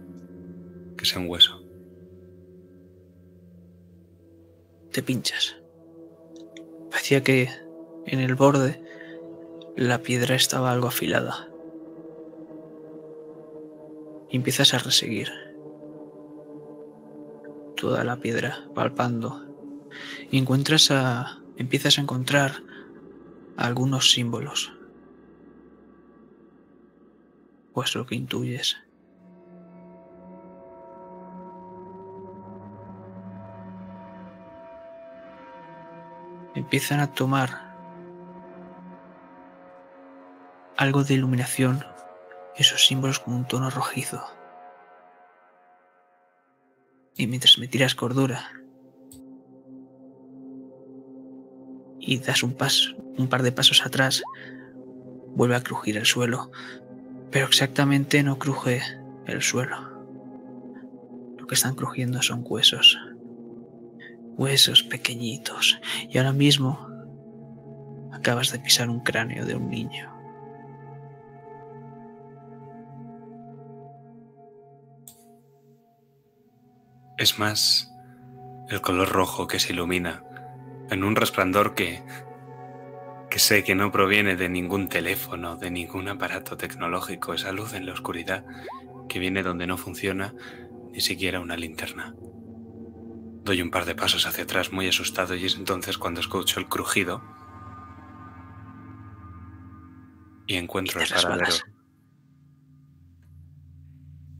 que 0.99 1.07
sea 1.07 1.21
un 1.21 1.31
hueso. 1.31 1.63
Te 4.93 5.03
pinchas. 5.03 5.57
Parecía 6.91 7.23
que 7.23 7.49
en 8.05 8.21
el 8.21 8.35
borde 8.35 8.83
la 9.79 10.03
piedra 10.03 10.35
estaba 10.35 10.73
algo 10.73 10.89
afilada. 10.89 11.49
Empiezas 14.37 14.75
a 14.75 14.79
reseguir 14.79 15.33
toda 17.75 18.05
la 18.05 18.17
piedra, 18.17 18.69
palpando. 18.75 19.43
Y 20.31 20.37
encuentras 20.37 20.91
a. 20.91 21.39
empiezas 21.57 21.97
a 21.97 22.03
encontrar 22.03 22.63
algunos 23.57 24.13
símbolos. 24.13 24.75
Pues 27.73 27.95
lo 27.95 28.05
que 28.05 28.15
intuyes. 28.15 28.77
Empiezan 36.55 37.01
a 37.01 37.15
tomar 37.15 37.75
algo 40.77 41.05
de 41.05 41.15
iluminación 41.15 41.96
esos 42.57 42.87
símbolos 42.87 43.21
con 43.21 43.35
un 43.35 43.47
tono 43.47 43.71
rojizo. 43.71 44.23
Y 47.15 47.27
mientras 47.27 47.59
me 47.59 47.69
tiras 47.69 47.95
cordura 47.95 48.51
y 51.99 52.19
das 52.19 52.43
un 52.43 52.55
paso, 52.55 52.95
un 53.19 53.29
par 53.29 53.43
de 53.43 53.53
pasos 53.53 53.85
atrás, 53.85 54.23
vuelve 55.35 55.57
a 55.57 55.63
crujir 55.63 55.97
el 55.97 56.07
suelo, 56.07 56.51
pero 57.31 57.47
exactamente 57.47 58.23
no 58.23 58.39
cruje 58.39 58.81
el 59.27 59.43
suelo. 59.43 59.77
Lo 61.37 61.47
que 61.47 61.55
están 61.55 61.75
crujiendo 61.75 62.23
son 62.23 62.45
huesos. 62.47 62.99
Huesos 64.37 64.83
pequeñitos. 64.83 65.81
Y 66.11 66.19
ahora 66.19 66.33
mismo 66.33 66.89
acabas 68.13 68.53
de 68.53 68.59
pisar 68.59 68.89
un 68.89 69.01
cráneo 69.01 69.45
de 69.47 69.55
un 69.55 69.71
niño. 69.71 70.16
Es 77.17 77.39
más 77.39 77.93
el 78.69 78.81
color 78.81 79.09
rojo 79.09 79.47
que 79.47 79.59
se 79.59 79.73
ilumina 79.73 80.23
en 80.91 81.03
un 81.03 81.17
resplandor 81.17 81.75
que, 81.75 82.03
que 83.31 83.39
sé 83.39 83.65
que 83.65 83.75
no 83.75 83.91
proviene 83.91 84.37
de 84.37 84.49
ningún 84.49 84.89
teléfono, 84.89 85.57
de 85.57 85.71
ningún 85.71 86.09
aparato 86.09 86.57
tecnológico, 86.57 87.33
esa 87.33 87.53
luz 87.53 87.75
en 87.75 87.87
la 87.87 87.93
oscuridad 87.93 88.45
que 89.09 89.19
viene 89.19 89.43
donde 89.43 89.67
no 89.67 89.79
funciona 89.79 90.35
ni 90.93 91.01
siquiera 91.01 91.41
una 91.41 91.57
linterna. 91.57 92.15
Doy 93.45 93.63
un 93.63 93.71
par 93.71 93.85
de 93.85 93.95
pasos 93.95 94.27
hacia 94.27 94.45
atrás 94.45 94.73
muy 94.73 94.89
asustado 94.89 95.35
y 95.35 95.47
es 95.47 95.57
entonces 95.57 95.99
cuando 95.99 96.21
escucho 96.21 96.61
el 96.61 96.69
crujido 96.69 97.23
y 100.47 100.57
encuentro 100.57 101.01
el 101.01 101.09
paradero. 101.09 101.55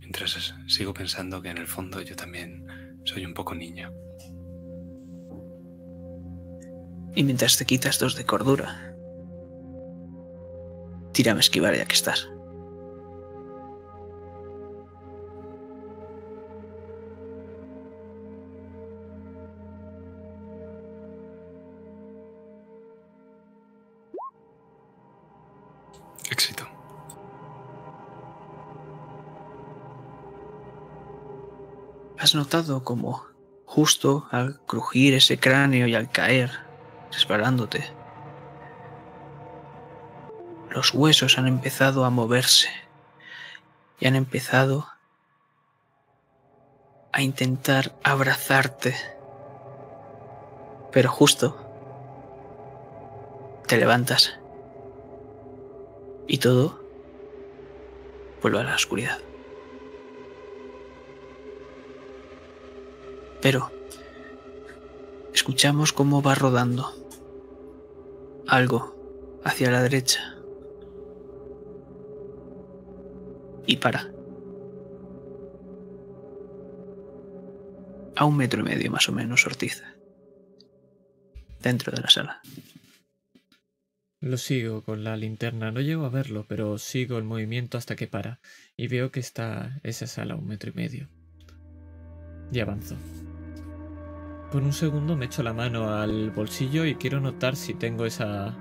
Mientras 0.07 0.55
sigo 0.69 0.95
pensando 0.95 1.43
que 1.43 1.49
en 1.49 1.59
el 1.59 1.67
fondo 1.67 2.01
yo 2.01 2.15
también 2.15 2.65
soy 3.03 3.27
un 3.27 3.35
poco 3.35 3.57
niño. 3.57 3.93
Y 7.17 7.25
mientras 7.25 7.57
te 7.57 7.65
quitas 7.65 7.99
dos 7.99 8.15
de 8.15 8.25
cordura, 8.25 8.95
tírame 11.13 11.39
a 11.39 11.41
esquivar 11.41 11.75
ya 11.75 11.87
que 11.87 11.95
estás. 11.97 12.29
¿Has 32.27 32.35
notado 32.35 32.83
como 32.83 33.25
justo 33.67 34.27
al 34.33 34.59
crujir 34.67 35.15
ese 35.15 35.39
cráneo 35.39 35.87
y 35.87 35.95
al 35.95 36.11
caer, 36.11 36.51
resbalándote, 37.13 37.89
los 40.69 40.93
huesos 40.93 41.39
han 41.39 41.47
empezado 41.47 42.05
a 42.05 42.11
moverse 42.11 42.69
y 44.01 44.09
han 44.09 44.17
empezado 44.17 44.89
a 47.13 47.23
intentar 47.23 47.95
abrazarte. 48.03 48.97
Pero 50.91 51.09
justo 51.13 51.57
te 53.69 53.77
levantas 53.77 54.37
y 56.27 56.39
todo 56.39 56.81
vuelve 58.43 58.59
a 58.59 58.65
la 58.65 58.75
oscuridad. 58.75 59.21
Pero 63.47 63.71
escuchamos 65.33 65.93
cómo 65.93 66.21
va 66.21 66.35
rodando 66.35 66.93
algo 68.49 69.41
hacia 69.45 69.71
la 69.71 69.83
derecha. 69.83 70.35
Y 73.65 73.77
para. 73.77 74.11
A 78.17 78.25
un 78.25 78.37
metro 78.37 78.63
y 78.63 78.65
medio 78.65 78.91
más 78.91 79.09
o 79.09 79.13
menos, 79.13 79.47
Ortiz. 79.47 79.81
Dentro 81.63 81.93
de 81.93 82.03
la 82.03 82.11
sala. 82.11 82.41
Lo 84.19 84.39
sigo 84.39 84.83
con 84.83 85.05
la 85.05 85.17
linterna. 85.17 85.71
No 85.71 85.81
llego 85.81 86.05
a 86.05 86.09
verlo, 86.09 86.47
pero 86.49 86.79
sigo 86.79 87.17
el 87.17 87.23
movimiento 87.23 87.79
hasta 87.79 87.95
que 87.95 88.09
para. 88.09 88.41
Y 88.77 88.89
veo 88.89 89.13
que 89.13 89.21
está 89.21 89.79
esa 89.85 90.09
sala 90.09 90.35
a 90.35 90.37
un 90.37 90.49
metro 90.49 90.73
y 90.73 90.75
medio. 90.75 91.09
Y 92.51 92.59
avanzo. 92.59 92.97
Por 94.51 94.63
un 94.63 94.73
segundo 94.73 95.17
me 95.17 95.27
echo 95.27 95.43
la 95.43 95.53
mano 95.53 95.91
al 95.93 96.31
bolsillo 96.31 96.85
y 96.87 96.95
quiero 96.95 97.21
notar 97.21 97.57
si 97.57 97.75
tengo 97.75 98.07
esa, 98.07 98.57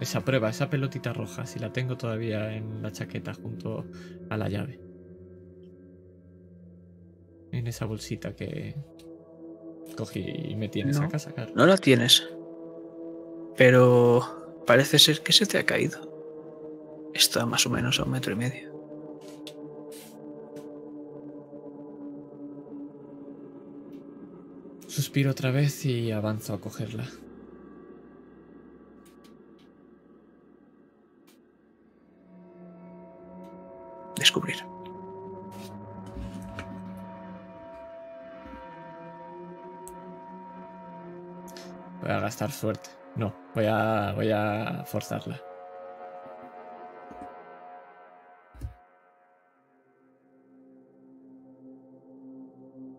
esa 0.00 0.20
prueba, 0.24 0.50
esa 0.50 0.68
pelotita 0.70 1.12
roja, 1.12 1.46
si 1.46 1.58
la 1.58 1.72
tengo 1.72 1.96
todavía 1.96 2.54
en 2.54 2.82
la 2.82 2.92
chaqueta 2.92 3.34
junto 3.34 3.84
a 4.28 4.36
la 4.36 4.48
llave. 4.48 4.78
En 7.52 7.66
esa 7.66 7.86
bolsita 7.86 8.34
que 8.36 8.76
cogí 9.96 10.20
y 10.20 10.54
me 10.56 10.68
tienes 10.68 11.00
No. 11.00 11.06
acá 11.06 11.18
sacar. 11.18 11.52
No 11.56 11.66
la 11.66 11.78
tienes. 11.78 12.28
Pero 13.56 14.62
parece 14.66 14.98
ser 14.98 15.22
que 15.22 15.32
se 15.32 15.46
te 15.46 15.58
ha 15.58 15.66
caído. 15.66 16.08
Está 17.12 17.44
más 17.44 17.66
o 17.66 17.70
menos 17.70 17.98
a 17.98 18.04
un 18.04 18.12
metro 18.12 18.32
y 18.32 18.36
medio. 18.36 18.69
Suspiro 24.90 25.30
otra 25.30 25.52
vez 25.52 25.86
y 25.86 26.10
avanzo 26.10 26.52
a 26.52 26.60
cogerla. 26.60 27.06
descubrir. 34.16 34.56
Voy 42.00 42.10
a 42.10 42.18
gastar 42.18 42.50
suerte. 42.50 42.90
No, 43.14 43.32
voy 43.54 43.66
a, 43.66 44.12
voy 44.16 44.32
a 44.32 44.84
forzarla. 44.86 45.40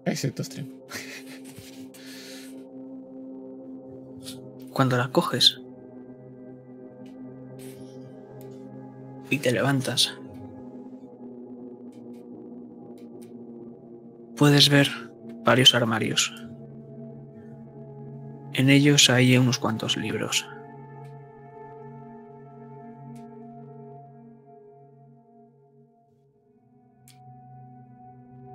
Éxito 0.05 0.41
extremo. 0.41 0.87
Cuando 4.73 4.97
la 4.97 5.09
coges 5.09 5.61
y 9.29 9.37
te 9.37 9.51
levantas, 9.51 10.17
puedes 14.37 14.69
ver 14.69 14.89
varios 15.43 15.75
armarios. 15.75 16.33
En 18.53 18.69
ellos 18.69 19.09
hay 19.09 19.37
unos 19.37 19.59
cuantos 19.59 19.97
libros. 19.97 20.45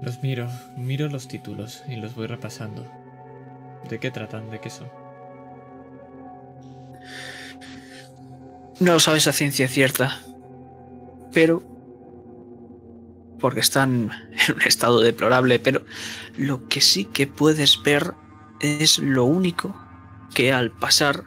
Los 0.03 0.23
miro, 0.23 0.49
miro 0.77 1.09
los 1.09 1.29
títulos 1.29 1.83
y 1.89 1.97
los 1.97 2.15
voy 2.15 2.27
repasando. 2.27 2.87
¿De 3.89 3.99
qué 3.99 4.11
tratan? 4.11 4.51
¿De 4.51 4.61
qué 4.61 4.71
son? 4.71 5.06
No 8.79 8.93
lo 8.93 9.01
sabes 9.01 9.27
a 9.27 9.33
ciencia 9.33 9.69
cierta, 9.69 10.21
pero 11.33 11.63
porque 13.39 13.61
están 13.61 14.11
en 14.49 14.55
un 14.55 14.63
estado 14.63 15.01
deplorable, 15.01 15.59
pero 15.59 15.83
lo 16.37 16.69
que 16.69 16.81
sí 16.81 17.05
que 17.05 17.27
puedes 17.27 17.83
ver 17.83 18.15
es 18.61 18.99
lo 18.99 19.25
único 19.25 19.75
que 20.35 20.53
al 20.53 20.71
pasar 20.71 21.25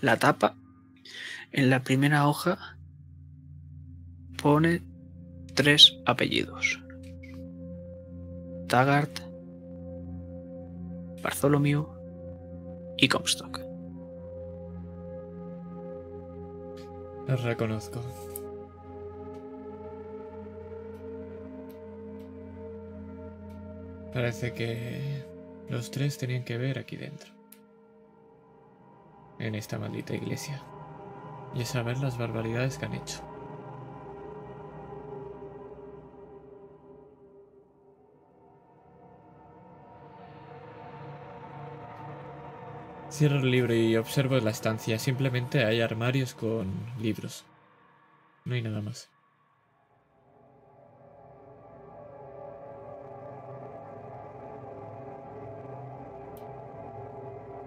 la 0.00 0.18
tapa 0.18 0.56
en 1.52 1.70
la 1.70 1.82
primera 1.82 2.26
hoja 2.26 2.76
pone 4.42 4.82
tres 5.54 5.96
apellidos. 6.06 6.80
Taggart, 8.68 9.20
Bartholomew 11.22 11.86
y 12.96 13.08
Comstock. 13.08 13.63
Los 17.26 17.42
reconozco. 17.42 18.00
Parece 24.12 24.52
que 24.52 25.24
los 25.68 25.90
tres 25.90 26.18
tenían 26.18 26.44
que 26.44 26.56
ver 26.58 26.78
aquí 26.78 26.96
dentro. 26.96 27.32
En 29.38 29.54
esta 29.54 29.78
maldita 29.78 30.14
iglesia. 30.14 30.62
Y 31.54 31.64
saber 31.64 31.98
las 31.98 32.18
barbaridades 32.18 32.78
que 32.78 32.86
han 32.86 32.94
hecho. 32.94 33.33
Cierro 43.14 43.38
el 43.38 43.48
libro 43.48 43.72
y 43.72 43.96
observo 43.96 44.36
la 44.38 44.50
estancia. 44.50 44.98
Simplemente 44.98 45.64
hay 45.64 45.80
armarios 45.80 46.34
con 46.34 46.66
libros. 47.00 47.44
No 48.44 48.56
hay 48.56 48.62
nada 48.62 48.80
más. 48.80 49.08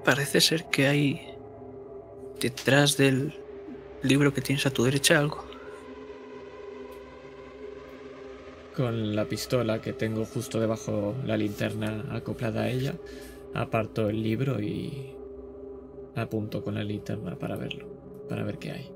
Parece 0.04 0.42
ser 0.42 0.66
que 0.66 0.88
hay 0.88 1.34
detrás 2.42 2.98
del 2.98 3.34
libro 4.04 4.34
que 4.34 4.42
tienes 4.42 4.66
a 4.66 4.72
tu 4.72 4.84
derecha 4.84 5.18
algo. 5.18 5.46
Con 8.76 9.16
la 9.16 9.24
pistola 9.24 9.80
que 9.80 9.94
tengo 9.94 10.26
justo 10.26 10.60
debajo 10.60 11.16
la 11.26 11.38
linterna 11.38 12.04
acoplada 12.12 12.64
a 12.64 12.70
ella, 12.70 12.96
aparto 13.54 14.10
el 14.10 14.22
libro 14.22 14.60
y 14.62 15.17
apunto 16.18 16.64
con 16.64 16.76
la 16.76 16.84
linterna 16.84 17.38
para 17.38 17.56
verlo, 17.56 18.26
para 18.28 18.44
ver 18.44 18.58
qué 18.60 18.72
hay. 18.72 18.92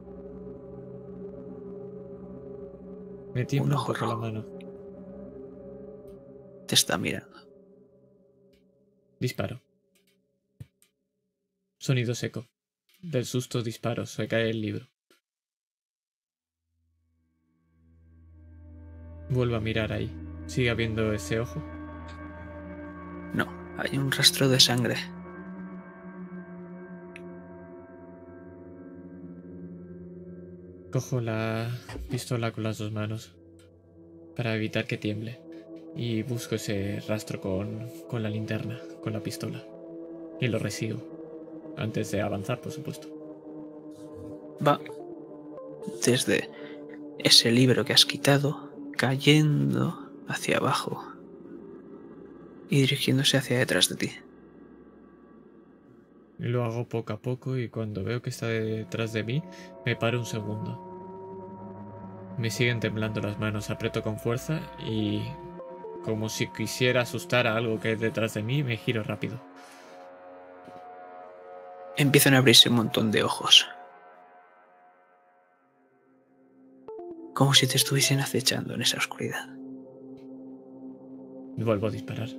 Me 3.33 3.45
tiembla 3.45 3.75
un 3.75 3.79
ojo 3.81 3.93
poco 3.93 4.05
la 4.05 4.15
mano. 4.15 4.45
Te 6.67 6.75
está 6.75 6.97
mirando. 6.97 7.37
Disparo. 9.19 9.61
Sonido 11.77 12.13
seco. 12.15 12.47
Del 13.01 13.25
susto 13.25 13.63
disparo, 13.63 14.05
se 14.05 14.27
cae 14.27 14.49
el 14.49 14.61
libro. 14.61 14.87
Vuelvo 19.29 19.55
a 19.55 19.59
mirar 19.61 19.93
ahí. 19.93 20.11
¿Sigue 20.45 20.69
habiendo 20.69 21.13
ese 21.13 21.39
ojo? 21.39 21.59
No, 23.33 23.47
hay 23.77 23.97
un 23.97 24.11
rastro 24.11 24.49
de 24.49 24.59
sangre. 24.59 24.97
Cojo 30.91 31.21
la 31.21 31.69
pistola 32.09 32.51
con 32.51 32.63
las 32.63 32.77
dos 32.77 32.91
manos 32.91 33.33
para 34.35 34.55
evitar 34.55 34.85
que 34.85 34.97
tiemble 34.97 35.39
y 35.95 36.23
busco 36.23 36.55
ese 36.55 36.99
rastro 37.07 37.39
con, 37.39 37.89
con 38.09 38.23
la 38.23 38.29
linterna, 38.29 38.79
con 39.01 39.13
la 39.13 39.23
pistola 39.23 39.63
y 40.41 40.47
lo 40.47 40.59
resigo 40.59 41.01
antes 41.77 42.11
de 42.11 42.21
avanzar, 42.21 42.59
por 42.59 42.73
supuesto. 42.73 43.07
Va 44.65 44.81
desde 46.05 46.49
ese 47.19 47.51
libro 47.51 47.85
que 47.85 47.93
has 47.93 48.05
quitado, 48.05 48.71
cayendo 48.97 50.11
hacia 50.27 50.57
abajo 50.57 51.05
y 52.69 52.81
dirigiéndose 52.81 53.37
hacia 53.37 53.59
detrás 53.59 53.89
de 53.89 53.95
ti. 53.95 54.11
Lo 56.41 56.65
hago 56.65 56.89
poco 56.89 57.13
a 57.13 57.21
poco 57.21 57.55
y 57.55 57.69
cuando 57.69 58.03
veo 58.03 58.23
que 58.23 58.31
está 58.31 58.47
detrás 58.47 59.13
de 59.13 59.23
mí, 59.23 59.43
me 59.85 59.95
paro 59.95 60.17
un 60.17 60.25
segundo. 60.25 60.87
Me 62.39 62.49
siguen 62.49 62.79
temblando 62.79 63.21
las 63.21 63.37
manos, 63.37 63.69
aprieto 63.69 64.01
con 64.01 64.17
fuerza 64.17 64.59
y 64.83 65.21
como 66.03 66.29
si 66.29 66.47
quisiera 66.47 67.01
asustar 67.01 67.45
a 67.45 67.55
algo 67.55 67.79
que 67.79 67.89
hay 67.89 67.95
detrás 67.95 68.33
de 68.33 68.41
mí, 68.41 68.63
me 68.63 68.75
giro 68.75 69.03
rápido. 69.03 69.39
Empiezan 71.95 72.33
a 72.33 72.39
abrirse 72.39 72.69
un 72.69 72.75
montón 72.75 73.11
de 73.11 73.21
ojos. 73.21 73.67
Como 77.35 77.53
si 77.53 77.67
te 77.67 77.77
estuviesen 77.77 78.19
acechando 78.19 78.73
en 78.73 78.81
esa 78.81 78.97
oscuridad. 78.97 79.47
Vuelvo 81.55 81.85
a 81.85 81.91
disparar. 81.91 82.29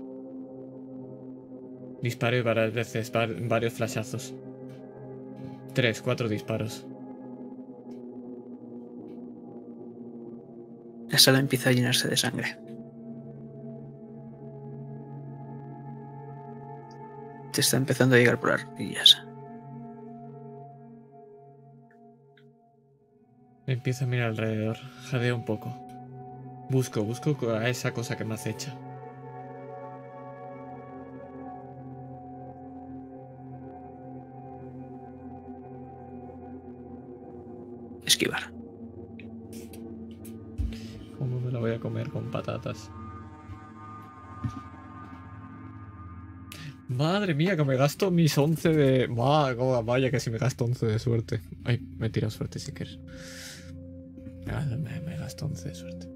Disparé 2.02 2.42
varias 2.42 2.72
veces, 2.72 3.12
var- 3.12 3.40
varios 3.48 3.74
flashazos. 3.74 4.34
Tres, 5.72 6.02
cuatro 6.02 6.28
disparos. 6.28 6.84
La 11.08 11.18
sala 11.18 11.38
empieza 11.38 11.70
a 11.70 11.72
llenarse 11.72 12.08
de 12.08 12.16
sangre. 12.16 12.58
Te 17.52 17.60
está 17.60 17.76
empezando 17.76 18.14
a 18.14 18.18
llegar 18.18 18.40
por 18.40 18.50
las 18.50 18.64
rodillas. 18.64 19.22
Empiezo 23.66 24.04
a 24.04 24.08
mirar 24.08 24.28
alrededor, 24.30 24.76
jadeo 25.10 25.36
un 25.36 25.44
poco. 25.44 25.72
Busco, 26.70 27.04
busco 27.04 27.36
a 27.50 27.68
esa 27.68 27.92
cosa 27.92 28.16
que 28.16 28.24
me 28.24 28.34
acecha. 28.34 28.74
Comer 41.82 42.10
con 42.10 42.30
patatas? 42.30 42.90
Madre 46.88 47.34
mía, 47.34 47.56
que 47.56 47.64
me 47.64 47.76
gasto 47.76 48.10
mis 48.10 48.38
11 48.38 48.68
de... 48.68 49.06
Vaya 49.08 50.10
que 50.10 50.20
si 50.20 50.30
me 50.30 50.38
gasto 50.38 50.64
11 50.64 50.86
de 50.86 50.98
suerte. 50.98 51.40
Ay, 51.64 51.80
me 51.98 52.06
he 52.06 52.10
tirado 52.10 52.30
suerte 52.30 52.58
si 52.58 52.72
quieres. 52.72 52.98
Ah, 54.46 54.64
Me, 54.64 55.00
me 55.00 55.16
gasto 55.16 55.46
11 55.46 55.68
de 55.68 55.74
suerte. 55.74 56.08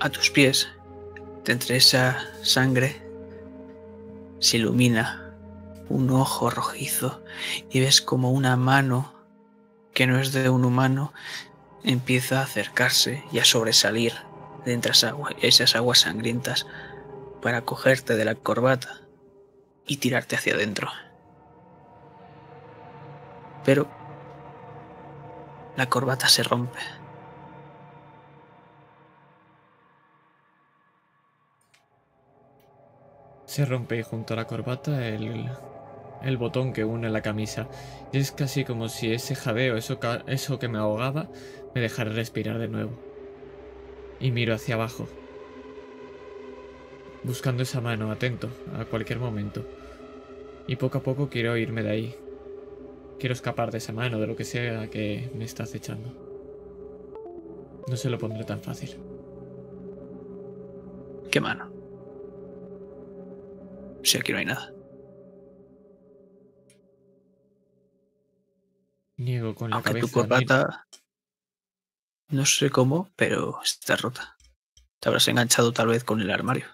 A 0.00 0.08
tus 0.08 0.30
pies, 0.30 0.66
entre 1.46 1.76
esa 1.76 2.16
sangre, 2.42 2.96
se 4.38 4.56
ilumina 4.56 5.29
un 5.90 6.10
ojo 6.10 6.48
rojizo 6.48 7.22
y 7.70 7.80
ves 7.80 8.00
como 8.00 8.30
una 8.30 8.56
mano 8.56 9.12
que 9.92 10.06
no 10.06 10.18
es 10.18 10.32
de 10.32 10.48
un 10.48 10.64
humano 10.64 11.12
empieza 11.84 12.40
a 12.40 12.44
acercarse 12.44 13.24
y 13.32 13.40
a 13.40 13.44
sobresalir 13.44 14.14
de 14.64 14.72
entre 14.72 14.92
esas 15.42 15.74
aguas 15.74 16.00
sangrientas 16.00 16.66
para 17.42 17.62
cogerte 17.62 18.16
de 18.16 18.24
la 18.24 18.34
corbata 18.34 19.00
y 19.86 19.96
tirarte 19.96 20.36
hacia 20.36 20.54
adentro. 20.54 20.88
Pero 23.64 23.88
la 25.76 25.88
corbata 25.88 26.28
se 26.28 26.42
rompe. 26.42 26.78
Se 33.46 33.64
rompe 33.64 34.02
junto 34.04 34.34
a 34.34 34.36
la 34.36 34.46
corbata 34.46 35.04
el, 35.08 35.50
el 36.22 36.36
botón 36.36 36.72
que 36.72 36.84
une 36.84 37.10
la 37.10 37.22
camisa. 37.22 37.68
Y 38.12 38.18
es 38.18 38.32
casi 38.32 38.64
como 38.64 38.88
si 38.88 39.12
ese 39.12 39.34
jadeo, 39.34 39.76
eso, 39.76 39.98
eso 40.26 40.58
que 40.58 40.68
me 40.68 40.78
ahogaba, 40.78 41.28
me 41.74 41.80
dejara 41.80 42.10
respirar 42.10 42.58
de 42.58 42.68
nuevo. 42.68 42.92
Y 44.20 44.30
miro 44.30 44.54
hacia 44.54 44.74
abajo, 44.74 45.08
buscando 47.22 47.62
esa 47.62 47.80
mano, 47.80 48.10
atento 48.10 48.48
a 48.78 48.84
cualquier 48.84 49.18
momento. 49.18 49.64
Y 50.66 50.76
poco 50.76 50.98
a 50.98 51.02
poco 51.02 51.28
quiero 51.28 51.56
irme 51.56 51.82
de 51.82 51.90
ahí. 51.90 52.14
Quiero 53.18 53.32
escapar 53.34 53.70
de 53.70 53.78
esa 53.78 53.92
mano, 53.92 54.18
de 54.18 54.26
lo 54.26 54.36
que 54.36 54.44
sea 54.44 54.88
que 54.88 55.30
me 55.34 55.44
está 55.44 55.64
acechando. 55.64 56.14
No 57.88 57.96
se 57.96 58.08
lo 58.08 58.18
pondré 58.18 58.44
tan 58.44 58.60
fácil. 58.60 58.96
¿Qué 61.30 61.40
mano? 61.40 61.70
Si 64.02 64.18
aquí 64.18 64.32
no 64.32 64.38
hay 64.38 64.46
nada. 64.46 64.72
Niego 69.20 69.54
con 69.54 69.68
la 69.68 69.76
Aunque 69.76 69.90
cabeza. 69.90 70.06
tu 70.06 70.12
corbata, 70.12 70.86
no 72.30 72.46
sé 72.46 72.70
cómo, 72.70 73.10
pero 73.16 73.60
está 73.62 73.96
rota. 73.96 74.36
Te 74.98 75.08
habrás 75.08 75.28
enganchado 75.28 75.72
tal 75.72 75.88
vez 75.88 76.04
con 76.04 76.22
el 76.22 76.30
armario. 76.30 76.66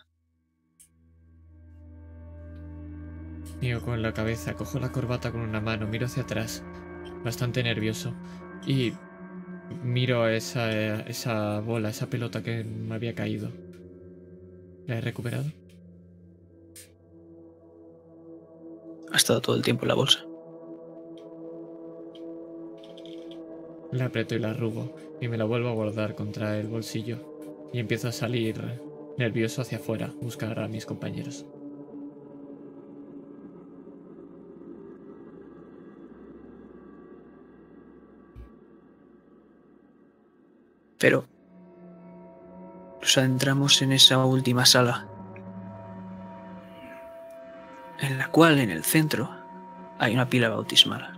Niego 3.60 3.80
con 3.80 4.00
la 4.00 4.12
cabeza, 4.12 4.54
cojo 4.54 4.78
la 4.78 4.92
corbata 4.92 5.32
con 5.32 5.40
una 5.40 5.60
mano, 5.60 5.88
miro 5.88 6.06
hacia 6.06 6.22
atrás, 6.22 6.62
bastante 7.24 7.64
nervioso, 7.64 8.14
y 8.64 8.92
miro 9.82 10.22
a 10.22 10.32
esa, 10.32 11.00
esa 11.00 11.58
bola, 11.60 11.88
esa 11.88 12.08
pelota 12.08 12.44
que 12.44 12.62
me 12.62 12.94
había 12.94 13.14
caído. 13.16 13.50
¿La 14.86 14.98
he 14.98 15.00
recuperado? 15.00 15.50
Ha 19.10 19.16
estado 19.16 19.40
todo 19.40 19.56
el 19.56 19.62
tiempo 19.62 19.82
en 19.82 19.88
la 19.88 19.94
bolsa. 19.94 20.24
La 23.92 24.06
aprieto 24.06 24.34
y 24.34 24.38
la 24.38 24.50
arrugo, 24.50 24.94
y 25.20 25.28
me 25.28 25.38
la 25.38 25.44
vuelvo 25.44 25.68
a 25.68 25.74
guardar 25.74 26.14
contra 26.14 26.58
el 26.58 26.66
bolsillo, 26.66 27.68
y 27.72 27.78
empiezo 27.78 28.08
a 28.08 28.12
salir 28.12 28.60
nervioso 29.16 29.62
hacia 29.62 29.78
afuera, 29.78 30.12
buscar 30.20 30.58
a 30.58 30.68
mis 30.68 30.86
compañeros. 30.86 31.46
Pero 40.98 41.26
nos 43.00 43.18
adentramos 43.18 43.80
en 43.82 43.92
esa 43.92 44.24
última 44.24 44.66
sala, 44.66 45.08
en 48.00 48.18
la 48.18 48.28
cual 48.28 48.58
en 48.58 48.70
el 48.70 48.82
centro 48.82 49.30
hay 49.98 50.14
una 50.14 50.28
pila 50.28 50.48
bautismal. 50.48 51.15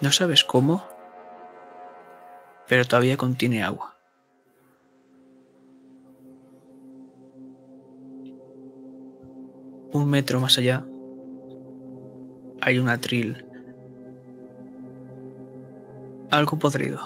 No 0.00 0.12
sabes 0.12 0.44
cómo, 0.44 0.84
pero 2.68 2.84
todavía 2.84 3.16
contiene 3.16 3.62
agua. 3.62 3.96
Un 9.92 10.10
metro 10.10 10.40
más 10.40 10.58
allá 10.58 10.84
hay 12.60 12.78
un 12.78 12.88
atril 12.88 13.46
algo 16.30 16.58
podrido. 16.58 16.98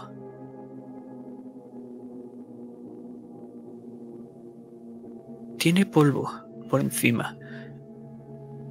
Tiene 5.59 5.85
polvo 5.85 6.31
por 6.70 6.81
encima, 6.81 7.36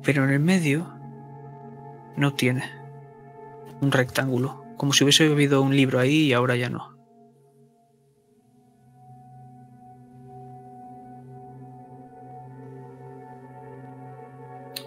pero 0.03 0.23
en 0.23 0.31
el 0.31 0.39
medio 0.39 0.87
no 2.15 2.33
tiene 2.33 2.76
un 3.81 3.91
rectángulo, 3.91 4.63
como 4.77 4.93
si 4.93 5.03
hubiese 5.03 5.27
bebido 5.27 5.61
un 5.61 5.75
libro 5.75 5.99
ahí 5.99 6.27
y 6.27 6.33
ahora 6.33 6.55
ya 6.55 6.69
no. 6.69 6.97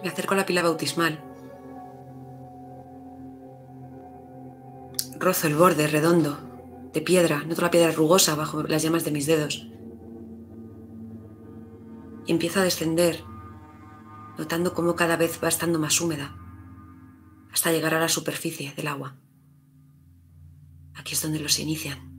Me 0.03 0.09
acerco 0.09 0.33
a 0.33 0.37
la 0.37 0.45
pila 0.45 0.63
bautismal. 0.63 1.23
Rozo 5.19 5.47
el 5.47 5.55
borde 5.55 5.87
redondo, 5.87 6.39
de 6.93 7.01
piedra, 7.01 7.43
noto 7.43 7.61
la 7.61 7.69
piedra 7.69 7.91
rugosa 7.91 8.35
bajo 8.35 8.63
las 8.63 8.81
llamas 8.81 9.05
de 9.05 9.11
mis 9.11 9.27
dedos. 9.27 9.67
Y 12.25 12.31
empiezo 12.31 12.59
a 12.59 12.63
descender, 12.63 13.23
notando 14.39 14.73
cómo 14.73 14.95
cada 14.95 15.17
vez 15.17 15.39
va 15.43 15.47
estando 15.47 15.77
más 15.77 16.01
húmeda, 16.01 16.35
hasta 17.51 17.71
llegar 17.71 17.93
a 17.93 17.99
la 17.99 18.09
superficie 18.09 18.73
del 18.75 18.87
agua. 18.87 19.15
Aquí 20.95 21.13
es 21.13 21.21
donde 21.21 21.39
los 21.39 21.59
inician. 21.59 22.11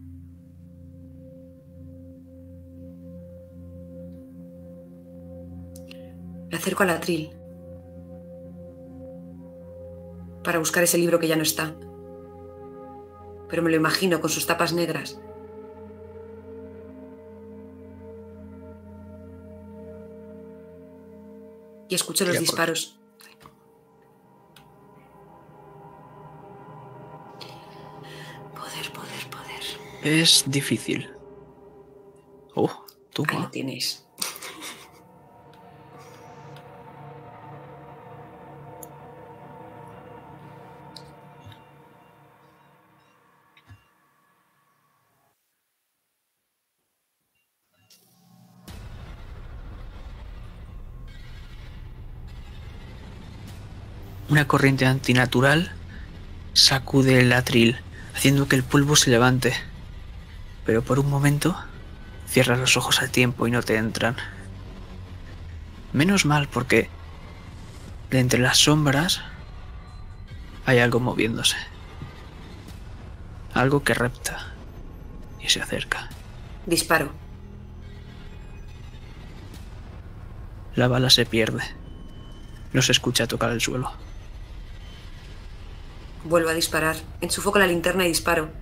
Me 6.51 6.57
acerco 6.57 6.83
al 6.83 6.91
atril 6.91 7.31
para 10.45 10.59
buscar 10.59 10.83
ese 10.83 10.99
libro 10.99 11.19
que 11.19 11.29
ya 11.29 11.37
no 11.37 11.43
está. 11.43 11.75
Pero 13.49 13.63
me 13.63 13.71
lo 13.71 13.77
imagino 13.77 14.21
con 14.21 14.31
sus 14.31 14.47
tapas 14.47 14.73
negras. 14.73 15.21
Y 21.89 21.95
escucho 21.95 22.25
los 22.25 22.39
disparos. 22.39 23.02
Es 30.03 30.45
difícil. 30.49 31.09
Oh, 32.57 32.85
tú. 33.13 33.25
Ahí 33.29 33.47
tienes. 33.53 34.05
Una 54.29 54.49
corriente 54.49 54.87
antinatural 54.87 55.73
sacude 56.55 57.21
el 57.21 57.33
atril, 57.35 57.79
haciendo 58.15 58.49
que 58.49 58.57
el 58.57 58.65
polvo 58.65 58.97
se 58.97 59.11
levante. 59.11 59.53
Pero 60.65 60.83
por 60.83 60.99
un 60.99 61.11
momento 61.11 61.57
cierras 62.27 62.59
los 62.59 62.77
ojos 62.77 63.01
al 63.03 63.11
tiempo 63.11 63.47
y 63.47 63.51
no 63.51 63.63
te 63.63 63.77
entran. 63.77 64.17
Menos 65.93 66.25
mal 66.25 66.49
porque 66.49 66.89
de 68.11 68.21
entre 68.21 68.41
las 68.41 68.59
sombras 68.59 69.21
hay 70.65 70.79
algo 70.79 71.01
moviéndose. 71.01 71.57
Algo 73.55 73.83
que 73.83 73.95
repta 73.95 74.53
y 75.41 75.49
se 75.49 75.61
acerca. 75.61 76.09
Disparo. 76.67 77.11
La 80.75 80.89
bala 80.89 81.11
se 81.11 81.27
pierde. 81.27 81.63
No 82.73 82.81
se 82.81 82.93
escucha 82.93 83.27
tocar 83.27 83.51
el 83.51 83.61
suelo. 83.61 83.93
Vuelvo 86.25 86.49
a 86.49 86.55
disparar. 86.55 86.97
Enchufo 87.21 87.53
con 87.53 87.61
la 87.61 87.67
linterna 87.67 88.05
y 88.07 88.09
disparo. 88.09 88.62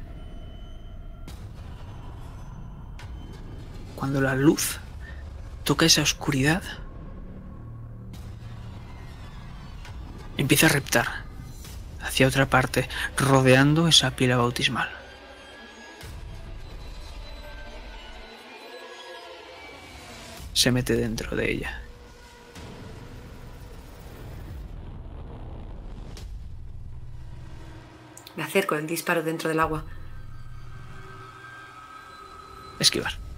cuando 4.11 4.27
la 4.27 4.35
luz 4.35 4.81
toca 5.63 5.87
esa 5.87 6.03
oscuridad, 6.03 6.65
empieza 10.37 10.67
a 10.67 10.71
reptar 10.71 11.07
hacia 12.03 12.27
otra 12.27 12.51
parte, 12.51 12.89
rodeando 13.17 13.87
esa 13.87 14.11
pila 14.17 14.37
bautismal. 14.37 14.91
Se 20.55 20.73
mete 20.73 20.97
dentro 20.97 21.37
de 21.37 21.53
ella. 21.53 21.81
Me 28.35 28.43
acerco 28.43 28.75
el 28.75 28.89
disparo 28.89 29.23
dentro 29.23 29.49
del 29.49 29.61
agua. 29.61 29.85
Esquivar. 32.81 33.30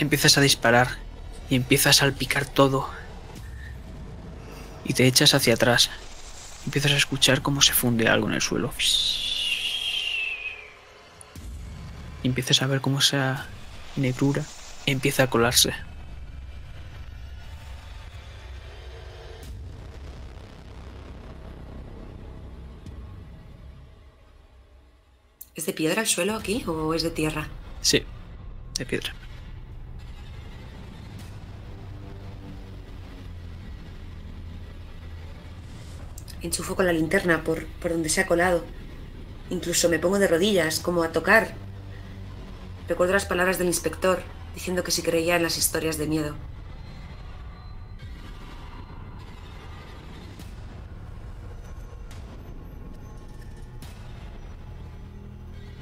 Empiezas 0.00 0.38
a 0.38 0.40
disparar 0.40 0.96
y 1.50 1.56
empiezas 1.56 1.98
a 1.98 2.00
salpicar 2.00 2.46
todo. 2.46 2.88
Y 4.82 4.94
te 4.94 5.06
echas 5.06 5.34
hacia 5.34 5.52
atrás. 5.52 5.90
Empiezas 6.64 6.92
a 6.92 6.96
escuchar 6.96 7.42
cómo 7.42 7.60
se 7.60 7.74
funde 7.74 8.08
algo 8.08 8.26
en 8.26 8.32
el 8.32 8.40
suelo. 8.40 8.72
Y 12.22 12.28
empiezas 12.28 12.62
a 12.62 12.66
ver 12.66 12.80
cómo 12.80 13.00
esa 13.00 13.46
negrura 13.96 14.42
empieza 14.86 15.24
a 15.24 15.26
colarse. 15.28 15.74
¿Es 25.54 25.66
de 25.66 25.74
piedra 25.74 26.00
el 26.00 26.06
suelo 26.06 26.36
aquí 26.36 26.64
o 26.66 26.94
es 26.94 27.02
de 27.02 27.10
tierra? 27.10 27.48
Sí, 27.82 28.02
de 28.78 28.86
piedra. 28.86 29.12
Enchufo 36.42 36.74
con 36.74 36.86
la 36.86 36.92
linterna 36.92 37.44
por, 37.44 37.66
por 37.66 37.90
donde 37.90 38.08
se 38.08 38.20
ha 38.20 38.26
colado. 38.26 38.64
Incluso 39.50 39.88
me 39.88 39.98
pongo 39.98 40.18
de 40.18 40.28
rodillas, 40.28 40.80
como 40.80 41.02
a 41.02 41.12
tocar. 41.12 41.54
Recuerdo 42.88 43.12
las 43.12 43.26
palabras 43.26 43.58
del 43.58 43.66
inspector, 43.66 44.22
diciendo 44.54 44.82
que 44.82 44.90
si 44.90 45.02
creía 45.02 45.36
en 45.36 45.42
las 45.42 45.58
historias 45.58 45.98
de 45.98 46.06
miedo. 46.06 46.34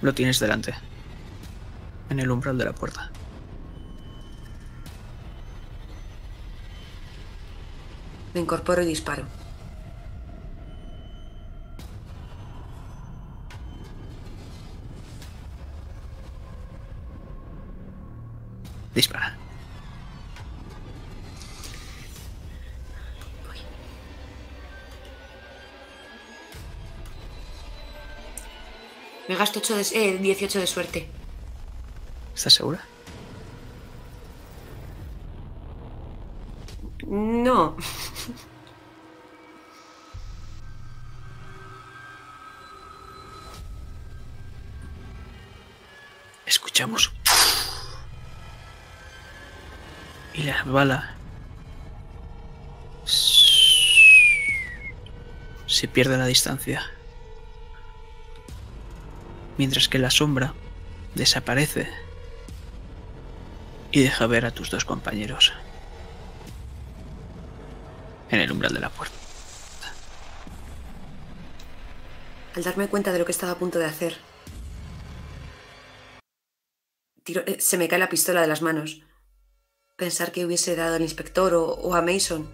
Lo 0.01 0.14
tienes 0.14 0.39
delante. 0.39 0.74
En 2.09 2.20
el 2.20 2.30
umbral 2.30 2.56
de 2.56 2.64
la 2.64 2.72
puerta. 2.72 3.10
Me 8.35 8.40
incorporo 8.40 8.82
y 8.82 8.86
disparo. 8.86 9.38
Dispara. 18.99 19.37
Me 29.29 29.37
gasto 29.37 29.61
8 29.61 29.77
de, 29.77 29.83
eh, 29.95 30.19
18 30.19 30.59
de 30.59 30.66
suerte. 30.66 31.09
¿Estás 32.35 32.55
segura? 32.55 32.85
No. 37.07 37.77
Escuchamos. 46.47 47.18
Y 50.35 50.43
la 50.45 50.63
bala 50.65 51.17
se 55.67 55.87
pierde 55.89 56.15
a 56.17 56.27
distancia. 56.27 56.83
Mientras 59.57 59.89
que 59.89 59.99
la 59.99 60.11
sombra 60.11 60.55
desaparece 61.15 61.89
y 63.91 64.03
deja 64.03 64.27
ver 64.27 64.45
a 64.45 64.51
tus 64.51 64.71
dos 64.71 64.85
compañeros 64.85 65.53
en 68.31 68.41
el 68.41 68.53
umbral 68.53 68.75
de 68.75 68.81
la 68.81 68.91
puerta. 68.91 69.17
Al 72.55 72.65
darme 72.65 72.89
cuenta 72.89 73.13
de 73.13 73.19
lo 73.19 73.25
que 73.25 73.33
estaba 73.33 73.53
a 73.53 73.59
punto 73.59 73.79
de 73.79 73.85
hacer, 73.85 74.19
eh, 77.27 77.57
se 77.61 77.79
me 77.79 77.89
cae 77.89 77.99
la 77.99 78.09
pistola 78.09 78.41
de 78.41 78.49
las 78.49 78.63
manos. 78.63 79.03
Pensar 79.99 80.31
que 80.31 80.47
hubiese 80.47 80.77
dado 80.77 80.95
al 80.95 81.03
inspector 81.03 81.53
o, 81.55 81.93
a 81.93 82.03
Mason. 82.03 82.49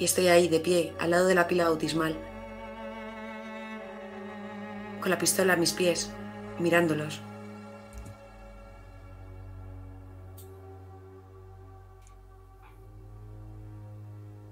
Y 0.00 0.04
estoy 0.04 0.26
ahí, 0.26 0.48
de 0.48 0.58
pie, 0.58 0.92
al 0.98 1.12
lado 1.12 1.28
de 1.28 1.36
la 1.36 1.46
pila 1.46 1.66
bautismal. 1.66 2.16
Con 5.00 5.08
la 5.08 5.18
pistola 5.18 5.52
a 5.52 5.56
mis 5.56 5.72
pies, 5.72 6.10
mirándolos. 6.58 7.20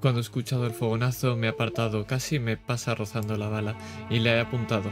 Cuando 0.00 0.20
he 0.20 0.22
escuchado 0.22 0.64
el 0.66 0.74
fogonazo 0.74 1.34
me 1.34 1.48
he 1.48 1.50
apartado, 1.50 2.06
casi 2.06 2.38
me 2.38 2.56
pasa 2.56 2.94
rozando 2.94 3.36
la 3.36 3.48
bala 3.48 3.76
y 4.08 4.20
le 4.20 4.30
he 4.30 4.40
apuntado. 4.40 4.90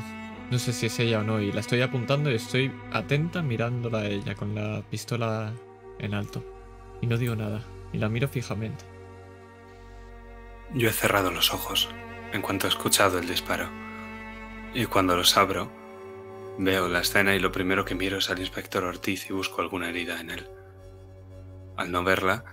No 0.51 0.59
sé 0.59 0.73
si 0.73 0.87
es 0.87 0.99
ella 0.99 1.21
o 1.21 1.25
no 1.25 1.41
y 1.41 1.53
la 1.53 1.61
estoy 1.61 1.83
apuntando 1.83 2.31
y 2.31 2.35
estoy 2.35 2.73
atenta 2.91 3.43
mirándola 3.43 3.99
a 3.99 4.07
ella 4.07 4.35
con 4.35 4.55
la 4.55 4.83
pistola 4.91 5.53
en 5.99 6.15
alto. 6.15 6.43
Y 7.03 7.07
no 7.07 7.19
digo 7.19 7.37
nada, 7.37 7.63
y 7.93 7.99
la 7.99 8.09
miro 8.09 8.29
fijamente. 8.29 8.85
Yo 10.75 10.89
he 10.89 10.93
cerrado 10.93 11.31
los 11.31 11.53
ojos 11.53 11.89
en 12.33 12.41
cuanto 12.41 12.67
he 12.67 12.71
escuchado 12.71 13.19
el 13.19 13.29
disparo. 13.29 13.69
Y 14.75 14.87
cuando 14.87 15.17
los 15.17 15.37
abro, 15.37 15.71
veo 16.59 16.89
la 16.89 17.01
escena 17.01 17.35
y 17.35 17.39
lo 17.39 17.53
primero 17.53 17.85
que 17.85 17.95
miro 17.95 18.19
es 18.19 18.31
al 18.31 18.39
inspector 18.39 18.85
Ortiz 18.85 19.29
y 19.29 19.33
busco 19.33 19.61
alguna 19.61 19.91
herida 19.91 20.21
en 20.21 20.31
él. 20.31 20.49
Al 21.77 21.93
no 21.93 22.03
verla, 22.05 22.45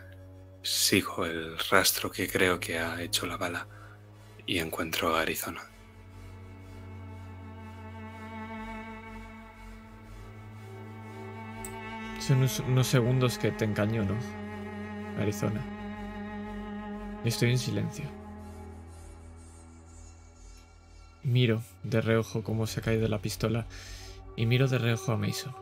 sigo 0.62 1.26
el 1.26 1.58
rastro 1.70 2.12
que 2.12 2.28
creo 2.28 2.60
que 2.60 2.78
ha 2.80 3.02
hecho 3.02 3.26
la 3.26 3.38
bala 3.38 3.68
y 4.46 4.60
encuentro 4.60 5.16
a 5.16 5.22
Arizona. 5.22 5.62
Son 12.26 12.38
unos, 12.40 12.88
segundos 12.88 13.38
que 13.38 13.52
te 13.52 13.66
encañono, 13.66 14.16
Arizona. 15.20 15.64
Estoy 17.24 17.52
en 17.52 17.60
silencio. 17.60 18.06
Miro 21.22 21.62
de 21.84 22.02
reojo 22.02 22.44
cómo 22.44 22.66
se 22.66 22.80
ha 22.80 22.84
caído 22.84 23.08
la 23.08 23.22
pistola 23.22 23.68
y 24.36 24.48
miro 24.48 24.68
de 24.68 24.80
reojo 24.80 25.12
a 25.12 25.18
Mason. 25.18 25.56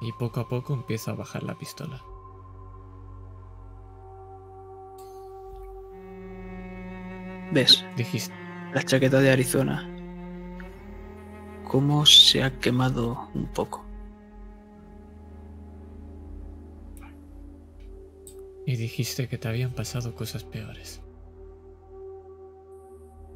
Y 0.00 0.10
poco 0.14 0.40
a 0.40 0.48
poco 0.48 0.74
empieza 0.74 1.12
a 1.12 1.14
bajar 1.14 1.44
la 1.44 1.54
pistola. 1.54 2.02
¿Ves? 7.52 7.84
Dijiste, 7.96 8.34
La 8.74 8.82
chaqueta 8.82 9.20
de 9.20 9.30
Arizona. 9.30 9.88
Cómo 11.62 12.04
se 12.06 12.42
ha 12.42 12.58
quemado 12.58 13.28
un 13.34 13.46
poco. 13.46 13.87
Y 18.68 18.76
dijiste 18.76 19.28
que 19.28 19.38
te 19.38 19.48
habían 19.48 19.70
pasado 19.70 20.14
cosas 20.14 20.44
peores. 20.44 21.00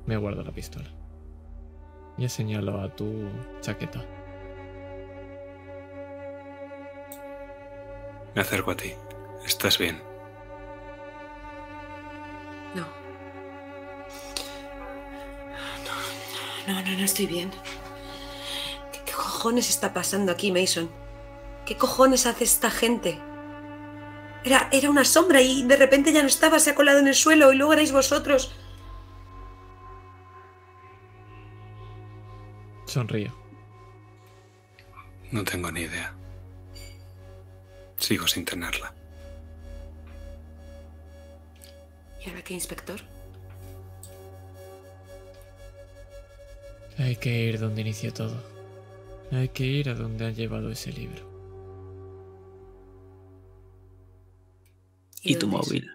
Me 0.05 0.19
guardo 0.19 0.43
la 0.43 0.53
pistola. 0.53 0.91
Y 2.19 2.29
señalo 2.29 2.83
a 2.83 2.95
tu 2.95 3.31
chaqueta. 3.63 4.05
Me 8.35 8.43
acerco 8.43 8.73
a 8.73 8.77
ti. 8.77 8.93
¿Estás 9.47 9.79
bien? 9.79 10.03
No. 12.75 12.87
No, 16.69 16.75
no, 16.75 16.83
no, 16.83 16.99
no 16.99 17.05
estoy 17.07 17.25
bien. 17.25 17.51
¿Qué, 18.93 19.01
qué 19.07 19.13
cojones 19.13 19.71
está 19.71 19.95
pasando 19.95 20.31
aquí, 20.31 20.53
Mason? 20.53 20.91
¿Qué 21.65 21.79
cojones 21.79 22.27
hace 22.27 22.45
esta 22.45 22.71
gente? 22.71 23.19
Era, 24.45 24.69
era 24.73 24.91
una 24.91 25.05
sombra 25.05 25.41
y 25.41 25.63
de 25.63 25.77
repente 25.77 26.13
ya 26.13 26.23
no 26.23 26.29
estaba, 26.29 26.59
se 26.59 26.71
ha 26.71 26.75
colado 26.75 26.99
en 26.99 27.07
el 27.07 27.15
suelo 27.15 27.53
y 27.53 27.57
luego 27.57 27.73
erais 27.73 27.93
vosotros. 27.93 28.53
Sonrío. 32.87 33.33
No 35.31 35.45
tengo 35.45 35.73
ni 35.73 35.83
idea. 35.83 36.15
Sigo 37.97 38.27
sin 38.27 38.45
tenerla. 38.45 38.93
¿Y 42.25 42.29
ahora 42.29 42.43
qué, 42.43 42.55
inspector? 42.55 43.01
Hay 46.99 47.17
que 47.17 47.31
ir 47.31 47.59
donde 47.59 47.81
inició 47.81 48.13
todo. 48.13 48.43
Hay 49.33 49.49
que 49.49 49.65
ir 49.65 49.89
a 49.89 49.95
donde 49.95 50.27
han 50.27 50.35
llevado 50.35 50.71
ese 50.71 50.93
libro. 50.93 51.32
Y 55.23 55.37
tu 55.37 55.47
es? 55.47 55.53
móvil. 55.53 55.91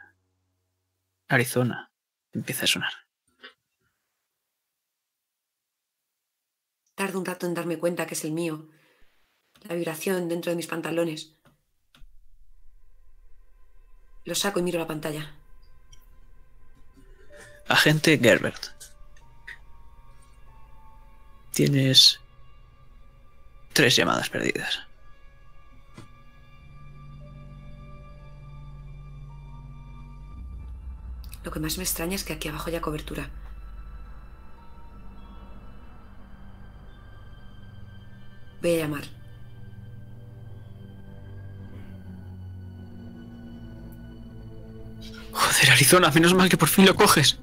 Arizona. 1.27 1.91
Empieza 2.33 2.63
a 2.65 2.67
sonar. 2.67 2.93
Tardo 6.95 7.19
un 7.19 7.25
rato 7.25 7.45
en 7.45 7.53
darme 7.53 7.77
cuenta 7.77 8.07
que 8.07 8.15
es 8.15 8.23
el 8.25 8.31
mío. 8.31 8.69
La 9.63 9.75
vibración 9.75 10.29
dentro 10.29 10.51
de 10.51 10.55
mis 10.55 10.67
pantalones. 10.67 11.33
Lo 14.23 14.35
saco 14.35 14.59
y 14.59 14.63
miro 14.63 14.79
la 14.79 14.87
pantalla. 14.87 15.35
Agente 17.67 18.17
Gerbert. 18.17 18.67
Tienes 21.51 22.19
tres 23.73 23.95
llamadas 23.95 24.29
perdidas. 24.29 24.86
Lo 31.47 31.53
que 31.53 31.61
más 31.61 31.77
me 31.77 31.85
extraña 31.85 32.13
es 32.13 32.25
que 32.25 32.33
aquí 32.33 32.49
abajo 32.49 32.67
haya 32.67 32.81
cobertura. 32.81 33.29
Voy 38.61 38.73
a 38.73 38.77
llamar. 38.79 39.03
Joder, 45.31 45.71
Arizona, 45.71 46.11
menos 46.11 46.33
mal 46.33 46.49
que 46.49 46.57
por 46.57 46.67
fin 46.67 46.85
lo 46.85 46.95
coges. 46.95 47.39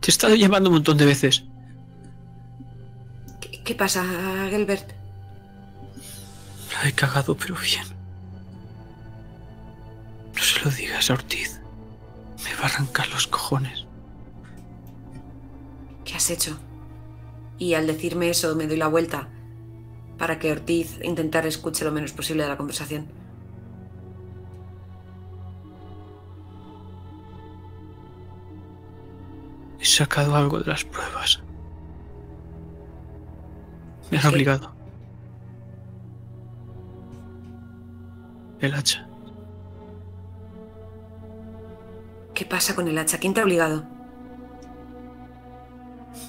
Te 0.00 0.08
he 0.08 0.12
estado 0.12 0.34
llamando 0.34 0.68
un 0.68 0.74
montón 0.74 0.98
de 0.98 1.06
veces. 1.06 1.44
¿Qué, 3.40 3.62
qué 3.62 3.74
pasa, 3.74 4.04
Gelbert? 4.50 4.92
La 6.74 6.90
he 6.90 6.92
cagado, 6.92 7.34
pero 7.34 7.54
bien. 7.56 7.86
No 10.36 10.42
se 10.42 10.60
lo 10.62 10.70
digas 10.70 11.08
a 11.08 11.14
Ortiz. 11.14 11.59
Va 12.60 12.64
a 12.64 12.66
arrancar 12.66 13.08
los 13.08 13.26
cojones. 13.26 13.86
¿Qué 16.04 16.14
has 16.14 16.30
hecho? 16.30 16.58
Y 17.58 17.74
al 17.74 17.86
decirme 17.86 18.30
eso 18.30 18.54
me 18.54 18.66
doy 18.66 18.76
la 18.76 18.88
vuelta 18.88 19.28
para 20.18 20.38
que 20.38 20.52
Ortiz 20.52 20.98
intentara 21.02 21.48
escuche 21.48 21.84
lo 21.84 21.92
menos 21.92 22.12
posible 22.12 22.42
de 22.42 22.48
la 22.50 22.56
conversación. 22.58 23.06
He 29.78 29.84
sacado 29.84 30.36
algo 30.36 30.58
de 30.58 30.66
las 30.66 30.84
pruebas. 30.84 31.42
Me 34.10 34.18
han 34.18 34.22
¿Qué? 34.22 34.28
obligado. 34.28 34.74
El 38.60 38.74
hacha. 38.74 39.09
¿Qué 42.40 42.46
pasa 42.46 42.74
con 42.74 42.88
el 42.88 42.96
hacha? 42.96 43.18
¿Quién 43.18 43.34
te 43.34 43.40
ha 43.40 43.44
obligado? 43.44 43.84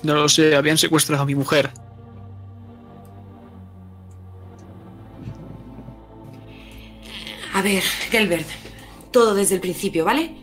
No 0.03 0.13
lo 0.13 0.27
sé, 0.27 0.57
habían 0.57 0.77
secuestrado 0.77 1.23
a 1.23 1.25
mi 1.25 1.35
mujer. 1.35 1.71
A 7.53 7.61
ver, 7.61 7.81
Gelbert, 7.81 8.45
todo 9.11 9.33
desde 9.35 9.55
el 9.55 9.61
principio, 9.61 10.03
¿vale? 10.03 10.35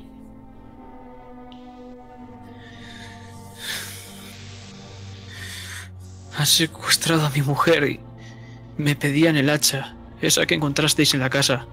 Han 6.39 6.47
secuestrado 6.47 7.27
a 7.27 7.29
mi 7.29 7.43
mujer 7.43 7.91
y 7.91 8.01
me 8.79 8.97
pedían 8.97 9.37
el 9.37 9.51
hacha, 9.51 9.95
esa 10.23 10.47
que 10.47 10.55
encontrasteis 10.55 11.13
en 11.13 11.21
la 11.21 11.29
casa. 11.29 11.67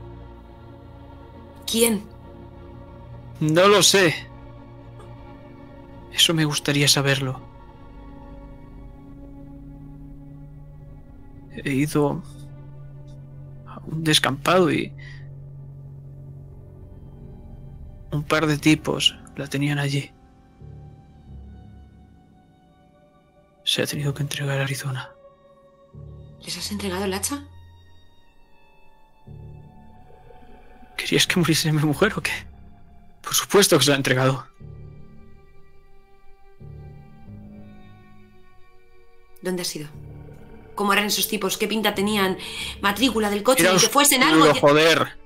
¿Quién? 1.65 2.14
No 3.39 3.67
lo 3.67 3.83
sé. 3.83 4.15
Eso 6.13 6.33
me 6.33 6.45
gustaría 6.45 6.87
saberlo. 6.87 7.41
He 11.51 11.73
ido 11.73 12.23
a 13.67 13.79
un 13.85 14.03
descampado 14.03 14.71
y 14.71 14.93
un 18.11 18.23
par 18.23 18.47
de 18.47 18.57
tipos 18.57 19.17
la 19.35 19.47
tenían 19.47 19.79
allí. 19.79 20.11
Se 23.63 23.81
ha 23.81 23.87
tenido 23.87 24.13
que 24.13 24.23
entregar 24.23 24.59
a 24.59 24.63
Arizona. 24.63 25.09
¿Les 26.41 26.57
has 26.57 26.71
entregado 26.71 27.05
el 27.05 27.13
hacha? 27.13 27.43
¿Querías 30.95 31.27
que 31.27 31.39
muriese 31.39 31.71
mi 31.71 31.83
mujer 31.83 32.13
o 32.15 32.21
qué? 32.21 32.54
Por 33.25 33.33
supuesto 33.33 33.77
que 33.77 33.83
se 33.83 33.89
la 33.89 33.95
ha 33.95 33.97
entregado. 33.97 34.47
¿Dónde 39.41 39.63
has 39.63 39.75
ido? 39.75 39.89
¿Cómo 40.75 40.93
eran 40.93 41.05
esos 41.07 41.27
tipos? 41.27 41.57
¿Qué 41.57 41.67
pinta 41.67 41.95
tenían? 41.95 42.37
¿Matrícula 42.81 43.29
del 43.29 43.43
coche? 43.43 43.63
Era 43.63 43.73
¿De 43.73 43.79
que 43.79 43.89
fuesen 43.89 44.23
algo? 44.23 44.53
joder. 44.55 45.17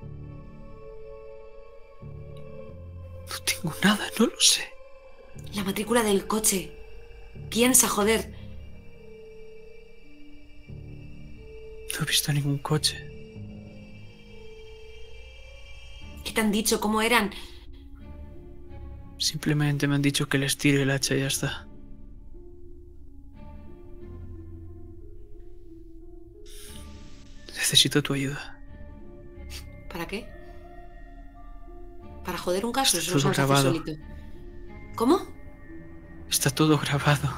No 3.28 3.38
tengo 3.44 3.74
nada, 3.84 4.06
no 4.18 4.26
lo 4.26 4.40
sé. 4.40 4.64
La 5.54 5.62
matrícula 5.64 6.02
del 6.02 6.26
coche. 6.26 6.72
Piensa, 7.50 7.88
joder. 7.88 8.34
No 10.68 12.02
he 12.02 12.04
visto 12.06 12.32
ningún 12.32 12.58
coche. 12.58 12.96
¿Qué 16.24 16.32
te 16.32 16.40
han 16.40 16.52
dicho? 16.52 16.80
¿Cómo 16.80 17.02
eran? 17.02 17.30
Simplemente 19.20 19.86
me 19.86 19.94
han 19.96 20.02
dicho 20.02 20.28
que 20.30 20.38
les 20.38 20.56
tire 20.56 20.82
el 20.82 20.90
hacha 20.90 21.14
y 21.14 21.20
ya 21.20 21.26
está. 21.26 21.66
Necesito 27.48 28.02
tu 28.02 28.14
ayuda. 28.14 28.58
¿Para 29.92 30.06
qué? 30.06 30.26
¿Para 32.24 32.38
joder 32.38 32.64
un 32.64 32.72
caso? 32.72 32.96
Está 32.98 33.10
Eso 33.10 33.20
todo 33.20 33.32
grabado. 33.32 33.74
solito. 33.74 33.92
¿Cómo? 34.96 35.20
Está 36.30 36.48
todo 36.50 36.78
grabado. 36.78 37.28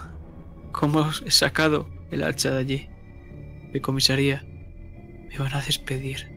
¿Cómo 0.71 1.11
he 1.27 1.31
sacado 1.33 1.89
el 2.13 2.23
hacha 2.23 2.53
de 2.53 2.59
allí? 2.59 2.89
De 3.73 3.81
comisaría. 3.81 4.45
Me 5.29 5.37
van 5.37 5.53
a 5.53 5.61
despedir. 5.63 6.31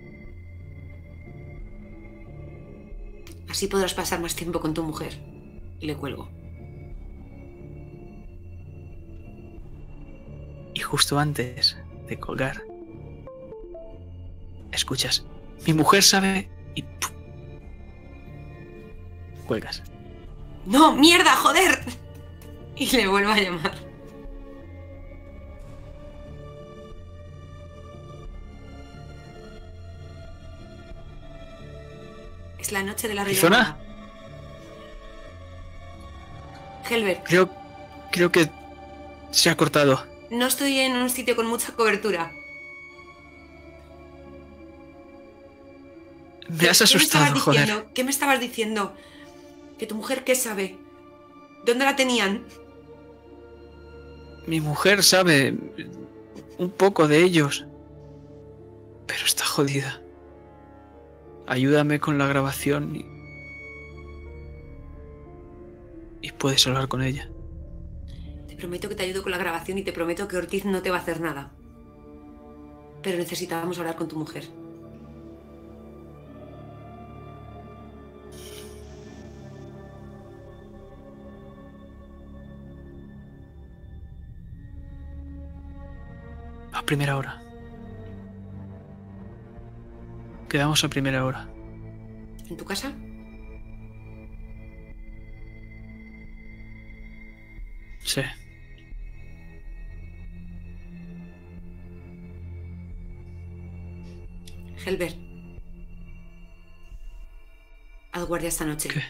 Así 3.47 3.67
podrás 3.67 3.93
pasar 3.93 4.19
más 4.21 4.35
tiempo 4.35 4.59
con 4.59 4.73
tu 4.73 4.81
mujer. 4.81 5.34
Y 5.85 5.87
le 5.87 5.95
cuelgo. 5.95 6.27
Y 10.73 10.79
justo 10.79 11.19
antes 11.19 11.77
de 12.07 12.19
colgar, 12.19 12.63
escuchas, 14.71 15.27
mi 15.67 15.73
mujer 15.73 16.01
sabe 16.01 16.49
y 16.73 16.81
¡pum! 16.81 17.11
cuelgas. 19.45 19.83
¡No! 20.65 20.95
¡Mierda! 20.95 21.35
¡Joder! 21.35 21.79
Y 22.77 22.87
le 22.87 23.07
vuelvo 23.07 23.29
a 23.29 23.37
llamar. 23.37 23.75
Es 32.57 32.71
la 32.71 32.81
noche 32.81 33.07
de 33.07 33.13
la 33.13 33.21
¿Arizona? 33.21 33.84
Helbert, 36.89 37.23
Creo, 37.25 37.49
creo 38.11 38.31
que 38.31 38.49
se 39.31 39.49
ha 39.49 39.57
cortado. 39.57 40.05
no 40.29 40.45
estoy 40.47 40.79
en 40.79 40.93
un 40.93 41.09
sitio 41.09 41.35
con 41.35 41.47
mucha 41.47 41.73
cobertura. 41.73 42.31
Me 46.47 46.69
has 46.69 46.77
¿Qué 46.79 46.83
asustado, 46.83 47.33
me 47.33 47.39
joder. 47.39 47.61
diciendo? 47.61 47.89
¿Qué 47.93 48.03
me 48.03 48.11
estabas 48.11 48.39
diciendo? 48.39 48.93
¿Que 49.79 49.87
tu 49.87 49.95
mujer 49.95 50.23
qué 50.23 50.35
sabe? 50.35 50.77
¿Dónde 51.65 51.85
la 51.85 51.95
tenían? 51.95 52.43
Mi 54.45 54.61
mujer 54.61 55.01
sabe 55.03 55.55
un 56.59 56.69
poco 56.69 57.07
de 57.07 57.23
ellos, 57.23 57.65
pero 59.07 59.25
está 59.25 59.43
jodida. 59.45 60.01
Ayúdame 61.47 61.99
con 61.99 62.17
la 62.19 62.27
grabación 62.27 62.95
y, 62.95 63.05
y 66.25 66.31
puedes 66.31 66.65
hablar 66.65 66.87
con 66.87 67.03
ella. 67.03 67.29
Te 68.47 68.55
prometo 68.55 68.89
que 68.89 68.95
te 68.95 69.03
ayudo 69.03 69.21
con 69.21 69.31
la 69.31 69.37
grabación 69.37 69.77
y 69.77 69.83
te 69.83 69.93
prometo 69.93 70.27
que 70.27 70.37
Ortiz 70.37 70.65
no 70.65 70.81
te 70.81 70.89
va 70.89 70.97
a 70.97 71.01
hacer 71.01 71.21
nada. 71.21 71.51
Pero 73.03 73.19
necesitábamos 73.19 73.77
hablar 73.77 73.95
con 73.95 74.07
tu 74.07 74.17
mujer. 74.17 74.45
A 86.73 86.81
primera 86.81 87.17
hora. 87.17 87.39
Quedamos 90.49 90.83
a 90.83 90.89
primera 90.89 91.23
hora. 91.23 91.47
¿En 92.49 92.57
tu 92.57 92.65
casa? 92.65 92.91
Sí. 98.05 98.21
Helbert. 104.85 105.17
Haz 108.11 108.23
guardia 108.25 108.49
esta 108.49 108.65
noche. 108.65 108.89
¿Qué? 108.89 109.01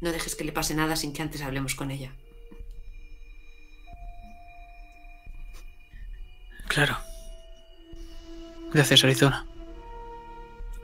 No 0.00 0.10
dejes 0.10 0.34
que 0.34 0.44
le 0.44 0.52
pase 0.52 0.74
nada 0.74 0.96
sin 0.96 1.12
que 1.12 1.20
antes 1.20 1.42
hablemos 1.42 1.74
con 1.74 1.90
ella. 1.90 2.14
Claro. 6.66 6.96
Gracias, 8.72 9.04
Arizona. 9.04 9.46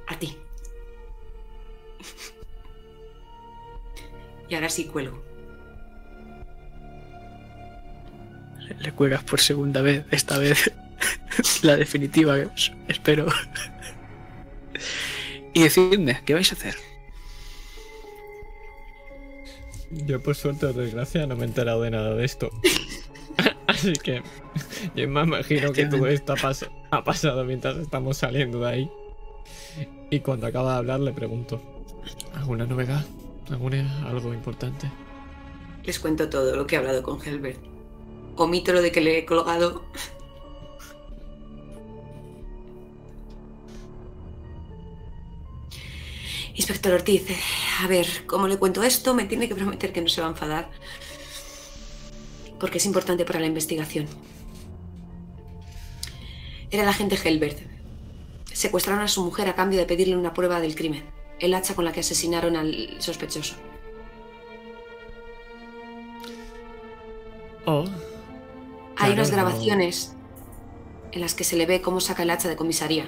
A 0.08 0.18
ti. 0.18 0.36
Y 4.48 4.54
ahora 4.54 4.68
sí 4.68 4.84
cuelgo. 4.86 5.25
Le 8.78 8.92
cuelgas 8.92 9.22
por 9.24 9.40
segunda 9.40 9.80
vez, 9.82 10.04
esta 10.10 10.38
vez 10.38 10.72
la 11.62 11.76
definitiva, 11.76 12.36
espero. 12.88 13.26
Y 15.54 15.62
decidme, 15.62 16.20
¿qué 16.24 16.34
vais 16.34 16.50
a 16.52 16.54
hacer? 16.54 16.74
Yo 19.90 20.20
por 20.22 20.34
suerte 20.34 20.66
o 20.66 20.72
desgracia 20.72 21.26
no 21.26 21.36
me 21.36 21.42
he 21.42 21.46
enterado 21.46 21.82
de 21.82 21.90
nada 21.90 22.14
de 22.14 22.24
esto. 22.24 22.50
Así 23.66 23.92
que 23.94 24.22
yo 24.94 25.08
me 25.08 25.22
imagino 25.22 25.72
que 25.72 25.86
todo 25.86 26.06
esto 26.06 26.32
ha, 26.32 26.36
pas- 26.36 26.70
ha 26.90 27.04
pasado 27.04 27.44
mientras 27.44 27.76
estamos 27.76 28.16
saliendo 28.18 28.60
de 28.60 28.68
ahí. 28.68 28.90
Y 30.10 30.20
cuando 30.20 30.46
acaba 30.46 30.72
de 30.72 30.78
hablar 30.78 31.00
le 31.00 31.12
pregunto, 31.12 31.60
¿alguna 32.34 32.66
novedad? 32.66 33.04
¿Alguna 33.50 34.06
algo 34.08 34.32
importante? 34.34 34.90
Les 35.84 35.98
cuento 36.00 36.28
todo 36.28 36.56
lo 36.56 36.66
que 36.66 36.74
he 36.76 36.78
hablado 36.78 37.02
con 37.02 37.20
Helbert. 37.24 37.60
Omito 38.36 38.72
lo 38.72 38.82
de 38.82 38.92
que 38.92 39.00
le 39.00 39.18
he 39.18 39.24
colgado. 39.24 39.84
Inspector 46.54 46.92
Ortiz, 46.92 47.30
eh, 47.30 47.36
a 47.82 47.86
ver, 47.86 48.06
¿cómo 48.26 48.48
le 48.48 48.56
cuento 48.56 48.82
esto? 48.82 49.14
Me 49.14 49.24
tiene 49.24 49.48
que 49.48 49.54
prometer 49.54 49.92
que 49.92 50.00
no 50.00 50.08
se 50.08 50.20
va 50.20 50.28
a 50.28 50.30
enfadar. 50.30 50.70
Porque 52.58 52.78
es 52.78 52.86
importante 52.86 53.24
para 53.24 53.40
la 53.40 53.46
investigación. 53.46 54.06
Era 56.70 56.82
el 56.82 56.88
agente 56.88 57.18
Helbert. 57.22 57.58
Secuestraron 58.52 59.02
a 59.02 59.08
su 59.08 59.22
mujer 59.22 59.48
a 59.48 59.54
cambio 59.54 59.78
de 59.78 59.86
pedirle 59.86 60.16
una 60.16 60.32
prueba 60.32 60.60
del 60.60 60.74
crimen. 60.74 61.04
El 61.38 61.54
hacha 61.54 61.74
con 61.74 61.84
la 61.84 61.92
que 61.92 62.00
asesinaron 62.00 62.56
al 62.56 62.96
sospechoso. 63.00 63.54
Oh, 67.66 67.84
Hay 68.96 69.12
unas 69.12 69.30
grabaciones 69.30 70.14
en 71.12 71.20
las 71.20 71.34
que 71.34 71.44
se 71.44 71.56
le 71.56 71.66
ve 71.66 71.82
cómo 71.82 72.00
saca 72.00 72.22
el 72.22 72.30
hacha 72.30 72.48
de 72.48 72.56
comisaría. 72.56 73.04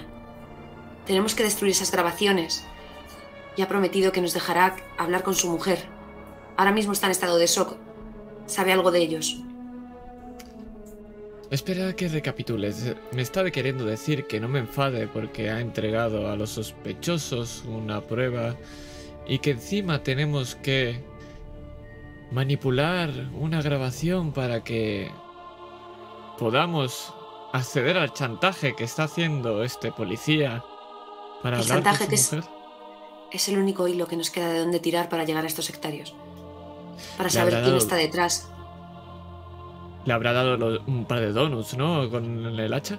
Tenemos 1.07 1.35
que 1.35 1.43
destruir 1.43 1.73
esas 1.73 1.91
grabaciones. 1.91 2.65
Y 3.57 3.63
ha 3.63 3.69
prometido 3.69 4.13
que 4.13 4.21
nos 4.21 4.35
dejará 4.35 4.77
hablar 4.99 5.23
con 5.23 5.35
su 5.35 5.49
mujer. 5.51 5.87
Ahora 6.57 6.73
mismo 6.73 6.93
está 6.93 7.07
en 7.07 7.13
estado 7.13 7.39
de 7.39 7.47
shock. 7.47 7.77
Sabe 8.47 8.73
algo 8.73 8.91
de 8.91 9.01
ellos. 9.01 9.43
espera 11.51 11.97
que 11.97 12.09
recapitules. 12.09 12.95
Me 13.13 13.23
estaba 13.23 13.51
queriendo 13.51 13.85
decir 13.85 14.27
que 14.27 14.39
no 14.39 14.49
me 14.49 14.59
enfade 14.59 15.09
porque 15.09 15.51
ha 15.51 15.61
entregado 15.61 16.31
a 16.31 16.37
los 16.37 16.51
sospechosos 16.51 17.65
una 17.67 18.03
prueba 18.03 18.55
y 19.27 19.39
que 19.39 19.53
encima 19.53 20.03
tenemos 20.03 20.55
que 20.57 21.01
manipular 22.31 23.11
una 23.35 23.63
grabación 23.63 24.33
para 24.33 24.63
que 24.63 25.11
podamos 26.39 27.13
acceder 27.53 27.97
al 27.99 28.13
chantaje 28.13 28.75
que 28.77 28.85
está 28.85 29.05
haciendo 29.05 29.63
este 29.63 29.91
policía 29.93 30.63
para 31.43 31.57
El 31.57 31.63
hablar 31.63 31.77
chantaje 31.79 31.99
con 32.05 32.09
que 32.11 32.17
su 32.17 32.37
es- 32.37 32.45
mujer. 32.45 32.59
Es 33.31 33.49
el 33.49 33.59
único 33.59 33.87
hilo 33.89 34.07
que 34.07 34.17
nos 34.17 34.31
queda 34.31 34.49
de 34.49 34.61
dónde 34.61 34.81
tirar 34.81 35.09
para 35.11 35.25
llegar 35.25 35.45
a 35.45 35.47
estos 35.47 35.67
sectarios. 35.67 36.15
Para 37.17 37.29
Le 37.29 37.35
saber 37.35 37.53
quién 37.55 37.65
dado- 37.67 37.77
está 37.77 37.97
detrás. 37.97 38.49
Le 40.07 40.13
habrá 40.15 40.33
dado 40.33 40.57
lo- 40.57 40.81
un 40.87 41.05
par 41.05 41.21
de 41.21 41.33
donuts, 41.33 41.77
¿no? 41.77 42.09
Con 42.09 42.47
el 42.59 42.73
hacha. 42.73 42.99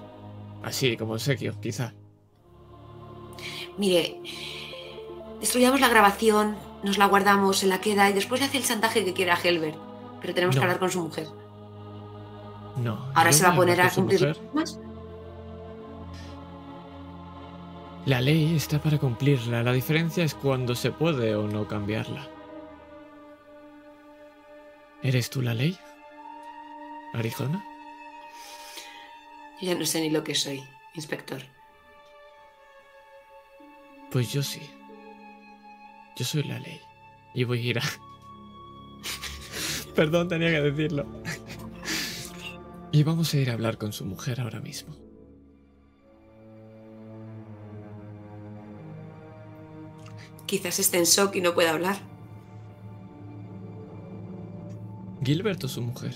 Así, 0.63 0.95
como 0.97 1.13
obsequio, 1.13 1.55
quizá. 1.59 1.93
Mire, 3.77 4.21
destruyamos 5.39 5.79
la 5.81 5.87
grabación, 5.89 6.57
nos 6.83 6.97
la 6.97 7.05
guardamos, 7.07 7.57
se 7.57 7.67
la 7.67 7.81
queda 7.81 8.09
y 8.09 8.13
después 8.13 8.39
le 8.41 8.47
hace 8.47 8.57
el 8.57 8.65
chantaje 8.65 9.03
que 9.05 9.13
quiera 9.13 9.33
a 9.35 9.41
Helbert. 9.41 9.77
Pero 10.21 10.33
tenemos 10.35 10.55
No. 10.55 10.61
que 10.61 10.65
hablar 10.65 10.79
con 10.79 10.91
su 10.91 11.01
mujer. 11.01 11.27
No. 12.81 13.11
Ahora 13.13 13.31
se 13.31 13.43
va 13.43 13.53
a 13.53 13.55
poner 13.55 13.81
a 13.81 13.89
cumplir 13.89 14.37
más. 14.53 14.79
La 18.05 18.21
ley 18.21 18.55
está 18.55 18.81
para 18.81 18.97
cumplirla. 18.97 19.63
La 19.63 19.73
diferencia 19.73 20.23
es 20.23 20.33
cuando 20.33 20.75
se 20.75 20.91
puede 20.91 21.35
o 21.35 21.47
no 21.47 21.67
cambiarla. 21.67 22.27
¿Eres 25.03 25.29
tú 25.29 25.41
la 25.41 25.53
ley? 25.53 25.77
¿Arizona? 27.13 27.63
Yo 29.61 29.67
ya 29.67 29.75
no 29.75 29.85
sé 29.85 30.01
ni 30.01 30.09
lo 30.09 30.23
que 30.23 30.35
soy, 30.35 30.63
inspector. 30.93 31.41
Pues 34.11 34.31
yo 34.31 34.41
sí. 34.41 34.61
Yo 36.15 36.25
soy 36.25 36.43
la 36.43 36.59
ley. 36.59 36.81
Y 37.33 37.43
voy 37.43 37.59
a 37.59 37.69
ir 37.69 37.79
a... 37.79 37.83
Perdón, 39.95 40.29
tenía 40.29 40.49
que 40.49 40.61
decirlo. 40.61 41.05
Y 42.91 43.03
vamos 43.03 43.33
a 43.33 43.37
ir 43.37 43.49
a 43.49 43.53
hablar 43.53 43.77
con 43.77 43.93
su 43.93 44.05
mujer 44.05 44.41
ahora 44.41 44.59
mismo. 44.59 44.95
Quizás 50.45 50.79
esté 50.79 50.97
en 50.97 51.03
shock 51.03 51.35
y 51.35 51.41
no 51.41 51.53
pueda 51.53 51.71
hablar. 51.71 51.97
¿Gilbert 55.23 55.63
o 55.63 55.67
su 55.67 55.81
mujer? 55.81 56.15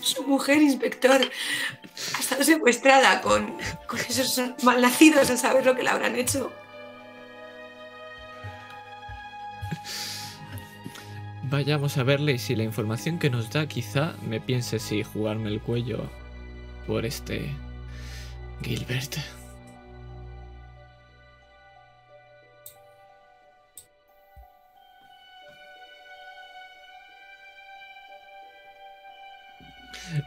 Su 0.00 0.22
mujer, 0.22 0.62
inspector, 0.62 1.20
ha 1.20 2.20
estado 2.20 2.42
secuestrada 2.42 3.20
con, 3.20 3.58
con 3.86 3.98
esos 3.98 4.40
malnacidos 4.62 5.28
a 5.30 5.36
saber 5.36 5.66
lo 5.66 5.76
que 5.76 5.82
le 5.82 5.90
habrán 5.90 6.16
hecho. 6.16 6.50
Vayamos 11.50 11.96
a 11.96 12.02
verle 12.02 12.32
y 12.32 12.38
si 12.38 12.54
la 12.54 12.62
información 12.62 13.18
que 13.18 13.30
nos 13.30 13.50
da 13.50 13.66
quizá 13.66 14.14
me 14.28 14.38
piense 14.38 14.78
si 14.78 15.02
jugarme 15.02 15.48
el 15.48 15.62
cuello 15.62 16.10
por 16.86 17.06
este 17.06 17.50
Gilbert. 18.62 19.16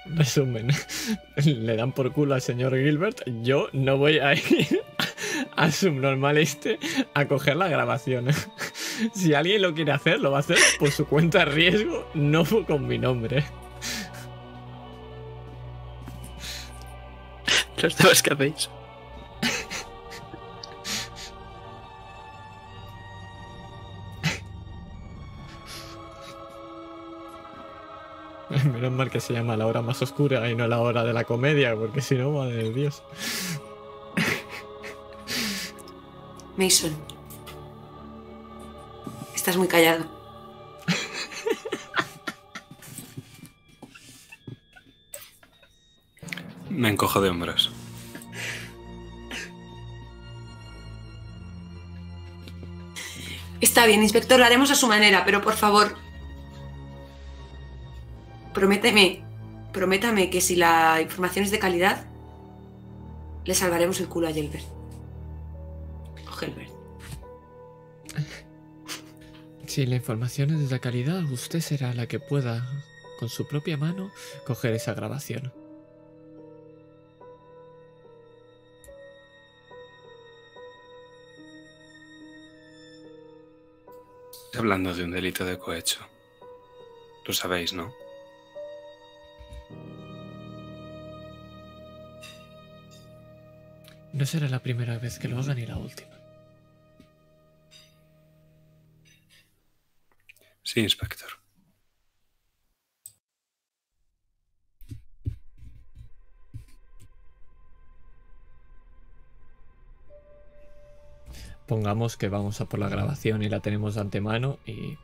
Resumen, 0.06 0.69
le 1.45 1.76
dan 1.76 1.91
por 1.91 2.11
culo 2.14 2.34
al 2.34 2.41
señor 2.41 2.76
Gilbert. 2.76 3.22
Yo 3.43 3.69
no 3.73 3.98
voy 3.98 4.18
a 4.18 4.34
ir 4.34 4.81
al 5.56 5.72
subnormal 5.72 6.39
este 6.39 6.80
a 7.14 7.27
coger 7.27 7.57
la 7.57 7.68
grabación. 7.68 8.30
Si 9.13 9.34
alguien 9.34 9.61
lo 9.61 9.73
quiere 9.73 9.91
hacer, 9.91 10.19
lo 10.19 10.31
va 10.31 10.38
a 10.38 10.41
hacer 10.41 10.57
por 10.80 10.91
su 10.91 11.05
cuenta 11.05 11.39
de 11.39 11.45
riesgo, 11.45 12.07
no 12.13 12.45
con 12.65 12.88
mi 12.88 12.97
nombre. 12.97 13.43
Los 17.81 17.97
demás 17.97 18.22
que 18.22 18.34
hacéis. 18.34 18.69
Menos 28.72 28.91
mal 28.91 29.09
que 29.09 29.19
se 29.19 29.34
llama 29.34 29.57
la 29.57 29.65
hora 29.65 29.81
más 29.81 29.99
oscura 30.01 30.47
y 30.49 30.55
no 30.55 30.68
la 30.68 30.80
hora 30.80 31.03
de 31.03 31.13
la 31.13 31.23
comedia, 31.23 31.76
porque 31.76 32.01
si 32.01 32.15
no, 32.15 32.31
madre 32.31 32.65
de 32.65 32.72
Dios. 32.72 33.01
Mason. 36.57 37.11
Estás 39.41 39.57
muy 39.57 39.68
callado. 39.68 40.05
Me 46.69 46.89
encojo 46.89 47.19
de 47.22 47.30
hombros. 47.31 47.72
Está 53.61 53.88
bien, 53.88 54.03
inspector, 54.03 54.38
lo 54.38 54.45
haremos 54.45 54.69
a 54.69 54.76
su 54.76 54.85
manera, 54.85 55.26
pero 55.26 55.41
por 55.41 55.55
favor, 55.55 55.97
Prométeme, 58.53 59.23
prométame 59.73 60.30
que 60.30 60.39
si 60.39 60.55
la 60.55 61.01
información 61.01 61.45
es 61.45 61.51
de 61.51 61.57
calidad, 61.57 62.05
le 63.45 63.55
salvaremos 63.55 63.99
el 64.01 64.07
culo 64.07 64.27
a 64.27 64.34
Gelbert. 64.34 64.81
Si 69.72 69.85
la 69.85 69.95
información 69.95 70.49
es 70.49 70.69
de 70.69 70.81
calidad, 70.81 71.23
usted 71.31 71.61
será 71.61 71.93
la 71.93 72.06
que 72.06 72.19
pueda, 72.19 72.68
con 73.18 73.30
su 73.30 73.48
propia 73.48 73.77
mano, 73.77 74.11
coger 74.45 74.73
esa 74.73 74.93
grabación. 74.93 75.53
Hablando 84.53 84.93
de 84.93 85.06
un 85.06 85.11
delito 85.11 85.45
de 85.45 85.57
cohecho. 85.57 86.02
Lo 87.26 87.34
sabéis, 87.34 87.72
¿no? 87.72 87.93
No 94.11 94.26
será 94.26 94.49
la 94.49 94.60
primera 94.60 94.98
vez 94.98 95.18
que 95.18 95.30
lo 95.30 95.39
haga 95.39 95.56
ni 95.56 95.65
la 95.65 95.77
última. 95.77 96.11
Sí, 100.72 100.80
inspector. 100.81 101.30
Pongamos 111.68 112.18
que 112.18 112.28
vamos 112.29 112.60
a 112.60 112.65
por 112.65 112.79
la 112.79 112.89
grabación 112.89 113.44
y 113.44 113.49
la 113.49 113.62
tenemos 113.62 113.96
de 113.96 114.02
antemano 114.02 114.60
y 114.65 114.97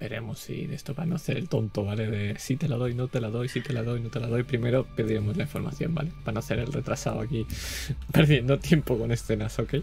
veremos 0.00 0.40
si 0.40 0.66
de 0.66 0.74
esto 0.74 0.94
va 0.94 1.04
a 1.04 1.06
no 1.06 1.16
hacer 1.16 1.36
el 1.38 1.48
tonto, 1.48 1.84
¿vale? 1.84 2.08
De 2.08 2.38
si 2.38 2.56
te 2.56 2.68
la 2.68 2.76
doy, 2.76 2.94
no 2.94 3.08
te 3.08 3.20
la 3.20 3.30
doy, 3.30 3.48
si 3.48 3.60
te 3.62 3.72
la 3.72 3.82
doy, 3.84 4.00
no 4.00 4.10
te 4.10 4.20
la 4.20 4.26
doy. 4.28 4.44
Primero 4.44 4.86
pediremos 4.96 5.36
la 5.36 5.44
información, 5.44 5.94
¿vale? 5.94 6.12
Para 6.24 6.34
no 6.34 6.38
hacer 6.40 6.58
el 6.60 6.72
retrasado 6.72 7.20
aquí 7.20 7.46
perdiendo 8.12 8.58
tiempo 8.58 8.98
con 8.98 9.12
escenas, 9.12 9.58
¿ok? 9.58 9.74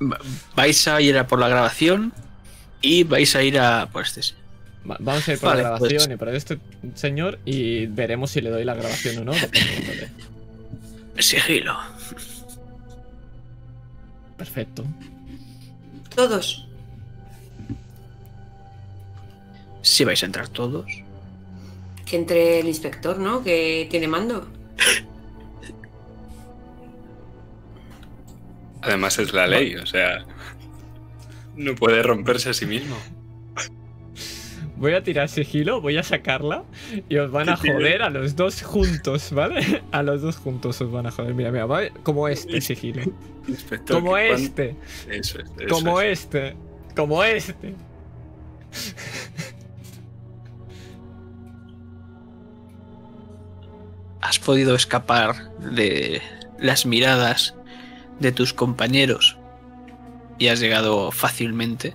Va- 0.00 0.18
Vais 0.54 0.86
a 0.88 1.00
ir 1.00 1.16
a 1.18 1.26
por 1.26 1.38
la 1.38 1.48
grabación 1.48 2.12
y 2.80 3.02
vais 3.04 3.34
a 3.36 3.42
ir 3.42 3.58
a 3.58 3.88
por 3.90 4.02
este. 4.04 4.20
Va- 4.88 4.96
vamos 5.00 5.26
a 5.28 5.32
ir 5.32 5.38
por 5.38 5.48
Vale, 5.50 5.62
la 5.62 5.68
grabación 5.70 6.02
pues- 6.04 6.10
y 6.14 6.16
por 6.16 6.28
este 6.28 6.58
señor 6.94 7.38
y 7.44 7.86
veremos 7.86 8.30
si 8.30 8.40
le 8.40 8.50
doy 8.50 8.64
la 8.64 8.74
grabación 8.74 9.18
o 9.18 9.24
no. 9.24 9.32
Sigilo. 11.18 11.76
Perfecto. 14.36 14.84
Todos. 16.14 16.66
Si 19.82 20.04
vais 20.04 20.22
a 20.22 20.26
entrar 20.26 20.48
todos. 20.48 20.86
Que 22.04 22.16
entre 22.16 22.60
el 22.60 22.68
inspector, 22.68 23.18
¿no? 23.18 23.42
Que 23.42 23.88
tiene 23.90 24.06
mando. 24.08 24.46
Además 28.82 29.18
es 29.18 29.32
la 29.32 29.46
ley, 29.46 29.74
o 29.76 29.86
sea, 29.86 30.24
no 31.56 31.74
puede 31.74 32.02
romperse 32.02 32.50
a 32.50 32.54
sí 32.54 32.66
mismo. 32.66 32.96
Voy 34.76 34.92
a 34.92 35.02
tirar 35.02 35.30
sigilo, 35.30 35.80
voy 35.80 35.96
a 35.96 36.02
sacarla 36.02 36.64
y 37.08 37.16
os 37.16 37.30
van 37.30 37.48
a 37.48 37.56
joder 37.56 38.02
a 38.02 38.10
los 38.10 38.36
dos 38.36 38.62
juntos, 38.62 39.32
¿vale? 39.32 39.82
A 39.90 40.02
los 40.02 40.20
dos 40.20 40.36
juntos 40.36 40.78
os 40.82 40.90
van 40.92 41.06
a 41.06 41.10
joder. 41.10 41.32
Mira, 41.32 41.50
mira, 41.50 41.64
va 41.64 41.88
como 42.02 42.28
este 42.28 42.60
sigilo. 42.60 43.00
Inspector, 43.48 43.96
Como 43.96 44.18
este, 44.18 44.76
Eso 45.08 45.38
es. 45.38 45.50
eso 45.58 45.74
como 45.74 46.00
es. 46.02 46.20
este, 46.20 46.56
como 46.94 47.24
este. 47.24 47.74
Has 54.20 54.38
podido 54.38 54.74
escapar 54.74 55.56
de 55.58 56.20
las 56.58 56.86
miradas 56.86 57.54
de 58.20 58.32
tus 58.32 58.52
compañeros 58.52 59.38
y 60.38 60.48
has 60.48 60.60
llegado 60.60 61.10
fácilmente 61.10 61.94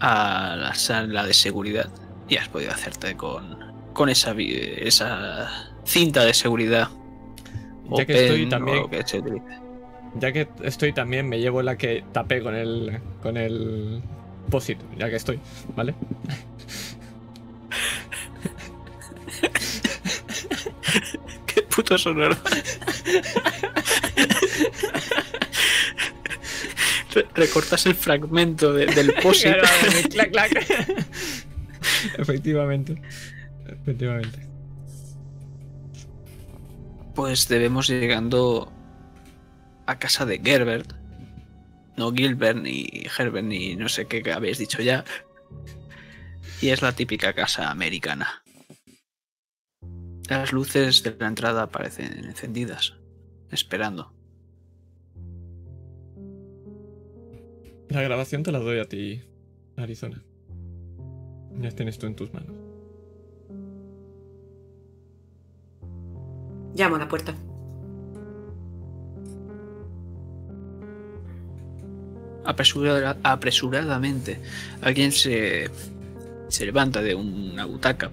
a 0.00 0.56
la 0.58 0.74
sala 0.74 1.24
de 1.26 1.34
seguridad 1.34 1.88
y 2.28 2.36
has 2.36 2.48
podido 2.48 2.72
hacerte 2.72 3.16
con, 3.16 3.58
con 3.92 4.08
esa, 4.08 4.34
esa 4.38 5.70
cinta 5.84 6.24
de 6.24 6.34
seguridad. 6.34 6.88
Ya 7.90 8.04
que 8.04 8.24
estoy 8.24 8.48
también- 8.48 8.88
que 8.90 9.06
se. 9.06 9.22
Ya 10.18 10.32
que 10.32 10.48
estoy 10.62 10.92
también, 10.92 11.28
me 11.28 11.40
llevo 11.40 11.62
la 11.62 11.76
que 11.76 12.04
tapé 12.12 12.42
con 12.42 12.54
el. 12.54 13.00
con 13.22 13.36
el. 13.36 14.02
Posit, 14.50 14.78
ya 14.96 15.10
que 15.10 15.16
estoy, 15.16 15.40
¿vale? 15.74 15.94
Qué 21.46 21.62
puto 21.62 21.98
sonoro. 21.98 22.36
Re- 27.16 27.26
Recortas 27.34 27.86
el 27.86 27.94
fragmento 27.94 28.72
de- 28.72 28.86
del 28.86 29.12
post 29.22 29.42
Claro, 29.42 29.62
clac, 30.10 30.30
clac. 30.30 30.52
Efectivamente. 32.18 33.00
Efectivamente. 33.66 34.40
Pues 37.14 37.48
debemos 37.48 37.88
llegando 37.88 38.72
a 39.86 39.98
casa 39.98 40.26
de 40.26 40.38
Gerbert. 40.44 40.92
No 41.96 42.12
Gilbert 42.12 42.58
ni 42.58 43.06
Herbert 43.18 43.46
ni 43.46 43.74
no 43.76 43.88
sé 43.88 44.06
qué 44.06 44.30
habéis 44.32 44.58
dicho 44.58 44.82
ya. 44.82 45.04
Y 46.60 46.68
es 46.68 46.82
la 46.82 46.92
típica 46.92 47.32
casa 47.32 47.70
americana. 47.70 48.42
Las 50.28 50.52
luces 50.52 51.02
de 51.02 51.16
la 51.18 51.28
entrada 51.28 51.62
aparecen 51.62 52.24
encendidas, 52.24 52.94
esperando. 53.50 54.12
La 57.88 58.02
grabación 58.02 58.42
te 58.42 58.52
la 58.52 58.58
doy 58.58 58.78
a 58.78 58.84
ti, 58.88 59.22
Arizona. 59.76 60.22
Ya 61.60 61.70
tienes 61.70 61.98
tú 61.98 62.06
en 62.06 62.16
tus 62.16 62.32
manos. 62.34 62.52
Llamo 66.74 66.96
a 66.96 66.98
la 66.98 67.08
puerta. 67.08 67.34
Apresura- 72.44 73.16
apresuradamente, 73.24 74.38
alguien 74.80 75.10
se, 75.10 75.68
se 76.48 76.64
levanta 76.66 77.02
de 77.02 77.14
una 77.16 77.64
butaca 77.64 78.10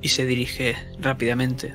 y 0.00 0.08
se 0.08 0.24
dirige 0.26 0.76
rápidamente. 1.00 1.74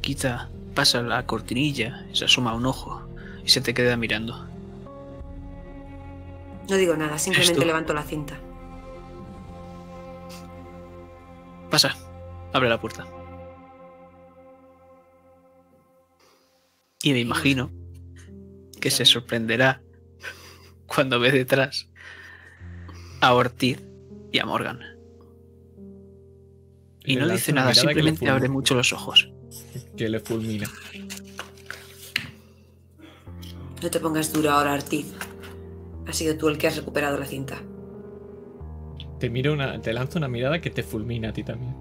Quita, 0.00 0.48
pasa 0.74 1.02
la 1.02 1.24
cortinilla, 1.26 2.04
se 2.12 2.24
asoma 2.24 2.54
un 2.54 2.66
ojo 2.66 3.02
y 3.44 3.48
se 3.50 3.60
te 3.60 3.74
queda 3.74 3.96
mirando. 3.96 4.48
No 6.70 6.76
digo 6.76 6.96
nada, 6.96 7.18
simplemente 7.18 7.66
levanto 7.66 7.92
la 7.92 8.04
cinta. 8.04 8.38
Pasa, 11.68 11.96
abre 12.52 12.68
la 12.68 12.80
puerta. 12.80 13.06
Y 17.02 17.12
me 17.12 17.18
imagino 17.18 17.72
que 18.80 18.92
se 18.92 19.04
sorprenderá 19.04 19.82
cuando 20.86 21.18
ve 21.18 21.32
detrás 21.32 21.88
a 23.20 23.34
Ortiz 23.34 23.82
y 24.30 24.38
a 24.38 24.46
Morgan. 24.46 24.80
Y 27.04 27.16
Le 27.16 27.22
no 27.22 27.28
dice 27.28 27.52
nada, 27.52 27.74
simplemente 27.74 28.28
abre 28.28 28.48
mucho 28.48 28.76
los 28.76 28.92
ojos. 28.92 29.28
Que 29.96 30.08
le 30.08 30.20
fulmina. 30.20 30.70
No 33.82 33.90
te 33.90 33.98
pongas 33.98 34.32
duro 34.32 34.50
ahora, 34.50 34.74
Artiz. 34.74 35.06
Has 36.10 36.16
sido 36.16 36.36
tú 36.36 36.48
el 36.48 36.58
que 36.58 36.66
has 36.66 36.76
recuperado 36.76 37.16
la 37.16 37.24
cinta. 37.24 37.62
Te 39.20 39.30
miro 39.30 39.52
una. 39.52 39.80
Te 39.80 39.92
lanza 39.92 40.18
una 40.18 40.26
mirada 40.26 40.60
que 40.60 40.68
te 40.68 40.82
fulmina 40.82 41.28
a 41.28 41.32
ti 41.32 41.44
también. 41.44 41.76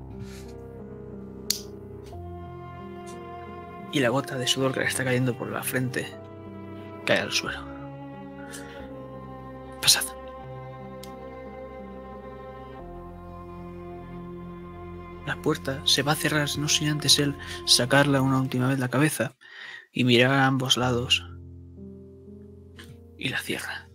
Y 3.92 4.00
la 4.02 4.10
gota 4.10 4.38
de 4.38 4.46
sudor 4.46 4.72
que 4.72 4.82
le 4.82 4.86
está 4.86 5.04
cayendo 5.04 5.36
por 5.36 5.52
la 5.52 5.64
frente 5.64 6.06
cae 7.08 7.22
al 7.22 7.32
suelo. 7.32 7.58
Pasad. 9.82 10.04
La 15.26 15.42
puerta 15.42 15.82
se 15.86 16.04
va 16.04 16.12
a 16.12 16.16
cerrar 16.16 16.48
no 16.60 16.70
sin 16.70 16.90
antes 16.90 17.18
él 17.18 17.36
sacarla 17.66 18.22
una 18.22 18.40
última 18.40 18.68
vez 18.68 18.78
la 18.78 18.90
cabeza 18.90 19.36
y 19.92 20.04
mirar 20.04 20.34
a 20.34 20.46
ambos 20.46 20.78
lados. 20.78 21.26
Y 23.18 23.30
la 23.30 23.40
cierra. 23.40 23.89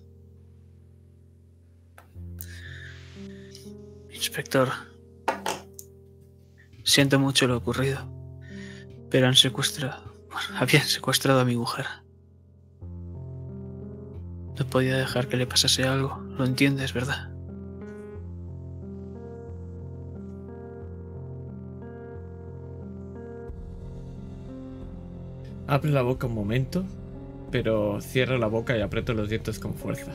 Inspector, 4.26 4.70
siento 6.82 7.20
mucho 7.20 7.46
lo 7.46 7.58
ocurrido, 7.58 7.98
pero 9.10 9.26
han 9.26 9.34
secuestrado, 9.34 10.14
habían 10.58 10.84
secuestrado 10.84 11.40
a 11.40 11.44
mi 11.44 11.56
mujer. 11.56 11.84
No 14.58 14.66
podía 14.70 14.96
dejar 14.96 15.28
que 15.28 15.36
le 15.36 15.46
pasase 15.46 15.84
algo, 15.84 16.16
lo 16.38 16.46
entiendes, 16.46 16.94
¿verdad? 16.94 17.34
Abre 25.66 25.90
la 25.90 26.00
boca 26.00 26.28
un 26.28 26.34
momento, 26.34 26.82
pero 27.50 28.00
cierra 28.00 28.38
la 28.38 28.46
boca 28.46 28.74
y 28.74 28.80
aprieto 28.80 29.12
los 29.12 29.28
dientes 29.28 29.58
con 29.58 29.74
fuerza. 29.74 30.12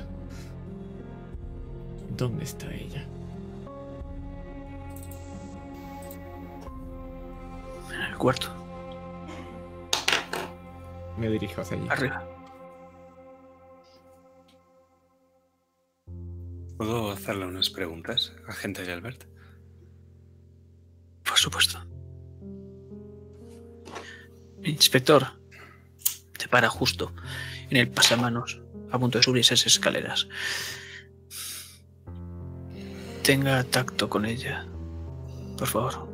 ¿Dónde 2.17 2.43
está 2.43 2.73
ella? 2.73 3.05
Cuarto, 8.19 8.47
Me 11.17 11.29
dirijo 11.29 11.61
hacia 11.61 11.77
allí. 11.77 11.87
arriba. 11.89 12.23
¿Puedo 16.77 17.11
hacerle 17.11 17.45
unas 17.45 17.69
preguntas, 17.69 18.31
agente 18.47 18.85
Gilbert? 18.85 19.25
Por 21.23 21.37
supuesto. 21.37 21.79
Inspector, 24.63 25.27
te 26.37 26.47
para 26.47 26.69
justo 26.69 27.13
en 27.69 27.77
el 27.77 27.89
pasamanos, 27.89 28.61
a 28.91 28.99
punto 28.99 29.17
de 29.17 29.23
subir 29.23 29.41
esas 29.41 29.65
escaleras. 29.65 30.27
Tenga 33.23 33.63
tacto 33.63 34.09
con 34.09 34.25
ella, 34.25 34.65
por 35.57 35.67
favor. 35.67 36.08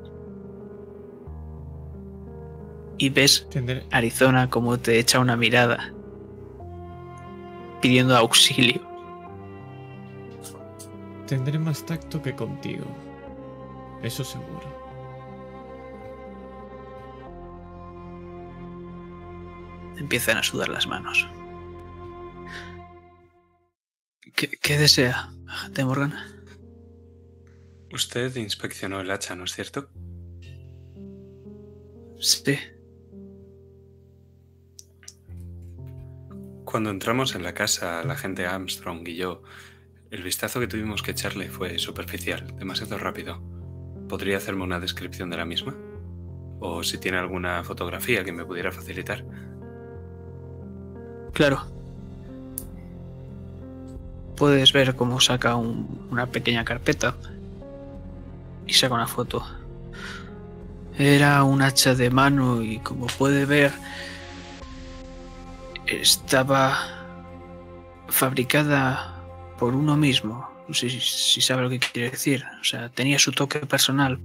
Y 2.98 3.10
ves 3.10 3.48
Arizona 3.92 4.50
como 4.50 4.78
te 4.78 5.00
echa 5.00 5.20
una 5.20 5.36
mirada, 5.36 5.94
pidiendo 7.82 8.16
auxilio. 8.16 8.82
tendré 11.28 11.58
más 11.60 11.86
tacto 11.86 12.22
que 12.22 12.36
contigo. 12.36 12.86
Eso 14.04 14.24
seguro. 14.24 14.74
Empiezan 19.98 20.38
a 20.38 20.44
sudar 20.44 20.70
las 20.70 20.88
manos. 20.88 21.28
¿Qué, 24.36 24.50
qué 24.62 24.78
desea, 24.78 25.30
agente 25.48 25.86
Morgan? 25.86 26.14
Usted 27.94 28.36
inspeccionó 28.36 29.00
el 29.00 29.10
hacha, 29.10 29.36
¿no 29.36 29.46
es 29.46 29.54
cierto? 29.54 29.90
Sí. 32.20 32.58
Cuando 36.76 36.90
entramos 36.90 37.36
en 37.36 37.44
la 37.44 37.54
casa, 37.54 38.04
la 38.04 38.18
gente 38.18 38.46
Armstrong 38.46 39.08
y 39.08 39.16
yo, 39.16 39.42
el 40.12 40.24
vistazo 40.24 40.60
que 40.60 40.68
tuvimos 40.68 41.02
que 41.02 41.12
echarle 41.12 41.48
fue 41.48 41.80
superficial, 41.80 42.54
demasiado 42.58 42.98
rápido. 42.98 43.42
¿Podría 44.10 44.36
hacerme 44.36 44.66
una 44.66 44.82
descripción 44.82 45.30
de 45.30 45.38
la 45.38 45.46
misma? 45.46 45.74
O 46.60 46.84
si 46.84 46.98
tiene 46.98 47.18
alguna 47.18 47.64
fotografía 47.64 48.26
que 48.26 48.34
me 48.34 48.44
pudiera 48.44 48.74
facilitar. 48.74 49.24
Claro. 51.32 51.62
Puedes 54.36 54.74
ver 54.74 54.98
cómo 54.98 55.22
saca 55.22 55.56
un- 55.56 56.10
una 56.12 56.26
pequeña 56.26 56.66
carpeta 56.66 57.16
y 58.68 58.74
saca 58.74 58.96
una 58.96 59.08
foto. 59.08 59.46
Era 60.98 61.42
un 61.46 61.62
hacha 61.62 61.96
de 61.96 62.10
mano 62.10 62.62
y 62.62 62.80
como 62.80 63.08
puede 63.08 63.46
ver 63.46 63.72
estaba 65.88 66.78
fabricada 68.08 69.24
por 69.58 69.76
uno 69.76 69.96
mismo. 69.98 70.50
No 70.68 70.74
sé 70.74 70.90
si, 70.90 71.42
sabe 71.42 71.64
lo 71.64 71.70
que 71.70 71.80
quiere 71.80 72.12
decir. 72.12 72.44
O 72.60 72.64
sea, 72.64 72.90
tenía 72.90 73.20
su 73.20 73.32
toque 73.32 73.60
personal. 73.60 74.20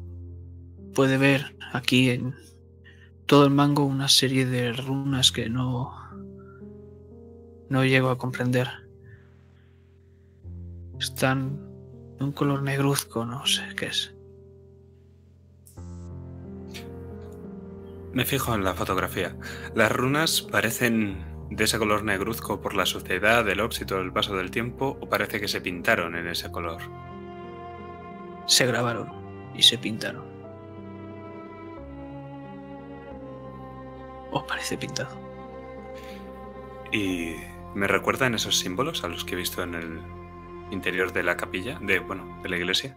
Puede 0.95 1.19
ver 1.19 1.55
aquí 1.73 2.11
en 2.11 2.35
todo 3.27 3.45
el 3.45 3.51
mango 3.51 3.85
una 3.85 4.09
serie 4.09 4.47
de 4.47 4.73
runas 4.73 5.31
que 5.31 5.49
no 5.49 5.95
no 7.69 7.85
llego 7.85 8.11
a 8.11 8.19
comprender. 8.19 8.69
Están 10.99 11.57
de 12.19 12.25
un 12.25 12.33
color 12.33 12.63
negruzco, 12.63 13.25
no 13.25 13.47
sé 13.47 13.63
qué 13.77 13.87
es. 13.87 14.13
Me 18.13 18.25
fijo 18.25 18.55
en 18.57 18.65
la 18.65 18.75
fotografía. 18.75 19.37
Las 19.77 19.93
runas 19.93 20.43
parecen 20.43 21.30
de 21.51 21.65
ese 21.65 21.79
color 21.79 22.05
negruzco 22.05 22.61
por 22.61 22.75
la 22.75 22.87
suciedad, 22.87 23.47
el 23.49 23.61
óxido, 23.61 24.01
el 24.01 24.13
paso 24.13 24.37
del 24.37 24.51
tiempo, 24.51 24.97
o 25.01 25.09
parece 25.09 25.41
que 25.41 25.49
se 25.49 25.61
pintaron 25.61 26.15
en 26.15 26.29
ese 26.29 26.51
color. 26.51 26.81
Se 28.47 28.67
grabaron 28.67 29.13
y 29.55 29.63
se 29.63 29.77
pintaron. 29.77 30.25
¿Os 34.31 34.45
parece 34.45 34.79
pintado? 34.79 35.19
Y 36.93 37.35
me 37.75 37.89
recuerdan 37.89 38.35
esos 38.35 38.59
símbolos 38.59 39.03
a 39.03 39.09
los 39.09 39.25
que 39.25 39.35
he 39.35 39.37
visto 39.37 39.63
en 39.63 39.75
el 39.75 40.01
interior 40.71 41.13
de 41.13 41.25
la 41.25 41.37
capilla, 41.37 41.79
de 41.81 41.99
bueno, 41.99 42.41
de 42.43 42.49
la 42.49 42.57
iglesia. 42.57 42.97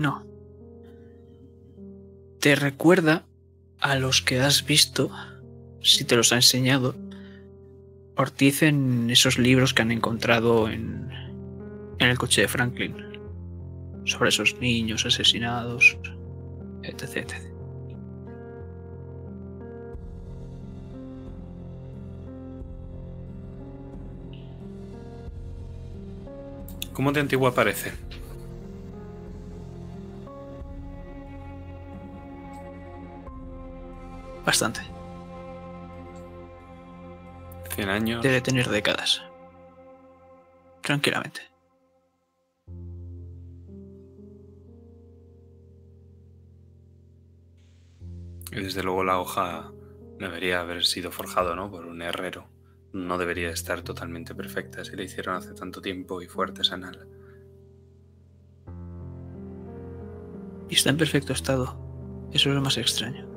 No. 0.00 0.24
Te 2.40 2.54
recuerda 2.54 3.26
a 3.80 3.96
los 3.96 4.22
que 4.22 4.40
has 4.40 4.64
visto, 4.64 5.10
si 5.82 6.04
te 6.04 6.16
los 6.16 6.32
ha 6.32 6.36
enseñado, 6.36 6.94
Ortiz 8.16 8.62
en 8.62 9.10
esos 9.10 9.38
libros 9.38 9.74
que 9.74 9.82
han 9.82 9.92
encontrado 9.92 10.70
en, 10.70 11.10
en 11.98 12.08
el 12.08 12.16
coche 12.16 12.40
de 12.40 12.48
Franklin. 12.48 12.96
Sobre 14.06 14.30
esos 14.30 14.58
niños 14.58 15.04
asesinados, 15.04 15.98
etc. 16.82 17.02
etc. 17.02 17.34
¿Cómo 26.94 27.12
de 27.12 27.20
antigua 27.20 27.54
parece? 27.54 27.92
Bastante. 34.50 34.80
100 37.76 37.88
años. 37.88 38.20
Debe 38.20 38.40
tener 38.40 38.68
décadas. 38.68 39.22
Tranquilamente. 40.82 41.42
Y 48.50 48.60
desde 48.60 48.82
luego 48.82 49.04
la 49.04 49.20
hoja 49.20 49.70
debería 50.18 50.62
haber 50.62 50.84
sido 50.84 51.12
forjado, 51.12 51.54
¿no? 51.54 51.70
Por 51.70 51.86
un 51.86 52.02
herrero. 52.02 52.48
No 52.92 53.18
debería 53.18 53.50
estar 53.50 53.82
totalmente 53.82 54.34
perfecta 54.34 54.84
si 54.84 54.96
la 54.96 55.04
hicieron 55.04 55.36
hace 55.36 55.54
tanto 55.54 55.80
tiempo 55.80 56.20
y 56.22 56.26
fue 56.26 56.46
artesanal. 56.46 57.06
Y 60.68 60.74
está 60.74 60.90
en 60.90 60.96
perfecto 60.96 61.34
estado. 61.34 61.78
Eso 62.32 62.48
es 62.48 62.54
lo 62.56 62.60
más 62.60 62.78
extraño. 62.78 63.29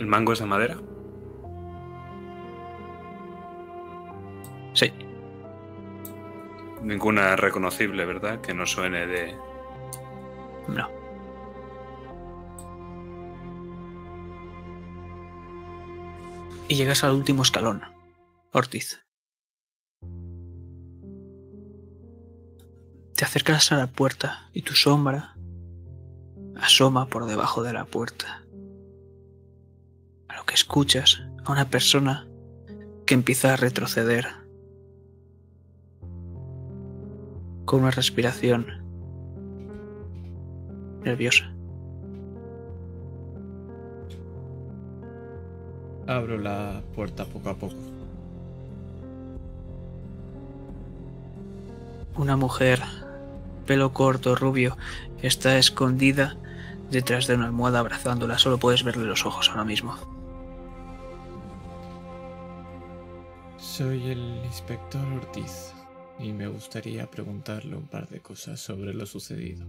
¿El 0.00 0.06
mango 0.06 0.32
es 0.32 0.40
de 0.40 0.46
madera? 0.46 0.76
Sí, 4.72 4.92
Ninguna 6.82 7.36
reconocible, 7.36 8.06
¿verdad? 8.06 8.40
Que 8.40 8.54
no 8.54 8.66
suene 8.66 9.06
de... 9.06 9.36
no. 10.68 10.88
Y 16.68 16.76
llegas 16.76 17.04
al 17.04 17.12
último 17.12 17.42
escalón, 17.42 17.82
Ortiz. 18.52 19.04
Te 23.14 23.24
acercas 23.24 23.72
a 23.72 23.76
la 23.76 23.88
puerta 23.88 24.48
y 24.54 24.62
tu 24.62 24.74
sombra 24.74 25.36
asoma 26.56 27.06
por 27.06 27.26
debajo 27.26 27.62
de 27.62 27.74
la 27.74 27.84
puerta. 27.84 28.39
A 30.30 30.36
lo 30.36 30.46
que 30.46 30.54
escuchas 30.54 31.22
a 31.44 31.50
una 31.50 31.68
persona 31.68 32.28
que 33.04 33.14
empieza 33.14 33.52
a 33.52 33.56
retroceder 33.56 34.28
con 37.64 37.80
una 37.80 37.90
respiración 37.90 38.66
nerviosa. 41.02 41.52
Abro 46.06 46.38
la 46.38 46.82
puerta 46.94 47.24
poco 47.24 47.48
a 47.50 47.54
poco. 47.54 47.74
Una 52.16 52.36
mujer, 52.36 52.80
pelo 53.66 53.92
corto, 53.92 54.36
rubio, 54.36 54.76
está 55.22 55.58
escondida 55.58 56.36
detrás 56.90 57.26
de 57.26 57.34
una 57.34 57.46
almohada 57.46 57.80
abrazándola. 57.80 58.38
Solo 58.38 58.58
puedes 58.58 58.84
verle 58.84 59.04
los 59.04 59.26
ojos 59.26 59.48
ahora 59.48 59.64
mismo. 59.64 60.19
Soy 63.70 64.10
el 64.10 64.44
inspector 64.44 65.00
Ortiz 65.12 65.72
y 66.18 66.32
me 66.32 66.48
gustaría 66.48 67.08
preguntarle 67.08 67.76
un 67.76 67.86
par 67.86 68.08
de 68.08 68.18
cosas 68.18 68.58
sobre 68.58 68.92
lo 68.92 69.06
sucedido. 69.06 69.64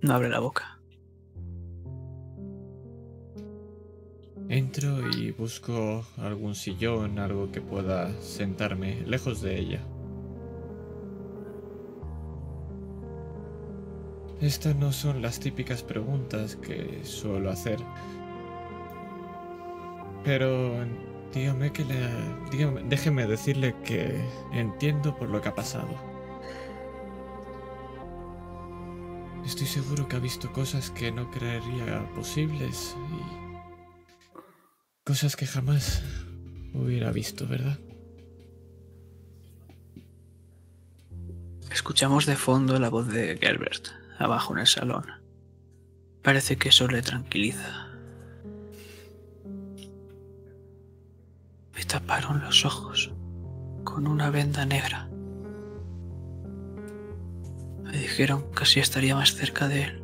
No 0.00 0.14
abre 0.14 0.30
la 0.30 0.40
boca. 0.40 0.80
Entro 4.48 5.10
y 5.10 5.30
busco 5.32 6.06
algún 6.16 6.54
sillón, 6.54 7.18
algo 7.18 7.52
que 7.52 7.60
pueda 7.60 8.18
sentarme 8.22 9.02
lejos 9.02 9.42
de 9.42 9.58
ella. 9.58 9.95
Estas 14.40 14.76
no 14.76 14.92
son 14.92 15.22
las 15.22 15.40
típicas 15.40 15.82
preguntas 15.82 16.56
que 16.56 17.00
suelo 17.04 17.50
hacer. 17.50 17.78
Pero 20.24 20.84
dígame 21.32 21.72
que 21.72 21.84
le, 21.84 21.96
dígame- 22.50 22.82
déjeme 22.88 23.26
decirle 23.26 23.74
que 23.84 24.20
entiendo 24.52 25.16
por 25.16 25.28
lo 25.30 25.40
que 25.40 25.48
ha 25.48 25.54
pasado. 25.54 25.88
Estoy 29.46 29.66
seguro 29.66 30.08
que 30.08 30.16
ha 30.16 30.20
visto 30.20 30.52
cosas 30.52 30.90
que 30.90 31.12
no 31.12 31.30
creería 31.30 32.06
posibles 32.14 32.96
y 33.10 33.20
cosas 35.04 35.36
que 35.36 35.46
jamás 35.46 36.02
hubiera 36.74 37.12
visto, 37.12 37.46
¿verdad? 37.46 37.78
Escuchamos 41.70 42.26
de 42.26 42.34
fondo 42.36 42.78
la 42.80 42.88
voz 42.90 43.06
de 43.08 43.38
Gerbert, 43.40 43.88
abajo 44.18 44.52
en 44.54 44.60
el 44.60 44.66
salón. 44.66 45.04
Parece 46.22 46.56
que 46.56 46.70
eso 46.70 46.88
le 46.88 47.02
tranquiliza. 47.02 47.86
Me 51.74 51.84
taparon 51.84 52.40
los 52.40 52.64
ojos 52.64 53.12
con 53.84 54.06
una 54.06 54.30
venda 54.30 54.64
negra. 54.64 55.08
Me 57.84 57.92
dijeron 57.92 58.44
que 58.54 58.64
así 58.64 58.80
estaría 58.80 59.14
más 59.14 59.34
cerca 59.34 59.68
de 59.68 59.84
él. 59.84 60.02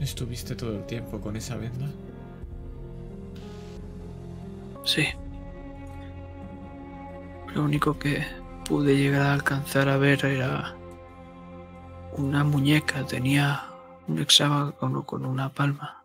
¿Estuviste 0.00 0.54
todo 0.54 0.76
el 0.76 0.86
tiempo 0.86 1.20
con 1.20 1.36
esa 1.36 1.56
venda? 1.56 1.90
Sí. 4.84 5.06
Lo 7.54 7.62
único 7.62 7.96
que 7.96 8.24
pude 8.68 8.96
llegar 8.96 9.22
a 9.22 9.34
alcanzar 9.34 9.88
a 9.88 9.96
ver 9.96 10.24
era 10.24 10.74
una 12.16 12.42
muñeca. 12.42 13.06
Tenía 13.06 13.70
un 14.08 14.18
hexágono 14.18 15.06
con 15.06 15.24
una 15.24 15.52
palma. 15.52 16.04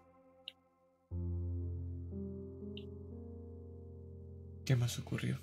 ¿Qué 4.63 4.75
más 4.75 4.99
ocurrió? 4.99 5.39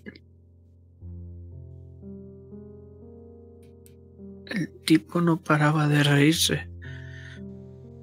El 4.46 4.68
tipo 4.84 5.20
no 5.20 5.38
paraba 5.38 5.88
de 5.88 6.04
reírse. 6.04 6.68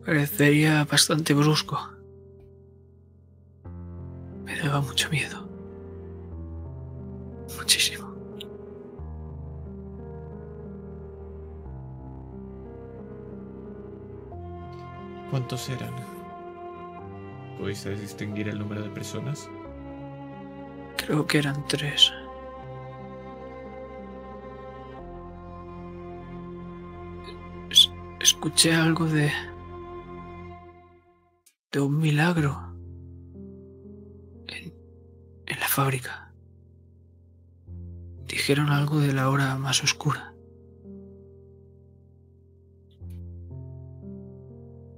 Parecería 0.06 0.84
bastante 0.84 1.34
brusco. 1.34 1.80
Me 4.44 4.58
daba 4.58 4.82
mucho 4.82 5.10
miedo. 5.10 5.53
Muchísimo. 7.64 8.14
¿Cuántos 15.32 15.70
eran? 15.70 15.94
¿Pudiste 17.58 17.96
distinguir 17.96 18.50
el 18.50 18.60
número 18.60 18.82
de 18.82 18.90
personas? 18.90 19.50
Creo 20.98 21.26
que 21.26 21.38
eran 21.38 21.66
tres. 21.68 22.12
Es- 27.70 27.92
escuché 28.20 28.74
algo 28.76 29.06
de... 29.06 29.32
de 31.72 31.80
un 31.80 31.98
milagro. 31.98 32.60
En, 34.48 34.74
en 35.48 35.60
la 35.60 35.68
fábrica. 35.68 36.23
Dijeron 38.34 38.70
algo 38.72 39.00
de 39.00 39.14
la 39.14 39.30
hora 39.30 39.56
más 39.58 39.84
oscura. 39.84 40.34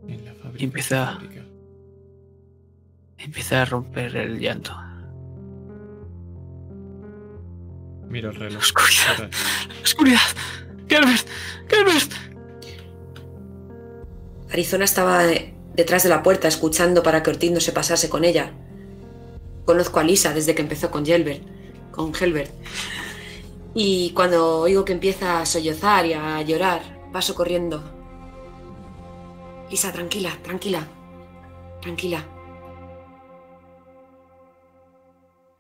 En 0.07 0.23
la 0.23 0.33
fábrica. 0.35 0.64
empieza- 3.17 3.61
a 3.61 3.65
romper 3.65 4.15
el 4.15 4.39
llanto. 4.39 4.72
Miro 8.07 8.30
el 8.30 8.38
reloj. 8.38 8.61
Oscuridad. 8.64 9.15
Ahora, 9.17 9.30
¡Oscuridad! 9.83 10.19
¡Gerbert! 10.88 11.27
¡Gerbert! 11.67 12.11
Arizona 14.49 14.85
estaba 14.85 15.23
detrás 15.73 16.03
de 16.03 16.09
la 16.09 16.23
puerta 16.23 16.47
escuchando 16.47 17.03
para 17.03 17.22
que 17.22 17.31
Ortiz 17.31 17.51
no 17.51 17.59
se 17.59 17.73
pasase 17.73 18.07
con 18.07 18.23
ella. 18.23 18.53
Conozco 19.65 19.99
a 19.99 20.05
Lisa 20.05 20.33
desde 20.33 20.55
que 20.55 20.61
empezó 20.61 20.89
con 20.89 21.05
Gelbert, 21.05 21.43
con 21.91 22.14
Helbert. 22.17 22.53
Y 23.77 24.11
cuando 24.11 24.61
oigo 24.61 24.85
que 24.85 24.93
empieza 24.93 25.41
a 25.41 25.45
sollozar 25.45 26.05
y 26.05 26.13
a 26.13 26.41
llorar, 26.41 27.11
paso 27.11 27.35
corriendo. 27.35 27.83
Lisa, 29.69 29.91
tranquila, 29.91 30.39
tranquila. 30.41 30.87
Tranquila. 31.81 32.25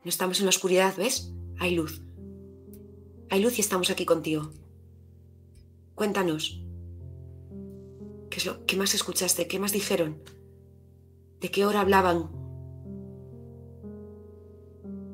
No 0.01 0.09
estamos 0.09 0.39
en 0.39 0.45
la 0.45 0.51
oscuridad, 0.51 0.95
¿ves? 0.95 1.33
Hay 1.59 1.75
luz. 1.75 2.01
Hay 3.29 3.41
luz 3.41 3.57
y 3.57 3.61
estamos 3.61 3.89
aquí 3.89 4.05
contigo. 4.05 4.49
Cuéntanos. 5.93 6.61
¿Qué 8.29 8.37
es 8.37 8.45
lo 8.45 8.59
más 8.77 8.93
escuchaste? 8.93 9.49
¿Qué 9.49 9.59
más 9.59 9.73
dijeron? 9.73 10.21
¿De 11.41 11.51
qué 11.51 11.65
hora 11.65 11.81
hablaban? 11.81 12.29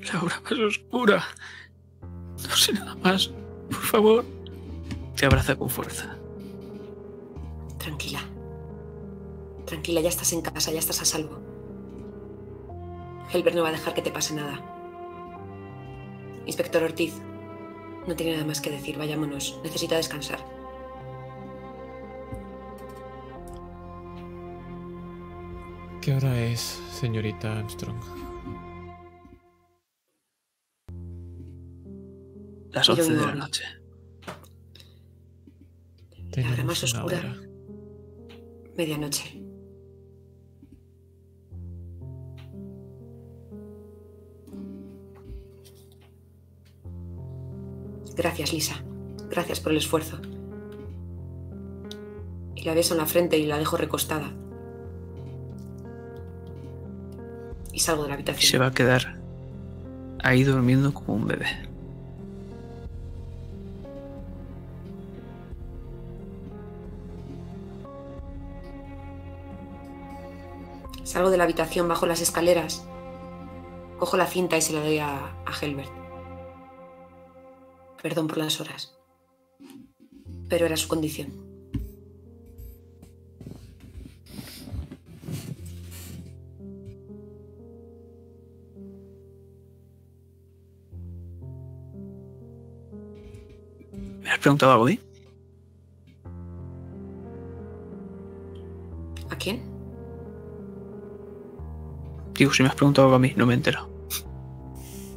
La 0.01 0.21
hora 0.21 0.39
más 0.41 0.53
oscura. 0.53 1.23
No 2.47 2.55
sé 2.55 2.73
nada 2.73 2.95
más. 2.95 3.27
Por 3.69 3.81
favor. 3.81 4.25
Te 5.15 5.25
abraza 5.25 5.55
con 5.55 5.69
fuerza. 5.69 6.15
Tranquila. 7.77 8.21
Tranquila, 9.65 10.01
ya 10.01 10.09
estás 10.09 10.33
en 10.33 10.41
casa, 10.41 10.71
ya 10.71 10.79
estás 10.79 11.01
a 11.01 11.05
salvo. 11.05 11.39
Helbert 13.31 13.55
no 13.55 13.63
va 13.63 13.69
a 13.69 13.71
dejar 13.71 13.93
que 13.93 14.01
te 14.01 14.11
pase 14.11 14.33
nada. 14.33 14.59
Inspector 16.45 16.83
Ortiz, 16.83 17.13
no 18.07 18.15
tiene 18.15 18.33
nada 18.33 18.45
más 18.45 18.59
que 18.61 18.71
decir, 18.71 18.97
vayámonos. 18.97 19.59
Necesita 19.63 19.95
descansar. 19.95 20.39
¿Qué 26.01 26.15
hora 26.15 26.37
es, 26.39 26.81
señorita 26.91 27.59
Armstrong? 27.59 28.20
Las 32.71 32.87
Y 32.89 32.95
yo 32.95 33.03
11 33.03 33.13
de 33.15 33.25
la 33.25 33.35
noche. 33.35 33.63
Tenemos 36.31 36.65
más 36.65 36.83
una 36.93 37.03
oscura. 37.03 37.19
hora. 37.19 37.35
Medianoche. 38.77 39.41
Gracias, 48.15 48.53
Lisa. 48.53 48.83
Gracias 49.29 49.59
por 49.59 49.71
el 49.71 49.77
esfuerzo. 49.77 50.19
Y 52.55 52.63
la 52.63 52.73
beso 52.73 52.93
en 52.93 52.99
la 52.99 53.05
frente 53.05 53.37
y 53.37 53.45
la 53.45 53.57
dejo 53.57 53.77
recostada. 53.77 54.31
Y 57.71 57.79
salgo 57.79 58.03
de 58.03 58.09
la 58.09 58.13
Y 58.13 58.15
habitación. 58.15 58.51
se 58.51 58.57
va 58.57 58.67
a 58.67 58.71
quedar 58.73 59.17
ahí 60.23 60.43
durmiendo 60.43 60.93
como 60.93 61.15
un 61.15 61.27
bebé. 61.27 61.47
Salgo 71.11 71.29
de 71.29 71.35
la 71.35 71.43
habitación, 71.43 71.89
bajo 71.89 72.05
las 72.05 72.21
escaleras, 72.21 72.85
cojo 73.99 74.15
la 74.15 74.27
cinta 74.27 74.55
y 74.55 74.61
se 74.61 74.71
la 74.71 74.79
doy 74.79 74.99
a, 74.99 75.25
a 75.45 75.51
Helbert. 75.61 75.91
Perdón 78.01 78.29
por 78.29 78.37
las 78.37 78.61
horas, 78.61 78.97
pero 80.47 80.65
era 80.65 80.77
su 80.77 80.87
condición. 80.87 81.51
preguntado 94.39 94.71
algo 94.71 94.85
a 94.85 94.87
mí? 94.87 94.99
¿A 99.29 99.35
quién? 99.35 99.70
Digo, 102.41 102.51
si 102.55 102.63
me 102.63 102.69
has 102.69 102.75
preguntado 102.75 103.05
algo 103.05 103.17
a 103.17 103.19
mí, 103.19 103.33
no 103.35 103.45
me 103.45 103.53
entero. 103.53 103.87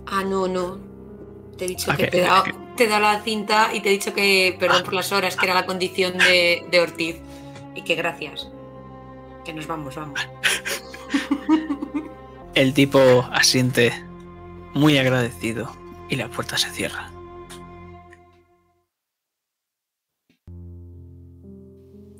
Ah, 0.06 0.22
no, 0.24 0.46
no. 0.46 0.78
Te 1.56 1.64
he 1.64 1.68
dicho 1.68 1.90
que 1.92 1.96
que- 1.96 2.06
te 2.10 2.18
he 2.18 2.20
dado, 2.20 2.44
que- 2.44 2.52
te 2.76 2.84
he 2.84 2.86
dado 2.86 3.00
la 3.00 3.22
cinta 3.22 3.70
y 3.72 3.80
te 3.80 3.88
he 3.88 3.92
dicho 3.92 4.12
que 4.12 4.54
perdón 4.60 4.80
Ah. 4.82 4.84
por 4.84 4.92
las 4.92 5.10
horas, 5.10 5.34
que 5.34 5.46
era 5.46 5.54
la 5.54 5.64
condición 5.64 6.18
de, 6.18 6.66
de 6.70 6.80
Ortiz. 6.80 7.16
Y 7.74 7.80
que 7.80 7.94
gracias. 7.94 8.50
Que 9.42 9.54
nos 9.54 9.66
vamos, 9.66 9.96
vamos. 9.96 10.20
El 12.54 12.74
tipo 12.74 13.00
asiente 13.32 14.04
muy 14.74 14.98
agradecido 14.98 15.74
y 16.10 16.16
la 16.16 16.28
puerta 16.28 16.58
se 16.58 16.68
cierra. 16.68 17.10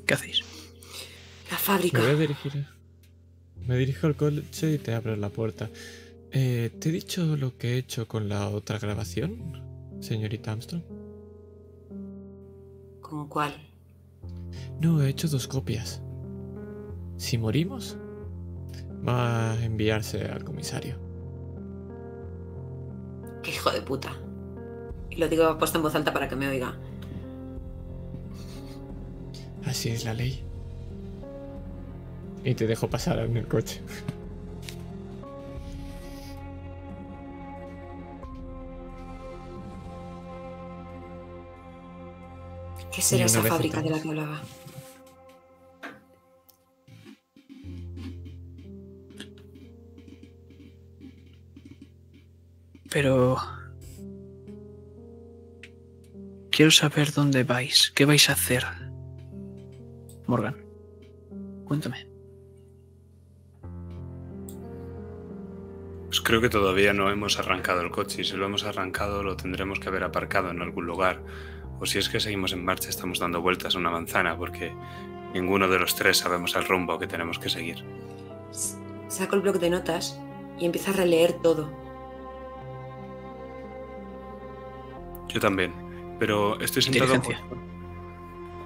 ¿Qué 0.07 0.15
hacéis? 0.15 0.41
La 1.50 1.57
Me 1.57 1.58
fábrica. 1.58 1.99
voy 2.00 2.10
a 2.10 2.15
dirigir. 2.15 2.74
Me 3.67 3.76
dirijo 3.78 4.07
al 4.07 4.17
coche 4.17 4.75
y 4.75 4.78
te 4.78 4.94
abro 4.94 5.17
la 5.17 5.31
puerta. 5.31 5.70
Eh, 6.31 6.70
¿Te 6.81 6.89
he 6.89 6.93
dicho 6.93 7.36
lo 7.36 7.57
que 7.57 7.75
he 7.75 7.78
hecho 7.78 8.07
con 8.07 8.28
la 8.28 8.49
otra 8.49 8.78
grabación, 8.78 9.62
señorita 10.01 10.52
Armstrong? 10.52 10.83
¿Con 13.01 13.28
cuál? 13.28 13.55
No, 14.81 15.02
he 15.02 15.09
hecho 15.09 15.28
dos 15.28 15.47
copias. 15.47 16.02
Si 17.17 17.39
morimos, 17.39 17.97
va 19.07 19.52
a 19.52 19.65
enviarse 19.65 20.25
al 20.25 20.44
comisario. 20.44 20.97
Qué 23.43 23.51
hijo 23.51 23.70
de 23.70 23.83
puta. 23.83 24.12
Y 25.10 25.17
lo 25.17 25.28
digo 25.28 25.57
puesto 25.59 25.78
en 25.78 25.84
voz 25.84 25.94
alta 25.94 26.12
para 26.12 26.28
que 26.28 26.36
me 26.36 26.49
oiga. 26.49 26.76
Así 29.65 29.91
es 29.91 30.05
la 30.05 30.15
ley. 30.15 30.44
Y 32.45 32.55
te 32.55 32.67
dejo 32.67 32.89
pasar 32.89 33.19
en 33.21 33.37
el 33.39 33.49
coche. 33.49 33.81
¿Qué 42.95 43.03
será 43.03 43.25
esa 43.25 43.43
fábrica 43.43 43.81
de 43.81 43.91
la 43.91 44.01
que 44.01 44.09
hablaba? 44.09 44.43
Pero... 52.91 53.39
Quiero 56.51 56.71
saber 56.71 57.13
dónde 57.13 57.43
vais, 57.43 57.91
qué 57.91 58.05
vais 58.05 58.29
a 58.31 58.35
hacer. 58.35 58.65
Morgan, 60.29 60.55
cuéntame. 61.65 62.14
Pues 66.15 66.23
creo 66.23 66.41
que 66.41 66.49
todavía 66.49 66.93
no 66.93 67.10
hemos 67.10 67.41
arrancado 67.41 67.81
el 67.81 67.91
coche 67.91 68.23
y 68.23 68.25
si 68.25 68.36
lo 68.36 68.47
hemos 68.47 68.62
arrancado 68.62 69.25
lo 69.25 69.36
tendremos 69.36 69.81
que 69.81 69.89
haber 69.89 70.05
aparcado 70.05 70.49
en 70.52 70.62
algún 70.62 70.86
lugar. 70.86 71.20
O 71.81 71.86
si 71.86 71.99
es 71.99 72.09
que 72.09 72.20
seguimos 72.20 72.52
en 72.52 72.65
marcha 72.65 72.89
estamos 72.89 73.18
dando 73.18 73.43
vueltas 73.43 73.75
a 73.75 73.78
una 73.78 73.91
manzana 73.91 74.39
porque 74.39 74.73
ninguno 75.33 75.67
de 75.67 75.81
los 75.81 75.97
tres 75.97 76.18
sabemos 76.18 76.55
el 76.55 76.67
rumbo 76.67 77.01
que 77.01 77.09
tenemos 77.09 77.41
que 77.41 77.51
seguir. 77.51 77.84
Saco 79.09 79.34
el 79.34 79.43
bloc 79.43 79.57
de 79.57 79.70
notas 79.70 80.17
y 80.57 80.67
empiezo 80.67 80.93
a 80.93 80.94
releer 80.94 81.33
todo. 81.43 81.68
Yo 85.26 85.41
también, 85.41 85.75
pero 86.20 86.60
estoy 86.60 86.83
sentado 86.83 87.12
Inteligencia. 87.12 87.44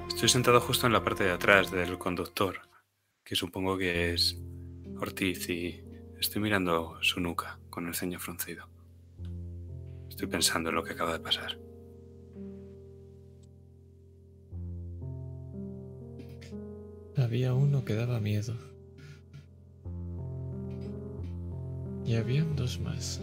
Estoy 0.06 0.28
sentado 0.28 0.60
justo 0.60 0.86
en 0.86 0.92
la 0.92 1.02
parte 1.02 1.24
de 1.24 1.30
atrás 1.30 1.70
del 1.70 1.96
conductor, 1.96 2.60
que 3.24 3.34
supongo 3.34 3.78
que 3.78 4.12
es 4.12 4.38
Ortiz, 5.00 5.48
y 5.48 5.87
estoy 6.20 6.42
mirando 6.42 6.96
su 7.02 7.20
nuca 7.20 7.58
con 7.70 7.86
el 7.86 7.94
ceño 7.94 8.18
fruncido. 8.18 8.66
Estoy 10.08 10.26
pensando 10.26 10.70
en 10.70 10.74
lo 10.74 10.82
que 10.82 10.92
acaba 10.92 11.12
de 11.12 11.20
pasar. 11.20 11.58
Había 17.16 17.54
uno 17.54 17.84
que 17.84 17.94
daba 17.94 18.20
miedo. 18.20 18.54
Y 22.04 22.14
habían 22.14 22.56
dos 22.56 22.80
más. 22.80 23.20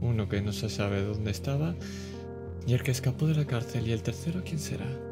Uno 0.00 0.28
que 0.28 0.40
no 0.40 0.52
se 0.52 0.68
sabe 0.68 1.02
dónde 1.02 1.30
estaba 1.30 1.74
y 2.66 2.74
el 2.74 2.82
que 2.82 2.90
escapó 2.90 3.26
de 3.26 3.34
la 3.34 3.46
cárcel. 3.46 3.86
¿Y 3.88 3.92
el 3.92 4.02
tercero 4.02 4.42
quién 4.44 4.58
será? 4.58 5.09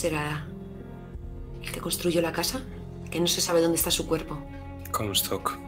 ¿Será 0.00 0.46
el 1.62 1.72
que 1.72 1.78
construyó 1.78 2.22
la 2.22 2.32
casa? 2.32 2.64
Que 3.10 3.20
no 3.20 3.26
se 3.26 3.42
sabe 3.42 3.60
dónde 3.60 3.76
está 3.76 3.90
su 3.90 4.08
cuerpo. 4.08 4.42
Comstock. 4.90 5.58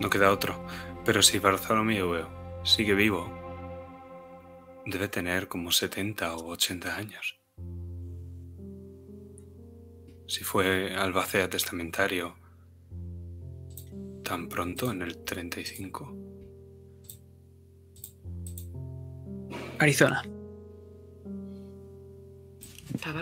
No 0.00 0.10
queda 0.10 0.32
otro, 0.32 0.66
pero 1.04 1.22
si 1.22 1.38
Bartholomew 1.38 2.26
sigue 2.64 2.94
vivo, 2.94 3.30
debe 4.84 5.06
tener 5.06 5.46
como 5.46 5.70
70 5.70 6.34
o 6.34 6.48
80 6.48 6.96
años. 6.96 7.38
Si 10.26 10.42
fue 10.42 10.96
albacea 10.96 11.48
testamentario 11.48 12.34
tan 14.24 14.48
pronto 14.48 14.90
en 14.90 15.02
el 15.02 15.18
35. 15.18 16.16
Arizona, 19.78 20.24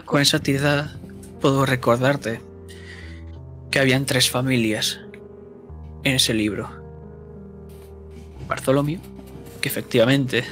Con 0.04 0.20
esa 0.20 0.38
tirada 0.40 0.96
puedo 1.40 1.66
recordarte 1.66 2.40
que 3.70 3.78
habían 3.78 4.06
tres 4.06 4.30
familias 4.30 5.00
en 6.04 6.14
ese 6.14 6.34
libro. 6.34 6.70
Bartholomew, 8.48 9.00
que 9.60 9.68
efectivamente 9.68 10.44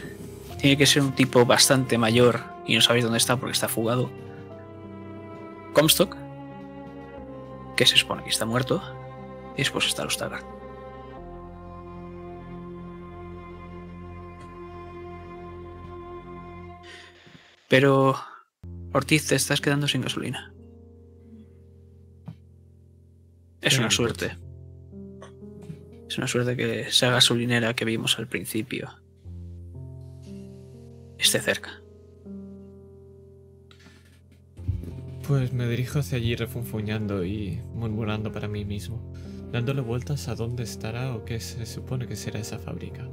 tiene 0.61 0.77
que 0.77 0.87
ser 0.87 1.03
un 1.03 1.15
tipo 1.15 1.45
bastante 1.47 1.99
mayor 1.99 2.43
y 2.67 2.75
no 2.75 2.81
sabéis 2.81 3.05
dónde 3.05 3.19
está 3.19 3.37
porque 3.37 3.53
está 3.53 3.69
fugado. 3.69 4.11
Comstock, 5.73 6.17
que 7.77 7.87
se 7.87 7.97
supone 7.97 8.25
que 8.25 8.31
está 8.31 8.45
muerto. 8.45 8.83
Y 9.55 9.59
después 9.59 9.87
está 9.87 10.05
los 10.05 10.19
Taggart. 10.19 10.45
Pero, 17.69 18.17
Ortiz, 18.97 19.27
te 19.27 19.35
estás 19.35 19.61
quedando 19.61 19.87
sin 19.89 20.01
gasolina. 20.01 20.55
Es 23.61 23.77
una 23.77 23.89
un 23.89 23.91
suerte. 23.91 24.39
Es 26.09 26.17
una 26.17 26.27
suerte 26.27 26.57
que 26.57 26.81
esa 26.81 27.11
gasolinera 27.11 27.75
que 27.75 27.85
vimos 27.85 28.19
al 28.19 28.27
principio 28.27 28.89
esté 31.19 31.43
cerca. 31.43 31.83
Pues 35.29 35.53
me 35.53 35.69
dirijo 35.69 35.99
hacia 35.99 36.17
allí 36.17 36.35
refunfuñando 36.35 37.23
y 37.23 37.61
murmurando 37.75 38.33
para 38.33 38.49
mí 38.49 38.65
mismo, 38.65 39.13
dándole 39.53 39.83
vueltas 39.83 40.27
a 40.29 40.37
dónde 40.37 40.63
estará 40.63 41.15
o 41.15 41.27
qué 41.27 41.39
se 41.39 41.67
supone 41.67 42.07
que 42.07 42.17
será 42.17 42.41
esa 42.41 42.59
fábrica. 42.59 43.07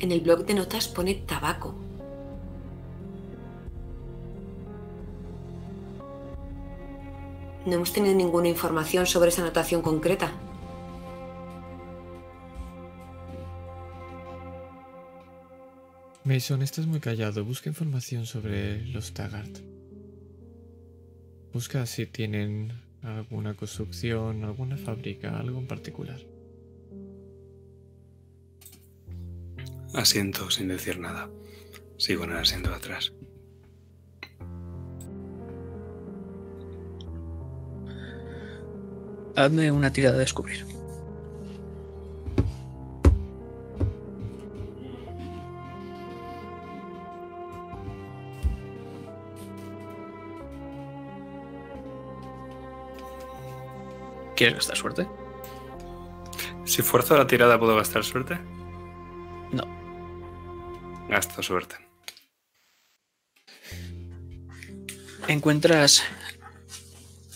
En 0.00 0.12
el 0.12 0.20
bloc 0.20 0.46
de 0.46 0.54
notas 0.54 0.86
pone 0.86 1.14
tabaco. 1.14 1.74
No 7.66 7.74
hemos 7.74 7.92
tenido 7.92 8.14
ninguna 8.14 8.48
información 8.48 9.06
sobre 9.06 9.28
esa 9.30 9.42
anotación 9.42 9.82
concreta. 9.82 10.32
Mason, 16.24 16.62
estás 16.62 16.86
muy 16.86 17.00
callado. 17.00 17.44
Busca 17.44 17.68
información 17.68 18.24
sobre 18.24 18.86
los 18.86 19.12
Taggart. 19.12 19.58
Busca 21.52 21.84
si 21.86 22.06
tienen 22.06 22.72
alguna 23.02 23.54
construcción, 23.54 24.44
alguna 24.44 24.76
fábrica, 24.76 25.38
algo 25.38 25.58
en 25.58 25.66
particular. 25.66 26.37
Asiento 29.94 30.50
sin 30.50 30.68
decir 30.68 30.98
nada. 30.98 31.30
Sigo 31.96 32.24
en 32.24 32.32
el 32.32 32.38
asiento 32.38 32.72
atrás. 32.72 33.12
Hazme 39.34 39.70
una 39.70 39.92
tirada 39.92 40.14
de 40.14 40.20
descubrir. 40.20 40.66
¿Quieres 54.36 54.54
gastar 54.54 54.76
suerte? 54.76 55.08
Si 56.64 56.82
fuerzo 56.82 57.16
la 57.16 57.26
tirada, 57.26 57.58
¿puedo 57.58 57.74
gastar 57.74 58.04
suerte? 58.04 58.38
Gasto 61.08 61.42
suerte. 61.42 61.76
Encuentras 65.26 66.02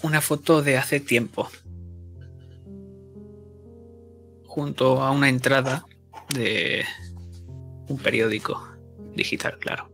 una 0.02 0.20
foto 0.20 0.62
de 0.62 0.76
hace 0.76 1.00
tiempo 1.00 1.50
junto 4.46 5.02
a 5.02 5.10
una 5.10 5.28
entrada 5.30 5.86
de 6.34 6.84
un 7.88 7.98
periódico 7.98 8.68
digital, 9.14 9.58
claro. 9.58 9.90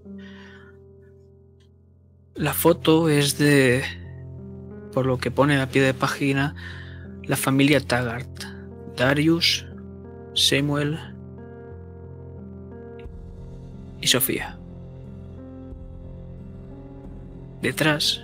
La 2.34 2.55
foto 2.55 3.08
es 3.08 3.39
de, 3.39 3.84
por 4.92 5.07
lo 5.07 5.18
que 5.18 5.31
pone 5.31 5.60
a 5.60 5.68
pie 5.68 5.82
de 5.82 5.94
página, 5.94 6.55
la 7.24 7.36
familia 7.36 7.81
Taggart. 7.81 8.44
Darius, 8.97 9.65
Samuel 10.34 10.98
y 14.01 14.07
Sofía. 14.07 14.59
Detrás 17.60 18.23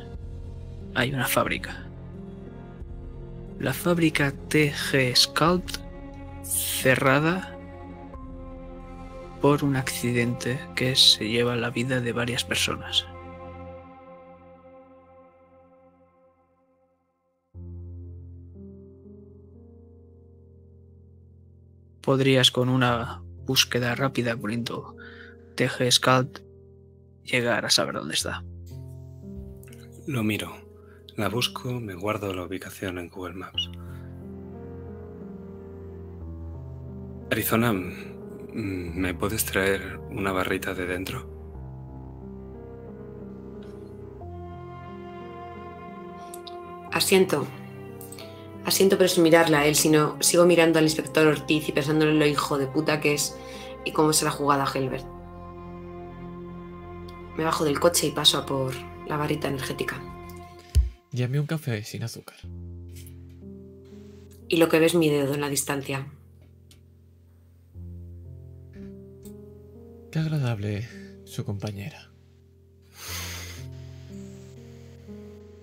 hay 0.94 1.12
una 1.12 1.26
fábrica. 1.26 1.86
La 3.58 3.72
fábrica 3.72 4.32
TG 4.32 5.16
Scalt 5.16 5.78
cerrada 6.42 7.56
por 9.40 9.64
un 9.64 9.76
accidente 9.76 10.58
que 10.74 10.96
se 10.96 11.28
lleva 11.28 11.56
la 11.56 11.70
vida 11.70 12.00
de 12.00 12.12
varias 12.12 12.44
personas. 12.44 13.06
Podrías 22.00 22.50
con 22.50 22.68
una 22.68 23.22
búsqueda 23.46 23.94
rápida 23.94 24.36
poniendo 24.36 24.96
TG 25.54 25.90
Scalt 25.90 26.40
llegar 27.24 27.64
a 27.64 27.70
saber 27.70 27.94
dónde 27.94 28.14
está. 28.14 28.44
Lo 30.06 30.22
miro, 30.22 30.52
la 31.16 31.28
busco, 31.28 31.72
me 31.80 31.94
guardo 31.94 32.34
la 32.34 32.44
ubicación 32.44 32.98
en 32.98 33.08
Google 33.08 33.34
Maps. 33.34 33.70
Arizona, 37.30 37.72
mm, 37.72 38.98
¿me 39.00 39.14
puedes 39.14 39.44
traer 39.44 39.98
una 40.10 40.32
barrita 40.32 40.74
de 40.74 40.86
dentro? 40.86 41.34
Asiento. 46.92 47.46
Asiento, 48.64 48.96
pero 48.96 49.08
sin 49.08 49.24
mirarla 49.24 49.60
a 49.60 49.66
él, 49.66 49.74
sino 49.74 50.16
sigo 50.20 50.46
mirando 50.46 50.78
al 50.78 50.84
inspector 50.84 51.26
Ortiz 51.26 51.68
y 51.68 51.72
pensando 51.72 52.06
en 52.06 52.18
lo 52.18 52.26
hijo 52.26 52.56
de 52.56 52.66
puta 52.66 53.00
que 53.00 53.14
es 53.14 53.36
y 53.84 53.92
cómo 53.92 54.12
se 54.12 54.24
la 54.24 54.30
jugada 54.30 54.64
a 54.64 54.72
Helbert. 54.72 55.13
Me 57.36 57.44
bajo 57.44 57.64
del 57.64 57.80
coche 57.80 58.06
y 58.06 58.10
paso 58.12 58.38
a 58.38 58.46
por 58.46 58.74
la 59.08 59.16
barrita 59.16 59.48
energética. 59.48 60.00
Llame 61.10 61.40
un 61.40 61.46
café 61.46 61.82
sin 61.84 62.02
azúcar. 62.02 62.36
Y 64.48 64.56
lo 64.56 64.68
que 64.68 64.78
ves 64.78 64.94
mi 64.94 65.08
dedo 65.08 65.34
en 65.34 65.40
la 65.40 65.48
distancia. 65.48 66.06
Qué 70.10 70.18
agradable 70.18 70.88
su 71.24 71.44
compañera. 71.44 72.10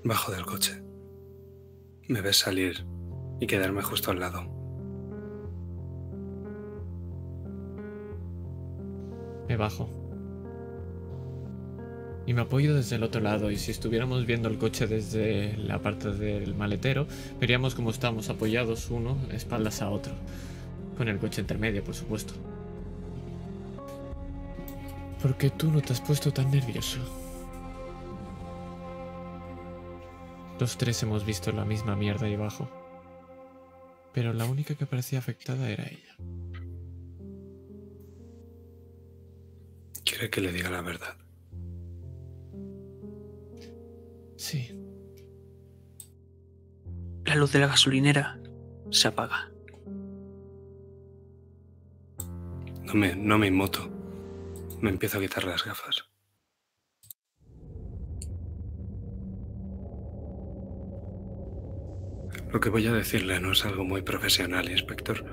Bajo 0.03 0.31
del 0.31 0.45
coche. 0.45 0.81
Me 2.07 2.21
ves 2.21 2.37
salir 2.37 2.85
y 3.39 3.47
quedarme 3.47 3.81
justo 3.81 4.11
al 4.11 4.19
lado. 4.19 4.43
Me 9.47 9.55
bajo. 9.55 10.00
Y 12.25 12.33
me 12.33 12.41
apoyo 12.41 12.75
desde 12.75 12.97
el 12.97 13.03
otro 13.03 13.19
lado 13.19 13.49
y 13.51 13.57
si 13.57 13.71
estuviéramos 13.71 14.25
viendo 14.25 14.47
el 14.47 14.57
coche 14.57 14.87
desde 14.87 15.57
la 15.57 15.79
parte 15.79 16.11
del 16.11 16.53
maletero, 16.55 17.07
veríamos 17.39 17.73
cómo 17.73 17.89
estamos 17.89 18.29
apoyados 18.29 18.89
uno 18.91 19.17
espaldas 19.31 19.81
a 19.81 19.89
otro. 19.89 20.13
Con 20.97 21.07
el 21.07 21.17
coche 21.17 21.41
intermedio, 21.41 21.83
por 21.83 21.95
supuesto. 21.95 22.33
Porque 25.21 25.49
tú 25.49 25.71
no 25.71 25.81
te 25.81 25.93
has 25.93 26.01
puesto 26.01 26.31
tan 26.31 26.51
nervioso. 26.51 26.99
Los 30.59 30.77
tres 30.77 31.01
hemos 31.01 31.25
visto 31.25 31.51
la 31.51 31.65
misma 31.65 31.95
mierda 31.95 32.27
ahí 32.27 32.35
abajo. 32.35 32.69
Pero 34.13 34.33
la 34.33 34.45
única 34.45 34.75
que 34.75 34.85
parecía 34.85 35.19
afectada 35.19 35.69
era 35.69 35.85
ella. 35.85 36.15
Quiere 40.05 40.29
que 40.29 40.41
le 40.41 40.51
diga 40.51 40.69
la 40.69 40.81
verdad. 40.81 41.20
Sí, 44.41 44.75
La 47.25 47.35
luz 47.35 47.51
de 47.51 47.59
la 47.59 47.67
gasolinera 47.67 48.39
se 48.89 49.07
apaga. 49.07 49.51
No 52.81 52.95
me, 52.95 53.15
no 53.15 53.37
me 53.37 53.45
inmuto. 53.45 53.87
Me 54.81 54.89
empiezo 54.89 55.19
a 55.19 55.21
quitar 55.21 55.43
las 55.43 55.63
gafas. 55.63 56.05
Lo 62.51 62.59
que 62.59 62.69
voy 62.69 62.87
a 62.87 62.93
decirle 62.93 63.39
no 63.39 63.51
es 63.51 63.63
algo 63.63 63.83
muy 63.83 64.01
profesional, 64.01 64.71
inspector. 64.71 65.23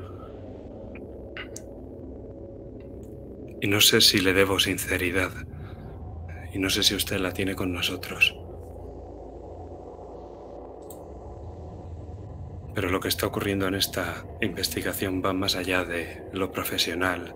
Y 3.62 3.68
no 3.68 3.80
sé 3.80 4.02
si 4.02 4.18
le 4.18 4.34
debo 4.34 4.60
sinceridad. 4.60 5.32
Y 6.52 6.58
no 6.58 6.68
sé 6.68 6.82
si 6.82 6.94
usted 6.94 7.18
la 7.20 7.32
tiene 7.32 7.54
con 7.54 7.72
nosotros. 7.72 8.36
Pero 12.78 12.90
lo 12.90 13.00
que 13.00 13.08
está 13.08 13.26
ocurriendo 13.26 13.66
en 13.66 13.74
esta 13.74 14.24
investigación 14.40 15.20
va 15.20 15.32
más 15.32 15.56
allá 15.56 15.82
de 15.82 16.22
lo 16.32 16.52
profesional 16.52 17.34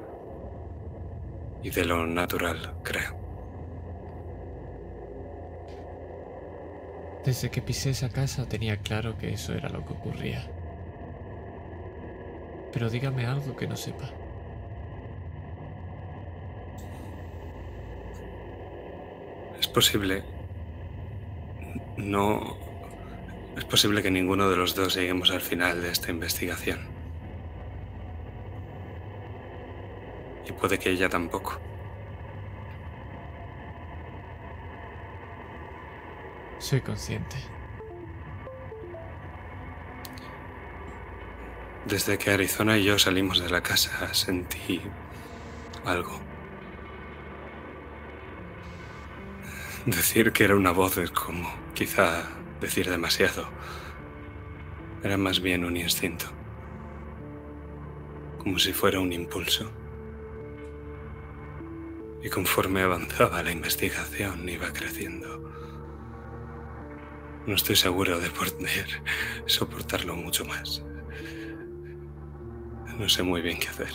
y 1.65 1.71
de 1.71 1.85
lo 1.85 2.07
natural, 2.07 2.75
creo. 2.85 3.21
desde 7.25 7.51
que 7.51 7.61
pisé 7.61 7.91
esa 7.91 8.09
casa 8.09 8.49
tenía 8.49 8.77
claro 8.77 9.19
que 9.19 9.33
eso 9.33 9.53
era 9.53 9.69
lo 9.69 9.85
que 9.85 9.95
ocurría. 9.95 10.49
Pero 12.73 12.89
dígame 12.89 13.27
algo 13.27 13.57
que 13.57 13.67
no 13.67 13.77
sepa. 13.77 14.11
Es 19.59 19.67
posible... 19.67 20.23
No... 21.97 22.72
Es 23.57 23.65
posible 23.65 24.03
que 24.03 24.11
ninguno 24.11 24.49
de 24.49 24.57
los 24.57 24.75
dos 24.75 24.95
lleguemos 24.95 25.31
al 25.31 25.41
final 25.41 25.83
de 25.83 25.91
esta 25.91 26.11
investigación. 26.11 26.81
Y 30.49 30.53
puede 30.53 30.79
que 30.79 30.91
ella 30.91 31.09
tampoco. 31.09 31.61
Soy 36.59 36.81
consciente. 36.81 37.37
Desde 41.85 42.17
que 42.17 42.31
Arizona 42.31 42.79
y 42.79 42.85
yo 42.85 42.99
salimos 42.99 43.41
de 43.41 43.51
la 43.51 43.63
casa 43.63 44.15
sentí 44.15 44.81
algo. 45.85 46.21
Decir 49.85 50.33
que 50.33 50.45
era 50.45 50.55
una 50.55 50.71
voz 50.71 50.97
es 50.99 51.11
como 51.11 51.53
quizá 51.75 52.29
decir 52.63 52.89
demasiado. 52.89 53.47
Era 55.03 55.19
más 55.19 55.41
bien 55.41 55.65
un 55.65 55.77
instinto. 55.77 56.27
Como 58.39 58.59
si 58.59 58.73
fuera 58.73 59.01
un 59.01 59.13
impulso. 59.13 59.71
Y 62.23 62.31
conforme 62.31 62.83
avanzaba 62.83 63.43
la 63.43 63.51
investigación 63.51 64.49
iba 64.49 64.73
creciendo. 64.73 65.43
No 67.47 67.55
estoy 67.55 67.75
seguro 67.75 68.21
de 68.21 68.31
poder 68.31 69.03
soportarlo 69.47 70.15
mucho 70.15 70.45
más. 70.45 70.85
No 72.97 73.09
sé 73.09 73.25
muy 73.25 73.43
bien 73.43 73.59
qué 73.59 73.69
hacer. 73.69 73.93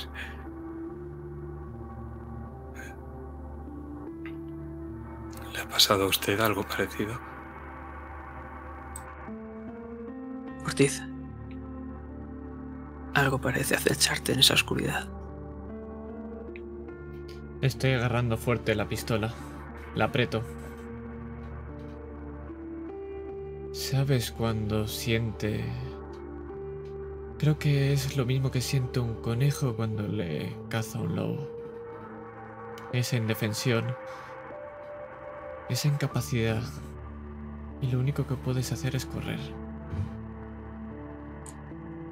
¿Le 5.53 5.59
ha 5.61 5.67
pasado 5.69 6.03
a 6.03 6.07
usted 6.07 6.39
algo 6.41 6.63
parecido? 6.63 7.36
Algo 13.15 13.41
parece 13.41 13.75
acecharte 13.75 14.33
en 14.33 14.39
esa 14.39 14.53
oscuridad. 14.53 15.07
Estoy 17.61 17.93
agarrando 17.93 18.38
fuerte 18.38 18.75
la 18.75 18.88
pistola. 18.88 19.33
La 19.95 20.06
aprieto. 20.06 20.43
¿Sabes 23.72 24.31
cuando 24.31 24.88
siente 24.88 25.65
Creo 27.39 27.57
que 27.57 27.93
es 27.93 28.15
lo 28.17 28.25
mismo 28.25 28.51
que 28.51 28.61
siente 28.61 28.99
un 28.99 29.15
conejo 29.22 29.75
cuando 29.75 30.07
le 30.07 30.56
caza 30.69 30.99
un 30.99 31.15
lobo. 31.15 31.49
Esa 32.93 33.17
indefensión. 33.17 33.95
Esa 35.69 35.88
incapacidad. 35.88 36.61
Y 37.81 37.88
lo 37.88 37.99
único 37.99 38.27
que 38.27 38.35
puedes 38.35 38.72
hacer 38.72 38.95
es 38.95 39.06
correr. 39.06 39.39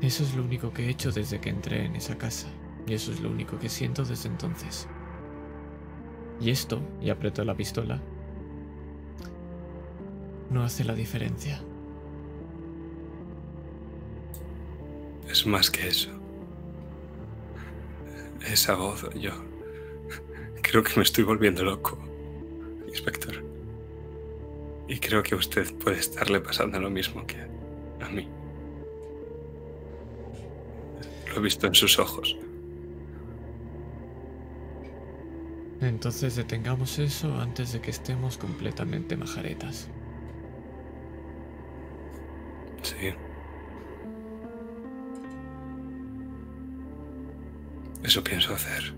Eso 0.01 0.24
es 0.24 0.35
lo 0.35 0.43
único 0.43 0.72
que 0.72 0.85
he 0.85 0.90
hecho 0.90 1.11
desde 1.11 1.40
que 1.40 1.49
entré 1.49 1.85
en 1.85 1.95
esa 1.95 2.17
casa. 2.17 2.48
Y 2.88 2.93
eso 2.93 3.11
es 3.11 3.19
lo 3.19 3.30
único 3.30 3.57
que 3.57 3.69
siento 3.69 4.03
desde 4.03 4.30
entonces. 4.30 4.88
Y 6.40 6.49
esto, 6.49 6.82
y 7.01 7.09
apretó 7.09 7.43
la 7.43 7.56
pistola, 7.56 8.01
no 10.49 10.64
hace 10.64 10.83
la 10.83 10.93
diferencia. 10.93 11.61
Es 15.30 15.45
más 15.45 15.72
que 15.72 15.88
eso. 15.88 16.09
Esa 18.45 18.75
voz, 18.75 19.09
yo. 19.15 19.32
Creo 20.61 20.83
que 20.83 20.93
me 20.98 21.03
estoy 21.03 21.24
volviendo 21.24 21.64
loco, 21.64 21.98
inspector. 22.88 23.43
Y 24.88 24.99
creo 24.99 25.24
que 25.24 25.35
usted 25.35 25.74
puede 25.77 25.99
estarle 25.99 26.40
pasando 26.41 26.80
lo 26.80 26.90
mismo 26.90 27.25
que 27.25 27.38
a 28.01 28.09
mí. 28.09 28.27
Lo 31.36 31.42
he 31.42 31.44
visto 31.44 31.68
en 31.68 31.76
sus 31.76 32.00
ojos. 32.00 32.38
Entonces 35.82 36.38
detengamos 36.38 36.98
eso 36.98 37.36
antes 37.42 37.74
de 37.74 37.82
que 37.82 37.92
estemos 37.92 38.38
completamente 38.38 39.18
majaretas. 39.18 39.90
Sí. 42.84 43.14
Eso 48.02 48.24
pienso 48.24 48.54
hacer. 48.54 48.94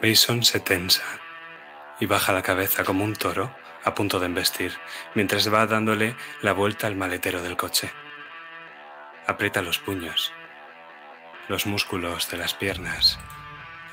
Mason 0.00 0.44
se 0.44 0.60
tensa 0.60 1.02
y 1.98 2.06
baja 2.06 2.32
la 2.32 2.42
cabeza 2.42 2.84
como 2.84 3.02
un 3.02 3.14
toro 3.14 3.63
a 3.84 3.94
punto 3.94 4.18
de 4.18 4.26
embestir, 4.26 4.72
mientras 5.14 5.52
va 5.52 5.66
dándole 5.66 6.16
la 6.42 6.52
vuelta 6.52 6.86
al 6.86 6.96
maletero 6.96 7.42
del 7.42 7.56
coche. 7.56 7.92
Aprieta 9.26 9.62
los 9.62 9.78
puños, 9.78 10.32
los 11.48 11.66
músculos 11.66 12.30
de 12.30 12.38
las 12.38 12.54
piernas, 12.54 13.18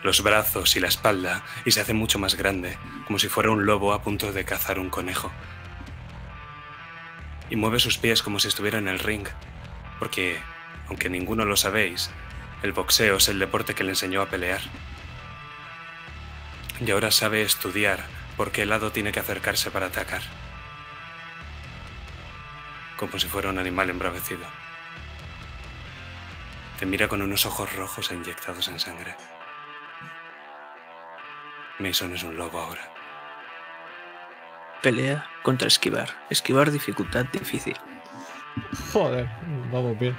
los 0.03 0.23
brazos 0.23 0.75
y 0.75 0.79
la 0.79 0.87
espalda 0.87 1.43
y 1.65 1.71
se 1.71 1.81
hace 1.81 1.93
mucho 1.93 2.19
más 2.19 2.35
grande, 2.35 2.77
como 3.05 3.19
si 3.19 3.27
fuera 3.27 3.51
un 3.51 3.65
lobo 3.65 3.93
a 3.93 4.01
punto 4.01 4.31
de 4.31 4.45
cazar 4.45 4.79
un 4.79 4.89
conejo. 4.89 5.31
Y 7.49 7.57
mueve 7.57 7.79
sus 7.79 7.97
pies 7.97 8.23
como 8.23 8.39
si 8.39 8.47
estuviera 8.47 8.77
en 8.77 8.87
el 8.87 8.99
ring, 8.99 9.27
porque, 9.99 10.39
aunque 10.87 11.09
ninguno 11.09 11.43
lo 11.45 11.57
sabéis, 11.57 12.09
el 12.63 12.71
boxeo 12.71 13.17
es 13.17 13.27
el 13.27 13.39
deporte 13.39 13.75
que 13.75 13.83
le 13.83 13.91
enseñó 13.91 14.21
a 14.21 14.29
pelear. 14.29 14.61
Y 16.79 16.89
ahora 16.91 17.11
sabe 17.11 17.41
estudiar 17.41 18.20
por 18.41 18.51
qué 18.51 18.65
lado 18.65 18.91
tiene 18.91 19.11
que 19.11 19.19
acercarse 19.19 19.69
para 19.69 19.85
atacar. 19.85 20.23
Como 22.97 23.19
si 23.19 23.27
fuera 23.27 23.51
un 23.51 23.59
animal 23.59 23.91
embravecido. 23.91 24.47
Te 26.79 26.87
mira 26.87 27.07
con 27.07 27.21
unos 27.21 27.45
ojos 27.45 27.71
rojos 27.75 28.09
e 28.09 28.15
inyectados 28.15 28.67
en 28.69 28.79
sangre. 28.79 29.15
Mason 31.77 32.15
es 32.15 32.23
un 32.23 32.35
lobo 32.35 32.59
ahora. 32.59 32.81
Pelea 34.81 35.29
contra 35.43 35.67
esquivar. 35.67 36.09
Esquivar 36.31 36.71
dificultad 36.71 37.25
difícil. 37.25 37.77
Joder, 38.91 39.29
vamos 39.71 39.99
bien. 39.99 40.17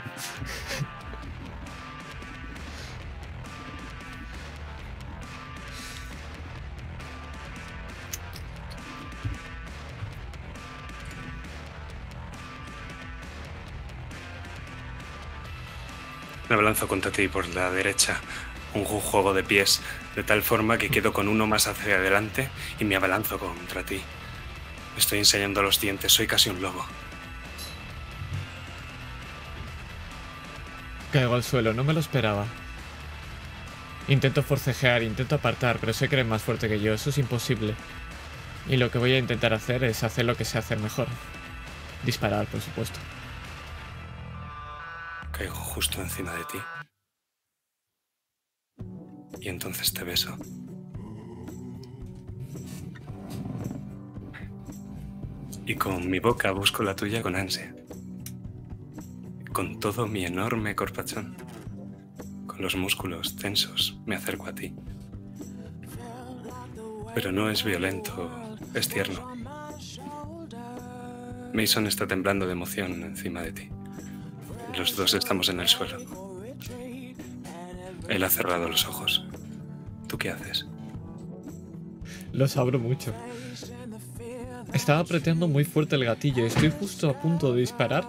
Me 16.52 16.56
abalanzo 16.56 16.86
contra 16.86 17.10
ti 17.10 17.28
por 17.28 17.48
la 17.54 17.70
derecha, 17.70 18.20
un 18.74 18.84
ju- 18.84 19.00
juego 19.00 19.32
de 19.32 19.42
pies, 19.42 19.80
de 20.14 20.22
tal 20.22 20.42
forma 20.42 20.76
que 20.76 20.90
quedo 20.90 21.10
con 21.14 21.28
uno 21.28 21.46
más 21.46 21.66
hacia 21.66 21.94
adelante 21.96 22.50
y 22.78 22.84
me 22.84 22.94
abalanzo 22.94 23.38
contra 23.38 23.82
ti. 23.84 24.02
Me 24.92 24.98
estoy 25.00 25.20
enseñando 25.20 25.62
los 25.62 25.80
dientes, 25.80 26.12
soy 26.12 26.26
casi 26.26 26.50
un 26.50 26.60
lobo. 26.60 26.84
Caigo 31.10 31.34
al 31.36 31.42
suelo, 31.42 31.72
no 31.72 31.84
me 31.84 31.94
lo 31.94 32.00
esperaba. 32.00 32.44
Intento 34.08 34.42
forcejear, 34.42 35.02
intento 35.02 35.36
apartar, 35.36 35.78
pero 35.80 35.94
sé 35.94 36.10
que 36.10 36.16
eres 36.16 36.26
más 36.26 36.42
fuerte 36.42 36.68
que 36.68 36.80
yo, 36.80 36.92
eso 36.92 37.08
es 37.08 37.16
imposible. 37.16 37.74
Y 38.68 38.76
lo 38.76 38.90
que 38.90 38.98
voy 38.98 39.12
a 39.14 39.18
intentar 39.18 39.54
hacer 39.54 39.84
es 39.84 40.04
hacer 40.04 40.26
lo 40.26 40.36
que 40.36 40.44
sé 40.44 40.58
hacer 40.58 40.78
mejor. 40.80 41.06
Disparar, 42.04 42.44
por 42.44 42.60
supuesto. 42.60 42.98
Caigo 45.32 45.54
justo 45.54 46.00
encima 46.00 46.32
de 46.34 46.44
ti. 46.44 46.58
Y 49.40 49.48
entonces 49.48 49.92
te 49.92 50.04
beso. 50.04 50.36
Y 55.64 55.74
con 55.76 56.10
mi 56.10 56.18
boca 56.18 56.52
busco 56.52 56.82
la 56.82 56.94
tuya 56.94 57.22
con 57.22 57.34
ansia. 57.34 57.74
Con 59.52 59.80
todo 59.80 60.06
mi 60.06 60.24
enorme 60.24 60.76
corpachón. 60.76 61.36
Con 62.46 62.62
los 62.62 62.76
músculos 62.76 63.36
tensos 63.36 63.98
me 64.06 64.16
acerco 64.16 64.46
a 64.46 64.54
ti. 64.54 64.74
Pero 67.14 67.32
no 67.32 67.50
es 67.50 67.64
violento, 67.64 68.30
es 68.74 68.88
tierno. 68.88 69.32
Mason 71.52 71.86
está 71.86 72.06
temblando 72.06 72.46
de 72.46 72.52
emoción 72.52 73.02
encima 73.02 73.42
de 73.42 73.52
ti. 73.52 73.68
Los 74.76 74.96
dos 74.96 75.14
estamos 75.14 75.48
en 75.48 75.60
el 75.60 75.68
suelo. 75.68 75.98
Él 78.08 78.24
ha 78.24 78.30
cerrado 78.30 78.68
los 78.68 78.86
ojos. 78.86 79.24
¿Tú 80.08 80.18
qué 80.18 80.30
haces? 80.30 80.66
Los 82.32 82.56
abro 82.56 82.78
mucho. 82.78 83.12
Estaba 84.72 85.00
apretando 85.00 85.48
muy 85.48 85.64
fuerte 85.64 85.96
el 85.96 86.04
gatillo. 86.04 86.46
Estoy 86.46 86.70
justo 86.70 87.10
a 87.10 87.20
punto 87.20 87.52
de 87.52 87.60
disparar. 87.60 88.04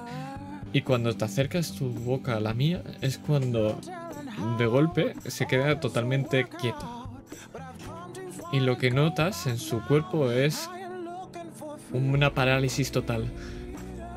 Y 0.72 0.82
cuando 0.82 1.16
te 1.16 1.26
acercas 1.26 1.74
tu 1.74 1.90
boca 1.90 2.36
a 2.36 2.40
la 2.40 2.54
mía, 2.54 2.84
es 3.02 3.18
cuando 3.18 3.80
de 4.58 4.66
golpe 4.66 5.14
se 5.28 5.46
queda 5.46 5.80
totalmente 5.80 6.46
quieto. 6.46 7.10
Y 8.52 8.60
lo 8.60 8.78
que 8.78 8.90
notas 8.90 9.48
en 9.48 9.58
su 9.58 9.82
cuerpo 9.82 10.32
es 10.32 10.70
una 11.92 12.34
parálisis 12.34 12.92
total. 12.92 13.32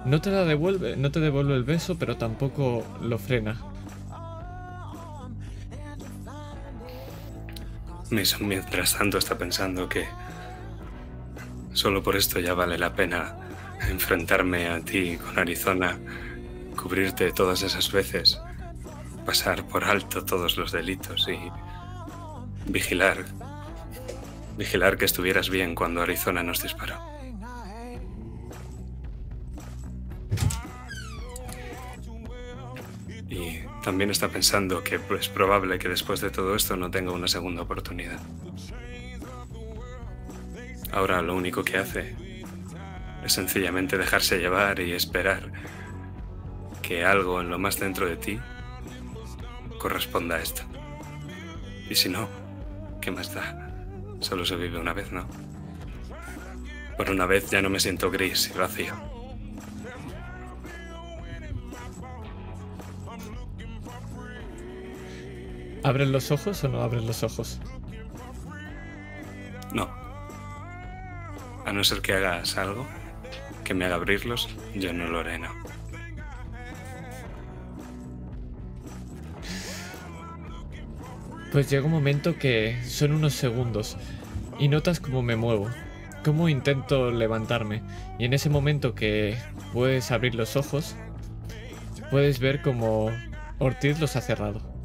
No 0.06 0.20
te 0.20 0.30
la 0.30 0.44
devuelve, 0.44 0.96
no 0.96 1.10
te 1.10 1.18
devuelve 1.18 1.54
el 1.54 1.64
beso, 1.64 1.98
pero 1.98 2.16
tampoco 2.16 2.86
lo 3.02 3.18
frena. 3.18 3.56
Mason, 8.12 8.46
mientras 8.46 8.96
tanto, 8.96 9.18
está 9.18 9.36
pensando 9.36 9.88
que 9.88 10.06
solo 11.72 12.04
por 12.04 12.14
esto 12.14 12.38
ya 12.38 12.54
vale 12.54 12.78
la 12.78 12.94
pena 12.94 13.34
enfrentarme 13.88 14.68
a 14.68 14.80
ti 14.80 15.16
con 15.16 15.40
Arizona, 15.40 15.98
cubrirte 16.80 17.32
todas 17.32 17.62
esas 17.62 17.90
veces, 17.90 18.40
pasar 19.24 19.66
por 19.66 19.82
alto 19.82 20.24
todos 20.24 20.56
los 20.56 20.70
delitos 20.70 21.26
y 21.28 21.36
vigilar, 22.70 23.24
vigilar 24.56 24.98
que 24.98 25.04
estuvieras 25.04 25.50
bien 25.50 25.74
cuando 25.74 26.02
Arizona 26.02 26.44
nos 26.44 26.62
disparó. 26.62 27.15
Y 33.28 33.58
también 33.82 34.10
está 34.10 34.28
pensando 34.28 34.84
que 34.84 35.00
es 35.18 35.28
probable 35.28 35.78
que 35.78 35.88
después 35.88 36.20
de 36.20 36.30
todo 36.30 36.54
esto 36.54 36.76
no 36.76 36.90
tenga 36.90 37.12
una 37.12 37.28
segunda 37.28 37.62
oportunidad. 37.62 38.20
Ahora 40.92 41.20
lo 41.22 41.34
único 41.34 41.64
que 41.64 41.78
hace 41.78 42.14
es 43.24 43.32
sencillamente 43.32 43.98
dejarse 43.98 44.38
llevar 44.38 44.80
y 44.80 44.92
esperar 44.92 45.50
que 46.82 47.04
algo 47.04 47.40
en 47.40 47.50
lo 47.50 47.58
más 47.58 47.80
dentro 47.80 48.06
de 48.06 48.16
ti 48.16 48.38
corresponda 49.78 50.36
a 50.36 50.40
esto. 50.40 50.62
Y 51.90 51.94
si 51.96 52.08
no, 52.08 52.28
¿qué 53.00 53.10
más 53.10 53.34
da? 53.34 53.74
Solo 54.20 54.44
se 54.44 54.56
vive 54.56 54.78
una 54.78 54.92
vez, 54.92 55.12
¿no? 55.12 55.26
Por 56.96 57.10
una 57.10 57.26
vez 57.26 57.50
ya 57.50 57.60
no 57.60 57.68
me 57.70 57.80
siento 57.80 58.10
gris 58.10 58.50
y 58.54 58.58
vacío. 58.58 59.15
¿Abres 65.82 66.08
los 66.08 66.30
ojos 66.30 66.62
o 66.64 66.68
no 66.68 66.82
abres 66.82 67.04
los 67.04 67.22
ojos? 67.22 67.60
No. 69.72 69.88
A 71.64 71.72
no 71.72 71.84
ser 71.84 72.00
que 72.00 72.14
hagas 72.14 72.56
algo 72.56 72.86
que 73.66 73.74
me 73.74 73.84
haga 73.84 73.96
abrirlos, 73.96 74.48
yo 74.76 74.92
no 74.92 75.08
lo 75.08 75.18
haré, 75.18 75.40
no. 75.40 75.48
Pues 81.50 81.68
llega 81.68 81.84
un 81.84 81.90
momento 81.90 82.38
que 82.38 82.80
son 82.84 83.12
unos 83.12 83.34
segundos 83.34 83.96
y 84.58 84.68
notas 84.68 85.00
cómo 85.00 85.22
me 85.22 85.34
muevo, 85.34 85.68
cómo 86.24 86.48
intento 86.48 87.10
levantarme 87.10 87.82
y 88.18 88.24
en 88.26 88.34
ese 88.34 88.50
momento 88.50 88.94
que 88.94 89.36
puedes 89.72 90.12
abrir 90.12 90.34
los 90.34 90.54
ojos, 90.54 90.94
puedes 92.10 92.38
ver 92.38 92.62
como 92.62 93.10
Ortiz 93.58 93.98
los 93.98 94.14
ha 94.14 94.20
cerrado. 94.20 94.75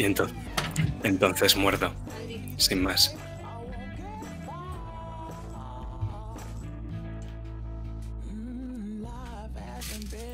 Y 0.00 0.04
entonces, 0.06 0.34
entonces 1.02 1.56
muerdo, 1.58 1.92
sin 2.56 2.82
más. 2.82 3.14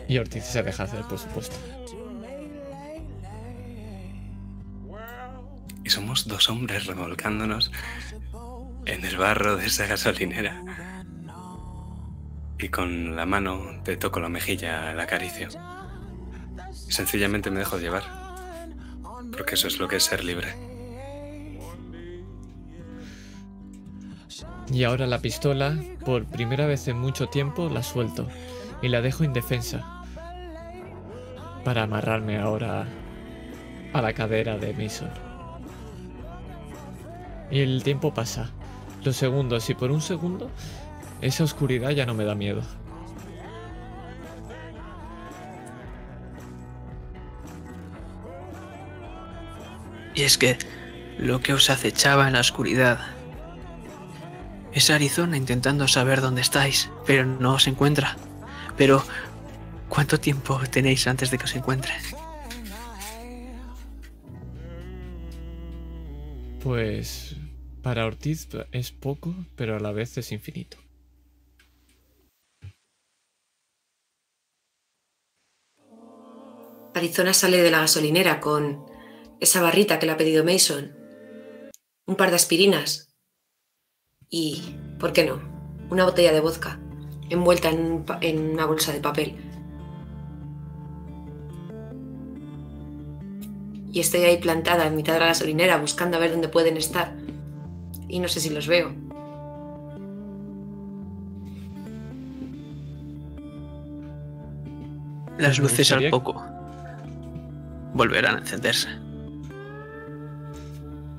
Y 0.06 0.18
Ortiz 0.18 0.44
se 0.44 0.62
deja 0.62 0.84
hacer, 0.84 1.02
por 1.06 1.18
supuesto. 1.18 1.56
Y 5.82 5.90
somos 5.90 6.28
dos 6.28 6.48
hombres 6.48 6.86
revolcándonos 6.86 7.72
en 8.84 9.04
el 9.04 9.16
barro 9.16 9.56
de 9.56 9.66
esa 9.66 9.86
gasolinera. 9.86 10.62
Y 12.60 12.68
con 12.68 13.16
la 13.16 13.26
mano 13.26 13.82
te 13.82 13.96
toco 13.96 14.20
la 14.20 14.28
mejilla, 14.28 14.94
la 14.94 15.02
acaricio. 15.02 15.48
Y 16.88 16.92
sencillamente 16.92 17.50
me 17.50 17.58
dejo 17.58 17.78
llevar. 17.78 18.25
Porque 19.46 19.54
eso 19.54 19.68
es 19.68 19.78
lo 19.78 19.86
que 19.86 19.94
es 19.94 20.02
ser 20.02 20.24
libre. 20.24 20.56
Y 24.72 24.82
ahora 24.82 25.06
la 25.06 25.20
pistola, 25.20 25.78
por 26.04 26.24
primera 26.24 26.66
vez 26.66 26.88
en 26.88 26.98
mucho 26.98 27.28
tiempo, 27.28 27.68
la 27.68 27.84
suelto 27.84 28.26
y 28.82 28.88
la 28.88 29.02
dejo 29.02 29.22
indefensa. 29.22 30.02
Para 31.64 31.84
amarrarme 31.84 32.40
ahora 32.40 32.88
a 33.92 34.02
la 34.02 34.12
cadera 34.14 34.58
de 34.58 34.74
Mason. 34.74 35.10
Y 37.48 37.60
el 37.60 37.84
tiempo 37.84 38.12
pasa. 38.12 38.50
Los 39.04 39.14
segundos 39.14 39.70
y 39.70 39.74
por 39.74 39.92
un 39.92 40.02
segundo 40.02 40.50
esa 41.20 41.44
oscuridad 41.44 41.90
ya 41.90 42.04
no 42.04 42.14
me 42.14 42.24
da 42.24 42.34
miedo. 42.34 42.62
Y 50.16 50.22
es 50.22 50.38
que 50.38 50.56
lo 51.18 51.40
que 51.40 51.52
os 51.52 51.68
acechaba 51.68 52.26
en 52.26 52.32
la 52.32 52.40
oscuridad 52.40 52.98
es 54.72 54.88
Arizona 54.88 55.36
intentando 55.36 55.86
saber 55.88 56.22
dónde 56.22 56.40
estáis, 56.40 56.90
pero 57.06 57.26
no 57.26 57.52
os 57.52 57.66
encuentra. 57.66 58.16
Pero, 58.78 59.04
¿cuánto 59.90 60.18
tiempo 60.18 60.58
tenéis 60.70 61.06
antes 61.06 61.30
de 61.30 61.36
que 61.36 61.44
os 61.44 61.54
encuentre? 61.54 61.92
Pues 66.62 67.36
para 67.82 68.06
Ortiz 68.06 68.48
es 68.72 68.92
poco, 68.92 69.34
pero 69.54 69.76
a 69.76 69.80
la 69.80 69.92
vez 69.92 70.16
es 70.16 70.32
infinito. 70.32 70.78
Arizona 76.94 77.34
sale 77.34 77.58
de 77.58 77.70
la 77.70 77.80
gasolinera 77.80 78.40
con 78.40 78.95
esa 79.40 79.62
barrita 79.62 79.98
que 79.98 80.06
le 80.06 80.12
ha 80.12 80.16
pedido 80.16 80.44
Mason, 80.44 80.92
un 82.06 82.16
par 82.16 82.30
de 82.30 82.36
aspirinas 82.36 83.14
y, 84.28 84.62
¿por 84.98 85.12
qué 85.12 85.24
no?, 85.24 85.40
una 85.90 86.04
botella 86.04 86.32
de 86.32 86.40
vodka 86.40 86.80
envuelta 87.30 87.70
en, 87.70 88.38
una 88.52 88.66
bolsa 88.66 88.92
de 88.92 89.00
papel. 89.00 89.36
Y 93.92 94.00
estoy 94.00 94.20
ahí 94.24 94.38
plantada 94.38 94.86
en 94.86 94.94
mitad 94.94 95.14
de 95.14 95.20
la 95.20 95.26
gasolinera 95.26 95.78
buscando 95.78 96.16
a 96.16 96.20
ver 96.20 96.32
dónde 96.32 96.48
pueden 96.48 96.76
estar. 96.76 97.16
Y 98.08 98.20
no 98.20 98.28
sé 98.28 98.40
si 98.40 98.50
los 98.50 98.66
veo. 98.66 98.94
Las 105.38 105.58
luces 105.58 105.92
al 105.92 106.10
poco 106.10 106.44
volverán 107.94 108.36
a 108.36 108.38
encenderse. 108.38 109.05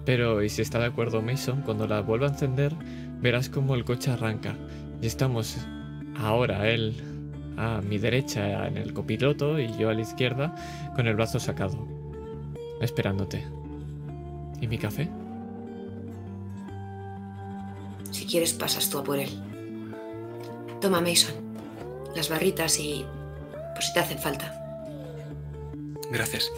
Pero, 0.08 0.42
y 0.42 0.48
si 0.48 0.62
está 0.62 0.80
de 0.80 0.86
acuerdo 0.86 1.22
Mason, 1.22 1.64
cuando 1.64 1.86
la 1.86 2.00
vuelva 2.00 2.28
a 2.28 2.30
encender, 2.30 2.74
verás 3.20 3.50
como 3.50 3.76
el 3.76 3.84
coche 3.84 4.10
arranca. 4.10 4.56
Y 5.02 5.06
estamos 5.06 5.58
ahora 6.18 6.70
él 6.70 6.96
a 7.58 7.82
mi 7.82 7.98
derecha 7.98 8.68
en 8.68 8.78
el 8.78 8.94
copiloto 8.94 9.60
y 9.60 9.68
yo 9.78 9.90
a 9.90 9.94
la 9.94 10.00
izquierda 10.00 10.56
con 10.96 11.08
el 11.08 11.16
brazo 11.16 11.42
sacado, 11.42 11.86
esperándote. 12.80 13.46
¿Y 14.62 14.68
mi 14.68 14.78
café? 14.78 15.10
Si 18.12 18.26
quieres, 18.26 18.54
pasas 18.54 18.90
tú 18.90 19.00
a 19.00 19.04
por 19.04 19.20
él. 19.20 19.30
Toma, 20.80 21.02
Mason. 21.02 21.36
Las 22.16 22.30
barritas 22.30 22.80
y... 22.80 23.06
por 23.74 23.84
si 23.84 23.92
te 23.92 24.00
hacen 24.00 24.20
falta. 24.20 24.54
Gracias. 26.10 26.50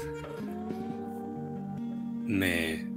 Me 2.28 2.89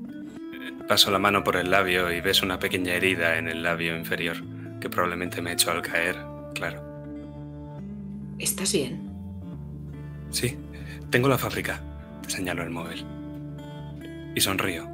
paso 0.89 1.11
la 1.11 1.19
mano 1.19 1.44
por 1.44 1.57
el 1.57 1.70
labio 1.70 2.11
y 2.12 2.20
ves 2.20 2.43
una 2.43 2.59
pequeña 2.59 2.94
herida 2.94 3.39
en 3.39 3.49
el 3.49 3.62
labio 3.62 3.97
inferior 3.97 4.36
que 4.83 4.91
probablemente 4.91 5.41
me 5.41 5.51
he 5.51 5.52
hecho 5.52 5.70
al 5.70 5.81
caer, 5.81 6.17
claro. 6.55 6.83
¿Estás 8.39 8.73
bien? 8.73 9.09
Sí, 10.31 10.59
tengo 11.11 11.28
la 11.28 11.39
fábrica, 11.39 11.81
te 12.23 12.31
señalo 12.31 12.65
el 12.65 12.70
móvil. 12.70 13.07
Y 14.35 14.41
sonrío. 14.41 14.89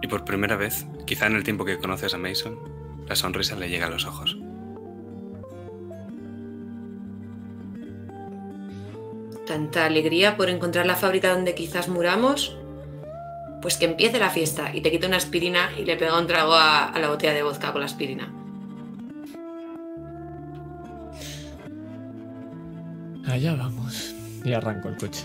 Y 0.00 0.06
por 0.06 0.24
primera 0.24 0.56
vez, 0.56 0.86
quizá 1.06 1.26
en 1.26 1.36
el 1.36 1.44
tiempo 1.44 1.66
que 1.66 1.76
conoces 1.76 2.14
a 2.14 2.18
Mason, 2.18 2.58
la 3.06 3.14
sonrisa 3.14 3.56
le 3.56 3.68
llega 3.68 3.86
a 3.86 3.90
los 3.90 4.06
ojos. 4.06 4.38
Tanta 9.46 9.84
alegría 9.84 10.36
por 10.38 10.48
encontrar 10.48 10.86
la 10.86 10.96
fábrica 10.96 11.34
donde 11.34 11.54
quizás 11.54 11.88
muramos. 11.88 12.56
Pues 13.62 13.76
que 13.76 13.86
empiece 13.86 14.18
la 14.18 14.30
fiesta 14.30 14.74
y 14.74 14.80
te 14.80 14.90
quita 14.90 15.06
una 15.06 15.16
aspirina 15.16 15.70
y 15.78 15.84
le 15.84 15.96
pega 15.96 16.18
un 16.18 16.26
trago 16.26 16.54
a, 16.54 16.88
a 16.88 16.98
la 16.98 17.08
botella 17.08 17.32
de 17.32 17.42
vodka 17.42 17.72
con 17.72 17.80
la 17.80 17.86
aspirina. 17.86 18.32
Allá 23.26 23.54
vamos. 23.54 24.14
Y 24.44 24.52
arranco 24.52 24.88
el 24.88 24.96
coche. 24.96 25.24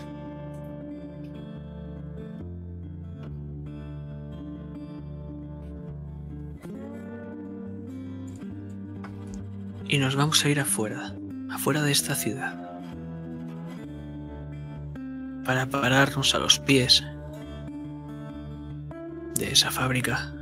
Y 9.87 9.97
nos 9.97 10.15
vamos 10.15 10.43
a 10.43 10.49
ir 10.49 10.59
afuera, 10.59 11.13
afuera 11.51 11.81
de 11.81 11.91
esta 11.91 12.15
ciudad. 12.15 12.55
Para 15.45 15.67
pararnos 15.67 16.33
a 16.33 16.39
los 16.39 16.59
pies 16.59 17.03
de 19.35 19.51
esa 19.51 19.71
fábrica. 19.71 20.33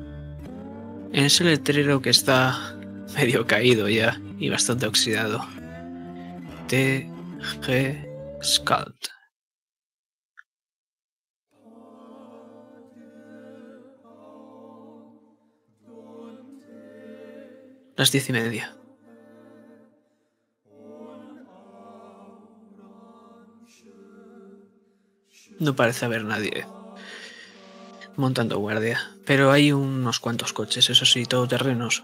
En 1.11 1.25
ese 1.25 1.43
letrero 1.43 2.01
que 2.01 2.09
está 2.09 2.75
medio 3.15 3.45
caído 3.47 3.89
ya 3.89 4.19
y 4.37 4.49
bastante 4.49 4.85
oxidado. 4.85 5.45
TG 6.67 8.07
Scald. 8.43 8.95
Las 17.95 18.11
diez 18.11 18.29
y 18.29 18.33
media. 18.33 18.75
No 25.59 25.75
parece 25.75 26.05
haber 26.05 26.23
nadie 26.23 26.65
montando 28.19 28.59
guardia, 28.59 29.17
pero 29.25 29.51
hay 29.51 29.71
unos 29.71 30.19
cuantos 30.19 30.53
coches, 30.53 30.89
eso 30.89 31.05
sí, 31.05 31.25
todoterrenos. 31.25 32.03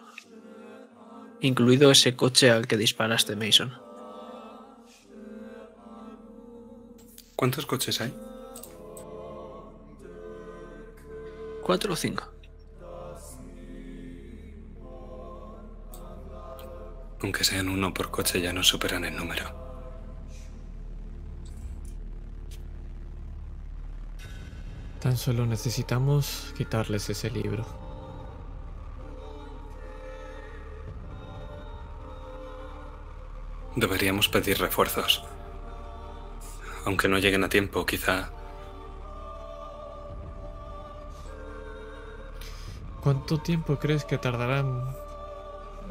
Incluido 1.41 1.91
ese 1.91 2.15
coche 2.15 2.49
al 2.49 2.67
que 2.67 2.77
disparaste, 2.77 3.35
Mason. 3.35 3.73
¿Cuántos 7.35 7.65
coches 7.65 8.01
hay? 8.01 8.13
¿Cuatro 11.61 11.93
o 11.93 11.95
cinco? 11.95 12.23
Aunque 17.21 17.43
sean 17.43 17.69
uno 17.69 17.93
por 17.93 18.11
coche, 18.11 18.39
ya 18.39 18.53
no 18.53 18.63
superan 18.63 19.03
el 19.03 19.15
número. 19.15 19.64
Tan 25.05 25.17
solo 25.17 25.45
necesitamos 25.45 26.51
quitarles 26.57 27.07
ese 27.11 27.29
libro. 27.29 27.63
Deberíamos 33.75 34.29
pedir 34.29 34.57
refuerzos. 34.57 35.23
Aunque 36.85 37.07
no 37.07 37.19
lleguen 37.19 37.43
a 37.43 37.49
tiempo, 37.49 37.85
quizá... 37.85 38.31
¿Cuánto 43.03 43.37
tiempo 43.37 43.77
crees 43.77 44.05
que 44.05 44.17
tardarán 44.17 44.97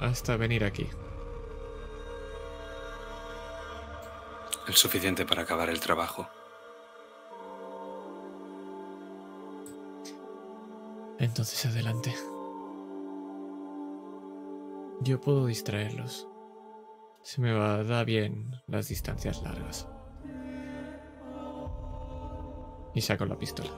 hasta 0.01 0.37
venir 0.37 0.65
aquí? 0.65 0.89
El 4.67 4.75
suficiente 4.75 5.25
para 5.25 5.43
acabar 5.43 5.71
el 5.71 5.79
trabajo. 5.79 6.29
Entonces 11.25 11.65
adelante. 11.65 12.15
Yo 15.01 15.19
puedo 15.23 15.47
distraerlos. 15.47 16.29
Se 17.23 17.41
me 17.41 17.55
va 17.55 17.83
da 17.83 18.05
bien 18.05 18.51
las 18.67 18.89
distancias 18.89 19.43
largas. 19.43 19.89
Y 22.95 23.01
saco 23.01 23.25
la 23.25 23.39
pistola. 23.39 23.71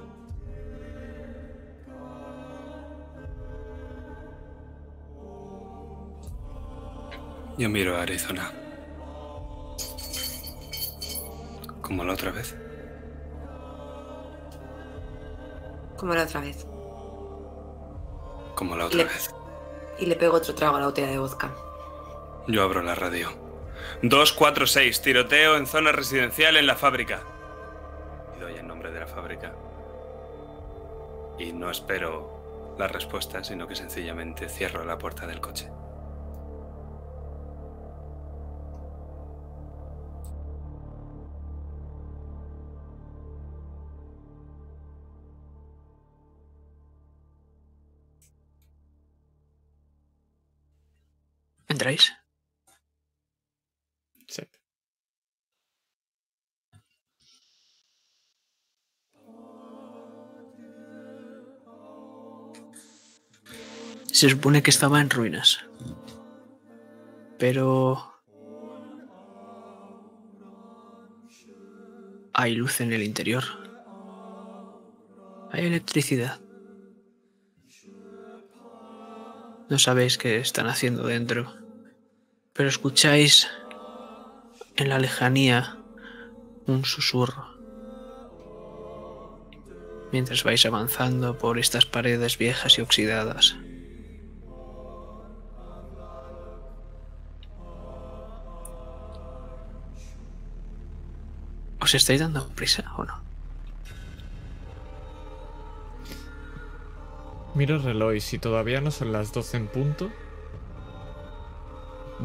Yo 7.57 7.71
miro 7.71 7.97
a 7.97 8.03
Arizona. 8.03 8.51
Como 11.81 12.03
la 12.03 12.15
otra 12.15 12.33
vez. 12.33 12.57
Como 15.97 16.13
la 16.13 16.25
otra 16.25 16.41
vez. 16.41 16.67
Como 18.57 18.75
la 18.77 18.87
otra 18.87 18.99
Le- 18.99 19.05
vez. 19.05 19.33
Y 20.01 20.07
le 20.07 20.17
pego 20.17 20.37
otro 20.39 20.53
trago 20.55 20.77
a 20.77 20.81
la 20.81 20.87
botella 20.87 21.07
de 21.09 21.19
vodka. 21.19 21.53
Yo 22.49 22.63
abro 22.65 22.83
la 22.83 22.97
radio. 22.97 23.31
246, 24.03 25.01
tiroteo 25.03 25.57
en 25.57 25.67
zona 25.69 25.93
residencial 25.93 26.57
en 26.57 26.67
la 26.67 26.75
fábrica. 26.75 27.23
Y 28.37 28.41
doy 28.41 28.55
el 28.55 28.67
nombre 28.67 28.91
de 28.91 28.99
la 29.01 29.07
fábrica. 29.07 29.53
Y 31.39 31.53
no 31.53 31.71
espero 31.71 32.75
la 32.79 32.89
respuesta, 32.89 33.45
sino 33.45 33.67
que 33.69 33.77
sencillamente 33.77 34.49
cierro 34.49 34.85
la 34.85 34.99
puerta 34.99 35.27
del 35.27 35.41
coche. 35.41 35.69
¿Entráis? 51.77 52.11
Sí. 54.29 54.43
Se 64.11 64.31
supone 64.31 64.63
que 64.63 64.71
estaba 64.71 65.03
en 65.03 65.11
ruinas. 65.11 65.67
Pero... 67.39 68.11
Hay 72.33 72.55
luz 72.55 72.81
en 72.81 72.95
el 72.95 73.03
interior. 73.03 73.45
Hay 75.53 75.67
electricidad. 75.67 76.41
No 79.69 79.79
sabéis 79.79 80.17
qué 80.17 80.39
están 80.39 80.69
haciendo 80.69 81.07
dentro. 81.07 81.66
Pero 82.57 82.69
escucháis 82.69 83.49
en 84.77 84.89
la 84.89 84.99
lejanía 84.99 85.77
un 86.67 86.85
susurro. 86.85 87.47
Mientras 90.13 90.43
vais 90.45 90.65
avanzando 90.65 91.37
por 91.37 91.59
estas 91.59 91.85
paredes 91.85 92.39
viejas 92.39 92.79
y 92.79 92.81
oxidadas. 92.81 93.57
¿Os 101.81 101.95
estáis 101.95 102.21
dando 102.21 102.49
prisa 102.49 102.93
o 102.97 103.05
no? 103.05 103.21
Miro 107.55 107.77
el 107.77 107.83
reloj 107.83 108.15
y 108.15 108.21
si 108.21 108.39
todavía 108.39 108.81
no 108.81 108.91
son 108.91 109.13
las 109.13 109.33
12 109.33 109.57
en 109.57 109.67
punto. 109.69 110.11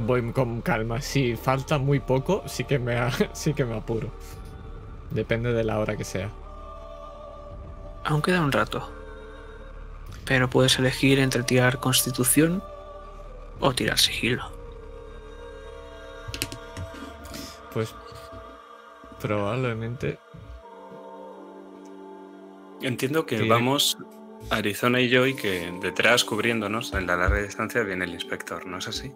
Voy 0.06 0.32
con 0.32 0.62
calma. 0.62 1.02
Si 1.02 1.36
falta 1.36 1.78
muy 1.78 2.00
poco, 2.00 2.44
sí 2.48 2.64
que 2.64 2.80
me, 2.80 2.98
sí 3.34 3.54
que 3.54 3.66
me 3.66 3.76
apuro. 3.78 4.10
Depende 5.12 5.54
de 5.54 5.64
la 5.64 5.80
hora 5.80 5.96
que 5.98 6.04
sea. 6.04 6.30
Aún 8.04 8.22
queda 8.22 8.42
un 8.42 8.52
rato. 8.52 8.90
Pero 10.26 10.50
puedes 10.50 10.78
elegir 10.80 11.20
entre 11.20 11.44
tirar 11.44 11.80
constitución 11.80 12.64
o 13.60 13.74
tirar 13.74 13.98
sigilo. 14.00 14.50
Pues 17.74 17.94
probablemente 19.20 20.18
Entiendo 22.82 23.26
que 23.28 23.38
Sí. 23.38 23.48
vamos 23.48 23.98
Arizona 24.50 25.00
y 25.02 25.10
yo 25.10 25.28
y 25.28 25.36
que 25.36 25.72
detrás, 25.82 26.24
cubriéndonos 26.24 26.94
en 26.94 27.06
la 27.06 27.16
larga 27.16 27.42
distancia, 27.44 27.84
viene 27.84 28.06
el 28.06 28.14
inspector, 28.14 28.66
¿no 28.66 28.80
es 28.80 28.88
así? 28.88 29.12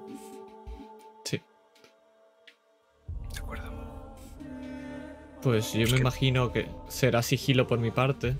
Pues 5.46 5.72
yo 5.74 5.82
me 5.82 5.86
que- 5.94 5.98
imagino 5.98 6.52
que 6.52 6.68
será 6.88 7.22
sigilo 7.22 7.68
por 7.68 7.78
mi 7.80 7.92
parte. 7.92 8.36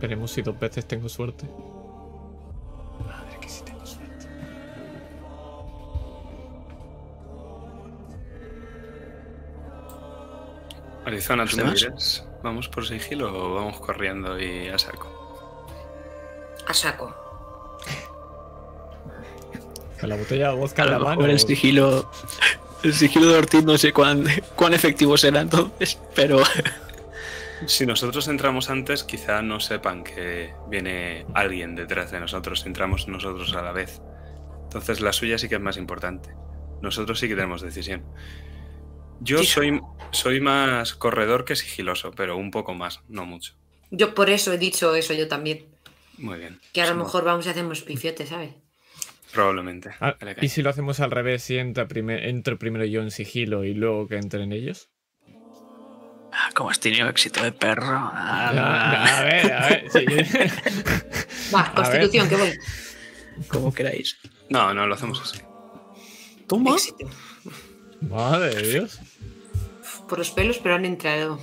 Veremos 0.00 0.30
si 0.30 0.42
dos 0.42 0.56
veces 0.58 0.86
tengo 0.86 1.08
suerte. 1.08 1.46
Madre 3.04 3.36
que 3.40 3.48
sí 3.48 3.64
tengo 3.64 3.84
suerte. 3.84 4.28
Arizona, 11.04 11.44
¿tú 11.46 11.56
me 11.58 11.72
dirás? 11.74 12.24
¿Vamos 12.42 12.68
por 12.68 12.86
sigilo 12.86 13.32
o 13.32 13.54
vamos 13.54 13.78
corriendo 13.80 14.38
y 14.38 14.68
a 14.68 14.78
saco? 14.78 15.66
A 16.66 16.72
saco. 16.74 17.14
Con 20.00 20.08
la 20.08 20.16
botella 20.16 20.50
de 20.50 20.56
vodka 20.56 20.82
A 20.82 20.86
en 20.86 20.92
la 20.92 20.98
mano. 20.98 21.26
el 21.26 21.38
sigilo. 21.38 22.10
El 22.84 22.92
sigilo 22.92 23.26
de 23.26 23.38
Ortiz 23.38 23.64
no 23.64 23.78
sé 23.78 23.92
cuán, 23.94 24.26
cuán 24.56 24.74
efectivo 24.74 25.16
será 25.16 25.40
entonces, 25.40 25.98
pero. 26.14 26.42
Si 27.66 27.86
nosotros 27.86 28.28
entramos 28.28 28.68
antes, 28.68 29.04
quizá 29.04 29.40
no 29.40 29.58
sepan 29.58 30.04
que 30.04 30.52
viene 30.68 31.24
alguien 31.32 31.74
detrás 31.74 32.10
de 32.10 32.20
nosotros. 32.20 32.60
si 32.60 32.66
Entramos 32.66 33.08
nosotros 33.08 33.54
a 33.54 33.62
la 33.62 33.72
vez. 33.72 34.02
Entonces 34.64 35.00
la 35.00 35.14
suya 35.14 35.38
sí 35.38 35.48
que 35.48 35.54
es 35.54 35.60
más 35.62 35.78
importante. 35.78 36.28
Nosotros 36.82 37.18
sí 37.18 37.26
que 37.26 37.34
tenemos 37.34 37.62
decisión. 37.62 38.04
Yo 39.20 39.42
soy, 39.44 39.80
soy 40.10 40.40
más 40.40 40.94
corredor 40.94 41.46
que 41.46 41.56
sigiloso, 41.56 42.10
pero 42.10 42.36
un 42.36 42.50
poco 42.50 42.74
más, 42.74 43.00
no 43.08 43.24
mucho. 43.24 43.54
Yo 43.90 44.14
por 44.14 44.28
eso 44.28 44.52
he 44.52 44.58
dicho 44.58 44.94
eso 44.94 45.14
yo 45.14 45.26
también. 45.26 45.64
Muy 46.18 46.38
bien. 46.38 46.60
Que 46.74 46.82
a 46.82 46.86
lo 46.86 46.96
mejor 46.96 47.24
vamos 47.24 47.46
y 47.46 47.48
hacemos 47.48 47.80
pifiote, 47.80 48.26
¿sabes? 48.26 48.50
Probablemente. 49.34 49.90
Ah, 50.00 50.16
¿Y 50.40 50.48
si 50.48 50.62
lo 50.62 50.70
hacemos 50.70 51.00
al 51.00 51.10
revés? 51.10 51.42
Si 51.42 51.58
entra 51.58 51.86
primer- 51.88 52.24
entro 52.24 52.56
primero 52.58 52.84
yo 52.84 53.02
en 53.02 53.10
sigilo 53.10 53.64
y 53.64 53.74
luego 53.74 54.06
que 54.06 54.16
entren 54.16 54.52
ellos. 54.52 54.90
Ah, 56.32 56.50
Como 56.54 56.70
has 56.70 56.80
tenido 56.80 57.08
éxito 57.08 57.42
de 57.42 57.52
perro. 57.52 57.84
Ah, 57.88 58.48
a 59.18 59.24
ver, 59.24 59.52
a 59.52 59.68
ver. 59.68 59.84
sí. 59.90 60.04
Va, 61.54 61.72
constitución, 61.74 62.28
que 62.28 62.36
voy. 62.36 62.52
Como 63.48 63.72
queráis. 63.74 64.16
No, 64.48 64.72
no, 64.72 64.86
lo 64.86 64.94
hacemos 64.94 65.20
así. 65.20 65.40
¿Toma? 66.46 66.72
Éxito. 66.74 67.08
Madre 68.00 68.54
de 68.54 68.68
Dios. 68.72 69.00
Por 70.08 70.18
los 70.18 70.30
pelos, 70.30 70.58
pero 70.58 70.74
han 70.76 70.84
entrado. 70.84 71.40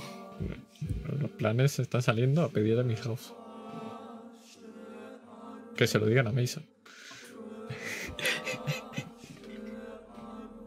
Los 1.20 1.30
planes 1.32 1.78
están 1.78 2.00
saliendo 2.02 2.42
a 2.42 2.48
pedir 2.50 2.78
a 2.78 2.82
mi 2.82 2.96
house. 2.96 3.34
Que 5.76 5.86
se 5.86 5.98
lo 5.98 6.06
digan 6.06 6.26
a 6.26 6.32
Mason. 6.32 6.64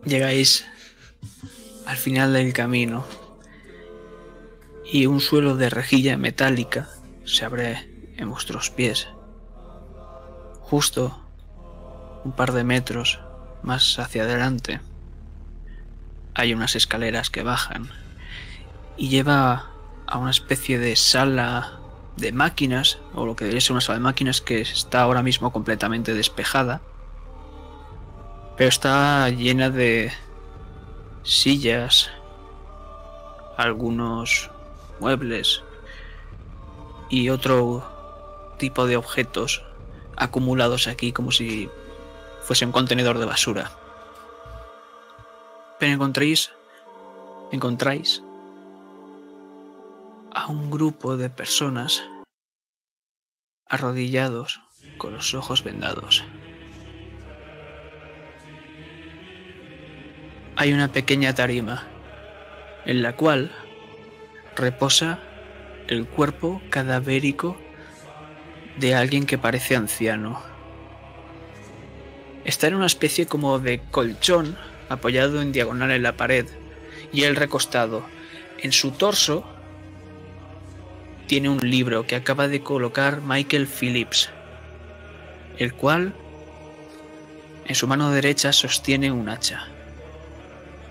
Llegáis 0.06 0.66
al 1.86 1.98
final 1.98 2.34
del 2.34 2.54
camino 2.54 3.06
y 4.92 5.08
un 5.08 5.20
suelo 5.20 5.56
de 5.56 5.70
rejilla 5.70 6.18
metálica 6.18 6.90
se 7.26 7.46
abre 7.46 7.90
en 8.18 8.30
vuestros 8.30 8.70
pies. 8.70 9.08
Justo 10.62 11.20
un 12.24 12.32
par 12.32 12.54
de 12.54 12.64
metros 12.64 13.20
más 13.64 13.98
hacia 14.00 14.24
adelante 14.24 14.80
hay 16.34 16.54
unas 16.54 16.76
escaleras 16.76 17.30
que 17.30 17.44
bajan 17.44 17.90
y 18.98 19.10
lleva 19.10 19.72
a 20.06 20.18
una 20.18 20.32
especie 20.32 20.78
de 20.80 20.96
sala 20.96 21.80
de 22.18 22.32
máquinas, 22.32 23.00
o 23.14 23.26
lo 23.26 23.36
que 23.36 23.46
debería 23.46 23.62
ser 23.62 23.74
una 23.74 23.82
sala 23.82 23.98
de 23.98 24.04
máquinas 24.04 24.42
que 24.42 24.62
está 24.62 25.02
ahora 25.02 25.24
mismo 25.24 25.52
completamente 25.52 26.14
despejada 26.14 26.82
Pero 28.58 28.70
está 28.70 29.30
llena 29.30 29.70
de 29.70 30.14
sillas, 31.24 32.10
algunos 33.58 34.50
muebles 35.00 35.64
y 37.10 37.30
otro 37.30 37.84
tipo 38.58 38.86
de 38.86 38.98
objetos 38.98 39.64
acumulados 40.16 40.88
aquí 40.88 41.12
como 41.12 41.32
si 41.32 41.70
fuese 42.42 42.66
un 42.66 42.72
contenedor 42.72 43.20
de 43.20 43.26
basura. 43.26 43.72
Pero 45.80 45.94
encontréis, 45.94 46.52
encontráis 47.52 48.24
a 50.32 50.48
un 50.48 50.72
grupo 50.72 51.18
de 51.18 51.30
personas 51.30 52.04
arrodillados 53.68 54.62
con 54.98 55.14
los 55.14 55.34
ojos 55.34 55.64
vendados. 55.64 56.24
Hay 60.58 60.72
una 60.72 60.90
pequeña 60.90 61.36
tarima 61.36 61.84
en 62.86 63.02
la 63.02 63.18
cual 63.18 63.52
reposa 64.56 65.20
el 65.90 66.08
cuerpo 66.08 66.62
cadavérico 66.70 67.58
de 68.78 68.96
alguien 68.96 69.26
que 69.26 69.38
parece 69.38 69.76
anciano. 69.76 70.42
Está 72.46 72.68
en 72.68 72.76
una 72.76 72.86
especie 72.86 73.26
como 73.26 73.60
de 73.60 73.82
colchón 73.92 74.58
apoyado 74.88 75.42
en 75.42 75.52
diagonal 75.52 75.92
en 75.92 76.04
la 76.04 76.16
pared 76.16 76.46
y 77.12 77.24
él 77.24 77.36
recostado. 77.36 78.06
En 78.58 78.72
su 78.72 78.92
torso 78.92 79.44
tiene 81.28 81.50
un 81.50 81.70
libro 81.70 82.08
que 82.08 82.16
acaba 82.16 82.48
de 82.48 82.62
colocar 82.62 83.20
Michael 83.22 83.68
Phillips, 83.68 84.30
el 85.58 85.74
cual 85.74 86.14
en 87.66 87.76
su 87.76 87.88
mano 87.88 88.12
derecha 88.12 88.54
sostiene 88.54 89.12
un 89.12 89.28
hacha. 89.28 89.75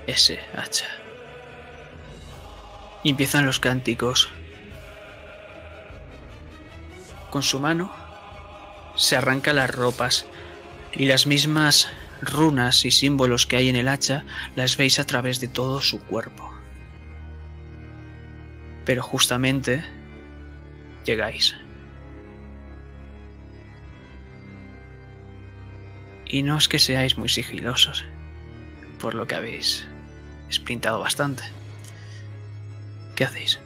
Ese 0.07 0.41
hacha. 0.55 0.87
Y 3.03 3.11
empiezan 3.11 3.47
los 3.47 3.61
cánticos. 3.61 4.29
Con 7.31 7.43
su 7.43 7.59
mano 7.61 7.93
se 8.97 9.17
arranca 9.17 9.53
las 9.53 9.75
ropas 9.75 10.27
y 10.93 11.07
las 11.07 11.27
mismas 11.27 11.89
runas 12.21 12.85
y 12.85 12.91
símbolos 12.91 13.47
que 13.47 13.57
hay 13.57 13.69
en 13.69 13.77
el 13.77 13.89
hacha 13.89 14.25
las 14.57 14.77
veis 14.77 14.99
a 14.99 15.05
través 15.05 15.41
de 15.41 15.49
todo 15.49 15.81
su 15.81 16.01
cuerpo. 16.01 16.53
Pero 18.85 19.03
justamente 19.03 19.85
llegáis. 21.05 21.57
Y 26.27 26.43
no 26.43 26.57
es 26.57 26.69
que 26.69 26.79
seáis 26.79 27.17
muy 27.17 27.29
sigilosos, 27.29 28.05
por 28.99 29.15
lo 29.15 29.27
que 29.27 29.35
habéis 29.35 29.87
sprintado 30.55 31.01
bastante. 31.01 31.43
¿Qué 33.15 33.25
hacéis? 33.25 33.59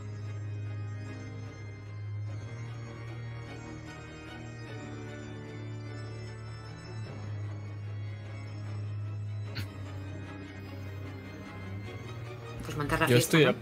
Pues 12.65 12.77
la 12.77 13.07
Yo 13.07 13.17
fiesta, 13.17 13.39
estoy, 13.39 13.55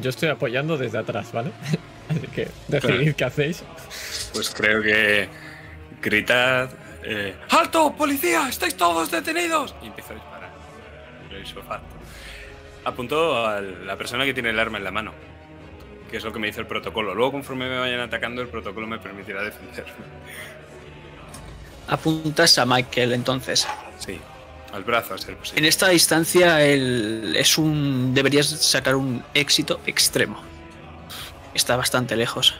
yo 0.00 0.10
estoy 0.10 0.28
apoyando 0.28 0.76
desde 0.76 0.98
atrás, 0.98 1.32
¿vale? 1.32 1.52
Así 2.08 2.26
que 2.28 2.48
decidid 2.68 2.80
Claro. 2.98 3.16
qué 3.16 3.24
hacéis. 3.24 3.64
Pues 4.32 4.50
creo 4.50 4.82
que 4.82 5.28
gritad. 6.02 6.70
eh, 7.02 7.34
¡Alto, 7.50 7.94
policía! 7.96 8.48
¡Estáis 8.48 8.76
todos 8.76 9.10
detenidos! 9.10 9.74
Y 9.82 9.86
empiezo 9.86 10.12
a 10.12 10.16
disparar. 10.16 10.50
Lo 11.30 11.40
hizo 11.40 11.62
facto. 11.62 11.93
Apunto 12.84 13.46
a 13.46 13.60
la 13.60 13.96
persona 13.96 14.24
que 14.24 14.34
tiene 14.34 14.50
el 14.50 14.58
arma 14.58 14.78
en 14.78 14.84
la 14.84 14.90
mano. 14.90 15.12
Que 16.10 16.18
es 16.18 16.24
lo 16.24 16.32
que 16.32 16.38
me 16.38 16.46
dice 16.48 16.60
el 16.60 16.66
protocolo. 16.66 17.14
Luego, 17.14 17.32
conforme 17.32 17.68
me 17.68 17.78
vayan 17.78 18.00
atacando, 18.00 18.42
el 18.42 18.48
protocolo 18.48 18.86
me 18.86 18.98
permitirá 18.98 19.42
defenderme. 19.42 19.92
Apuntas 21.88 22.58
a 22.58 22.66
Michael 22.66 23.12
entonces. 23.12 23.66
Sí, 23.98 24.18
al 24.72 24.84
brazo 24.84 25.14
a 25.14 25.18
ser 25.18 25.30
En 25.30 25.36
posible. 25.36 25.68
esta 25.68 25.92
instancia 25.92 26.64
él 26.64 27.34
es 27.36 27.58
un 27.58 28.14
deberías 28.14 28.46
sacar 28.46 28.96
un 28.96 29.22
éxito 29.34 29.80
extremo. 29.86 30.40
Está 31.54 31.76
bastante 31.76 32.16
lejos. 32.16 32.54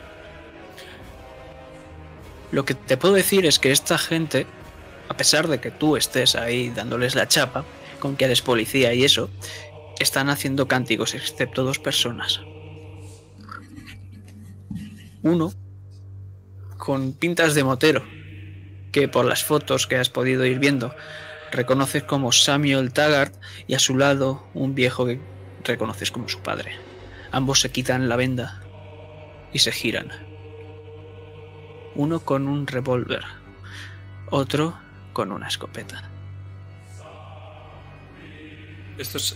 Lo 2.52 2.64
que 2.64 2.74
te 2.74 2.96
puedo 2.96 3.14
decir 3.14 3.46
es 3.46 3.58
que 3.58 3.72
esta 3.72 3.98
gente, 3.98 4.46
a 5.08 5.16
pesar 5.16 5.48
de 5.48 5.58
que 5.58 5.70
tú 5.70 5.96
estés 5.96 6.36
ahí 6.36 6.70
dándoles 6.70 7.14
la 7.14 7.26
chapa, 7.26 7.64
con 7.98 8.16
que 8.16 8.26
eres 8.26 8.42
policía 8.42 8.92
y 8.92 9.04
eso, 9.04 9.30
están 9.98 10.28
haciendo 10.28 10.68
cánticos, 10.68 11.14
excepto 11.14 11.64
dos 11.64 11.78
personas. 11.78 12.40
Uno, 15.22 15.52
con 16.76 17.12
pintas 17.12 17.54
de 17.54 17.64
motero, 17.64 18.04
que 18.92 19.08
por 19.08 19.24
las 19.24 19.42
fotos 19.42 19.86
que 19.86 19.96
has 19.96 20.10
podido 20.10 20.44
ir 20.44 20.58
viendo, 20.58 20.94
reconoces 21.50 22.02
como 22.02 22.32
Samuel 22.32 22.92
Taggart 22.92 23.34
y 23.66 23.74
a 23.74 23.78
su 23.78 23.96
lado 23.96 24.46
un 24.54 24.74
viejo 24.74 25.06
que 25.06 25.20
reconoces 25.64 26.10
como 26.10 26.28
su 26.28 26.40
padre. 26.40 26.76
Ambos 27.32 27.60
se 27.60 27.70
quitan 27.70 28.08
la 28.08 28.16
venda 28.16 28.62
y 29.52 29.60
se 29.60 29.72
giran. 29.72 30.10
Uno 31.94 32.20
con 32.20 32.48
un 32.48 32.66
revólver, 32.66 33.24
otro 34.30 34.78
con 35.12 35.32
una 35.32 35.48
escopeta. 35.48 36.13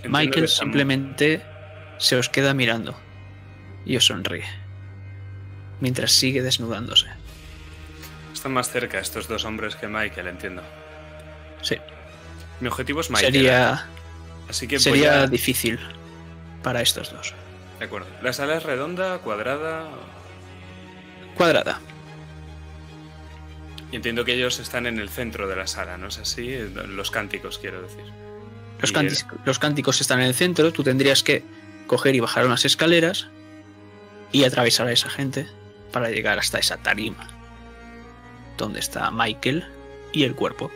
Michael 0.09 0.43
que 0.45 0.49
simplemente 0.49 1.43
se 1.99 2.17
os 2.17 2.29
queda 2.29 2.55
mirando 2.55 2.97
y 3.85 3.97
os 3.97 4.07
sonríe, 4.07 4.45
mientras 5.81 6.13
sigue 6.13 6.43
desnudándose. 6.43 7.07
Están 8.33 8.53
más 8.53 8.71
cerca 8.71 8.99
estos 9.01 9.27
dos 9.27 9.45
hombres 9.45 9.75
que 9.77 9.89
Michael, 9.89 10.29
entiendo. 10.29 10.63
Sí, 11.63 11.77
Mi 12.61 12.69
objetivo 12.69 13.01
es 13.01 13.11
Michael. 13.11 13.33
sería, 13.33 13.87
Así 14.49 14.67
que 14.69 14.79
sería 14.79 15.23
a- 15.23 15.27
difícil 15.27 15.79
para 16.63 16.81
estos 16.83 17.13
dos. 17.13 17.35
De 17.79 17.85
acuerdo. 17.85 18.07
¿La 18.23 18.33
sala 18.33 18.57
es 18.57 18.63
redonda, 18.63 19.19
cuadrada? 19.19 19.89
Cuadrada. 21.37 21.81
Y 23.93 23.97
entiendo 23.97 24.25
que 24.25 24.35
ellos 24.35 24.59
están 24.59 24.87
en 24.87 24.99
el 24.99 25.09
centro 25.09 25.49
de 25.49 25.57
la 25.57 25.67
sala, 25.67 25.97
¿no 25.99 26.09
es 26.09 26.19
así? 26.19 26.57
Los 26.89 27.11
cánticos, 27.11 27.59
quiero 27.59 27.81
decir. 27.83 28.05
Los, 28.81 29.59
cánticos 29.59 30.01
están 30.01 30.21
en 30.21 30.27
el 30.27 30.35
centro, 30.35 30.73
tú 30.73 30.85
tendrías 30.85 31.23
que 31.23 31.43
coger 31.87 32.15
y 32.15 32.21
bajar 32.21 32.47
unas 32.47 32.65
escaleras 32.65 33.29
y 34.31 34.45
atravesar 34.45 34.87
a 34.87 34.93
esa 34.93 35.11
gente 35.11 35.49
para 35.93 36.11
llegar 36.11 36.39
hasta 36.39 36.59
esa 36.59 36.77
tarima, 36.77 37.27
donde 38.57 38.79
está 38.79 39.11
Michael 39.11 39.65
y 40.13 40.25
el 40.25 40.35
cuerpo. 40.35 40.71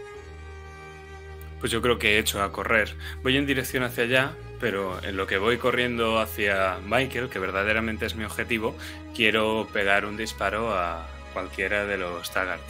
Pues 1.60 1.70
yo 1.70 1.80
creo 1.80 1.98
que 1.98 2.16
he 2.16 2.18
hecho 2.18 2.42
a 2.42 2.50
correr. 2.50 2.96
Voy 3.22 3.36
en 3.36 3.46
dirección 3.46 3.84
hacia 3.84 4.04
allá, 4.04 4.32
pero 4.58 5.00
en 5.04 5.16
lo 5.16 5.28
que 5.28 5.38
voy 5.38 5.58
corriendo 5.58 6.18
hacia 6.18 6.78
Michael, 6.84 7.28
que 7.28 7.38
verdaderamente 7.38 8.06
es 8.06 8.16
mi 8.16 8.24
objetivo, 8.24 8.76
quiero 9.14 9.68
pegar 9.72 10.06
un 10.06 10.16
disparo 10.16 10.74
a 10.74 11.06
cualquiera 11.32 11.86
de 11.86 11.98
los 11.98 12.32
Taggart, 12.32 12.62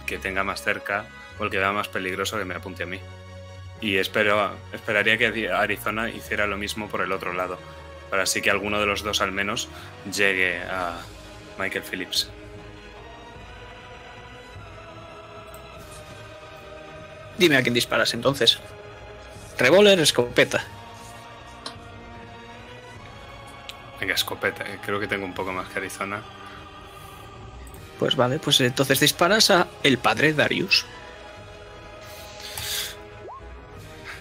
el 0.00 0.06
que 0.06 0.16
tenga 0.16 0.44
más 0.44 0.62
cerca 0.62 1.04
o 1.38 1.44
el 1.44 1.50
que 1.50 1.58
vea 1.58 1.72
más 1.72 1.88
peligroso 1.88 2.38
que 2.38 2.46
me 2.46 2.54
apunte 2.54 2.84
a 2.84 2.86
mí. 2.86 3.00
Y 3.80 3.96
espero, 3.96 4.56
esperaría 4.72 5.16
que 5.16 5.50
Arizona 5.50 6.10
hiciera 6.10 6.46
lo 6.46 6.56
mismo 6.56 6.88
por 6.88 7.00
el 7.00 7.12
otro 7.12 7.32
lado, 7.32 7.58
para 8.10 8.24
así 8.24 8.42
que 8.42 8.50
alguno 8.50 8.80
de 8.80 8.86
los 8.86 9.02
dos 9.02 9.20
al 9.20 9.32
menos 9.32 9.68
llegue 10.12 10.60
a 10.62 11.00
Michael 11.58 11.84
Phillips. 11.84 12.30
Dime 17.38 17.56
a 17.56 17.62
quién 17.62 17.74
disparas 17.74 18.14
entonces. 18.14 18.58
Revólver, 19.58 20.00
escopeta. 20.00 20.64
Venga, 24.00 24.14
escopeta, 24.14 24.64
que 24.64 24.78
creo 24.78 24.98
que 24.98 25.06
tengo 25.06 25.24
un 25.24 25.34
poco 25.34 25.52
más 25.52 25.68
que 25.68 25.78
Arizona. 25.78 26.22
Pues 27.98 28.16
vale, 28.16 28.38
pues 28.38 28.60
entonces 28.60 29.00
disparas 29.00 29.50
a 29.50 29.68
el 29.82 29.98
padre 29.98 30.32
Darius. 30.32 30.84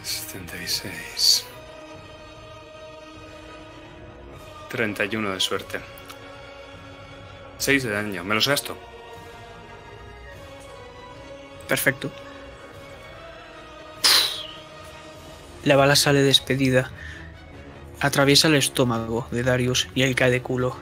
76. 0.08 1.46
31 4.70 5.32
de 5.32 5.40
suerte. 5.42 5.82
6 7.58 7.84
de 7.84 7.92
daño. 7.92 8.24
¿Me 8.24 8.34
los 8.36 8.48
gasto? 8.48 8.78
Perfecto. 11.68 12.10
La 15.66 15.76
bala 15.76 15.98
sale 15.98 16.22
despedida. 16.22 16.90
Atraviesa 18.00 18.48
el 18.48 18.56
estómago 18.56 19.28
de 19.32 19.44
Darius 19.44 19.90
y 19.94 20.04
él 20.04 20.16
cae 20.16 20.32
de 20.32 20.42
culo. 20.42 20.78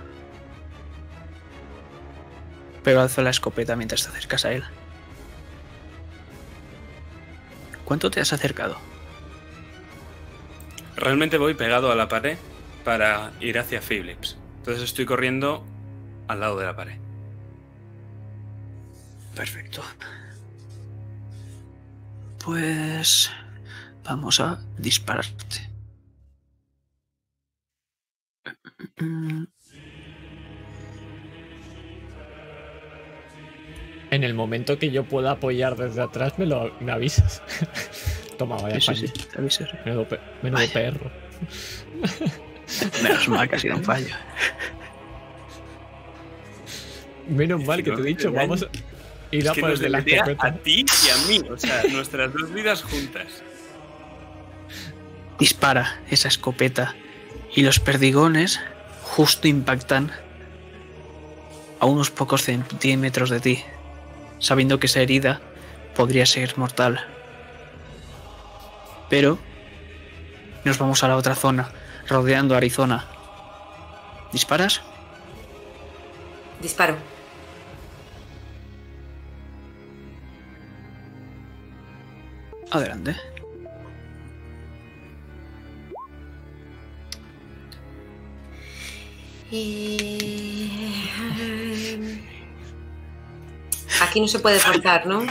Pero 2.83 3.01
alza 3.01 3.23
la 3.23 3.31
escopeta 3.31 3.75
mientras 3.75 4.03
te 4.03 4.09
acercas 4.09 4.45
a 4.45 4.51
él. 4.51 4.63
¿Cuánto 7.85 8.11
te 8.11 8.19
has 8.19 8.31
acercado? 8.31 8.94
Realmente 10.95 11.37
voy 11.37 11.53
pegado 11.53 11.91
a 11.91 11.95
la 11.95 12.07
pared 12.07 12.37
para 12.83 13.31
ir 13.41 13.59
hacia 13.59 13.81
Philips. 13.81 14.37
Entonces 14.57 14.83
estoy 14.83 15.05
corriendo 15.05 15.65
al 16.27 16.39
lado 16.39 16.57
de 16.57 16.65
la 16.65 16.75
pared. 16.75 16.97
Perfecto. 19.35 19.83
Pues 22.43 23.31
vamos 24.03 24.39
a 24.39 24.61
dispararte. 24.77 25.69
En 34.15 34.23
el 34.23 34.33
momento 34.33 34.79
que 34.79 34.91
yo 34.91 35.03
pueda 35.03 35.31
apoyar 35.31 35.75
desde 35.75 36.01
atrás, 36.01 36.33
me 36.39 36.45
lo 36.45 36.73
me 36.79 36.93
avisas. 36.93 37.41
Toma, 38.37 38.55
vaya 38.55 38.75
Sí, 38.75 38.81
sí, 38.81 38.85
fallo. 38.87 39.07
sí, 39.07 39.13
te 39.33 39.37
aviso. 39.39 39.65
Menudo, 39.83 40.07
pe- 40.07 40.19
menudo 40.41 40.61
Vaya. 40.61 40.73
perro. 40.73 41.11
Menos 43.03 43.27
mal 43.27 43.49
que 43.49 43.55
ha 43.55 43.59
sido 43.59 43.75
un 43.75 43.83
fallo. 43.83 44.15
Menos 47.27 47.63
mal 47.65 47.83
que 47.83 47.91
te 47.91 48.01
he 48.01 48.05
dicho, 48.05 48.31
vamos 48.31 48.63
a 48.63 48.67
ir 49.35 49.43
Es 49.43 49.49
a 49.49 49.53
que 49.53 49.61
por 49.61 49.71
el 49.71 49.79
de 49.79 49.89
la 49.89 49.99
escopeta. 49.99 50.47
a 50.47 50.53
ti 50.53 50.85
y 51.05 51.09
a 51.09 51.27
mí. 51.27 51.49
O 51.49 51.57
sea, 51.57 51.83
nuestras 51.91 52.31
dos 52.33 52.53
vidas 52.53 52.83
juntas. 52.83 53.27
Dispara 55.39 55.99
esa 56.09 56.27
escopeta 56.29 56.95
y 57.53 57.63
los 57.63 57.79
perdigones 57.79 58.59
justo 59.03 59.47
impactan 59.47 60.11
a 61.79 61.85
unos 61.85 62.11
pocos 62.11 62.43
centímetros 62.43 63.29
de 63.29 63.39
ti, 63.41 63.63
sabiendo 64.45 64.79
que 64.79 64.85
esa 64.85 65.01
herida 65.01 65.41
podría 65.95 66.27
ser 66.27 66.55
mortal. 66.55 67.03
Pero 69.09 69.39
nos 70.63 70.77
vamos 70.77 71.03
a 71.03 71.07
la 71.07 71.17
otra 71.17 71.33
zona, 71.33 71.71
rodeando 72.07 72.55
Arizona. 72.55 73.07
¿Disparas? 74.31 74.81
Disparo. 76.61 76.95
Adelante. 82.69 83.15
Y... 89.49 90.94
Aquí 94.01 94.19
no 94.19 94.27
se 94.27 94.39
puede 94.39 94.59
forzar, 94.59 95.05
¿no? 95.07 95.25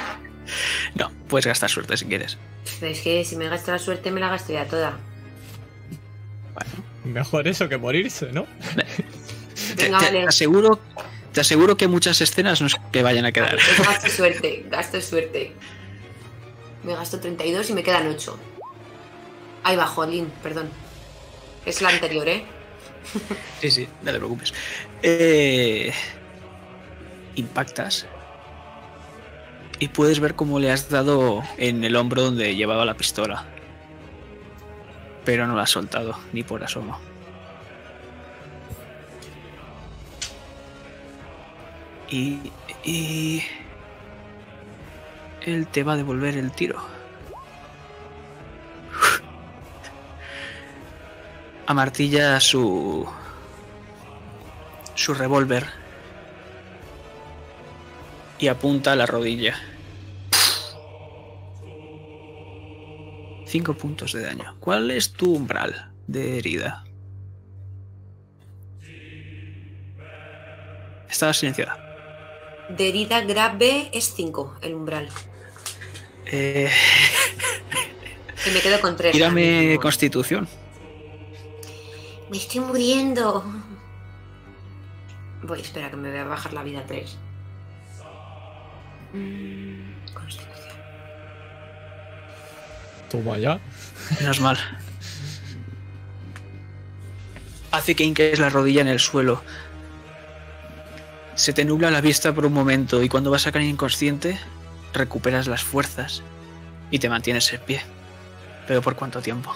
No, 0.94 1.10
puedes 1.28 1.47
gastar 1.47 1.70
suerte 1.70 1.97
si 1.97 2.07
quieres. 2.07 2.39
Es 2.81 3.01
que 3.01 3.25
si 3.25 3.36
me 3.36 3.49
gasto 3.49 3.73
la 3.73 3.78
suerte 3.78 4.10
me 4.10 4.20
la 4.20 4.28
gasto 4.28 4.52
ya 4.52 4.67
toda. 4.67 4.99
Mejor 7.05 7.47
eso 7.49 7.68
que 7.68 7.76
morirse, 7.76 8.33
¿no? 8.33 8.47
Te, 9.76 9.84
Venga, 9.84 9.99
te 9.99 10.05
vale. 10.07 10.26
aseguro, 10.26 10.81
te 11.33 11.41
aseguro 11.41 11.76
que 11.76 11.86
muchas 11.89 12.20
escenas 12.20 12.60
no 12.60 12.67
es 12.67 12.76
que 12.93 13.02
vayan 13.02 13.25
a 13.25 13.33
quedar. 13.33 13.57
Pues 13.57 13.86
gasto 13.89 14.09
suerte, 14.17 14.67
gasto 14.68 15.01
suerte. 15.01 15.52
Me 16.83 16.94
gasto 16.94 17.18
32 17.20 17.70
y 17.70 17.73
me 17.73 17.83
quedan 17.83 18.07
8. 18.09 18.39
Ahí 19.65 19.76
va, 19.76 19.86
Jolín, 19.86 20.31
perdón. 20.43 20.68
Es 21.67 21.81
la 21.83 21.89
anterior, 21.89 22.28
¿eh? 22.28 22.44
Sí, 23.60 23.70
sí, 23.70 23.89
no 24.02 24.12
te 24.12 24.18
preocupes. 24.18 24.52
Eh, 25.02 25.93
impactas 27.36 28.07
y 29.78 29.89
puedes 29.89 30.20
ver 30.20 30.35
cómo 30.35 30.59
le 30.59 30.70
has 30.70 30.89
dado 30.89 31.43
en 31.57 31.85
el 31.85 31.97
hombro 31.97 32.23
donde 32.23 32.57
llevaba 32.57 32.85
la 32.85 32.94
pistola. 32.94 33.44
Pero 35.25 35.47
no 35.47 35.57
la 35.57 35.62
has 35.62 35.70
soltado, 35.70 36.19
ni 36.33 36.43
por 36.43 36.62
asomo. 36.62 36.99
Y, 42.11 42.53
y... 42.85 43.43
Él 45.43 45.67
te 45.67 45.83
va 45.83 45.94
a 45.94 45.97
devolver 45.97 46.36
el 46.36 46.53
tiro. 46.53 46.78
Amartilla 51.67 52.39
su... 52.41 53.09
su 54.94 55.15
revólver 55.15 55.84
y 58.39 58.49
apunta 58.49 58.93
a 58.93 58.97
la 58.97 59.07
rodilla. 59.07 59.55
Cinco 63.47 63.75
puntos 63.75 64.13
de 64.13 64.23
daño. 64.23 64.57
¿Cuál 64.61 64.91
es 64.91 65.13
tu 65.13 65.35
umbral 65.35 65.93
de 66.07 66.39
herida? 66.39 66.85
Estaba 71.09 71.33
silenciada. 71.33 71.79
De 72.69 72.89
herida 72.89 73.21
grave 73.21 73.91
es 73.93 74.13
5, 74.15 74.59
el 74.63 74.75
umbral. 74.75 75.09
Eh, 76.27 76.71
Y 78.47 78.51
me 78.51 78.61
quedo 78.61 78.81
con 78.81 78.97
3. 78.97 79.13
tírame 79.13 79.79
constitución. 79.81 80.47
Me 82.31 82.37
estoy 82.37 82.61
muriendo. 82.61 83.45
Voy, 85.43 85.61
espera, 85.61 85.91
que 85.91 85.97
me 85.97 86.11
voy 86.11 86.19
a 86.19 86.25
bajar 86.25 86.53
la 86.53 86.63
vida 86.63 86.81
a 86.81 86.87
3. 86.87 87.17
Constitución. 90.12 90.76
Toma 93.09 93.39
ya. 93.39 93.60
Menos 94.20 94.41
mal. 94.41 94.59
Hace 97.70 97.94
que 97.94 98.05
hinques 98.05 98.39
la 98.39 98.51
rodilla 98.51 98.81
en 98.81 98.89
el 98.89 99.01
suelo. 99.01 99.43
Se 101.34 101.52
te 101.52 101.65
nubla 101.65 101.91
la 101.91 102.01
vista 102.01 102.33
por 102.33 102.47
un 102.47 102.52
momento 102.52 103.02
y 103.02 103.09
cuando 103.09 103.31
vas 103.31 103.47
a 103.47 103.52
caer 103.52 103.65
inconsciente, 103.65 104.39
recuperas 104.93 105.49
las 105.49 105.62
fuerzas 105.62 106.23
y 106.91 106.99
te 106.99 107.09
mantienes 107.09 107.52
en 107.52 107.60
pie. 107.60 107.83
¿Pero 108.67 108.83
por 108.83 108.94
cuánto 108.94 109.20
tiempo? 109.20 109.55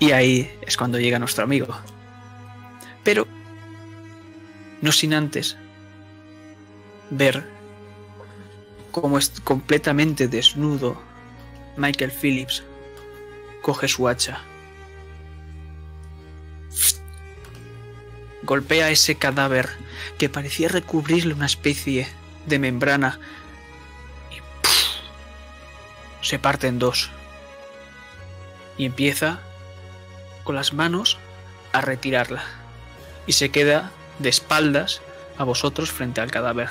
Y 0.00 0.12
ahí 0.12 0.50
es 0.62 0.76
cuando 0.78 0.98
llega 0.98 1.18
nuestro 1.18 1.44
amigo. 1.44 1.68
Pero 3.04 3.28
no 4.80 4.92
sin 4.92 5.12
antes 5.12 5.56
ver 7.10 7.46
cómo 8.90 9.18
es 9.18 9.30
completamente 9.44 10.26
desnudo 10.26 11.00
Michael 11.76 12.12
Phillips 12.12 12.64
coge 13.60 13.88
su 13.88 14.08
hacha. 14.08 14.40
Golpea 18.42 18.90
ese 18.90 19.16
cadáver 19.16 19.68
que 20.18 20.30
parecía 20.30 20.68
recubrirle 20.68 21.34
una 21.34 21.46
especie 21.46 22.08
de 22.46 22.58
membrana 22.58 23.20
y 24.30 24.40
se 26.26 26.38
parte 26.38 26.68
en 26.68 26.78
dos. 26.78 27.10
Y 28.78 28.86
empieza 28.86 29.40
con 30.44 30.54
las 30.54 30.72
manos 30.72 31.18
a 31.72 31.80
retirarla. 31.80 32.44
Y 33.26 33.32
se 33.32 33.50
queda 33.50 33.90
de 34.18 34.28
espaldas 34.28 35.02
a 35.38 35.44
vosotros 35.44 35.90
frente 35.90 36.20
al 36.20 36.30
cadáver. 36.30 36.68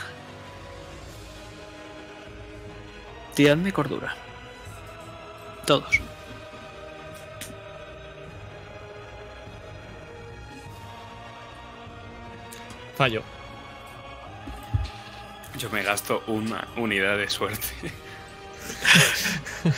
Tiradme 3.36 3.72
cordura. 3.72 4.16
Todos. 5.66 6.02
Fallo. 12.98 13.24
Yo 15.58 15.70
me 15.70 15.84
gasto 15.84 16.24
una 16.28 16.68
unidad 16.76 17.18
de 17.18 17.30
suerte. 17.30 17.68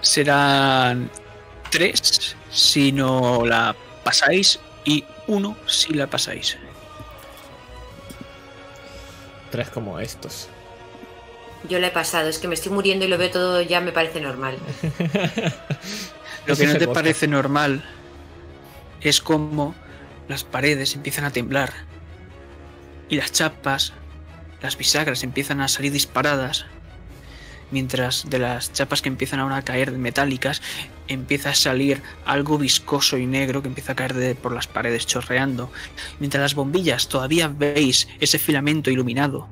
Serán 0.00 1.10
tres 1.72 2.36
si 2.50 2.92
no 2.92 3.44
la 3.46 3.74
pasáis 4.04 4.60
y 4.84 5.04
uno 5.26 5.56
si 5.66 5.94
la 5.94 6.06
pasáis. 6.06 6.58
Tres 9.50 9.68
como 9.70 9.98
estos. 9.98 10.48
Yo 11.68 11.78
la 11.78 11.88
he 11.88 11.90
pasado, 11.90 12.28
es 12.28 12.38
que 12.38 12.48
me 12.48 12.54
estoy 12.54 12.72
muriendo 12.72 13.04
y 13.04 13.08
lo 13.08 13.18
veo 13.18 13.30
todo 13.30 13.62
ya 13.62 13.80
me 13.80 13.92
parece 13.92 14.20
normal. 14.20 14.58
Lo 16.46 16.56
que 16.56 16.64
es 16.64 16.72
no 16.72 16.78
te 16.78 16.88
parece 16.88 17.28
normal 17.28 17.84
es 19.00 19.20
como 19.20 19.76
las 20.26 20.42
paredes 20.42 20.96
empiezan 20.96 21.24
a 21.24 21.30
temblar 21.30 21.72
y 23.08 23.16
las 23.16 23.30
chapas, 23.30 23.92
las 24.60 24.76
bisagras 24.76 25.22
empiezan 25.22 25.60
a 25.60 25.68
salir 25.68 25.92
disparadas 25.92 26.66
mientras 27.72 28.28
de 28.30 28.38
las 28.38 28.72
chapas 28.72 29.02
que 29.02 29.08
empiezan 29.08 29.40
ahora 29.40 29.56
a 29.56 29.62
caer 29.62 29.90
metálicas 29.92 30.62
empieza 31.08 31.50
a 31.50 31.54
salir 31.54 32.02
algo 32.24 32.58
viscoso 32.58 33.18
y 33.18 33.26
negro 33.26 33.62
que 33.62 33.68
empieza 33.68 33.92
a 33.92 33.96
caer 33.96 34.36
por 34.36 34.52
las 34.52 34.66
paredes 34.68 35.06
chorreando. 35.06 35.72
Mientras 36.20 36.40
las 36.42 36.54
bombillas 36.54 37.08
todavía 37.08 37.48
veis 37.48 38.08
ese 38.20 38.38
filamento 38.38 38.90
iluminado, 38.90 39.48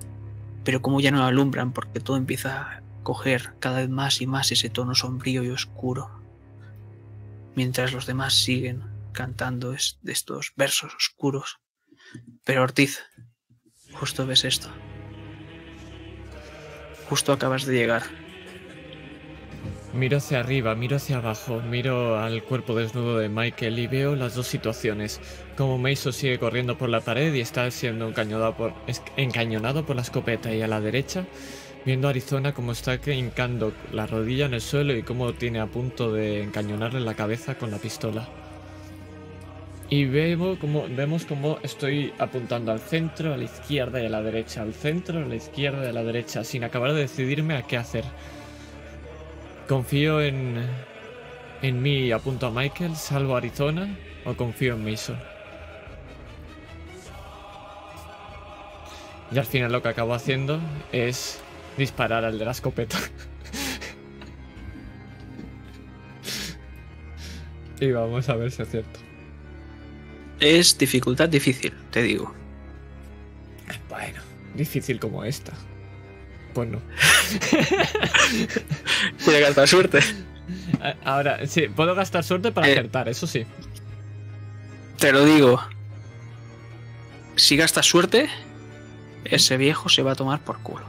pero 0.65 0.81
como 0.83 1.01
ya 1.01 1.11
no 1.11 1.25
alumbran 1.25 1.73
porque 1.73 2.01
todo 2.01 2.17
empieza 2.17 2.61
a 2.61 2.83
coger 3.03 3.55
cada 3.59 3.79
vez 3.81 3.89
más 3.89 4.21
y 4.21 4.27
más 4.27 4.53
ese 4.53 4.69
tono 4.71 4.95
sombrío 4.95 5.43
y 5.43 5.49
oscuro. 5.51 6.11
Mientras 7.57 7.93
los 7.93 8.07
demás 8.07 8.35
siguen 8.35 8.85
cantando 9.13 9.73
es- 9.73 9.99
estos 10.05 10.53
versos 10.57 10.95
oscuros. 10.95 11.59
Pero 12.45 12.63
Ortiz, 12.63 13.01
justo 13.93 14.27
ves 14.27 14.45
esto. 14.45 14.69
Justo 17.11 17.33
acabas 17.33 17.67
de 17.67 17.75
llegar. 17.75 18.03
Miro 19.93 20.19
hacia 20.19 20.39
arriba, 20.39 20.77
miro 20.77 20.95
hacia 20.95 21.17
abajo, 21.17 21.61
miro 21.61 22.17
al 22.17 22.45
cuerpo 22.45 22.77
desnudo 22.77 23.19
de 23.19 23.29
Michael 23.29 23.81
y 23.81 23.89
veo 23.89 24.15
las 24.15 24.37
dos 24.37 24.47
situaciones. 24.47 25.21
Como 25.57 25.77
Mason 25.77 26.13
sigue 26.13 26.39
corriendo 26.39 26.79
por 26.79 26.89
la 26.89 27.01
pared 27.01 27.35
y 27.35 27.41
está 27.41 27.69
siendo 27.73 28.07
encañonado 28.07 28.57
por, 28.57 28.75
encañonado 29.17 29.85
por 29.85 29.97
la 29.97 30.03
escopeta 30.03 30.55
y 30.55 30.63
a 30.63 30.69
la 30.69 30.81
derecha, 30.81 31.25
viendo 31.85 32.07
a 32.07 32.11
Arizona 32.11 32.55
como 32.55 32.71
está 32.71 32.95
hincando 33.05 33.73
la 33.91 34.07
rodilla 34.07 34.47
en 34.47 34.55
el 34.55 34.61
suelo 34.61 34.95
y 34.95 35.03
cómo 35.03 35.33
tiene 35.33 35.59
a 35.59 35.67
punto 35.67 36.13
de 36.13 36.45
encañonarle 36.45 37.01
la 37.01 37.15
cabeza 37.15 37.57
con 37.57 37.73
la 37.73 37.79
pistola. 37.79 38.29
Y 39.93 40.05
vemos 40.05 40.57
como, 40.59 40.87
vemos 40.89 41.27
como 41.27 41.59
estoy 41.65 42.15
apuntando 42.21 42.71
al 42.71 42.79
centro, 42.79 43.35
a 43.35 43.37
la 43.37 43.43
izquierda 43.43 44.01
y 44.01 44.07
a 44.07 44.09
la 44.09 44.23
derecha, 44.23 44.63
al 44.63 44.73
centro, 44.73 45.19
a 45.19 45.27
la 45.27 45.35
izquierda 45.35 45.85
y 45.85 45.89
a 45.89 45.93
la 45.93 46.05
derecha, 46.05 46.45
sin 46.45 46.63
acabar 46.63 46.93
de 46.93 47.01
decidirme 47.01 47.57
a 47.57 47.63
qué 47.63 47.77
hacer. 47.77 48.05
¿Confío 49.67 50.23
en, 50.23 50.65
en 51.61 51.83
mí 51.83 52.07
y 52.07 52.13
apunto 52.13 52.47
a 52.47 52.53
Michael, 52.53 52.95
salvo 52.95 53.35
Arizona 53.35 53.99
o 54.25 54.35
confío 54.35 54.75
en 54.75 54.89
Mason? 54.89 55.19
Y 59.33 59.39
al 59.39 59.47
final 59.47 59.73
lo 59.73 59.83
que 59.83 59.89
acabo 59.89 60.15
haciendo 60.15 60.61
es 60.93 61.41
disparar 61.77 62.25
al 62.25 62.39
de 62.39 62.45
la 62.45 62.53
escopeta. 62.53 62.97
y 67.81 67.91
vamos 67.91 68.29
a 68.29 68.37
ver 68.37 68.53
si 68.53 68.63
es 68.63 68.71
cierto. 68.71 69.10
Es 70.41 70.77
dificultad 70.79 71.29
difícil, 71.29 71.73
te 71.91 72.03
digo. 72.03 72.35
Bueno, 73.89 74.21
difícil 74.55 74.99
como 74.99 75.25
esta. 75.25 75.53
Pues 76.55 76.69
no. 76.69 76.81
Tiene 79.25 79.41
gastar 79.41 79.69
suerte. 79.69 80.01
Ahora, 81.05 81.47
sí, 81.47 81.69
puedo 81.69 81.95
gastar 81.95 82.25
suerte 82.25 82.53
para 82.53 82.69
Eh. 82.69 82.73
acertar, 82.73 83.09
eso 83.09 83.27
sí. 83.27 83.45
Te 84.99 85.13
lo 85.13 85.25
digo. 85.25 85.63
Si 87.37 87.57
gastas 87.57 87.87
suerte, 87.87 88.29
ese 89.25 89.57
viejo 89.57 89.89
se 89.89 90.03
va 90.03 90.13
a 90.13 90.17
tomar 90.17 90.41
por 90.41 90.59
culo. 90.63 90.85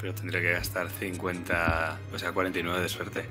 Pero 0.00 0.14
tendré 0.14 0.42
que 0.42 0.52
gastar 0.52 0.90
50, 0.90 1.98
o 2.12 2.18
sea, 2.18 2.32
49 2.32 2.82
de 2.82 2.88
suerte. 2.88 3.24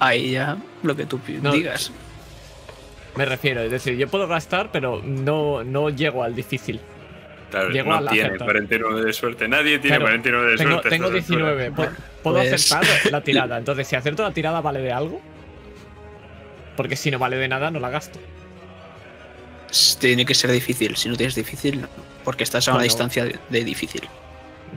Ahí 0.00 0.32
ya 0.32 0.56
lo 0.82 0.96
que 0.96 1.04
tú 1.06 1.20
No. 1.42 1.52
digas. 1.52 1.90
Me 3.18 3.24
refiero, 3.24 3.60
es 3.62 3.70
decir, 3.72 3.96
yo 3.96 4.06
puedo 4.06 4.28
gastar, 4.28 4.70
pero 4.72 5.02
no, 5.04 5.64
no 5.64 5.90
llego 5.90 6.22
al 6.22 6.36
difícil. 6.36 6.80
Claro, 7.50 7.70
Llego 7.70 7.90
no 7.90 7.96
al 7.96 8.08
tiene 8.08 8.26
acertar. 8.28 8.46
49 8.46 9.04
de 9.04 9.12
suerte. 9.12 9.48
Nadie 9.48 9.78
tiene 9.80 9.96
Claro, 9.96 10.04
49 10.12 10.50
de 10.52 10.56
Tengo, 10.56 10.70
suerte. 10.70 10.88
a 10.88 10.90
tengo 10.90 11.06
estas 11.08 11.26
19. 11.28 11.66
alturas. 11.66 11.90
¿Pu- 11.90 11.96
¿Puedo 12.22 12.36
Pues- 12.38 12.52
acertar 12.72 12.86
la 13.12 13.20
tirada? 13.22 13.58
Entonces, 13.58 13.88
si 13.88 13.96
acierto 13.96 14.22
la 14.22 14.30
tirada, 14.32 14.60
¿vale 14.60 14.80
de 14.80 14.92
algo? 14.92 15.20
Porque 16.76 16.94
si 16.94 17.10
no 17.10 17.18
vale 17.18 17.36
de 17.36 17.48
nada, 17.48 17.70
no 17.72 17.80
la 17.80 17.90
gasto. 17.90 18.20
Tiene 20.00 20.24
que 20.24 20.34
ser 20.34 20.50
difícil. 20.52 20.96
Si 20.96 21.08
no 21.08 21.16
tienes 21.16 21.34
difícil, 21.34 21.80
no. 21.82 21.88
Porque 22.22 22.44
estás 22.44 22.68
a 22.68 22.70
una 22.70 22.76
Bueno. 22.78 22.84
distancia 22.84 23.24
de, 23.24 23.36
de 23.48 23.64
difícil. 23.64 24.02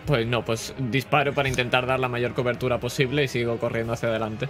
Pues 0.05 0.25
no, 0.25 0.43
pues 0.43 0.73
disparo 0.79 1.33
para 1.33 1.47
intentar 1.49 1.85
dar 1.85 1.99
la 1.99 2.07
mayor 2.07 2.33
cobertura 2.33 2.79
posible 2.79 3.23
y 3.23 3.27
sigo 3.27 3.57
corriendo 3.57 3.93
hacia 3.93 4.09
adelante. 4.09 4.49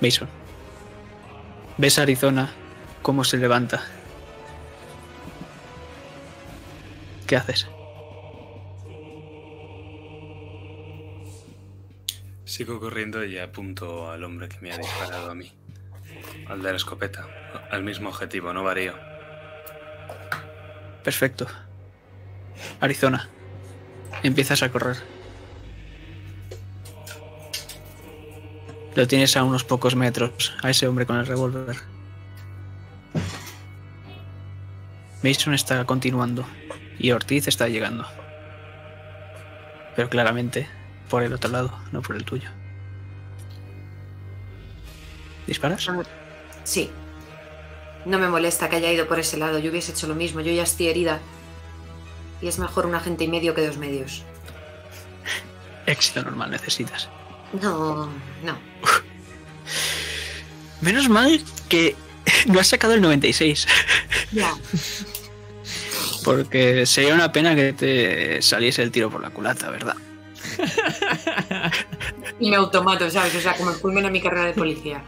Mason. 0.00 0.28
Ves 1.78 1.98
a 1.98 2.02
Arizona 2.02 2.52
cómo 3.02 3.24
se 3.24 3.36
levanta. 3.36 3.84
¿Qué 7.26 7.36
haces? 7.36 7.68
Sigo 12.44 12.80
corriendo 12.80 13.24
y 13.24 13.38
apunto 13.38 14.10
al 14.10 14.24
hombre 14.24 14.48
que 14.48 14.58
me 14.60 14.72
ha 14.72 14.78
disparado 14.78 15.30
a 15.30 15.34
mí. 15.34 15.52
Al 16.48 16.62
de 16.62 16.70
la 16.70 16.76
escopeta. 16.76 17.26
Al 17.70 17.82
mismo 17.82 18.08
objetivo, 18.08 18.52
no 18.52 18.62
varío. 18.64 18.94
Perfecto. 21.02 21.46
Arizona. 22.80 23.28
Empiezas 24.22 24.62
a 24.62 24.70
correr. 24.70 24.96
Lo 28.96 29.06
tienes 29.06 29.36
a 29.36 29.44
unos 29.44 29.62
pocos 29.62 29.94
metros, 29.94 30.54
a 30.62 30.70
ese 30.70 30.88
hombre 30.88 31.04
con 31.04 31.18
el 31.18 31.26
revólver. 31.26 31.76
Mason 35.22 35.52
está 35.52 35.84
continuando 35.84 36.46
y 36.98 37.10
Ortiz 37.10 37.46
está 37.46 37.68
llegando. 37.68 38.06
Pero 39.94 40.08
claramente 40.08 40.66
por 41.10 41.22
el 41.22 41.34
otro 41.34 41.50
lado, 41.50 41.78
no 41.92 42.00
por 42.00 42.16
el 42.16 42.24
tuyo. 42.24 42.48
¿Disparas? 45.46 45.86
Sí. 46.64 46.90
No 48.06 48.18
me 48.18 48.28
molesta 48.28 48.70
que 48.70 48.76
haya 48.76 48.90
ido 48.90 49.06
por 49.06 49.18
ese 49.18 49.36
lado. 49.36 49.58
Yo 49.58 49.70
hubiese 49.70 49.92
hecho 49.92 50.06
lo 50.06 50.14
mismo. 50.14 50.40
Yo 50.40 50.52
ya 50.52 50.62
estoy 50.62 50.88
herida. 50.88 51.20
Y 52.40 52.48
es 52.48 52.58
mejor 52.58 52.86
un 52.86 52.94
agente 52.94 53.24
y 53.24 53.28
medio 53.28 53.54
que 53.54 53.66
dos 53.66 53.76
medios. 53.76 54.24
Éxito 55.86 56.22
normal 56.22 56.50
necesitas. 56.50 57.10
No, 57.60 58.06
no. 58.42 58.58
Menos 60.80 61.08
mal 61.08 61.40
que 61.68 61.94
no 62.46 62.60
has 62.60 62.66
sacado 62.68 62.94
el 62.94 63.00
96. 63.00 63.66
Ya. 64.32 64.52
Porque 66.24 66.86
sería 66.86 67.14
una 67.14 67.30
pena 67.32 67.54
que 67.54 67.72
te 67.72 68.42
saliese 68.42 68.82
el 68.82 68.90
tiro 68.90 69.10
por 69.10 69.22
la 69.22 69.30
culata, 69.30 69.70
¿verdad? 69.70 69.94
Y 72.40 72.50
me 72.50 72.56
automato, 72.56 73.08
¿sabes? 73.10 73.34
O 73.36 73.40
sea, 73.40 73.54
como 73.54 73.72
culmina 73.78 74.10
mi 74.10 74.20
carrera 74.20 74.46
de 74.46 74.52
policía. 74.52 75.04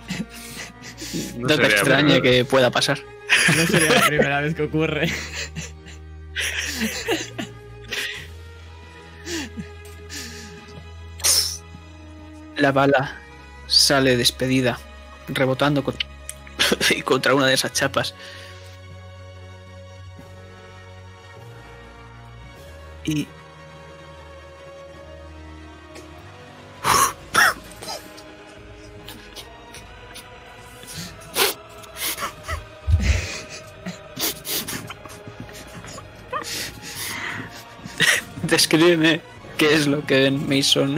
No 1.37 1.49
No, 1.49 1.57
te 1.57 2.03
muy- 2.05 2.23
que 2.23 2.45
pueda 2.45 2.71
pasar. 2.71 3.01
No 3.57 3.67
sería 3.67 3.95
la 3.95 4.07
primera 4.07 4.41
vez 4.41 4.55
que 4.55 4.63
ocurre. 4.63 5.11
La 12.59 12.73
bala 12.73 13.17
sale 13.67 14.19
despedida, 14.19 14.79
rebotando 15.29 15.83
con- 15.83 15.97
contra 17.05 17.35
una 17.35 17.47
de 17.47 17.55
esas 17.55 17.73
chapas. 17.73 18.15
Y... 23.05 23.27
Descríbeme 38.43 39.21
qué 39.57 39.75
es 39.75 39.87
lo 39.87 40.05
que 40.07 40.21
ven 40.21 40.49
Mason 40.49 40.97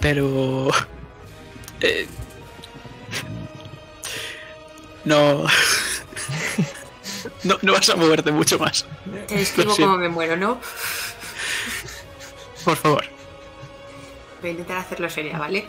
Pero... 0.00 0.68
eh, 1.80 2.06
no... 5.04 5.44
no... 7.44 7.58
No 7.62 7.72
vas 7.72 7.88
a 7.88 7.96
moverte 7.96 8.32
mucho 8.32 8.58
más. 8.58 8.86
Te 9.28 9.44
siento. 9.44 9.74
cómo 9.76 9.96
me 9.96 10.08
muero, 10.08 10.36
¿no? 10.36 10.60
Por 12.64 12.76
favor. 12.76 13.04
Voy 14.40 14.50
a 14.50 14.52
intentar 14.52 14.78
hacerlo 14.78 15.08
seria, 15.08 15.38
¿vale? 15.38 15.66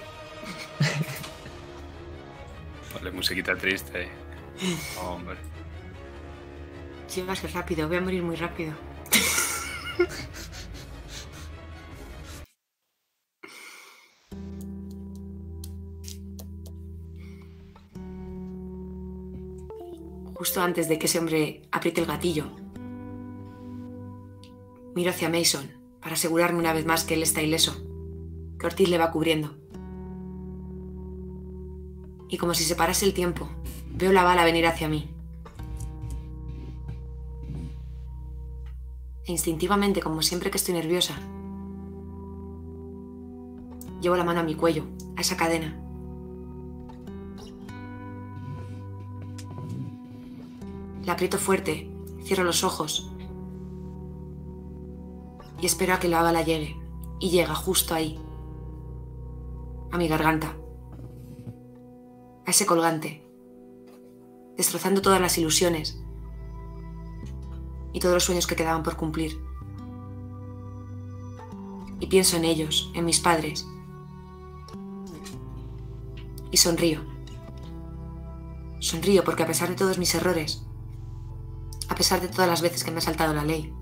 Vale, 2.94 3.12
musiquita 3.12 3.56
triste. 3.56 4.10
Hombre. 5.00 5.55
Va 7.24 7.34
rápido, 7.34 7.88
voy 7.88 7.96
a 7.96 8.02
morir 8.02 8.22
muy 8.24 8.36
rápido. 8.36 8.74
Justo 20.34 20.62
antes 20.62 20.90
de 20.90 21.00
que 21.00 21.06
ese 21.06 21.20
hombre 21.20 21.62
apriete 21.72 22.02
el 22.02 22.08
gatillo, 22.08 22.52
miro 24.94 25.12
hacia 25.12 25.30
Mason 25.30 25.72
para 26.02 26.16
asegurarme 26.16 26.60
una 26.60 26.74
vez 26.74 26.86
más 26.86 27.06
que 27.06 27.14
él 27.14 27.24
está 27.24 27.42
ileso, 27.42 27.78
que 28.60 28.66
Ortiz 28.66 28.90
le 28.90 28.98
va 28.98 29.12
cubriendo. 29.12 29.56
Y 32.28 32.38
como 32.38 32.54
si 32.54 32.66
se 32.66 32.76
parase 32.76 33.06
el 33.06 33.14
tiempo, 33.14 33.50
veo 33.90 34.12
la 34.12 34.24
bala 34.24 34.44
venir 34.44 34.68
hacia 34.68 34.90
mí. 34.90 35.15
E 39.26 39.32
instintivamente, 39.32 40.02
como 40.02 40.22
siempre 40.22 40.52
que 40.52 40.58
estoy 40.58 40.76
nerviosa, 40.76 41.16
llevo 44.02 44.16
la 44.16 44.24
mano 44.24 44.42
a 44.42 44.44
mi 44.44 44.56
cuello, 44.56 44.84
a 45.18 45.22
esa 45.22 45.36
cadena. 45.36 45.82
La 51.06 51.14
aprieto 51.14 51.38
fuerte, 51.38 51.92
cierro 52.24 52.44
los 52.44 52.64
ojos 52.64 53.12
y 55.60 55.66
espero 55.66 55.94
a 55.94 56.00
que 56.00 56.08
la 56.08 56.22
bala 56.22 56.44
llegue. 56.44 56.80
Y 57.20 57.30
llega 57.30 57.56
justo 57.56 57.96
ahí, 57.96 58.20
a 59.92 59.98
mi 59.98 60.08
garganta, 60.08 60.56
a 62.46 62.52
ese 62.52 62.66
colgante, 62.66 63.24
destrozando 64.58 65.02
todas 65.02 65.22
las 65.22 65.38
ilusiones 65.38 66.05
y 67.96 68.00
todos 68.02 68.14
los 68.14 68.26
sueños 68.26 68.46
que 68.46 68.58
quedaban 68.58 68.84
por 68.84 68.98
cumplir. 68.98 69.40
Y 72.02 72.08
pienso 72.08 72.36
en 72.36 72.44
ellos, 72.44 72.92
en 72.94 73.06
mis 73.06 73.22
padres, 73.22 73.66
y 76.52 76.58
sonrío. 76.58 77.00
Sonrío 78.82 79.24
porque 79.24 79.44
a 79.44 79.48
pesar 79.48 79.70
de 79.70 79.76
todos 79.76 79.98
mis 79.98 80.14
errores, 80.14 80.66
a 81.88 81.96
pesar 81.96 82.20
de 82.20 82.28
todas 82.28 82.50
las 82.50 82.62
veces 82.62 82.84
que 82.84 82.92
me 82.92 82.98
ha 82.98 83.02
saltado 83.02 83.34
la 83.34 83.46
ley, 83.46 83.74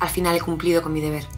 al 0.00 0.08
final 0.08 0.34
he 0.34 0.40
cumplido 0.40 0.82
con 0.82 0.92
mi 0.92 1.00
deber. 1.00 1.35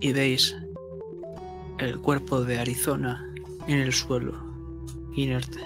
Y 0.00 0.12
veis 0.12 0.54
el 1.78 1.98
cuerpo 2.00 2.42
de 2.44 2.58
Arizona 2.58 3.24
en 3.66 3.78
el 3.78 3.92
suelo, 3.92 4.34
inerte. 5.14 5.60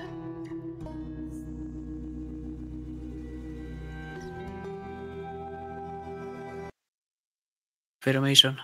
Pero 8.02 8.20
Mason, 8.22 8.56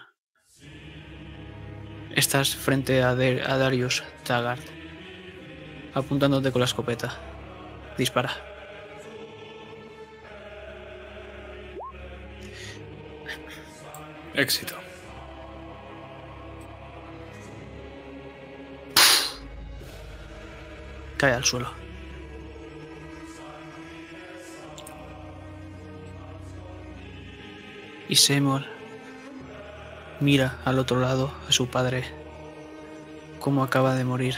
estás 2.15 2.55
frente 2.57 3.03
a, 3.03 3.15
De- 3.15 3.41
Darius 3.41 4.03
Taggart, 4.25 4.65
apuntándote 5.95 6.51
con 6.53 6.61
la 6.61 6.67
escopeta. 6.67 7.19
Dispara. 7.99 8.31
Éxito. 14.35 14.77
Cae 21.17 21.33
al 21.33 21.45
suelo. 21.45 21.71
Y 28.09 28.17
Seymour 28.17 28.65
mira 30.21 30.59
al 30.65 30.79
otro 30.79 31.01
lado 31.01 31.33
a 31.49 31.53
su 31.53 31.69
padre, 31.69 32.05
como 33.41 33.65
acaba 33.65 33.95
de 33.95 34.05
morir. 34.05 34.37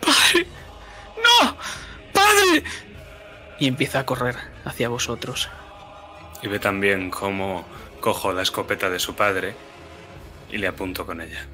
¡Padre! 0.00 0.46
¡No! 1.16 1.56
¡Padre! 2.12 2.64
Y 3.58 3.66
empieza 3.66 4.00
a 4.00 4.06
correr 4.06 4.36
hacia 4.64 4.88
vosotros. 4.88 5.50
Y 6.42 6.48
ve 6.48 6.58
también 6.58 7.10
cómo 7.10 7.66
cojo 8.00 8.32
la 8.32 8.42
escopeta 8.42 8.88
de 8.88 8.98
su 8.98 9.14
padre 9.14 9.54
y 10.50 10.56
le 10.56 10.68
apunto 10.68 11.04
con 11.04 11.20
ella. 11.20 11.46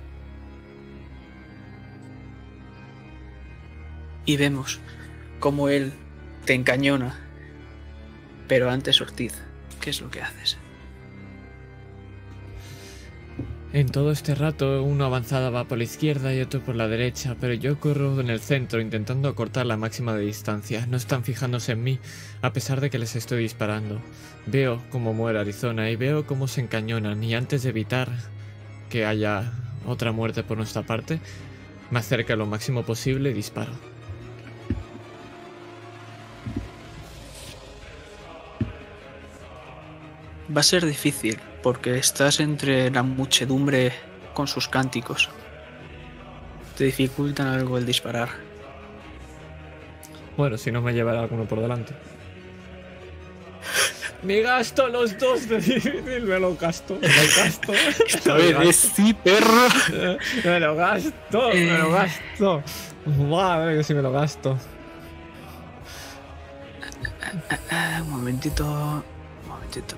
Y 4.26 4.36
vemos 4.36 4.80
cómo 5.40 5.68
él 5.68 5.92
te 6.44 6.54
encañona. 6.54 7.18
Pero 8.48 8.70
antes 8.70 9.00
Ortiz, 9.00 9.34
¿qué 9.80 9.90
es 9.90 10.00
lo 10.00 10.10
que 10.10 10.20
haces? 10.20 10.58
En 13.72 13.88
todo 13.88 14.10
este 14.10 14.34
rato, 14.34 14.82
uno 14.82 15.04
avanzada 15.04 15.50
va 15.50 15.64
por 15.64 15.76
la 15.76 15.84
izquierda 15.84 16.32
y 16.32 16.40
otro 16.40 16.62
por 16.62 16.76
la 16.76 16.88
derecha, 16.88 17.36
pero 17.38 17.52
yo 17.52 17.78
corro 17.78 18.18
en 18.20 18.30
el 18.30 18.40
centro 18.40 18.80
intentando 18.80 19.28
acortar 19.28 19.66
la 19.66 19.76
máxima 19.76 20.16
distancia. 20.16 20.86
No 20.86 20.96
están 20.96 21.24
fijándose 21.24 21.72
en 21.72 21.82
mí, 21.82 21.98
a 22.40 22.52
pesar 22.52 22.80
de 22.80 22.88
que 22.88 22.98
les 22.98 23.16
estoy 23.16 23.42
disparando. 23.42 24.00
Veo 24.46 24.82
cómo 24.90 25.12
muere 25.12 25.40
Arizona 25.40 25.90
y 25.90 25.96
veo 25.96 26.26
cómo 26.26 26.48
se 26.48 26.62
encañonan, 26.62 27.22
y 27.22 27.34
antes 27.34 27.64
de 27.64 27.68
evitar 27.70 28.10
que 28.88 29.04
haya 29.04 29.52
otra 29.84 30.10
muerte 30.10 30.42
por 30.42 30.56
nuestra 30.56 30.82
parte, 30.82 31.20
me 31.90 31.98
acerco 31.98 32.34
lo 32.34 32.46
máximo 32.46 32.82
posible 32.82 33.30
y 33.30 33.34
disparo. 33.34 33.95
Va 40.54 40.60
a 40.60 40.64
ser 40.64 40.86
difícil 40.86 41.38
porque 41.62 41.98
estás 41.98 42.40
entre 42.40 42.90
la 42.90 43.02
muchedumbre 43.02 43.92
con 44.34 44.46
sus 44.46 44.68
cánticos. 44.68 45.28
Te 46.76 46.84
dificultan 46.84 47.48
algo 47.48 47.78
el 47.78 47.86
disparar. 47.86 48.28
Bueno, 50.36 50.58
si 50.58 50.70
no 50.70 50.82
me 50.82 50.92
llevará 50.92 51.20
alguno 51.20 51.46
por 51.46 51.60
delante. 51.60 51.94
Me 54.22 54.40
gasto 54.40 54.88
los 54.88 55.18
dos 55.18 55.48
de 55.48 55.60
difícil, 55.60 56.22
me 56.22 56.38
lo 56.38 56.56
gasto, 56.56 56.98
me 57.00 57.08
lo 57.08 57.22
gasto. 57.36 57.72
Lo 58.24 58.58
gasto. 58.58 58.72
sí, 58.72 59.14
perro. 59.14 59.68
Me 60.44 60.60
lo 60.60 60.74
gasto, 60.74 61.50
me 61.52 61.78
lo 61.78 61.90
gasto. 61.90 62.62
Madre 63.06 63.76
que 63.76 63.84
si 63.84 63.94
me 63.94 64.02
lo 64.02 64.12
gasto. 64.12 64.58
Ah, 67.70 68.00
un 68.02 68.10
momentito. 68.10 68.64
Un 68.64 69.48
momentito, 69.48 69.96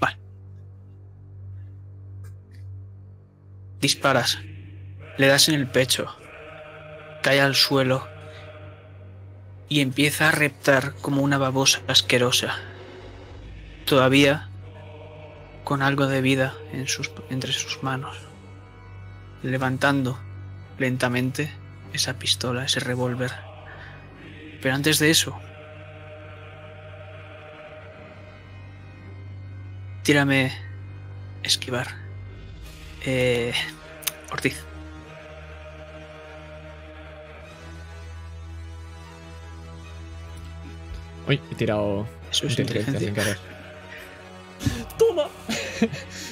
Vale. 0.00 0.18
Disparas. 3.80 4.38
Le 5.16 5.26
das 5.26 5.48
en 5.48 5.54
el 5.54 5.68
pecho. 5.68 6.14
Cae 7.22 7.40
al 7.40 7.54
suelo. 7.54 8.06
Y 9.68 9.80
empieza 9.80 10.28
a 10.28 10.32
reptar 10.32 10.94
como 10.94 11.22
una 11.22 11.38
babosa 11.38 11.80
asquerosa. 11.88 12.56
Todavía 13.84 14.48
con 15.64 15.82
algo 15.82 16.06
de 16.06 16.22
vida 16.22 16.54
entre 17.28 17.52
sus 17.52 17.82
manos, 17.82 18.16
levantando 19.42 20.18
lentamente 20.78 21.52
esa 21.92 22.14
pistola, 22.18 22.64
ese 22.64 22.80
revólver. 22.80 23.32
Pero 24.60 24.74
antes 24.74 24.98
de 24.98 25.10
eso, 25.10 25.38
tírame 30.02 30.52
esquivar. 31.42 31.88
Eh, 33.04 33.52
Ortiz. 34.30 34.64
Uy, 41.26 41.40
he 41.50 41.54
tirado 41.54 42.08
Eso 42.30 42.46
es 42.46 42.58
inteligencia 42.58 42.98
sin 42.98 43.14
querer. 43.14 43.38
¡Toma! 44.98 45.28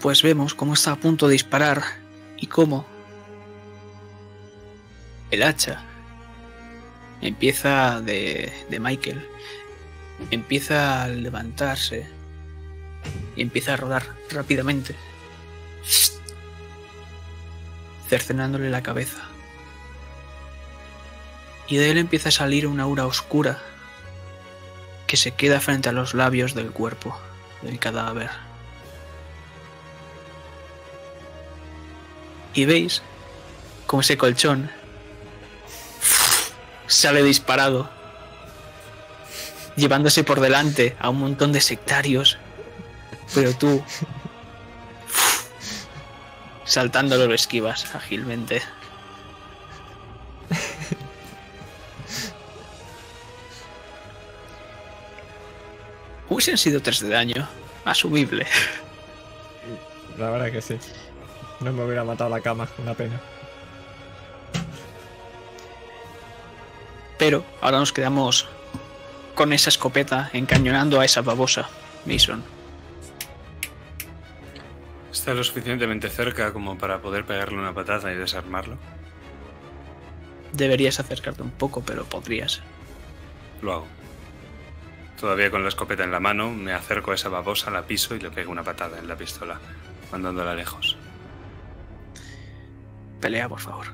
Pues 0.00 0.22
vemos 0.22 0.54
cómo 0.54 0.74
está 0.74 0.92
a 0.92 0.96
punto 0.96 1.26
de 1.26 1.32
disparar 1.32 1.82
y 2.36 2.46
cómo 2.46 2.86
el 5.30 5.42
hacha 5.42 5.82
empieza 7.20 8.00
de, 8.00 8.52
de 8.70 8.80
Michael, 8.80 9.26
empieza 10.30 11.02
a 11.02 11.08
levantarse 11.08 12.06
y 13.36 13.42
empieza 13.42 13.74
a 13.74 13.76
rodar 13.76 14.04
rápidamente, 14.30 14.94
cercenándole 18.08 18.70
la 18.70 18.82
cabeza. 18.82 19.22
Y 21.66 21.76
de 21.76 21.90
él 21.90 21.98
empieza 21.98 22.30
a 22.30 22.32
salir 22.32 22.66
una 22.66 22.84
aura 22.84 23.06
oscura 23.06 23.58
que 25.06 25.16
se 25.16 25.32
queda 25.32 25.60
frente 25.60 25.88
a 25.88 25.92
los 25.92 26.14
labios 26.14 26.54
del 26.54 26.70
cuerpo 26.70 27.18
del 27.62 27.78
cadáver. 27.78 28.47
Y 32.58 32.64
veis 32.64 33.02
como 33.86 34.00
ese 34.00 34.18
colchón 34.18 34.68
sale 36.88 37.22
disparado, 37.22 37.88
llevándose 39.76 40.24
por 40.24 40.40
delante 40.40 40.96
a 40.98 41.08
un 41.08 41.20
montón 41.20 41.52
de 41.52 41.60
sectarios, 41.60 42.36
pero 43.32 43.54
tú 43.54 43.84
saltándolo 46.64 47.28
lo 47.28 47.34
esquivas 47.34 47.94
ágilmente. 47.94 48.60
Hubiesen 56.28 56.58
sido 56.58 56.82
3 56.82 57.02
de 57.02 57.08
daño. 57.08 57.48
Asumible. 57.84 58.48
La 60.18 60.30
verdad 60.30 60.50
que 60.50 60.60
sí. 60.60 60.76
No 61.60 61.72
me 61.72 61.84
hubiera 61.84 62.04
matado 62.04 62.30
la 62.30 62.40
cama, 62.40 62.68
una 62.78 62.94
pena. 62.94 63.20
Pero 67.18 67.44
ahora 67.60 67.78
nos 67.78 67.92
quedamos 67.92 68.48
con 69.34 69.52
esa 69.52 69.70
escopeta 69.70 70.30
encañonando 70.32 71.00
a 71.00 71.04
esa 71.04 71.20
babosa, 71.20 71.68
Mason. 72.06 72.42
Está 75.12 75.34
lo 75.34 75.42
suficientemente 75.42 76.08
cerca 76.08 76.52
como 76.52 76.78
para 76.78 77.00
poder 77.00 77.24
pegarle 77.24 77.58
una 77.58 77.74
patada 77.74 78.12
y 78.12 78.16
desarmarlo. 78.16 78.78
Deberías 80.52 81.00
acercarte 81.00 81.42
un 81.42 81.50
poco, 81.50 81.82
pero 81.82 82.04
podrías. 82.04 82.62
Lo 83.62 83.72
hago. 83.72 83.86
Todavía 85.20 85.50
con 85.50 85.62
la 85.64 85.68
escopeta 85.68 86.04
en 86.04 86.12
la 86.12 86.20
mano, 86.20 86.50
me 86.50 86.72
acerco 86.72 87.10
a 87.10 87.14
esa 87.14 87.28
babosa, 87.28 87.70
la 87.72 87.82
piso 87.82 88.14
y 88.14 88.20
le 88.20 88.30
pego 88.30 88.52
una 88.52 88.62
patada 88.62 88.98
en 88.98 89.08
la 89.08 89.16
pistola, 89.16 89.58
mandándola 90.12 90.54
lejos. 90.54 90.96
Pelea, 93.20 93.48
por 93.48 93.60
favor. 93.60 93.86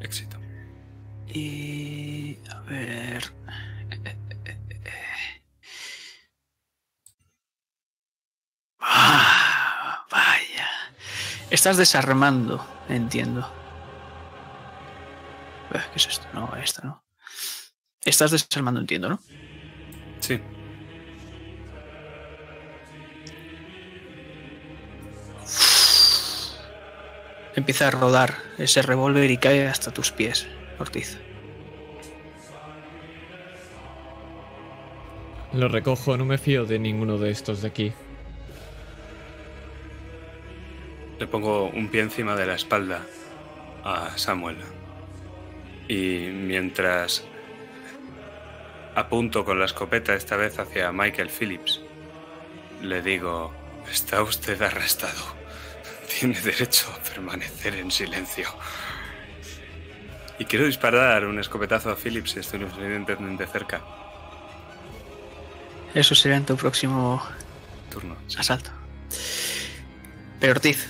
Éxito. 0.00 0.38
Y... 1.28 2.38
A 2.50 2.60
ver... 2.62 3.32
Ah, 8.80 10.06
vaya. 10.10 10.68
Estás 11.50 11.76
desarmando, 11.76 12.64
entiendo. 12.88 13.40
Eh, 15.72 15.80
¿Qué 15.92 15.98
es 15.98 16.06
esto? 16.08 16.26
No, 16.32 16.54
esta 16.56 16.82
no. 16.82 17.04
Estás 18.04 18.30
desarmando, 18.30 18.80
entiendo, 18.80 19.08
¿no? 19.10 19.20
Sí. 20.20 20.40
Empieza 27.60 27.88
a 27.88 27.90
rodar 27.90 28.36
ese 28.56 28.80
revólver 28.80 29.30
y 29.30 29.36
cae 29.36 29.68
hasta 29.68 29.90
tus 29.90 30.12
pies, 30.12 30.46
Ortiz. 30.78 31.18
Lo 35.52 35.68
recojo, 35.68 36.16
no 36.16 36.24
me 36.24 36.38
fío 36.38 36.64
de 36.64 36.78
ninguno 36.78 37.18
de 37.18 37.30
estos 37.30 37.60
de 37.60 37.68
aquí. 37.68 37.92
Le 41.18 41.26
pongo 41.26 41.66
un 41.66 41.88
pie 41.88 42.00
encima 42.00 42.34
de 42.34 42.46
la 42.46 42.54
espalda 42.54 43.02
a 43.84 44.16
Samuel. 44.16 44.56
Y 45.86 46.30
mientras 46.32 47.26
apunto 48.94 49.44
con 49.44 49.58
la 49.58 49.66
escopeta 49.66 50.14
esta 50.14 50.36
vez 50.36 50.58
hacia 50.58 50.92
Michael 50.92 51.28
Phillips, 51.28 51.82
le 52.80 53.02
digo, 53.02 53.52
está 53.92 54.22
usted 54.22 54.62
arrestado. 54.62 55.39
Tiene 56.18 56.40
derecho 56.40 56.92
a 56.92 57.02
permanecer 57.02 57.74
en 57.74 57.90
silencio. 57.90 58.48
Y 60.38 60.44
quiero 60.44 60.66
disparar 60.66 61.24
un 61.26 61.38
escopetazo 61.38 61.90
a 61.90 61.96
Phillips 61.96 62.32
si 62.32 62.40
estoy 62.40 62.60
lo 62.60 62.70
suficientemente 62.70 63.46
cerca. 63.46 63.82
Eso 65.94 66.14
será 66.14 66.36
en 66.36 66.46
tu 66.46 66.56
próximo 66.56 67.22
Turno. 67.90 68.16
asalto. 68.38 68.70
Pero 70.40 70.52
Ortiz, 70.52 70.88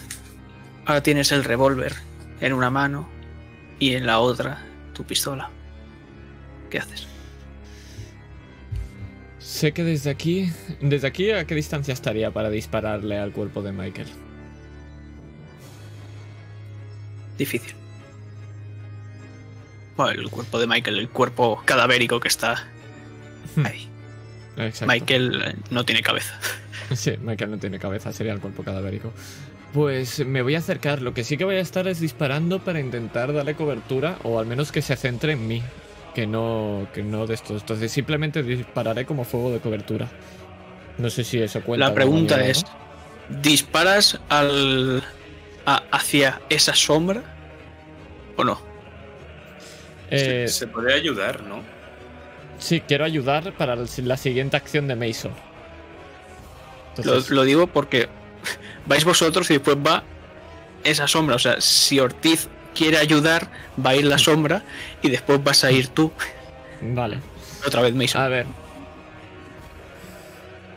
ahora 0.87 1.03
tienes 1.03 1.33
el 1.33 1.45
revólver 1.45 1.95
en 2.41 2.53
una 2.53 2.71
mano 2.71 3.09
y 3.79 3.95
en 3.95 4.07
la 4.07 4.21
otra 4.21 4.65
tu 4.95 5.05
pistola. 5.05 5.51
¿Qué 6.71 6.79
haces? 6.79 7.09
Sé 9.39 9.73
que 9.73 9.83
desde 9.83 10.11
aquí. 10.11 10.53
¿Desde 10.81 11.09
aquí 11.09 11.31
a 11.33 11.45
qué 11.47 11.55
distancia 11.55 11.93
estaría 11.93 12.31
para 12.31 12.51
dispararle 12.51 13.19
al 13.19 13.33
cuerpo 13.33 13.63
de 13.63 13.73
Michael? 13.73 14.09
Difícil. 17.41 17.73
Bueno, 19.97 20.21
el 20.21 20.29
cuerpo 20.29 20.59
de 20.59 20.67
Michael, 20.67 20.99
el 20.99 21.09
cuerpo 21.09 21.63
cadavérico 21.65 22.21
que 22.21 22.29
está 22.29 22.67
ahí. 23.65 23.89
Exacto. 24.59 24.93
Michael 24.93 25.43
eh, 25.43 25.55
no 25.71 25.85
tiene 25.85 26.03
cabeza. 26.03 26.39
Sí, 26.93 27.13
Michael 27.23 27.53
no 27.53 27.59
tiene 27.59 27.79
cabeza, 27.79 28.13
sería 28.13 28.33
el 28.33 28.41
cuerpo 28.41 28.65
cadavérico. 28.65 29.13
Pues 29.73 30.27
me 30.27 30.43
voy 30.43 30.57
a 30.57 30.59
acercar. 30.59 31.01
Lo 31.03 31.15
que 31.15 31.23
sí 31.23 31.37
que 31.37 31.45
voy 31.45 31.55
a 31.55 31.61
estar 31.61 31.87
es 31.87 32.01
disparando 32.01 32.59
para 32.59 32.81
intentar 32.81 33.33
darle 33.33 33.55
cobertura, 33.55 34.19
o 34.25 34.41
al 34.41 34.47
menos 34.47 34.73
que 34.73 34.83
se 34.83 34.97
centre 34.97 35.35
en 35.35 35.47
mí. 35.47 35.63
Que 36.17 36.27
no, 36.27 36.89
que 36.93 37.05
no 37.05 37.29
de 37.29 37.35
estos. 37.35 37.63
Entonces 37.63 37.93
simplemente 37.93 38.43
dispararé 38.43 39.07
como 39.07 39.25
fuego 39.25 39.53
de 39.53 39.61
cobertura. 39.61 40.09
No 40.99 41.09
sé 41.11 41.23
si 41.23 41.41
eso 41.41 41.63
cuenta. 41.63 41.89
La 41.89 41.95
pregunta 41.95 42.45
es, 42.45 42.65
¿no? 42.65 43.41
¿disparas 43.41 44.19
al 44.29 45.05
a- 45.77 45.83
hacia 45.91 46.41
esa 46.49 46.75
sombra 46.75 47.23
o 48.37 48.45
no? 48.45 48.61
Eh, 50.11 50.47
se, 50.49 50.59
se 50.61 50.67
puede 50.67 50.93
ayudar, 50.95 51.43
¿no? 51.43 51.63
sí, 52.59 52.83
quiero 52.87 53.05
ayudar 53.07 53.53
para 53.53 53.75
la 53.77 54.17
siguiente 54.19 54.57
acción 54.57 54.87
de 54.87 54.95
Mason. 54.97 55.33
Lo, 57.05 57.21
lo 57.31 57.45
digo 57.45 57.67
porque 57.69 58.09
vais 58.87 59.05
vosotros 59.05 59.49
y 59.51 59.55
después 59.55 59.77
va 59.79 60.03
esa 60.85 61.07
sombra. 61.09 61.37
O 61.37 61.39
sea, 61.39 61.61
si 61.61 62.01
Ortiz 62.01 62.49
quiere 62.75 62.99
ayudar, 62.99 63.49
va 63.85 63.91
a 63.91 63.97
ir 63.97 64.05
la 64.05 64.19
sombra 64.19 64.63
y 65.01 65.09
después 65.09 65.43
vas 65.43 65.65
a 65.65 65.71
ir 65.73 65.89
tú. 65.89 66.13
Vale. 66.83 67.19
Otra 67.67 67.81
vez 67.83 67.95
Mason. 67.95 68.21
A 68.21 68.29
ver. 68.29 68.47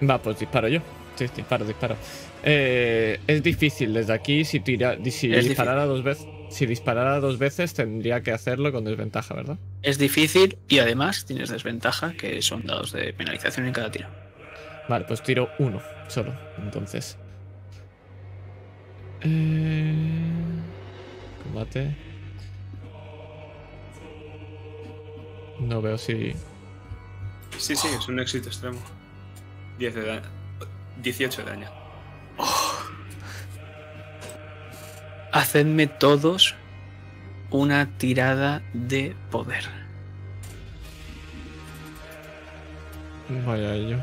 Va, 0.10 0.18
pues 0.22 0.40
disparo 0.40 0.68
yo. 0.68 0.80
Sí, 1.16 1.28
disparo, 1.36 1.66
disparo. 1.66 1.96
Eh, 2.44 3.20
es 3.26 3.42
difícil 3.42 3.94
desde 3.94 4.14
aquí. 4.14 4.44
Si, 4.44 4.60
tira, 4.60 4.98
si 5.04 5.30
disparara 5.30 5.86
dos 5.86 6.04
veces. 6.04 6.28
Si 6.50 6.68
disparara 6.68 7.20
dos 7.20 7.40
veces 7.40 7.74
tendría 7.74 8.22
que 8.22 8.32
hacerlo 8.32 8.72
con 8.72 8.84
desventaja, 8.84 9.34
¿verdad? 9.34 9.58
Es 9.82 9.98
difícil 9.98 10.60
y 10.68 10.80
además 10.80 11.26
tienes 11.26 11.50
desventaja, 11.50 12.14
que 12.14 12.44
son 12.44 12.68
dados 12.68 12.92
de 12.92 13.12
penalización 13.14 13.66
en 13.66 13.74
cada 13.74 13.90
tiro. 13.90 14.08
Vale, 14.88 15.06
pues 15.06 15.24
tiro 15.24 15.50
uno 15.58 15.82
solo. 16.08 16.32
Entonces. 16.60 17.18
Eh, 19.22 19.94
combate. 21.44 21.96
No 25.60 25.82
veo 25.82 25.98
si. 25.98 26.34
Sí, 27.58 27.76
sí, 27.76 27.88
es 27.98 28.08
un 28.08 28.20
éxito 28.20 28.50
extremo. 28.50 28.80
10 29.80 29.96
de 29.96 30.06
daño. 30.06 30.30
18 31.02 31.44
de 31.44 31.50
daño. 31.50 31.83
Hacedme 35.34 35.88
todos 35.88 36.56
una 37.50 37.88
tirada 37.98 38.62
de 38.74 39.16
poder. 39.32 39.64
Vaya 43.46 43.74
ello. 43.76 43.98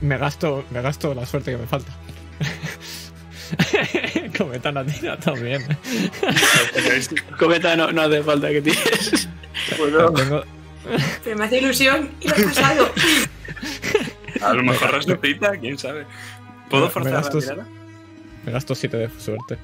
Me 0.00 0.18
gasto, 0.18 0.64
me 0.70 0.82
gasto 0.82 1.14
la 1.14 1.24
suerte 1.26 1.52
que 1.52 1.56
me 1.58 1.66
falta. 1.66 1.92
Cometa 4.38 4.70
no 4.72 4.84
tira 4.84 5.16
también. 5.18 5.62
Cometa, 7.38 7.74
no, 7.76 7.90
no 7.92 8.02
hace 8.02 8.22
falta 8.22 8.48
que 8.48 8.60
tires. 8.62 9.28
Tengo- 9.76 10.44
Pero 11.24 11.36
me 11.38 11.44
hace 11.44 11.58
ilusión 11.58 12.10
y 12.20 12.28
lo 12.28 12.36
he 12.36 12.42
pasado. 12.44 12.92
A 14.42 14.52
lo 14.52 14.62
mejor 14.62 14.90
resucita, 14.92 15.56
quién 15.58 15.78
sabe. 15.78 16.06
¿Puedo 16.68 16.86
me 16.86 16.90
forzar 16.90 17.12
la 17.24 17.30
tirada? 17.30 17.66
Me 18.44 18.52
gasto 18.52 18.74
7 18.74 18.96
de 18.96 19.10
suerte. 19.20 19.58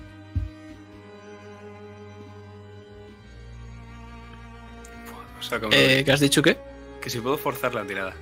O 5.38 5.42
sea, 5.42 5.60
como 5.60 5.72
Eh, 5.72 6.02
¿Qué 6.04 6.12
has 6.12 6.20
dicho 6.20 6.42
qué? 6.42 6.56
que 7.00 7.10
si 7.10 7.20
puedo 7.20 7.38
forzar 7.38 7.74
la 7.74 7.86
tirada. 7.86 8.14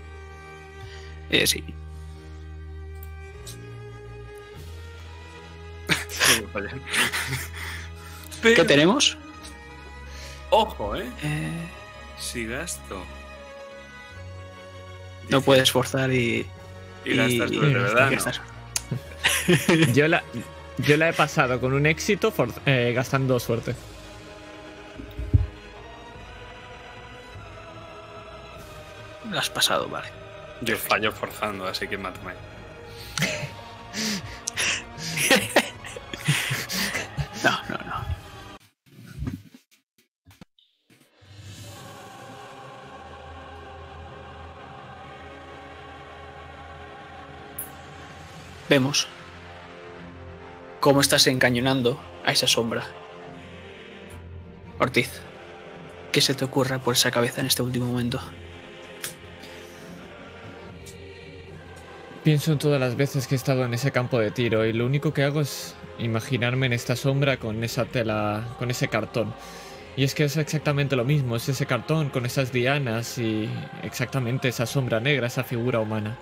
Eh, 1.31 1.47
sí. 1.47 1.65
¿Qué 8.43 8.65
tenemos? 8.65 9.17
Ojo, 10.51 10.95
¿eh? 10.97 11.09
Eh, 11.23 11.69
Si 12.19 12.47
gasto. 12.47 13.03
no 15.29 15.41
puedes 15.41 15.71
forzar 15.73 16.13
y. 16.13 16.47
Y 17.05 17.17
gastas 17.17 17.51
y- 17.51 17.55
tú, 17.55 17.61
de 17.63 17.75
verdad. 17.75 18.11
y 18.13 18.17
no. 18.17 18.56
Yo 19.95 20.09
la, 20.09 20.23
yo 20.79 20.97
la 20.97 21.09
he 21.09 21.13
pasado 21.13 21.61
con 21.61 21.73
un 21.73 21.87
éxito 21.87 22.31
for- 22.33 22.53
eh, 22.67 22.93
gastando 22.95 23.39
suerte. 23.39 23.75
Lo 29.31 29.39
has 29.39 29.51
pasado, 29.51 29.89
vale. 29.89 30.09
Yo 30.63 30.77
fallo 30.77 31.13
forzando, 31.13 31.67
así 31.67 31.87
que 31.89 31.99
mátame. 31.99 32.33
No, 37.45 37.51
no, 37.69 37.77
no. 37.85 37.97
Vemos 48.69 49.07
cómo 50.87 51.01
estás 51.01 51.27
encañonando 51.27 52.01
a 52.25 52.31
esa 52.31 52.47
sombra. 52.47 52.87
Ortiz, 54.79 55.11
¿qué 56.13 56.21
se 56.21 56.33
te 56.33 56.45
ocurre 56.45 56.79
por 56.79 56.95
esa 56.95 57.11
cabeza 57.11 57.41
en 57.41 57.49
este 57.49 57.61
último 57.61 57.87
momento? 57.87 58.21
Pienso 62.23 62.53
en 62.53 62.59
todas 62.59 62.79
las 62.79 62.95
veces 62.95 63.27
que 63.27 63.35
he 63.35 63.37
estado 63.37 63.65
en 63.65 63.75
ese 63.75 63.91
campo 63.91 64.21
de 64.21 64.31
tiro 64.31 64.65
y 64.65 64.73
lo 64.73 64.87
único 64.87 65.13
que 65.13 65.25
hago 65.25 65.41
es 65.41 65.75
imaginarme 65.99 66.67
en 66.67 66.73
esta 66.73 66.95
sombra 66.95 67.39
con 67.39 67.65
esa 67.65 67.87
tela, 67.87 68.55
con 68.61 68.71
ese 68.71 68.87
cartón. 68.87 69.35
Y 69.97 70.05
es 70.05 70.15
que 70.15 70.23
es 70.23 70.37
exactamente 70.37 70.95
lo 70.95 71.05
mismo, 71.05 71.35
es 71.35 71.49
ese 71.49 71.67
cartón 71.67 72.11
con 72.11 72.27
esas 72.27 72.53
dianas 72.53 73.19
y 73.19 73.51
exactamente 73.83 74.47
esa 74.47 74.67
sombra 74.67 75.01
negra, 75.01 75.27
esa 75.27 75.43
figura 75.43 75.81
humana. 75.81 76.17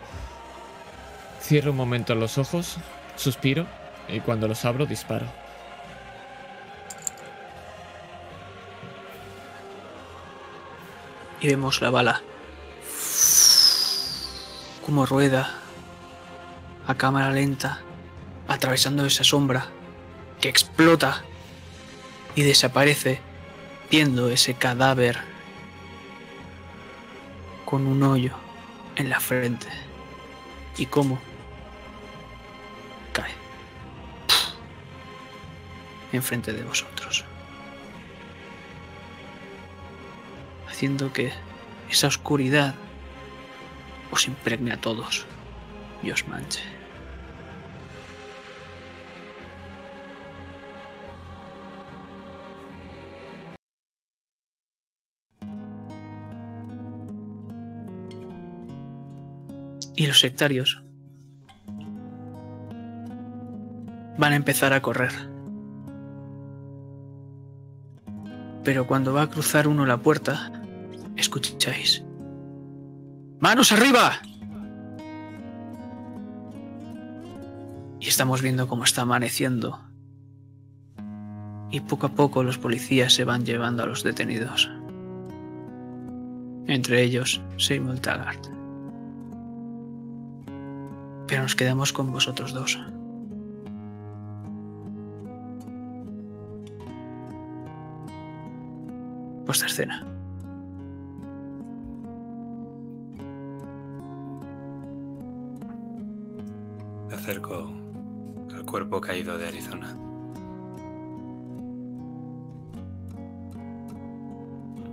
Cierro 1.42 1.72
un 1.72 1.76
momento 1.76 2.14
los 2.14 2.38
ojos, 2.38 2.78
suspiro 3.16 3.66
y 4.08 4.20
cuando 4.20 4.48
los 4.48 4.64
abro 4.64 4.86
disparo. 4.86 5.26
y 11.44 11.48
vemos 11.48 11.82
la 11.82 11.90
bala. 11.90 12.22
Como 14.86 15.04
rueda 15.04 15.58
a 16.86 16.94
cámara 16.94 17.30
lenta 17.32 17.82
atravesando 18.48 19.04
esa 19.04 19.24
sombra 19.24 19.66
que 20.40 20.48
explota 20.48 21.22
y 22.34 22.42
desaparece 22.42 23.20
viendo 23.90 24.30
ese 24.30 24.54
cadáver 24.54 25.18
con 27.66 27.86
un 27.86 28.02
hoyo 28.02 28.32
en 28.96 29.10
la 29.10 29.20
frente. 29.20 29.66
Y 30.78 30.86
cómo 30.86 31.18
enfrente 36.16 36.52
de 36.52 36.62
vosotros 36.62 37.24
haciendo 40.74 41.12
que 41.12 41.32
esa 41.88 42.08
oscuridad 42.08 42.74
os 44.10 44.26
impregne 44.26 44.72
a 44.72 44.80
todos 44.80 45.24
y 46.02 46.10
os 46.10 46.26
manche. 46.26 46.62
Y 59.96 60.08
los 60.08 60.18
sectarios 60.18 60.82
van 64.18 64.32
a 64.32 64.36
empezar 64.36 64.72
a 64.72 64.82
correr. 64.82 65.33
Pero 68.64 68.86
cuando 68.86 69.12
va 69.12 69.22
a 69.22 69.30
cruzar 69.30 69.68
uno 69.68 69.84
la 69.84 69.98
puerta, 69.98 70.50
escucháis. 71.16 72.02
¡Manos 73.40 73.72
arriba! 73.72 74.12
Y 78.00 78.08
estamos 78.08 78.42
viendo 78.42 78.66
cómo 78.66 78.84
está 78.84 79.02
amaneciendo. 79.02 79.80
Y 81.70 81.80
poco 81.80 82.06
a 82.06 82.14
poco 82.14 82.42
los 82.42 82.58
policías 82.58 83.12
se 83.12 83.24
van 83.24 83.44
llevando 83.44 83.82
a 83.82 83.86
los 83.86 84.02
detenidos. 84.02 84.70
Entre 86.66 87.02
ellos, 87.02 87.42
Seymour 87.58 87.98
Taggart. 88.00 88.46
Pero 91.26 91.42
nos 91.42 91.54
quedamos 91.54 91.92
con 91.92 92.12
vosotros 92.12 92.52
dos. 92.52 92.78
Vuestra 99.46 99.68
escena. 99.68 100.04
Me 107.08 107.14
acerco 107.14 107.70
al 108.54 108.64
cuerpo 108.64 109.00
caído 109.00 109.36
de 109.36 109.48
Arizona. 109.48 109.96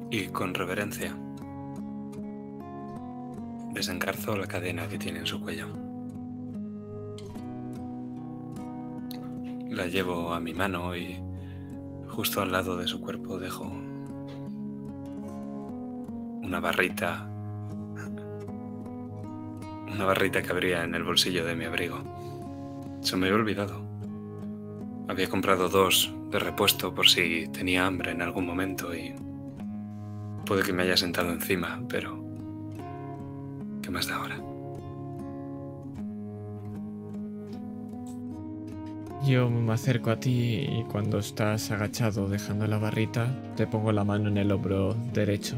Y 0.09 0.27
con 0.27 0.53
reverencia 0.53 1.15
desencarzo 3.73 4.35
la 4.35 4.47
cadena 4.47 4.87
que 4.87 4.97
tiene 4.97 5.19
en 5.19 5.25
su 5.25 5.39
cuello. 5.39 5.67
La 9.69 9.87
llevo 9.87 10.33
a 10.33 10.39
mi 10.41 10.53
mano 10.53 10.95
y 10.95 11.17
justo 12.09 12.41
al 12.41 12.51
lado 12.51 12.75
de 12.75 12.87
su 12.87 12.99
cuerpo 12.99 13.39
dejo 13.39 13.71
una 16.51 16.59
barrita 16.59 17.25
una 19.87 20.03
barrita 20.03 20.41
que 20.41 20.51
habría 20.51 20.83
en 20.83 20.93
el 20.95 21.03
bolsillo 21.03 21.45
de 21.45 21.55
mi 21.55 21.63
abrigo. 21.63 22.03
Se 22.99 23.15
me 23.15 23.27
había 23.27 23.39
olvidado. 23.39 23.81
Había 25.07 25.29
comprado 25.29 25.69
dos 25.69 26.13
de 26.29 26.39
repuesto 26.39 26.93
por 26.93 27.07
si 27.07 27.47
tenía 27.53 27.85
hambre 27.85 28.11
en 28.11 28.21
algún 28.21 28.45
momento 28.45 28.93
y 28.93 29.15
puede 30.45 30.63
que 30.63 30.73
me 30.73 30.83
haya 30.83 30.97
sentado 30.97 31.31
encima, 31.31 31.81
pero 31.87 32.21
¿qué 33.81 33.89
más 33.89 34.07
da 34.09 34.17
ahora? 34.17 34.37
Yo 39.25 39.49
me 39.49 39.71
acerco 39.71 40.09
a 40.09 40.19
ti 40.19 40.67
y 40.69 40.83
cuando 40.91 41.19
estás 41.19 41.71
agachado 41.71 42.27
dejando 42.27 42.67
la 42.67 42.77
barrita, 42.77 43.33
te 43.55 43.67
pongo 43.67 43.93
la 43.93 44.03
mano 44.03 44.27
en 44.27 44.37
el 44.37 44.51
hombro 44.51 44.95
derecho 45.13 45.55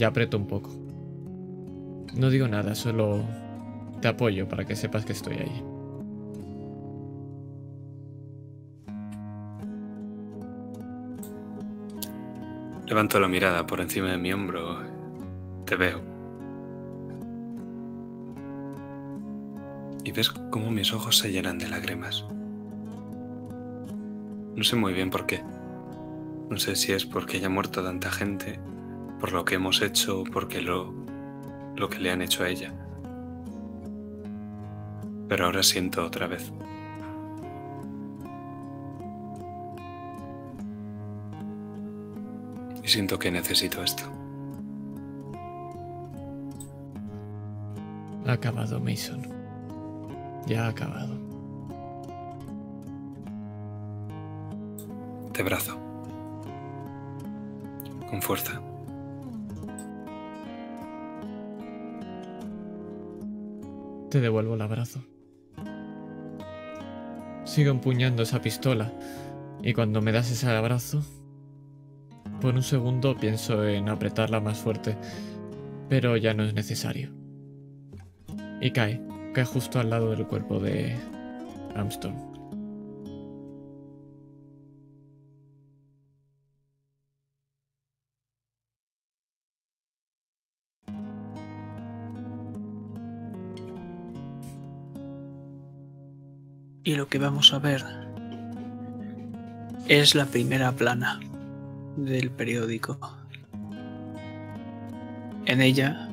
y 0.00 0.04
aprieto 0.04 0.38
un 0.38 0.46
poco. 0.46 0.70
No 2.14 2.30
digo 2.30 2.48
nada, 2.48 2.74
solo 2.74 3.22
te 4.00 4.08
apoyo 4.08 4.48
para 4.48 4.64
que 4.64 4.74
sepas 4.74 5.04
que 5.04 5.12
estoy 5.12 5.34
ahí. 5.34 5.62
Levanto 12.86 13.20
la 13.20 13.28
mirada 13.28 13.66
por 13.66 13.80
encima 13.80 14.10
de 14.10 14.16
mi 14.16 14.32
hombro. 14.32 14.78
Te 15.66 15.76
veo. 15.76 16.00
Y 20.02 20.12
ves 20.12 20.30
cómo 20.30 20.70
mis 20.70 20.94
ojos 20.94 21.18
se 21.18 21.30
llenan 21.30 21.58
de 21.58 21.68
lágrimas. 21.68 22.24
No 24.56 24.64
sé 24.64 24.76
muy 24.76 24.94
bien 24.94 25.10
por 25.10 25.26
qué. 25.26 25.42
No 26.48 26.56
sé 26.56 26.74
si 26.74 26.92
es 26.92 27.04
porque 27.04 27.36
haya 27.36 27.50
muerto 27.50 27.84
tanta 27.84 28.10
gente, 28.10 28.58
por 29.20 29.32
lo 29.32 29.44
que 29.44 29.56
hemos 29.56 29.82
hecho 29.82 30.24
porque 30.32 30.62
lo, 30.62 30.94
lo 31.76 31.88
que 31.88 31.98
le 31.98 32.10
han 32.10 32.22
hecho 32.22 32.42
a 32.42 32.48
ella. 32.48 32.72
Pero 35.28 35.44
ahora 35.44 35.62
siento 35.62 36.04
otra 36.04 36.26
vez. 36.26 36.50
Y 42.82 42.88
siento 42.88 43.18
que 43.18 43.30
necesito 43.30 43.84
esto. 43.84 44.04
Ha 48.26 48.32
acabado, 48.32 48.80
Mason. 48.80 49.22
Ya 50.46 50.64
ha 50.64 50.68
acabado. 50.68 51.14
Te 55.32 55.42
abrazo. 55.42 55.78
Con 58.08 58.20
fuerza. 58.22 58.60
Te 64.10 64.20
devuelvo 64.20 64.54
el 64.54 64.62
abrazo. 64.62 65.04
Sigo 67.44 67.70
empuñando 67.70 68.24
esa 68.24 68.42
pistola 68.42 68.92
y 69.62 69.72
cuando 69.72 70.02
me 70.02 70.10
das 70.10 70.32
ese 70.32 70.48
abrazo, 70.50 71.02
por 72.40 72.54
un 72.54 72.64
segundo 72.64 73.16
pienso 73.16 73.64
en 73.66 73.88
apretarla 73.88 74.40
más 74.40 74.58
fuerte, 74.58 74.96
pero 75.88 76.16
ya 76.16 76.34
no 76.34 76.42
es 76.42 76.54
necesario. 76.54 77.10
Y 78.60 78.72
cae, 78.72 79.00
cae 79.32 79.44
justo 79.44 79.78
al 79.78 79.90
lado 79.90 80.10
del 80.10 80.26
cuerpo 80.26 80.58
de 80.58 80.96
Armstrong. 81.76 82.29
Y 96.82 96.94
lo 96.94 97.08
que 97.08 97.18
vamos 97.18 97.52
a 97.52 97.58
ver 97.58 97.84
es 99.86 100.14
la 100.14 100.26
primera 100.26 100.72
plana 100.72 101.20
del 101.96 102.30
periódico. 102.30 102.98
En 105.44 105.60
ella 105.60 106.08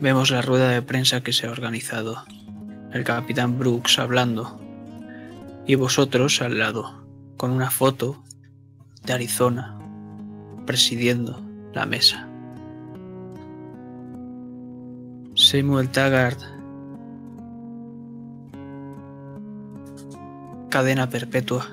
vemos 0.00 0.30
la 0.30 0.42
rueda 0.42 0.70
de 0.70 0.82
prensa 0.82 1.22
que 1.22 1.32
se 1.32 1.46
ha 1.46 1.50
organizado. 1.50 2.24
El 2.92 3.04
capitán 3.04 3.58
Brooks 3.58 3.98
hablando 3.98 4.60
y 5.66 5.76
vosotros 5.76 6.42
al 6.42 6.58
lado, 6.58 7.06
con 7.36 7.52
una 7.52 7.70
foto 7.70 8.22
de 9.04 9.12
Arizona 9.12 9.78
presidiendo 10.66 11.40
la 11.72 11.86
mesa. 11.86 12.28
Samuel 15.34 15.88
Taggart 15.88 16.59
cadena 20.70 21.10
perpetua. 21.10 21.66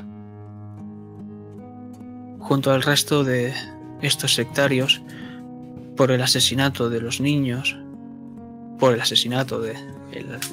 Junto 2.39 2.71
al 2.71 2.81
resto 2.81 3.23
de 3.23 3.53
estos 4.01 4.35
sectarios, 4.35 5.01
por 5.95 6.11
el 6.11 6.21
asesinato 6.21 6.89
de 6.89 7.01
los 7.01 7.21
niños, 7.21 7.77
por 8.79 8.93
el 8.93 9.01
asesinato 9.01 9.61
de 9.61 9.75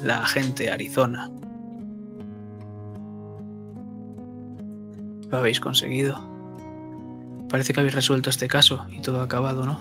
la 0.03 0.19
agente 0.19 0.71
Arizona. 0.71 1.29
Lo 5.29 5.37
habéis 5.37 5.59
conseguido. 5.59 6.19
Parece 7.49 7.73
que 7.73 7.79
habéis 7.79 7.95
resuelto 7.95 8.29
este 8.29 8.47
caso 8.47 8.85
y 8.89 9.01
todo 9.01 9.21
ha 9.21 9.23
acabado, 9.23 9.65
¿no? 9.65 9.79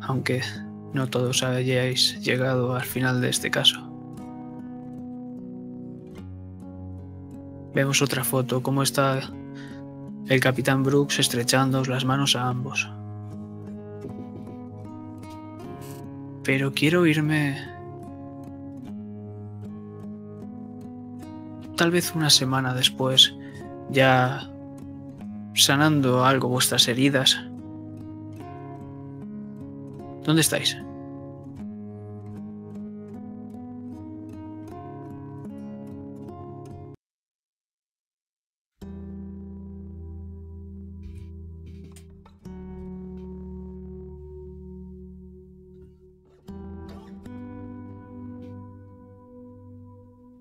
Aunque 0.00 0.42
no 0.92 1.08
todos 1.08 1.42
hayáis 1.42 2.20
llegado 2.20 2.74
al 2.74 2.84
final 2.84 3.20
de 3.20 3.30
este 3.30 3.50
caso. 3.50 3.88
Vemos 7.74 8.02
otra 8.02 8.22
foto, 8.22 8.62
cómo 8.62 8.82
está 8.82 9.20
el 10.28 10.40
capitán 10.40 10.82
Brooks 10.82 11.18
estrechando 11.18 11.82
las 11.84 12.04
manos 12.04 12.36
a 12.36 12.48
ambos. 12.48 12.90
Pero 16.44 16.72
quiero 16.72 17.06
irme... 17.06 17.56
Tal 21.76 21.90
vez 21.90 22.14
una 22.14 22.28
semana 22.30 22.74
después, 22.74 23.34
ya 23.90 24.50
sanando 25.54 26.24
algo 26.24 26.48
vuestras 26.48 26.86
heridas, 26.88 27.40
¿Dónde 30.24 30.42
estáis? 30.42 30.76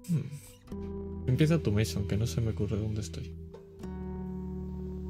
Hmm. 0.07 1.27
Empieza 1.27 1.57
tu 1.57 1.71
Mason, 1.71 2.07
que 2.07 2.17
no 2.17 2.27
se 2.27 2.41
me 2.41 2.51
ocurre 2.51 2.77
dónde 2.77 3.01
estoy. 3.01 3.33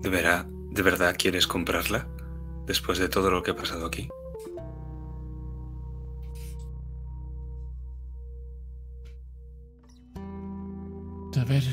¿De 0.01 0.09
verdad, 0.09 0.45
¿De 0.72 0.82
verdad 0.82 1.16
quieres 1.17 1.48
comprarla? 1.48 2.08
Después 2.66 2.98
de 2.98 3.09
todo 3.09 3.30
lo 3.30 3.43
que 3.43 3.51
ha 3.51 3.56
pasado 3.56 3.85
aquí. 3.85 4.08
Ver, 11.51 11.63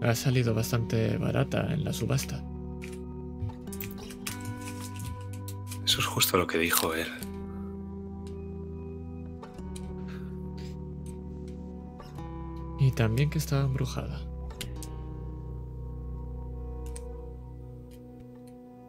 ha 0.00 0.14
salido 0.14 0.54
bastante 0.54 1.18
barata 1.18 1.72
en 1.72 1.84
la 1.84 1.92
subasta. 1.92 2.42
Eso 5.84 6.00
es 6.00 6.06
justo 6.06 6.38
lo 6.38 6.46
que 6.46 6.56
dijo 6.56 6.94
él. 6.94 7.08
Y 12.80 12.90
también 12.92 13.28
que 13.28 13.38
estaba 13.38 13.64
embrujada. 13.64 14.18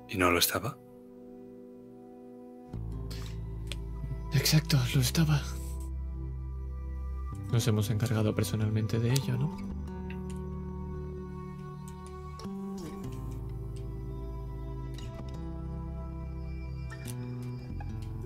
¿Y 0.08 0.18
no 0.18 0.32
lo 0.32 0.40
estaba? 0.40 0.78
Exacto, 4.34 4.78
lo 4.96 5.02
estaba. 5.02 5.42
Nos 7.52 7.68
hemos 7.68 7.90
encargado 7.90 8.34
personalmente 8.34 9.00
de 9.00 9.12
ello, 9.12 9.38
¿no? 9.38 9.83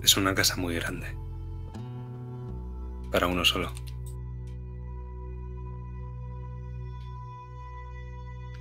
Es 0.08 0.16
una 0.16 0.34
casa 0.34 0.56
muy 0.56 0.74
grande. 0.76 1.06
Para 3.12 3.26
uno 3.26 3.44
solo. 3.44 3.70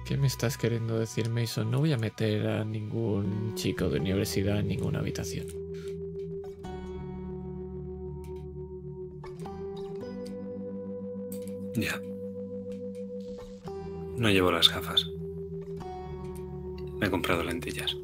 ¿Qué 0.03 0.17
me 0.17 0.27
estás 0.27 0.57
queriendo 0.57 0.99
decir, 0.99 1.29
Mason? 1.29 1.71
No 1.71 1.79
voy 1.79 1.93
a 1.93 1.97
meter 1.97 2.45
a 2.49 2.65
ningún 2.65 3.55
chico 3.55 3.87
de 3.87 3.97
universidad 3.97 4.59
en 4.59 4.67
ninguna 4.67 4.99
habitación. 4.99 5.47
Ya. 11.75 11.97
No 14.17 14.29
llevo 14.29 14.51
las 14.51 14.67
gafas. 14.67 15.09
Me 16.99 17.07
he 17.07 17.09
comprado 17.09 17.41
lentillas. 17.41 17.95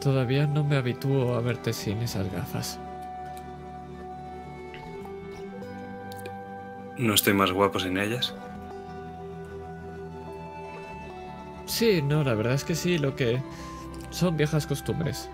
Todavía 0.00 0.46
no 0.46 0.64
me 0.64 0.76
habitúo 0.76 1.34
a 1.34 1.40
verte 1.40 1.74
sin 1.74 1.98
esas 1.98 2.32
gafas. 2.32 2.78
¿No 6.96 7.14
estoy 7.14 7.34
más 7.34 7.52
guapo 7.52 7.78
sin 7.78 7.98
ellas? 7.98 8.34
Sí, 11.66 12.02
no, 12.02 12.24
la 12.24 12.34
verdad 12.34 12.54
es 12.54 12.64
que 12.64 12.74
sí, 12.74 12.98
lo 12.98 13.14
que 13.14 13.42
son 14.10 14.36
viejas 14.36 14.66
costumbres. 14.66 15.30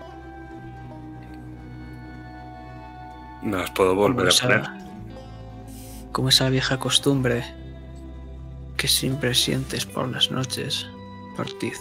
No 3.41 3.57
las 3.57 3.71
puedo 3.71 3.95
volver 3.95 4.27
a 4.27 4.41
poner. 4.41 4.63
Como 6.11 6.29
esa 6.29 6.49
vieja 6.49 6.77
costumbre 6.77 7.43
que 8.75 8.87
siempre 8.87 9.33
sientes 9.33 9.85
por 9.85 10.09
las 10.09 10.29
noches, 10.29 10.87
Ortiz 11.37 11.79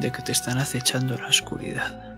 de 0.00 0.10
que 0.10 0.22
te 0.22 0.32
están 0.32 0.58
acechando 0.58 1.16
la 1.16 1.28
oscuridad. 1.28 2.16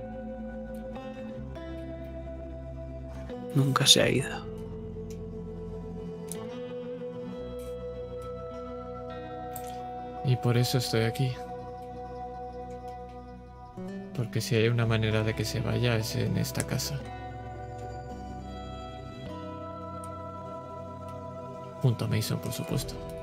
Nunca 3.55 3.86
se 3.86 4.02
ha 4.02 4.08
ido. 4.08 4.44
Y 10.24 10.36
por 10.36 10.58
eso 10.58 10.78
estoy 10.78 11.02
aquí. 11.02 11.32
Porque 14.14 14.40
si 14.40 14.56
hay 14.56 14.68
una 14.68 14.84
manera 14.84 15.22
de 15.22 15.34
que 15.34 15.44
se 15.44 15.60
vaya 15.60 15.96
es 15.96 16.16
en 16.16 16.36
esta 16.36 16.66
casa. 16.66 16.98
Junto 21.80 22.06
a 22.06 22.08
Mason, 22.08 22.40
por 22.40 22.52
supuesto. 22.52 23.15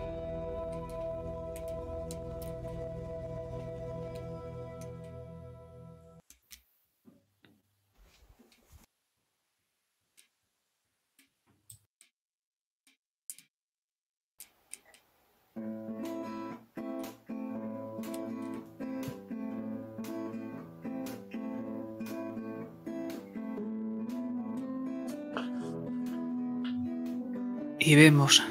Y 27.93 27.95
vemos 27.95 28.41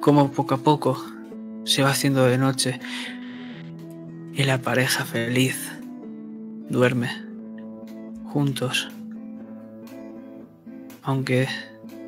cómo 0.00 0.32
poco 0.32 0.54
a 0.54 0.58
poco 0.58 1.00
se 1.62 1.84
va 1.84 1.90
haciendo 1.90 2.24
de 2.24 2.36
noche 2.36 2.80
y 4.34 4.42
la 4.42 4.58
pareja 4.58 5.04
feliz 5.04 5.70
duerme 6.68 7.08
juntos. 8.24 8.90
Aunque 11.04 11.46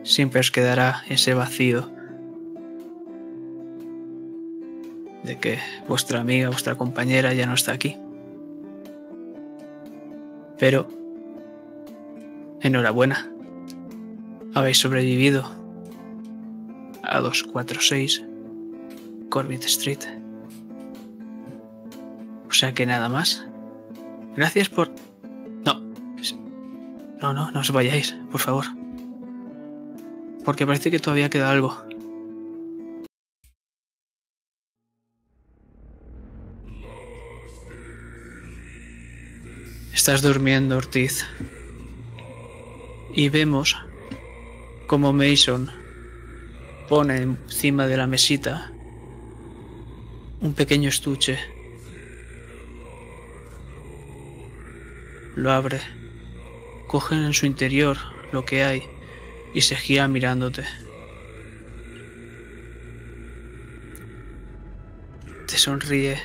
siempre 0.03 0.41
os 0.41 0.51
quedará 0.51 1.05
ese 1.09 1.35
vacío 1.35 1.89
de 5.23 5.39
que 5.39 5.61
vuestra 5.87 6.21
amiga, 6.21 6.49
vuestra 6.49 6.75
compañera 6.75 7.33
ya 7.33 7.47
no 7.47 7.55
está 7.55 7.71
aquí. 7.71 7.97
Pero, 10.59 10.89
enhorabuena, 12.61 13.31
habéis 14.55 14.79
sobrevivido 14.79 15.45
a 17.03 17.21
246 17.21 18.25
Corbett 19.29 19.65
Street. 19.65 20.01
O 22.49 22.53
sea 22.53 22.73
que 22.73 22.87
nada 22.87 23.09
más. 23.09 23.45
Gracias 24.37 24.69
por... 24.69 24.91
No. 25.65 25.81
No, 27.21 27.33
no, 27.33 27.51
no 27.51 27.61
os 27.61 27.71
vayáis, 27.73 28.17
por 28.31 28.41
favor. 28.41 28.65
Porque 30.45 30.67
parece 30.67 30.91
que 30.91 31.01
todavía 31.01 31.31
queda 31.31 31.51
algo. 31.51 31.77
Estás 39.93 40.23
durmiendo, 40.23 40.77
Ortiz. 40.77 41.25
Y 43.15 43.31
vemos 43.31 43.77
como 44.87 45.13
Mason 45.13 45.71
pone 46.89 47.17
encima 47.19 47.87
de 47.87 47.97
la 47.97 48.07
mesita 48.07 48.71
un 50.41 50.53
pequeño 50.53 50.91
estuche. 50.91 51.39
Lo 55.37 55.51
abre, 55.51 55.81
coge 56.87 57.15
en 57.15 57.33
su 57.33 57.47
interior 57.47 57.97
lo 58.31 58.45
que 58.45 58.63
hay 58.63 58.83
y 59.55 59.63
se 59.63 59.75
gira 59.75 60.07
mirándote. 60.07 60.65
Te 65.47 65.57
sonríe 65.57 66.21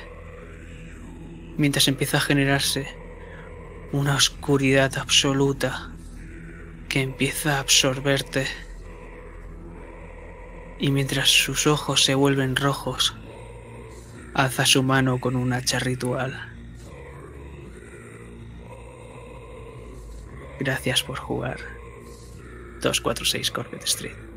mientras 1.56 1.88
empieza 1.88 2.18
a 2.18 2.20
generarse 2.20 2.86
una 3.92 4.16
oscuridad 4.16 4.98
absoluta 4.98 5.90
que 6.90 7.00
empieza 7.00 7.56
a 7.56 7.60
absorberte. 7.60 8.46
Y 10.80 10.90
mientras 10.90 11.28
sus 11.30 11.68
ojos 11.68 12.04
se 12.04 12.16
vuelven 12.16 12.56
rojos, 12.56 13.14
alza 14.34 14.66
su 14.66 14.82
mano 14.82 15.20
con 15.20 15.36
un 15.36 15.52
hacha 15.52 15.78
ritual. 15.78 16.52
Gracias 20.58 21.04
por 21.04 21.18
jugar. 21.18 21.58
246 22.82 23.50
Corbett 23.52 23.84
Street. 23.84 24.29